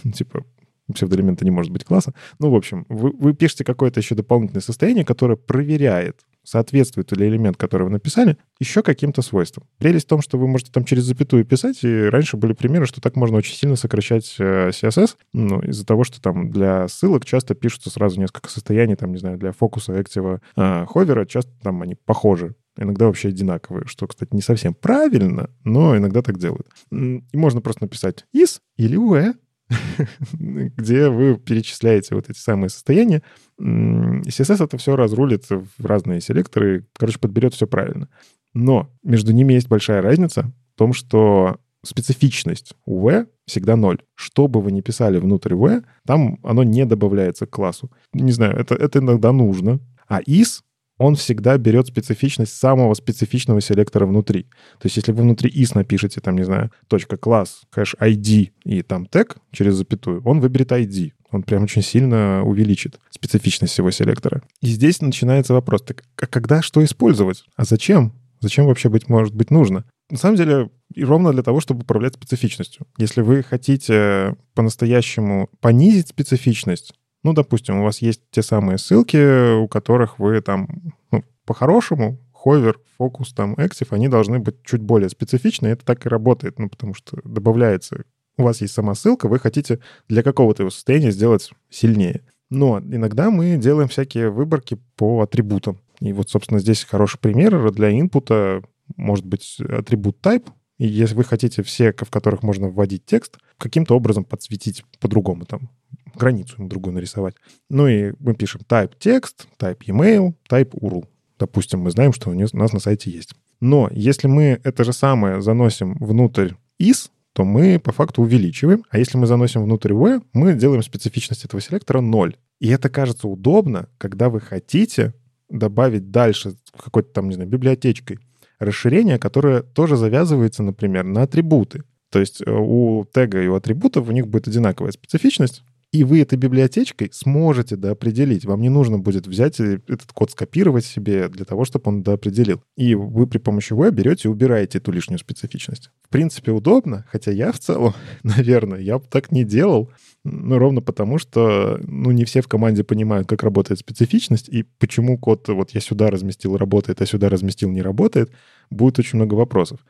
типа 0.14 0.44
псевдоэлемента 0.92 1.44
не 1.44 1.50
может 1.50 1.72
быть 1.72 1.84
класса. 1.84 2.12
Ну, 2.38 2.50
в 2.50 2.54
общем, 2.54 2.84
вы, 2.88 3.12
вы 3.12 3.32
пишете 3.32 3.64
какое-то 3.64 4.00
еще 4.00 4.14
дополнительное 4.14 4.60
состояние, 4.60 5.04
которое 5.04 5.36
проверяет, 5.36 6.20
соответствует 6.44 7.12
ли 7.12 7.28
элемент, 7.28 7.56
который 7.56 7.84
вы 7.84 7.90
написали, 7.90 8.36
еще 8.58 8.82
каким-то 8.82 9.22
свойствам. 9.22 9.66
Прелесть 9.78 10.06
в 10.06 10.08
том, 10.08 10.22
что 10.22 10.38
вы 10.38 10.46
можете 10.46 10.72
там 10.72 10.84
через 10.84 11.04
запятую 11.04 11.44
писать, 11.44 11.82
и 11.82 12.04
раньше 12.04 12.36
были 12.36 12.52
примеры, 12.52 12.86
что 12.86 13.00
так 13.00 13.16
можно 13.16 13.36
очень 13.36 13.54
сильно 13.54 13.76
сокращать 13.76 14.36
э, 14.38 14.70
CSS, 14.70 15.16
ну, 15.32 15.60
из-за 15.62 15.86
того, 15.86 16.04
что 16.04 16.20
там 16.20 16.50
для 16.50 16.88
ссылок 16.88 17.24
часто 17.24 17.54
пишутся 17.54 17.90
сразу 17.90 18.20
несколько 18.20 18.50
состояний, 18.50 18.96
там, 18.96 19.12
не 19.12 19.18
знаю, 19.18 19.38
для 19.38 19.52
фокуса, 19.52 19.98
актива, 19.98 20.40
э, 20.56 20.86
ховера, 20.86 21.24
часто 21.26 21.52
там 21.62 21.82
они 21.82 21.94
похожи 21.94 22.54
иногда 22.78 23.06
вообще 23.06 23.28
одинаковые, 23.28 23.86
что, 23.86 24.06
кстати, 24.06 24.34
не 24.34 24.42
совсем 24.42 24.74
правильно, 24.74 25.50
но 25.64 25.96
иногда 25.96 26.22
так 26.22 26.38
делают. 26.38 26.66
И 26.90 27.36
можно 27.36 27.60
просто 27.60 27.84
написать 27.84 28.24
is 28.34 28.60
или 28.76 28.96
ue, 28.96 29.34
где 30.32 31.08
вы 31.08 31.36
перечисляете 31.36 32.14
вот 32.14 32.28
эти 32.28 32.38
самые 32.38 32.70
состояния. 32.70 33.22
CSS 33.60 34.64
это 34.64 34.78
все 34.78 34.96
разрулит 34.96 35.48
в 35.48 35.66
разные 35.84 36.20
селекторы, 36.20 36.86
короче, 36.96 37.18
подберет 37.18 37.54
все 37.54 37.66
правильно. 37.66 38.08
Но 38.52 38.90
между 39.02 39.32
ними 39.32 39.52
есть 39.52 39.68
большая 39.68 40.02
разница 40.02 40.52
в 40.74 40.78
том, 40.78 40.92
что 40.92 41.58
специфичность 41.82 42.74
у 42.84 43.00
V 43.00 43.26
всегда 43.46 43.76
ноль. 43.76 44.02
Что 44.14 44.48
бы 44.48 44.60
вы 44.60 44.72
ни 44.72 44.80
писали 44.80 45.18
внутрь 45.18 45.54
V, 45.54 45.82
там 46.06 46.38
оно 46.42 46.62
не 46.62 46.84
добавляется 46.84 47.46
к 47.46 47.50
классу. 47.50 47.90
Не 48.12 48.32
знаю, 48.32 48.56
это, 48.56 48.74
это 48.74 48.98
иногда 48.98 49.32
нужно. 49.32 49.80
А 50.08 50.20
is 50.22 50.60
он 51.00 51.14
всегда 51.14 51.56
берет 51.56 51.86
специфичность 51.86 52.52
самого 52.52 52.92
специфичного 52.92 53.62
селектора 53.62 54.04
внутри. 54.04 54.42
То 54.78 54.84
есть 54.84 54.98
если 54.98 55.12
вы 55.12 55.22
внутри 55.22 55.50
is 55.50 55.72
напишете, 55.74 56.20
там, 56.20 56.36
не 56.36 56.44
знаю, 56.44 56.70
точка 56.88 57.16
класс, 57.16 57.62
хэш 57.70 57.96
ID 57.98 58.50
и 58.64 58.82
там 58.82 59.06
тег 59.06 59.38
через 59.50 59.76
запятую, 59.76 60.20
он 60.26 60.40
выберет 60.40 60.72
ID. 60.72 61.12
Он 61.30 61.42
прям 61.42 61.62
очень 61.62 61.80
сильно 61.80 62.42
увеличит 62.44 63.00
специфичность 63.08 63.72
всего 63.72 63.90
селектора. 63.90 64.42
И 64.60 64.66
здесь 64.66 65.00
начинается 65.00 65.54
вопрос, 65.54 65.80
так 65.82 66.04
а 66.20 66.26
когда 66.26 66.60
что 66.60 66.84
использовать? 66.84 67.44
А 67.56 67.64
зачем? 67.64 68.12
Зачем 68.40 68.66
вообще 68.66 68.90
быть 68.90 69.08
может 69.08 69.34
быть 69.34 69.50
нужно? 69.50 69.86
На 70.10 70.18
самом 70.18 70.36
деле, 70.36 70.68
и 70.94 71.02
ровно 71.02 71.32
для 71.32 71.42
того, 71.42 71.60
чтобы 71.60 71.82
управлять 71.82 72.14
специфичностью. 72.14 72.86
Если 72.98 73.22
вы 73.22 73.42
хотите 73.42 74.36
по-настоящему 74.54 75.48
понизить 75.60 76.08
специфичность, 76.08 76.92
ну, 77.22 77.32
допустим, 77.32 77.80
у 77.80 77.84
вас 77.84 77.98
есть 78.02 78.22
те 78.30 78.42
самые 78.42 78.78
ссылки, 78.78 79.56
у 79.56 79.68
которых 79.68 80.18
вы 80.18 80.40
там, 80.40 80.68
ну, 81.10 81.24
по-хорошему, 81.44 82.18
ховер, 82.32 82.78
фокус, 82.96 83.32
там, 83.32 83.54
active, 83.54 83.88
они 83.90 84.08
должны 84.08 84.38
быть 84.38 84.62
чуть 84.64 84.80
более 84.80 85.10
специфичны, 85.10 85.68
это 85.68 85.84
так 85.84 86.06
и 86.06 86.08
работает, 86.08 86.58
ну, 86.58 86.68
потому 86.70 86.94
что 86.94 87.18
добавляется, 87.24 88.04
у 88.38 88.44
вас 88.44 88.60
есть 88.62 88.72
сама 88.72 88.94
ссылка, 88.94 89.28
вы 89.28 89.38
хотите 89.38 89.80
для 90.08 90.22
какого-то 90.22 90.62
его 90.62 90.70
состояния 90.70 91.10
сделать 91.10 91.50
сильнее. 91.68 92.22
Но 92.48 92.80
иногда 92.80 93.30
мы 93.30 93.56
делаем 93.56 93.88
всякие 93.88 94.30
выборки 94.30 94.78
по 94.96 95.20
атрибутам. 95.20 95.78
И 96.00 96.12
вот, 96.12 96.30
собственно, 96.30 96.58
здесь 96.58 96.84
хороший 96.84 97.18
пример. 97.18 97.70
Для 97.70 97.90
инпута 97.92 98.62
может 98.96 99.24
быть 99.24 99.58
атрибут 99.60 100.18
type, 100.20 100.48
и 100.78 100.86
если 100.86 101.14
вы 101.14 101.24
хотите 101.24 101.62
все, 101.62 101.92
в 101.92 102.10
которых 102.10 102.42
можно 102.42 102.68
вводить 102.68 103.04
текст, 103.04 103.38
каким-то 103.58 103.94
образом 103.94 104.24
подсветить 104.24 104.84
по-другому, 104.98 105.44
там, 105.44 105.70
границу 106.14 106.56
ему 106.58 106.68
другую 106.68 106.94
нарисовать. 106.94 107.34
Ну 107.68 107.86
и 107.86 108.12
мы 108.18 108.34
пишем 108.34 108.62
type 108.68 108.92
текст, 108.98 109.46
type 109.58 109.78
email, 109.86 110.34
type 110.48 110.70
URL. 110.70 111.06
Допустим, 111.38 111.80
мы 111.80 111.90
знаем, 111.90 112.12
что 112.12 112.30
у 112.30 112.34
нас 112.34 112.72
на 112.72 112.80
сайте 112.80 113.10
есть. 113.10 113.34
Но 113.60 113.88
если 113.92 114.26
мы 114.26 114.60
это 114.64 114.84
же 114.84 114.92
самое 114.92 115.42
заносим 115.42 115.96
внутрь 115.98 116.52
is, 116.80 117.10
то 117.32 117.44
мы 117.44 117.78
по 117.78 117.92
факту 117.92 118.22
увеличиваем. 118.22 118.84
А 118.90 118.98
если 118.98 119.16
мы 119.16 119.26
заносим 119.26 119.62
внутрь 119.62 119.92
v, 119.92 120.20
мы 120.32 120.54
делаем 120.54 120.82
специфичность 120.82 121.44
этого 121.44 121.60
селектора 121.60 122.00
0. 122.00 122.36
И 122.58 122.68
это 122.68 122.88
кажется 122.88 123.28
удобно, 123.28 123.88
когда 123.98 124.28
вы 124.28 124.40
хотите 124.40 125.14
добавить 125.48 126.10
дальше 126.10 126.54
какой-то 126.76 127.12
там, 127.12 127.28
не 127.28 127.34
знаю, 127.34 127.48
библиотечкой 127.48 128.18
расширение, 128.58 129.18
которое 129.18 129.62
тоже 129.62 129.96
завязывается, 129.96 130.62
например, 130.62 131.04
на 131.04 131.22
атрибуты. 131.22 131.84
То 132.10 132.18
есть 132.18 132.42
э, 132.42 132.50
у 132.50 133.06
тега 133.12 133.42
и 133.42 133.46
у 133.46 133.54
атрибутов 133.54 134.08
у 134.08 134.12
них 134.12 134.28
будет 134.28 134.48
одинаковая 134.48 134.92
специфичность, 134.92 135.62
и 135.92 136.04
вы 136.04 136.20
этой 136.20 136.38
библиотечкой 136.38 137.10
сможете 137.12 137.76
доопределить. 137.76 138.44
Вам 138.44 138.60
не 138.60 138.68
нужно 138.68 138.98
будет 138.98 139.26
взять 139.26 139.58
этот 139.58 140.12
код, 140.12 140.30
скопировать 140.30 140.84
себе 140.84 141.28
для 141.28 141.44
того, 141.44 141.64
чтобы 141.64 141.88
он 141.88 142.02
доопределил. 142.02 142.62
И 142.76 142.94
вы 142.94 143.26
при 143.26 143.38
помощи 143.38 143.72
web 143.72 143.90
берете 143.90 144.28
и 144.28 144.30
убираете 144.30 144.78
эту 144.78 144.92
лишнюю 144.92 145.18
специфичность. 145.18 145.90
В 146.02 146.08
принципе, 146.08 146.52
удобно, 146.52 147.06
хотя 147.10 147.32
я 147.32 147.50
в 147.50 147.58
целом, 147.58 147.94
наверное, 148.22 148.78
я 148.80 148.98
бы 148.98 149.04
так 149.10 149.32
не 149.32 149.42
делал, 149.42 149.90
ну, 150.22 150.58
ровно 150.58 150.80
потому, 150.80 151.18
что, 151.18 151.80
ну, 151.82 152.12
не 152.12 152.24
все 152.24 152.40
в 152.40 152.48
команде 152.48 152.84
понимают, 152.84 153.26
как 153.26 153.42
работает 153.42 153.80
специфичность, 153.80 154.48
и 154.48 154.62
почему 154.62 155.18
код 155.18 155.48
вот 155.48 155.70
я 155.70 155.80
сюда 155.80 156.10
разместил, 156.10 156.56
работает, 156.56 157.00
а 157.00 157.06
сюда 157.06 157.28
разместил, 157.28 157.70
не 157.70 157.82
работает, 157.82 158.30
будет 158.70 158.98
очень 158.98 159.16
много 159.16 159.34
вопросов. 159.34 159.80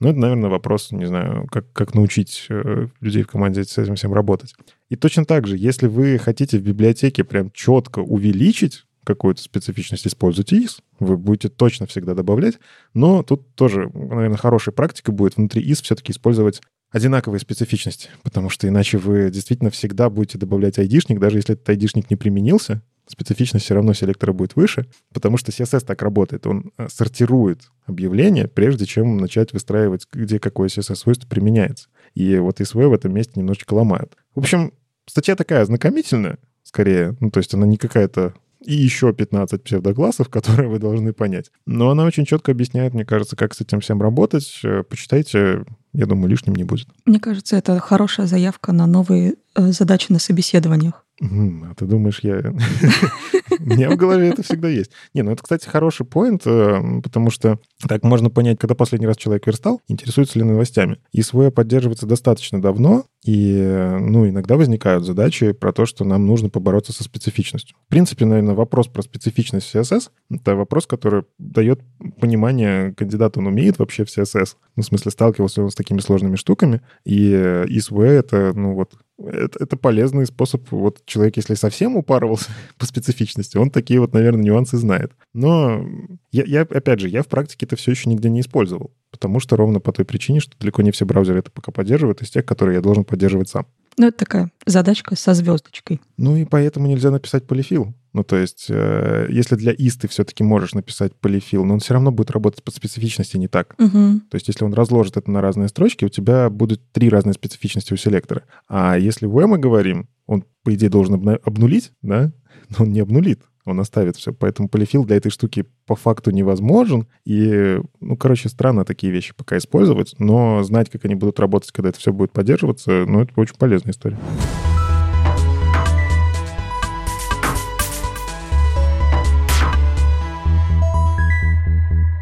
Ну, 0.00 0.08
это, 0.08 0.18
наверное, 0.18 0.48
вопрос, 0.48 0.92
не 0.92 1.04
знаю, 1.06 1.46
как, 1.50 1.70
как 1.72 1.94
научить 1.94 2.46
э, 2.48 2.88
людей 3.00 3.22
в 3.22 3.28
команде 3.28 3.64
с 3.64 3.76
этим 3.76 3.96
всем 3.96 4.14
работать. 4.14 4.54
И 4.88 4.96
точно 4.96 5.26
так 5.26 5.46
же, 5.46 5.58
если 5.58 5.86
вы 5.86 6.18
хотите 6.18 6.58
в 6.58 6.62
библиотеке 6.62 7.22
прям 7.22 7.50
четко 7.50 8.00
увеличить 8.00 8.84
какую-то 9.04 9.42
специфичность, 9.42 10.06
используйте 10.06 10.56
is. 10.56 10.78
Вы 10.98 11.16
будете 11.16 11.48
точно 11.48 11.86
всегда 11.86 12.14
добавлять. 12.14 12.58
Но 12.94 13.22
тут 13.22 13.54
тоже, 13.54 13.90
наверное, 13.92 14.36
хорошей 14.36 14.72
практикой 14.72 15.14
будет 15.14 15.36
внутри 15.36 15.62
is 15.62 15.82
все-таки 15.82 16.12
использовать 16.12 16.60
одинаковые 16.90 17.40
специфичности, 17.40 18.08
потому 18.22 18.50
что 18.50 18.66
иначе 18.66 18.98
вы 18.98 19.30
действительно 19.30 19.70
всегда 19.70 20.10
будете 20.10 20.38
добавлять 20.38 20.78
айдишник, 20.78 21.20
даже 21.20 21.38
если 21.38 21.54
этот 21.54 21.68
айдишник 21.68 22.10
не 22.10 22.16
применился, 22.16 22.82
специфичность 23.10 23.64
все 23.64 23.74
равно 23.74 23.92
селектора 23.92 24.32
будет 24.32 24.56
выше, 24.56 24.86
потому 25.12 25.36
что 25.36 25.52
CSS 25.52 25.84
так 25.84 26.02
работает. 26.02 26.46
Он 26.46 26.72
э, 26.78 26.88
сортирует 26.88 27.70
объявления, 27.86 28.48
прежде 28.48 28.86
чем 28.86 29.16
начать 29.18 29.52
выстраивать, 29.52 30.06
где 30.12 30.38
какое 30.38 30.68
CSS-свойство 30.68 31.28
применяется. 31.28 31.88
И 32.14 32.36
вот 32.38 32.60
SV 32.60 32.88
в 32.88 32.92
этом 32.92 33.12
месте 33.12 33.32
немножечко 33.36 33.74
ломают. 33.74 34.16
В 34.34 34.40
общем, 34.40 34.72
статья 35.06 35.36
такая 35.36 35.62
ознакомительная, 35.62 36.38
скорее. 36.62 37.16
Ну, 37.20 37.30
то 37.30 37.38
есть 37.38 37.54
она 37.54 37.66
не 37.66 37.76
какая-то 37.76 38.34
и 38.64 38.74
еще 38.74 39.12
15 39.12 39.62
псевдоклассов, 39.62 40.28
которые 40.30 40.68
вы 40.68 40.78
должны 40.78 41.12
понять. 41.12 41.50
Но 41.66 41.90
она 41.90 42.04
очень 42.04 42.24
четко 42.24 42.52
объясняет, 42.52 42.94
мне 42.94 43.04
кажется, 43.04 43.36
как 43.36 43.54
с 43.54 43.60
этим 43.60 43.80
всем 43.80 44.00
работать. 44.00 44.60
Э, 44.64 44.82
почитайте, 44.82 45.64
я 45.92 46.06
думаю, 46.06 46.28
лишним 46.28 46.54
не 46.54 46.64
будет. 46.64 46.88
Мне 47.04 47.20
кажется, 47.20 47.56
это 47.56 47.78
хорошая 47.80 48.26
заявка 48.26 48.72
на 48.72 48.86
новые 48.86 49.34
э, 49.54 49.72
задачи 49.72 50.06
на 50.10 50.18
собеседованиях. 50.18 51.04
А 51.20 51.74
ты 51.74 51.84
думаешь, 51.84 52.20
я... 52.22 52.40
У 53.60 53.64
меня 53.64 53.90
в 53.90 53.96
голове 53.96 54.28
это 54.28 54.42
всегда 54.42 54.68
есть. 54.68 54.90
Не, 55.12 55.22
ну 55.22 55.32
это, 55.32 55.42
кстати, 55.42 55.68
хороший 55.68 56.06
поинт, 56.06 56.46
э, 56.46 57.00
потому 57.02 57.30
что 57.30 57.58
так 57.86 58.04
можно 58.04 58.30
понять, 58.30 58.58
когда 58.58 58.74
последний 58.74 59.06
раз 59.06 59.16
человек 59.16 59.46
верстал, 59.46 59.82
интересуется 59.88 60.38
ли 60.38 60.44
новостями. 60.44 60.98
И 61.12 61.20
свое 61.22 61.50
поддерживается 61.50 62.06
достаточно 62.06 62.62
давно, 62.62 63.04
и, 63.24 63.96
ну, 64.00 64.26
иногда 64.26 64.56
возникают 64.56 65.04
задачи 65.04 65.52
про 65.52 65.72
то, 65.72 65.84
что 65.84 66.04
нам 66.04 66.26
нужно 66.26 66.48
побороться 66.48 66.92
со 66.92 67.04
специфичностью. 67.04 67.76
В 67.86 67.90
принципе, 67.90 68.24
наверное, 68.24 68.54
вопрос 68.54 68.88
про 68.88 69.02
специфичность 69.02 69.74
CSS— 69.74 70.10
это 70.30 70.56
вопрос, 70.56 70.86
который 70.86 71.24
дает 71.38 71.80
понимания 72.18 72.94
кандидата 72.94 73.40
он 73.40 73.46
умеет 73.46 73.78
вообще 73.78 74.04
в 74.04 74.08
CSS. 74.08 74.56
Ну, 74.76 74.82
в 74.82 74.86
смысле, 74.86 75.10
сталкивался 75.10 75.62
он 75.62 75.70
с 75.70 75.74
такими 75.74 76.00
сложными 76.00 76.36
штуками. 76.36 76.80
И 77.04 77.32
ISV— 77.32 78.02
это, 78.04 78.52
ну, 78.54 78.74
вот, 78.74 78.94
это, 79.26 79.64
это 79.64 79.76
полезный 79.76 80.26
способ. 80.26 80.62
Вот 80.70 81.04
человек, 81.04 81.36
если 81.36 81.54
совсем 81.54 81.96
упарывался 81.96 82.50
по 82.78 82.86
специфичности, 82.86 83.56
он 83.56 83.70
такие 83.70 84.00
вот, 84.00 84.12
наверное, 84.12 84.42
нюансы 84.42 84.76
знает. 84.76 85.12
Но 85.34 85.84
я, 86.32 86.44
я 86.44 86.62
опять 86.62 87.00
же, 87.00 87.08
я 87.08 87.22
в 87.22 87.28
практике 87.28 87.66
это 87.66 87.76
все 87.76 87.90
еще 87.90 88.10
нигде 88.10 88.30
не 88.30 88.40
использовал. 88.40 88.92
Потому 89.10 89.40
что 89.40 89.56
ровно 89.56 89.80
по 89.80 89.92
той 89.92 90.04
причине, 90.04 90.40
что 90.40 90.58
далеко 90.58 90.82
не 90.82 90.92
все 90.92 91.04
браузеры 91.04 91.40
это 91.40 91.50
пока 91.50 91.72
поддерживают, 91.72 92.22
из 92.22 92.30
тех, 92.30 92.44
которые 92.44 92.76
я 92.76 92.80
должен 92.80 93.04
поддерживать 93.04 93.48
сам. 93.48 93.66
Ну, 94.00 94.06
это 94.06 94.16
такая 94.16 94.50
задачка 94.64 95.14
со 95.14 95.34
звездочкой. 95.34 96.00
Ну 96.16 96.34
и 96.34 96.46
поэтому 96.46 96.86
нельзя 96.86 97.10
написать 97.10 97.46
полифил. 97.46 97.92
Ну, 98.14 98.24
то 98.24 98.36
есть, 98.36 98.64
э, 98.70 99.26
если 99.28 99.56
для 99.56 99.74
ИС 99.76 99.96
ты 99.96 100.08
все-таки 100.08 100.42
можешь 100.42 100.72
написать 100.72 101.14
полифил, 101.14 101.66
но 101.66 101.74
он 101.74 101.80
все 101.80 101.92
равно 101.92 102.10
будет 102.10 102.30
работать 102.30 102.64
по 102.64 102.70
специфичности 102.70 103.36
не 103.36 103.46
так. 103.46 103.74
Угу. 103.78 104.20
То 104.30 104.36
есть, 104.36 104.48
если 104.48 104.64
он 104.64 104.72
разложит 104.72 105.18
это 105.18 105.30
на 105.30 105.42
разные 105.42 105.68
строчки, 105.68 106.06
у 106.06 106.08
тебя 106.08 106.48
будут 106.48 106.80
три 106.92 107.10
разные 107.10 107.34
специфичности 107.34 107.92
у 107.92 107.98
селектора. 107.98 108.44
А 108.68 108.96
если 108.96 109.26
в 109.26 109.46
мы 109.46 109.58
говорим, 109.58 110.08
он, 110.24 110.46
по 110.64 110.74
идее, 110.74 110.88
должен 110.88 111.28
обнулить, 111.44 111.92
да, 112.00 112.32
но 112.70 112.86
он 112.86 112.92
не 112.92 113.00
обнулит 113.00 113.42
он 113.64 113.80
оставит 113.80 114.16
все. 114.16 114.32
Поэтому 114.32 114.68
полифил 114.68 115.04
для 115.04 115.16
этой 115.16 115.30
штуки 115.30 115.66
по 115.86 115.96
факту 115.96 116.30
невозможен. 116.30 117.06
И, 117.24 117.80
ну, 118.00 118.16
короче, 118.16 118.48
странно 118.48 118.84
такие 118.84 119.12
вещи 119.12 119.34
пока 119.36 119.58
использовать, 119.58 120.14
но 120.18 120.62
знать, 120.62 120.90
как 120.90 121.04
они 121.04 121.14
будут 121.14 121.40
работать, 121.40 121.72
когда 121.72 121.90
это 121.90 121.98
все 121.98 122.12
будет 122.12 122.32
поддерживаться, 122.32 123.04
ну, 123.06 123.22
это 123.22 123.32
очень 123.36 123.56
полезная 123.56 123.92
история. 123.92 124.18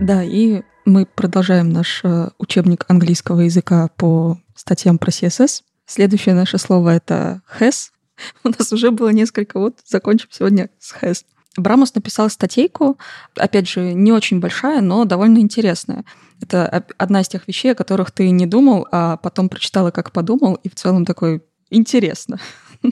Да, 0.00 0.22
и 0.22 0.62
мы 0.84 1.04
продолжаем 1.04 1.68
наш 1.70 2.00
э, 2.02 2.30
учебник 2.38 2.86
английского 2.88 3.40
языка 3.40 3.90
по 3.96 4.38
статьям 4.54 4.96
про 4.96 5.10
CSS. 5.10 5.62
Следующее 5.86 6.34
наше 6.34 6.56
слово— 6.56 6.94
это 6.96 7.42
has. 7.60 7.90
У 8.44 8.48
нас 8.48 8.72
уже 8.72 8.90
было 8.90 9.10
несколько, 9.10 9.58
вот 9.58 9.78
закончим 9.84 10.28
сегодня 10.30 10.70
с 10.78 10.94
has. 10.94 11.24
Брамус 11.56 11.94
написал 11.94 12.30
статейку, 12.30 12.98
опять 13.34 13.68
же, 13.68 13.92
не 13.92 14.12
очень 14.12 14.38
большая, 14.38 14.80
но 14.80 15.04
довольно 15.04 15.38
интересная. 15.38 16.04
Это 16.40 16.84
одна 16.98 17.20
из 17.20 17.28
тех 17.28 17.48
вещей, 17.48 17.72
о 17.72 17.74
которых 17.74 18.12
ты 18.12 18.30
не 18.30 18.46
думал, 18.46 18.86
а 18.92 19.16
потом 19.16 19.48
прочитала, 19.48 19.90
как 19.90 20.12
подумал, 20.12 20.54
и 20.62 20.68
в 20.68 20.76
целом 20.76 21.04
такой 21.04 21.42
интересно. 21.70 22.38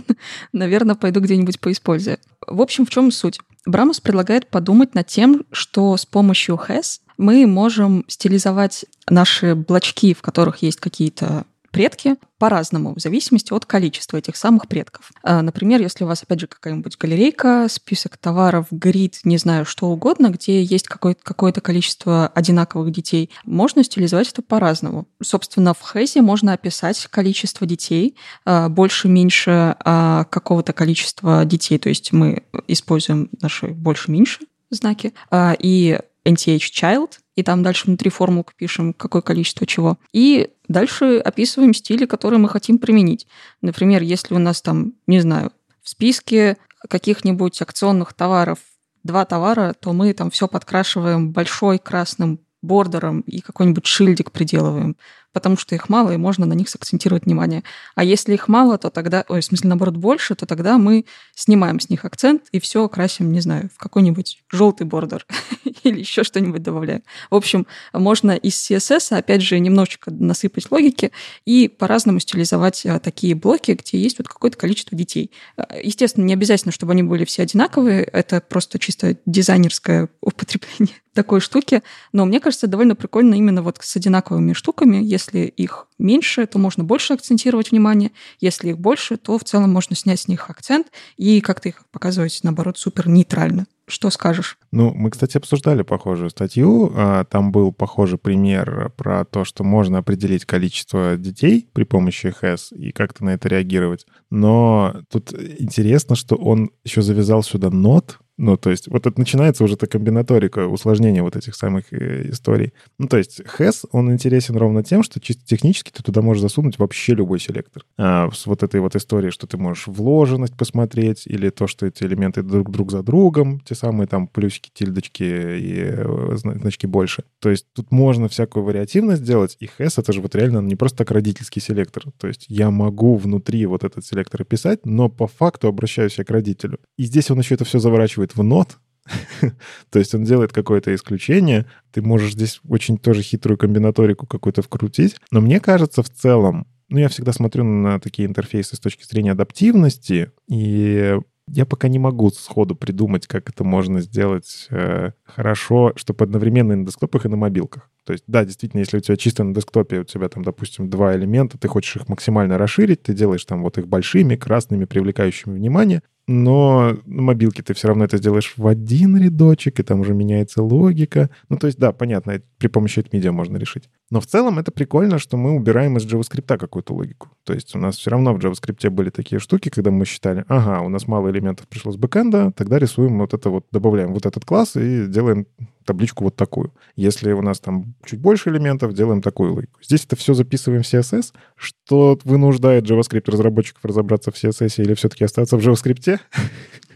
Наверное, 0.53 0.97
пойду 0.97 1.20
где-нибудь 1.20 1.61
поиспользую. 1.61 2.19
В 2.47 2.61
общем, 2.61 2.86
в 2.86 2.90
чем 2.90 3.12
суть? 3.12 3.39
Брамус 3.66 4.01
предлагает 4.01 4.48
подумать 4.48 4.94
над 4.94 5.07
тем, 5.07 5.44
что 5.53 5.97
с 5.97 6.05
помощью 6.05 6.57
has 6.57 7.01
мы 7.19 7.47
можем 7.47 8.05
стилизовать 8.09 8.85
наши 9.09 9.55
блочки, 9.55 10.12
в 10.12 10.23
которых 10.23 10.59
есть 10.59 10.81
какие-то 10.81 11.47
предки 11.70 12.16
по-разному, 12.38 12.94
в 12.94 13.01
зависимости 13.01 13.52
от 13.52 13.64
количества 13.64 14.18
этих 14.18 14.36
самых 14.36 14.68
предков. 14.68 15.10
А, 15.22 15.43
например, 15.43 15.80
если 15.80 16.05
у 16.05 16.06
вас, 16.06 16.22
опять 16.22 16.40
же, 16.40 16.47
какая-нибудь 16.47 16.97
галерейка, 16.98 17.66
список 17.70 18.16
товаров, 18.16 18.66
грид, 18.70 19.20
не 19.24 19.38
знаю, 19.38 19.64
что 19.64 19.88
угодно, 19.88 20.28
где 20.28 20.62
есть 20.62 20.88
какое-то, 20.88 21.22
какое-то 21.22 21.60
количество 21.60 22.28
одинаковых 22.28 22.93
детей, 22.93 23.30
можно 23.44 23.82
стилизовать 23.82 24.30
это 24.30 24.43
по-разному. 24.43 25.06
Собственно, 25.22 25.72
в 25.72 25.80
Хэзе 25.80 26.20
можно 26.20 26.52
описать 26.52 27.06
количество 27.06 27.66
детей, 27.66 28.16
а, 28.44 28.68
больше-меньше 28.68 29.76
а, 29.78 30.24
какого-то 30.24 30.72
количества 30.72 31.44
детей, 31.44 31.78
то 31.78 31.88
есть 31.88 32.12
мы 32.12 32.43
используем 32.68 33.30
наши 33.40 33.68
больше-меньше 33.68 34.40
знаки, 34.70 35.14
и 35.32 35.98
NTH 36.26 36.59
child, 36.59 37.12
и 37.36 37.42
там 37.42 37.62
дальше 37.62 37.86
внутри 37.86 38.10
формулку 38.10 38.52
пишем, 38.56 38.92
какое 38.92 39.22
количество 39.22 39.66
чего. 39.66 39.98
И 40.12 40.50
дальше 40.68 41.18
описываем 41.18 41.74
стили, 41.74 42.06
которые 42.06 42.40
мы 42.40 42.48
хотим 42.48 42.78
применить. 42.78 43.28
Например, 43.62 44.02
если 44.02 44.34
у 44.34 44.38
нас 44.38 44.62
там, 44.62 44.94
не 45.06 45.20
знаю, 45.20 45.52
в 45.82 45.88
списке 45.88 46.56
каких-нибудь 46.88 47.60
акционных 47.62 48.14
товаров 48.14 48.58
два 49.04 49.24
товара, 49.24 49.74
то 49.78 49.92
мы 49.92 50.12
там 50.14 50.30
все 50.30 50.48
подкрашиваем 50.48 51.30
большой 51.30 51.78
красным 51.78 52.40
бордером 52.62 53.20
и 53.20 53.40
какой-нибудь 53.40 53.86
шильдик 53.86 54.32
приделываем 54.32 54.96
потому 55.36 55.58
что 55.58 55.74
их 55.74 55.90
мало, 55.90 56.12
и 56.12 56.16
можно 56.16 56.46
на 56.46 56.54
них 56.54 56.66
сакцентировать 56.66 57.26
внимание. 57.26 57.62
А 57.94 58.02
если 58.02 58.32
их 58.32 58.48
мало, 58.48 58.78
то 58.78 58.88
тогда, 58.88 59.22
ой, 59.28 59.42
в 59.42 59.44
смысле, 59.44 59.68
наоборот, 59.68 59.94
больше, 59.94 60.34
то 60.34 60.46
тогда 60.46 60.78
мы 60.78 61.04
снимаем 61.34 61.78
с 61.78 61.90
них 61.90 62.06
акцент 62.06 62.44
и 62.52 62.58
все 62.58 62.88
красим, 62.88 63.30
не 63.32 63.40
знаю, 63.40 63.68
в 63.74 63.76
какой-нибудь 63.76 64.38
желтый 64.50 64.86
бордер 64.86 65.26
или 65.82 65.98
еще 65.98 66.24
что-нибудь 66.24 66.62
добавляем. 66.62 67.02
В 67.30 67.34
общем, 67.34 67.66
можно 67.92 68.30
из 68.30 68.54
CSS, 68.54 69.14
опять 69.14 69.42
же, 69.42 69.58
немножечко 69.58 70.10
насыпать 70.10 70.70
логики 70.70 71.12
и 71.44 71.68
по-разному 71.68 72.18
стилизовать 72.18 72.86
а, 72.86 72.98
такие 72.98 73.34
блоки, 73.34 73.72
где 73.72 73.98
есть 73.98 74.16
вот 74.16 74.28
какое-то 74.28 74.56
количество 74.56 74.96
детей. 74.96 75.30
А, 75.58 75.76
естественно, 75.82 76.24
не 76.24 76.32
обязательно, 76.32 76.72
чтобы 76.72 76.92
они 76.92 77.02
были 77.02 77.26
все 77.26 77.42
одинаковые, 77.42 78.04
это 78.04 78.40
просто 78.40 78.78
чисто 78.78 79.18
дизайнерское 79.26 80.08
употребление 80.22 80.94
такой 81.12 81.40
штуки. 81.40 81.82
Но 82.12 82.24
мне 82.24 82.38
кажется, 82.38 82.68
довольно 82.68 82.94
прикольно 82.94 83.34
именно 83.34 83.62
вот 83.62 83.78
с 83.80 83.96
одинаковыми 83.96 84.52
штуками. 84.52 84.98
Если 85.02 85.26
их 85.35 85.86
меньше, 85.98 86.47
то 86.47 86.59
можно 86.59 86.85
больше 86.85 87.15
акцентировать 87.15 87.70
внимание. 87.70 88.12
Если 88.40 88.70
их 88.70 88.78
больше, 88.78 89.16
то 89.16 89.39
в 89.39 89.44
целом 89.44 89.73
можно 89.73 89.97
снять 89.97 90.20
с 90.20 90.28
них 90.28 90.51
акцент 90.51 90.89
и 91.16 91.40
как-то 91.40 91.69
их 91.69 91.82
показывать, 91.90 92.40
наоборот, 92.43 92.78
супер 92.78 93.09
нейтрально. 93.09 93.66
Что 93.89 94.11
скажешь? 94.11 94.59
Ну, 94.73 94.93
мы, 94.93 95.11
кстати, 95.11 95.36
обсуждали 95.36 95.82
похожую 95.82 96.31
статью. 96.31 96.93
А, 96.97 97.24
там 97.24 97.53
был 97.53 97.73
похожий 97.73 98.19
пример 98.19 98.93
про 98.97 99.24
то, 99.24 99.44
что 99.44 99.62
можно 99.62 99.98
определить 99.98 100.44
количество 100.44 101.16
детей 101.16 101.69
при 101.73 101.85
помощи 101.85 102.31
ХЭС 102.31 102.73
и 102.73 102.90
как-то 102.90 103.24
на 103.24 103.35
это 103.35 103.48
реагировать. 103.48 104.07
Но 104.28 105.03
тут 105.09 105.32
интересно, 105.32 106.16
что 106.16 106.35
он 106.35 106.73
еще 106.85 107.01
завязал 107.01 107.44
сюда 107.44 107.70
нот, 107.70 108.19
ну, 108.38 108.56
то 108.56 108.70
есть 108.70 108.88
вот 108.88 109.06
это 109.06 109.18
начинается 109.18 109.64
уже 109.64 109.74
эта 109.74 109.86
комбинаторика, 109.86 110.66
усложнение 110.66 111.22
вот 111.22 111.36
этих 111.36 111.54
самых 111.54 111.92
э, 111.92 112.30
историй. 112.30 112.74
Ну, 112.98 113.08
то 113.08 113.16
есть 113.16 113.40
HES, 113.40 113.86
он 113.92 114.12
интересен 114.12 114.56
ровно 114.56 114.82
тем, 114.82 115.02
что 115.02 115.20
чисто 115.20 115.44
технически 115.46 115.90
ты 115.90 116.02
туда 116.02 116.20
можешь 116.20 116.42
засунуть 116.42 116.78
вообще 116.78 117.14
любой 117.14 117.40
селектор. 117.40 117.84
А 117.96 118.30
с 118.30 118.46
вот 118.46 118.62
этой 118.62 118.80
вот 118.80 118.94
историей, 118.94 119.30
что 119.30 119.46
ты 119.46 119.56
можешь 119.56 119.86
вложенность 119.86 120.56
посмотреть, 120.56 121.26
или 121.26 121.48
то, 121.48 121.66
что 121.66 121.86
эти 121.86 122.04
элементы 122.04 122.42
друг 122.42 122.70
друг 122.70 122.90
за 122.90 123.02
другом, 123.02 123.60
те 123.60 123.74
самые 123.74 124.06
там 124.06 124.26
плюсики, 124.26 124.70
тильдочки 124.72 125.24
и 125.24 125.74
э, 125.78 126.36
значки 126.36 126.86
больше. 126.86 127.24
То 127.40 127.50
есть 127.50 127.66
тут 127.72 127.90
можно 127.90 128.28
всякую 128.28 128.64
вариативность 128.64 129.22
сделать, 129.22 129.56
и 129.60 129.66
HES 129.66 129.94
это 129.96 130.12
же 130.12 130.20
вот 130.20 130.34
реально 130.34 130.58
не 130.58 130.76
просто 130.76 130.98
так 130.98 131.10
родительский 131.10 131.62
селектор. 131.62 132.04
То 132.18 132.28
есть 132.28 132.46
я 132.48 132.70
могу 132.70 133.16
внутри 133.16 133.64
вот 133.64 133.82
этот 133.82 134.04
селектор 134.04 134.44
писать, 134.44 134.84
но 134.84 135.08
по 135.08 135.26
факту 135.26 135.68
обращаюсь 135.68 136.18
я 136.18 136.24
к 136.24 136.30
родителю. 136.30 136.78
И 136.98 137.04
здесь 137.04 137.30
он 137.30 137.38
еще 137.38 137.54
это 137.54 137.64
все 137.64 137.78
заворачивает 137.78 138.26
в 138.35 138.43
нот, 138.43 138.78
то 139.90 139.98
есть 139.98 140.15
он 140.15 140.24
делает 140.24 140.53
какое-то 140.53 140.94
исключение. 140.94 141.66
Ты 141.93 142.03
можешь 142.03 142.32
здесь 142.32 142.61
очень 142.69 142.98
тоже 142.98 143.23
хитрую 143.23 143.57
комбинаторику 143.57 144.27
какую-то 144.27 144.62
вкрутить. 144.62 145.16
Но 145.31 145.40
мне 145.40 145.61
кажется, 145.61 146.03
в 146.03 146.11
целом, 146.11 146.66
ну, 146.89 146.98
я 146.98 147.09
всегда 147.09 147.32
смотрю 147.32 147.65
на 147.65 148.01
такие 148.01 148.27
интерфейсы 148.27 148.77
с 148.77 148.81
точки 148.81 149.05
зрения 149.05 149.32
адаптивности, 149.32 150.32
и 150.48 151.19
я 151.48 151.65
пока 151.65 151.89
не 151.89 151.98
могу 151.98 152.31
сходу 152.31 152.74
придумать, 152.74 153.27
как 153.27 153.48
это 153.51 153.62
можно 153.62 154.01
сделать 154.01 154.66
э, 154.70 155.12
хорошо, 155.24 155.93
чтобы 155.94 156.24
одновременно 156.24 156.73
и 156.73 156.77
на 156.77 156.86
десктопах, 156.86 157.24
и 157.24 157.28
на 157.28 157.36
мобилках. 157.36 157.89
То 158.05 158.12
есть, 158.12 158.24
да, 158.27 158.44
действительно, 158.44 158.81
если 158.81 158.98
у 158.98 159.01
тебя 159.01 159.16
чисто 159.16 159.44
на 159.44 159.55
десктопе 159.55 160.01
у 160.01 160.05
тебя 160.05 160.28
там, 160.28 160.43
допустим, 160.43 160.90
два 160.90 161.15
элемента, 161.16 161.59
ты 161.59 161.69
хочешь 161.69 161.97
их 161.97 162.09
максимально 162.09 162.59
расширить, 162.59 163.03
ты 163.03 163.15
делаешь 163.15 163.44
там 163.44 163.62
вот 163.62 163.78
их 163.78 163.86
большими, 163.86 164.36
красными, 164.36 164.85
привлекающими 164.85 165.55
внимание, 165.55 166.03
но 166.27 166.97
на 167.07 167.23
мобилке 167.23 167.62
ты 167.62 167.73
все 167.74 167.89
равно 167.89 168.05
это 168.05 168.16
сделаешь 168.16 168.55
в 168.57 168.66
один 168.66 169.16
рядочек, 169.16 169.78
и 169.78 169.82
там 169.82 170.01
уже 170.01 170.12
меняется 170.12 170.62
логика. 170.62 171.31
Ну, 171.48 171.57
то 171.57 171.69
есть, 171.69 171.78
да, 171.78 171.93
понятно, 171.93 172.43
при 172.59 172.66
помощи 172.66 173.05
медиа 173.12 173.32
можно 173.32 173.57
решить. 173.57 173.89
Но 174.11 174.20
в 174.20 174.27
целом 174.27 174.59
это 174.59 174.73
прикольно, 174.73 175.19
что 175.19 175.36
мы 175.36 175.53
убираем 175.53 175.97
из 175.97 176.07
JavaScript 176.07 176.59
какую-то 176.59 176.94
логику. 176.94 177.28
То 177.44 177.53
есть 177.53 177.74
у 177.77 177.78
нас 177.78 177.97
все 177.97 178.11
равно 178.11 178.35
в 178.35 178.39
JavaScript 178.39 178.90
были 178.90 179.11
такие 179.11 179.39
штуки, 179.39 179.69
когда 179.69 179.90
мы 179.90 180.05
считали, 180.05 180.44
ага, 180.48 180.81
у 180.81 180.89
нас 180.89 181.07
мало 181.07 181.31
элементов 181.31 181.69
пришло 181.69 181.93
с 181.93 181.97
бэкэнда, 181.97 182.53
тогда 182.57 182.78
рисуем 182.78 183.19
вот 183.19 183.32
это 183.32 183.51
вот, 183.51 183.66
добавляем 183.70 184.12
вот 184.12 184.27
этот 184.27 184.44
класс 184.44 184.77
и 184.77 185.07
делаем 185.07 185.47
табличку 185.86 186.24
вот 186.24 186.36
такую. 186.36 186.74
Если 186.96 187.32
у 187.32 187.42
нас 187.42 187.60
там 187.60 187.94
чуть 188.04 188.20
больше 188.20 188.50
элементов, 188.50 188.92
делаем 188.92 189.22
такую 189.22 189.54
логику. 189.54 189.80
Здесь 189.82 190.04
это 190.04 190.16
все 190.16 190.34
записываем 190.34 190.82
в 190.82 190.86
CSS, 190.86 191.32
что 191.56 192.18
вынуждает 192.24 192.84
JavaScript 192.84 193.30
разработчиков 193.30 193.84
разобраться 193.84 194.30
в 194.30 194.34
CSS 194.34 194.82
или 194.82 194.94
все-таки 194.94 195.24
остаться 195.24 195.56
в 195.56 195.60
JavaScript. 195.60 196.18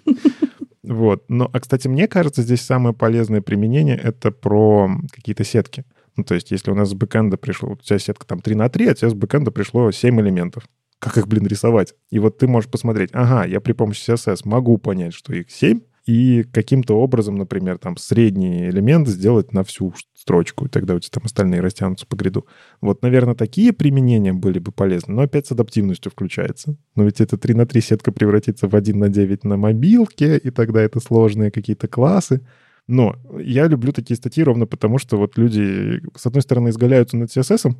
Вот. 0.82 1.24
Но, 1.28 1.48
а, 1.52 1.60
кстати, 1.60 1.86
мне 1.86 2.08
кажется, 2.08 2.42
здесь 2.42 2.62
самое 2.62 2.92
полезное 2.92 3.40
применение— 3.40 3.96
это 4.02 4.32
про 4.32 4.90
какие-то 5.12 5.44
сетки. 5.44 5.84
Ну, 6.16 6.24
то 6.24 6.34
есть, 6.34 6.50
если 6.50 6.72
у 6.72 6.74
нас 6.74 6.90
с 6.90 6.94
бэкэнда 6.94 7.36
пришло, 7.36 7.70
у 7.70 7.76
тебя 7.76 8.00
сетка 8.00 8.26
там 8.26 8.40
3 8.40 8.56
на 8.56 8.68
3, 8.68 8.88
а 8.88 8.94
тебе 8.94 9.10
с 9.10 9.14
бэкэнда 9.14 9.52
пришло 9.52 9.92
7 9.92 10.20
элементов. 10.20 10.64
Как 10.98 11.16
их, 11.16 11.28
блин, 11.28 11.46
рисовать? 11.46 11.94
И 12.10 12.18
вот 12.18 12.38
ты 12.38 12.48
можешь 12.48 12.68
посмотреть, 12.68 13.10
ага, 13.12 13.46
я 13.46 13.60
при 13.60 13.72
помощи 13.72 14.10
CSS 14.10 14.40
могу 14.44 14.78
понять, 14.78 15.14
что 15.14 15.32
их 15.32 15.50
7, 15.50 15.80
и 16.10 16.42
каким-то 16.42 16.98
образом, 16.98 17.36
например, 17.36 17.78
там 17.78 17.96
средний 17.96 18.68
элемент 18.68 19.06
сделать 19.06 19.52
на 19.52 19.62
всю 19.62 19.94
строчку, 20.12 20.66
и 20.66 20.68
тогда 20.68 20.96
у 20.96 20.98
тебя 20.98 21.12
там 21.12 21.22
остальные 21.24 21.60
растянутся 21.60 22.04
по 22.04 22.16
гриду. 22.16 22.46
Вот, 22.80 23.02
наверное, 23.02 23.36
такие 23.36 23.72
применения 23.72 24.32
были 24.32 24.58
бы 24.58 24.72
полезны, 24.72 25.14
но 25.14 25.22
опять 25.22 25.46
с 25.46 25.52
адаптивностью 25.52 26.10
включается. 26.10 26.76
Но 26.96 27.04
ведь 27.04 27.20
это 27.20 27.38
3 27.38 27.54
на 27.54 27.64
3 27.64 27.80
сетка 27.80 28.10
превратится 28.10 28.66
в 28.66 28.74
1 28.74 28.98
на 28.98 29.08
9 29.08 29.44
на 29.44 29.56
мобилке, 29.56 30.36
и 30.36 30.50
тогда 30.50 30.82
это 30.82 30.98
сложные 30.98 31.52
какие-то 31.52 31.86
классы. 31.86 32.40
Но 32.90 33.14
я 33.40 33.68
люблю 33.68 33.92
такие 33.92 34.16
статьи 34.16 34.42
ровно 34.42 34.66
потому, 34.66 34.98
что 34.98 35.16
вот 35.16 35.38
люди, 35.38 36.02
с 36.16 36.26
одной 36.26 36.42
стороны, 36.42 36.70
изгаляются 36.70 37.16
над 37.16 37.30
CSS, 37.30 37.72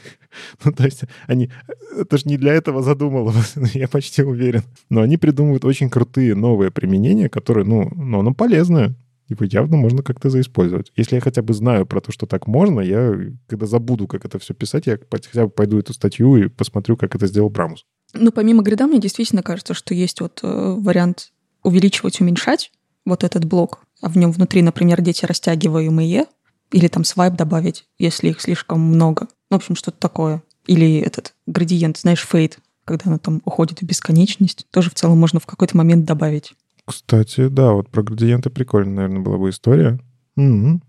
ну, 0.64 0.72
то 0.72 0.84
есть 0.84 1.02
они... 1.28 1.50
Это 1.96 2.18
же 2.18 2.24
не 2.26 2.36
для 2.36 2.54
этого 2.54 2.82
задумывалось, 2.82 3.54
я 3.74 3.86
почти 3.86 4.24
уверен. 4.24 4.62
Но 4.90 5.02
они 5.02 5.16
придумывают 5.16 5.64
очень 5.64 5.88
крутые 5.88 6.34
новые 6.34 6.72
применения, 6.72 7.28
которые, 7.28 7.64
ну, 7.64 7.88
но 7.94 8.18
оно 8.18 8.34
полезное. 8.34 8.96
Его 9.28 9.44
явно 9.44 9.76
можно 9.76 10.02
как-то 10.02 10.28
заиспользовать. 10.28 10.90
Если 10.96 11.14
я 11.14 11.20
хотя 11.20 11.42
бы 11.42 11.54
знаю 11.54 11.86
про 11.86 12.00
то, 12.00 12.10
что 12.10 12.26
так 12.26 12.48
можно, 12.48 12.80
я, 12.80 13.14
когда 13.46 13.66
забуду, 13.66 14.08
как 14.08 14.24
это 14.24 14.40
все 14.40 14.54
писать, 14.54 14.86
я 14.86 14.98
хотя 15.08 15.44
бы 15.44 15.50
пойду 15.50 15.78
эту 15.78 15.92
статью 15.92 16.34
и 16.36 16.48
посмотрю, 16.48 16.96
как 16.96 17.14
это 17.14 17.28
сделал 17.28 17.48
Брамус. 17.48 17.84
Ну, 18.12 18.32
помимо 18.32 18.64
грида, 18.64 18.88
мне 18.88 18.98
действительно 18.98 19.44
кажется, 19.44 19.74
что 19.74 19.94
есть 19.94 20.20
вот 20.20 20.40
э, 20.42 20.74
вариант 20.78 21.30
увеличивать, 21.62 22.20
уменьшать 22.20 22.72
вот 23.04 23.22
этот 23.22 23.44
блок, 23.44 23.84
в 24.02 24.16
нем 24.16 24.32
внутри, 24.32 24.62
например, 24.62 25.00
дети 25.00 25.24
растягиваемые, 25.24 26.26
или 26.70 26.88
там 26.88 27.04
свайп 27.04 27.34
добавить, 27.34 27.86
если 27.98 28.28
их 28.28 28.40
слишком 28.40 28.80
много. 28.80 29.28
Ну, 29.50 29.58
в 29.58 29.60
общем, 29.62 29.74
что-то 29.74 29.98
такое. 29.98 30.42
Или 30.66 30.98
этот 30.98 31.34
градиент, 31.46 31.96
знаешь, 31.96 32.26
фейд, 32.26 32.58
когда 32.84 33.04
она 33.06 33.18
там 33.18 33.40
уходит 33.44 33.80
в 33.80 33.84
бесконечность, 33.84 34.66
тоже 34.70 34.90
в 34.90 34.94
целом 34.94 35.18
можно 35.18 35.40
в 35.40 35.46
какой-то 35.46 35.76
момент 35.76 36.04
добавить. 36.04 36.52
Кстати, 36.84 37.48
да, 37.48 37.72
вот 37.72 37.88
про 37.88 38.02
градиенты 38.02 38.50
прикольно, 38.50 38.94
наверное, 38.94 39.20
была 39.20 39.38
бы 39.38 39.50
история. 39.50 39.98
Угу. 40.36 40.80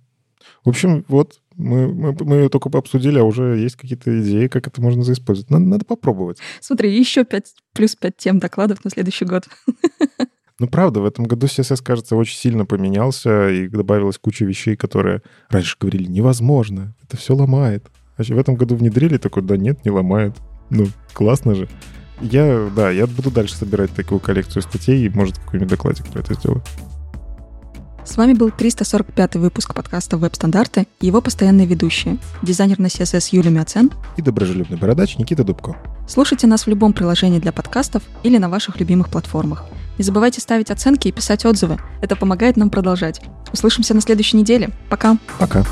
В 0.66 0.70
общем, 0.70 1.06
вот 1.08 1.40
мы, 1.56 1.94
мы, 1.94 2.16
мы 2.20 2.36
ее 2.36 2.50
только 2.50 2.70
обсудили, 2.78 3.20
а 3.20 3.24
уже 3.24 3.58
есть 3.58 3.76
какие-то 3.76 4.22
идеи, 4.22 4.48
как 4.48 4.68
это 4.68 4.82
можно 4.82 5.04
заиспользовать. 5.04 5.50
Надо, 5.50 5.66
надо 5.66 5.86
попробовать. 5.86 6.40
Смотри, 6.62 6.98
еще 6.98 7.26
5, 7.26 7.54
плюс 7.74 7.96
5 7.96 8.18
тем 8.18 8.40
докладов 8.40 8.84
на 8.84 8.92
следующий 8.92 9.26
год. 9.26 9.48
Ну, 10.60 10.68
правда, 10.68 11.00
в 11.00 11.06
этом 11.06 11.24
году 11.26 11.48
CSS, 11.48 11.82
кажется, 11.82 12.18
очень 12.18 12.38
сильно 12.38 12.66
поменялся, 12.66 13.50
и 13.50 13.70
добавилась 13.70 14.18
куча 14.18 14.44
вещей, 14.44 14.76
которые 14.76 15.22
раньше 15.50 15.78
говорили, 15.80 16.06
невозможно, 16.06 16.94
это 17.02 17.16
все 17.16 17.34
ломает. 17.34 17.90
А 18.18 18.24
в 18.24 18.38
этом 18.38 18.56
году 18.56 18.76
внедрили 18.76 19.18
такой, 19.18 19.42
да 19.42 19.56
нет, 19.56 19.86
не 19.86 19.92
ломает. 19.92 20.36
Ну, 20.70 20.88
классно 21.14 21.56
же. 21.56 21.70
Я, 22.20 22.70
да, 22.76 22.92
я 22.92 23.08
буду 23.08 23.32
дальше 23.32 23.56
собирать 23.56 23.92
такую 23.92 24.20
коллекцию 24.20 24.62
статей, 24.62 25.06
и, 25.06 25.10
может, 25.10 25.40
какой-нибудь 25.40 25.70
докладик 25.70 26.06
про 26.08 26.20
это 26.20 26.34
сделаю. 26.34 26.62
С 28.04 28.18
вами 28.18 28.34
был 28.34 28.52
345 28.52 29.36
выпуск 29.36 29.74
подкаста 29.74 30.18
«Веб-стандарты» 30.18 30.88
и 31.00 31.08
его 31.08 31.22
постоянные 31.22 31.68
ведущие, 31.68 32.18
дизайнер 32.42 32.80
на 32.80 32.88
CSS 32.88 33.30
Юлия 33.32 33.52
Мяцен 33.52 33.92
и 34.18 34.22
доброжелюбный 34.22 34.78
бородач 34.78 35.18
Никита 35.18 35.46
Дубко. 35.46 35.78
Слушайте 36.08 36.48
нас 36.48 36.66
в 36.66 36.68
любом 36.68 36.92
приложении 36.92 37.40
для 37.40 37.54
подкастов 37.54 38.04
или 38.24 38.38
на 38.38 38.50
ваших 38.50 38.80
любимых 38.80 39.10
платформах. 39.10 39.64
Не 40.00 40.04
забывайте 40.04 40.40
ставить 40.40 40.72
оценки 40.72 41.10
и 41.10 41.12
писать 41.12 41.46
отзывы. 41.46 41.78
Это 42.02 42.16
помогает 42.16 42.56
нам 42.56 42.70
продолжать. 42.70 43.20
Услышимся 43.52 43.94
на 43.94 44.00
следующей 44.00 44.38
неделе. 44.38 44.70
Пока. 44.90 45.18
Пока. 45.38 45.66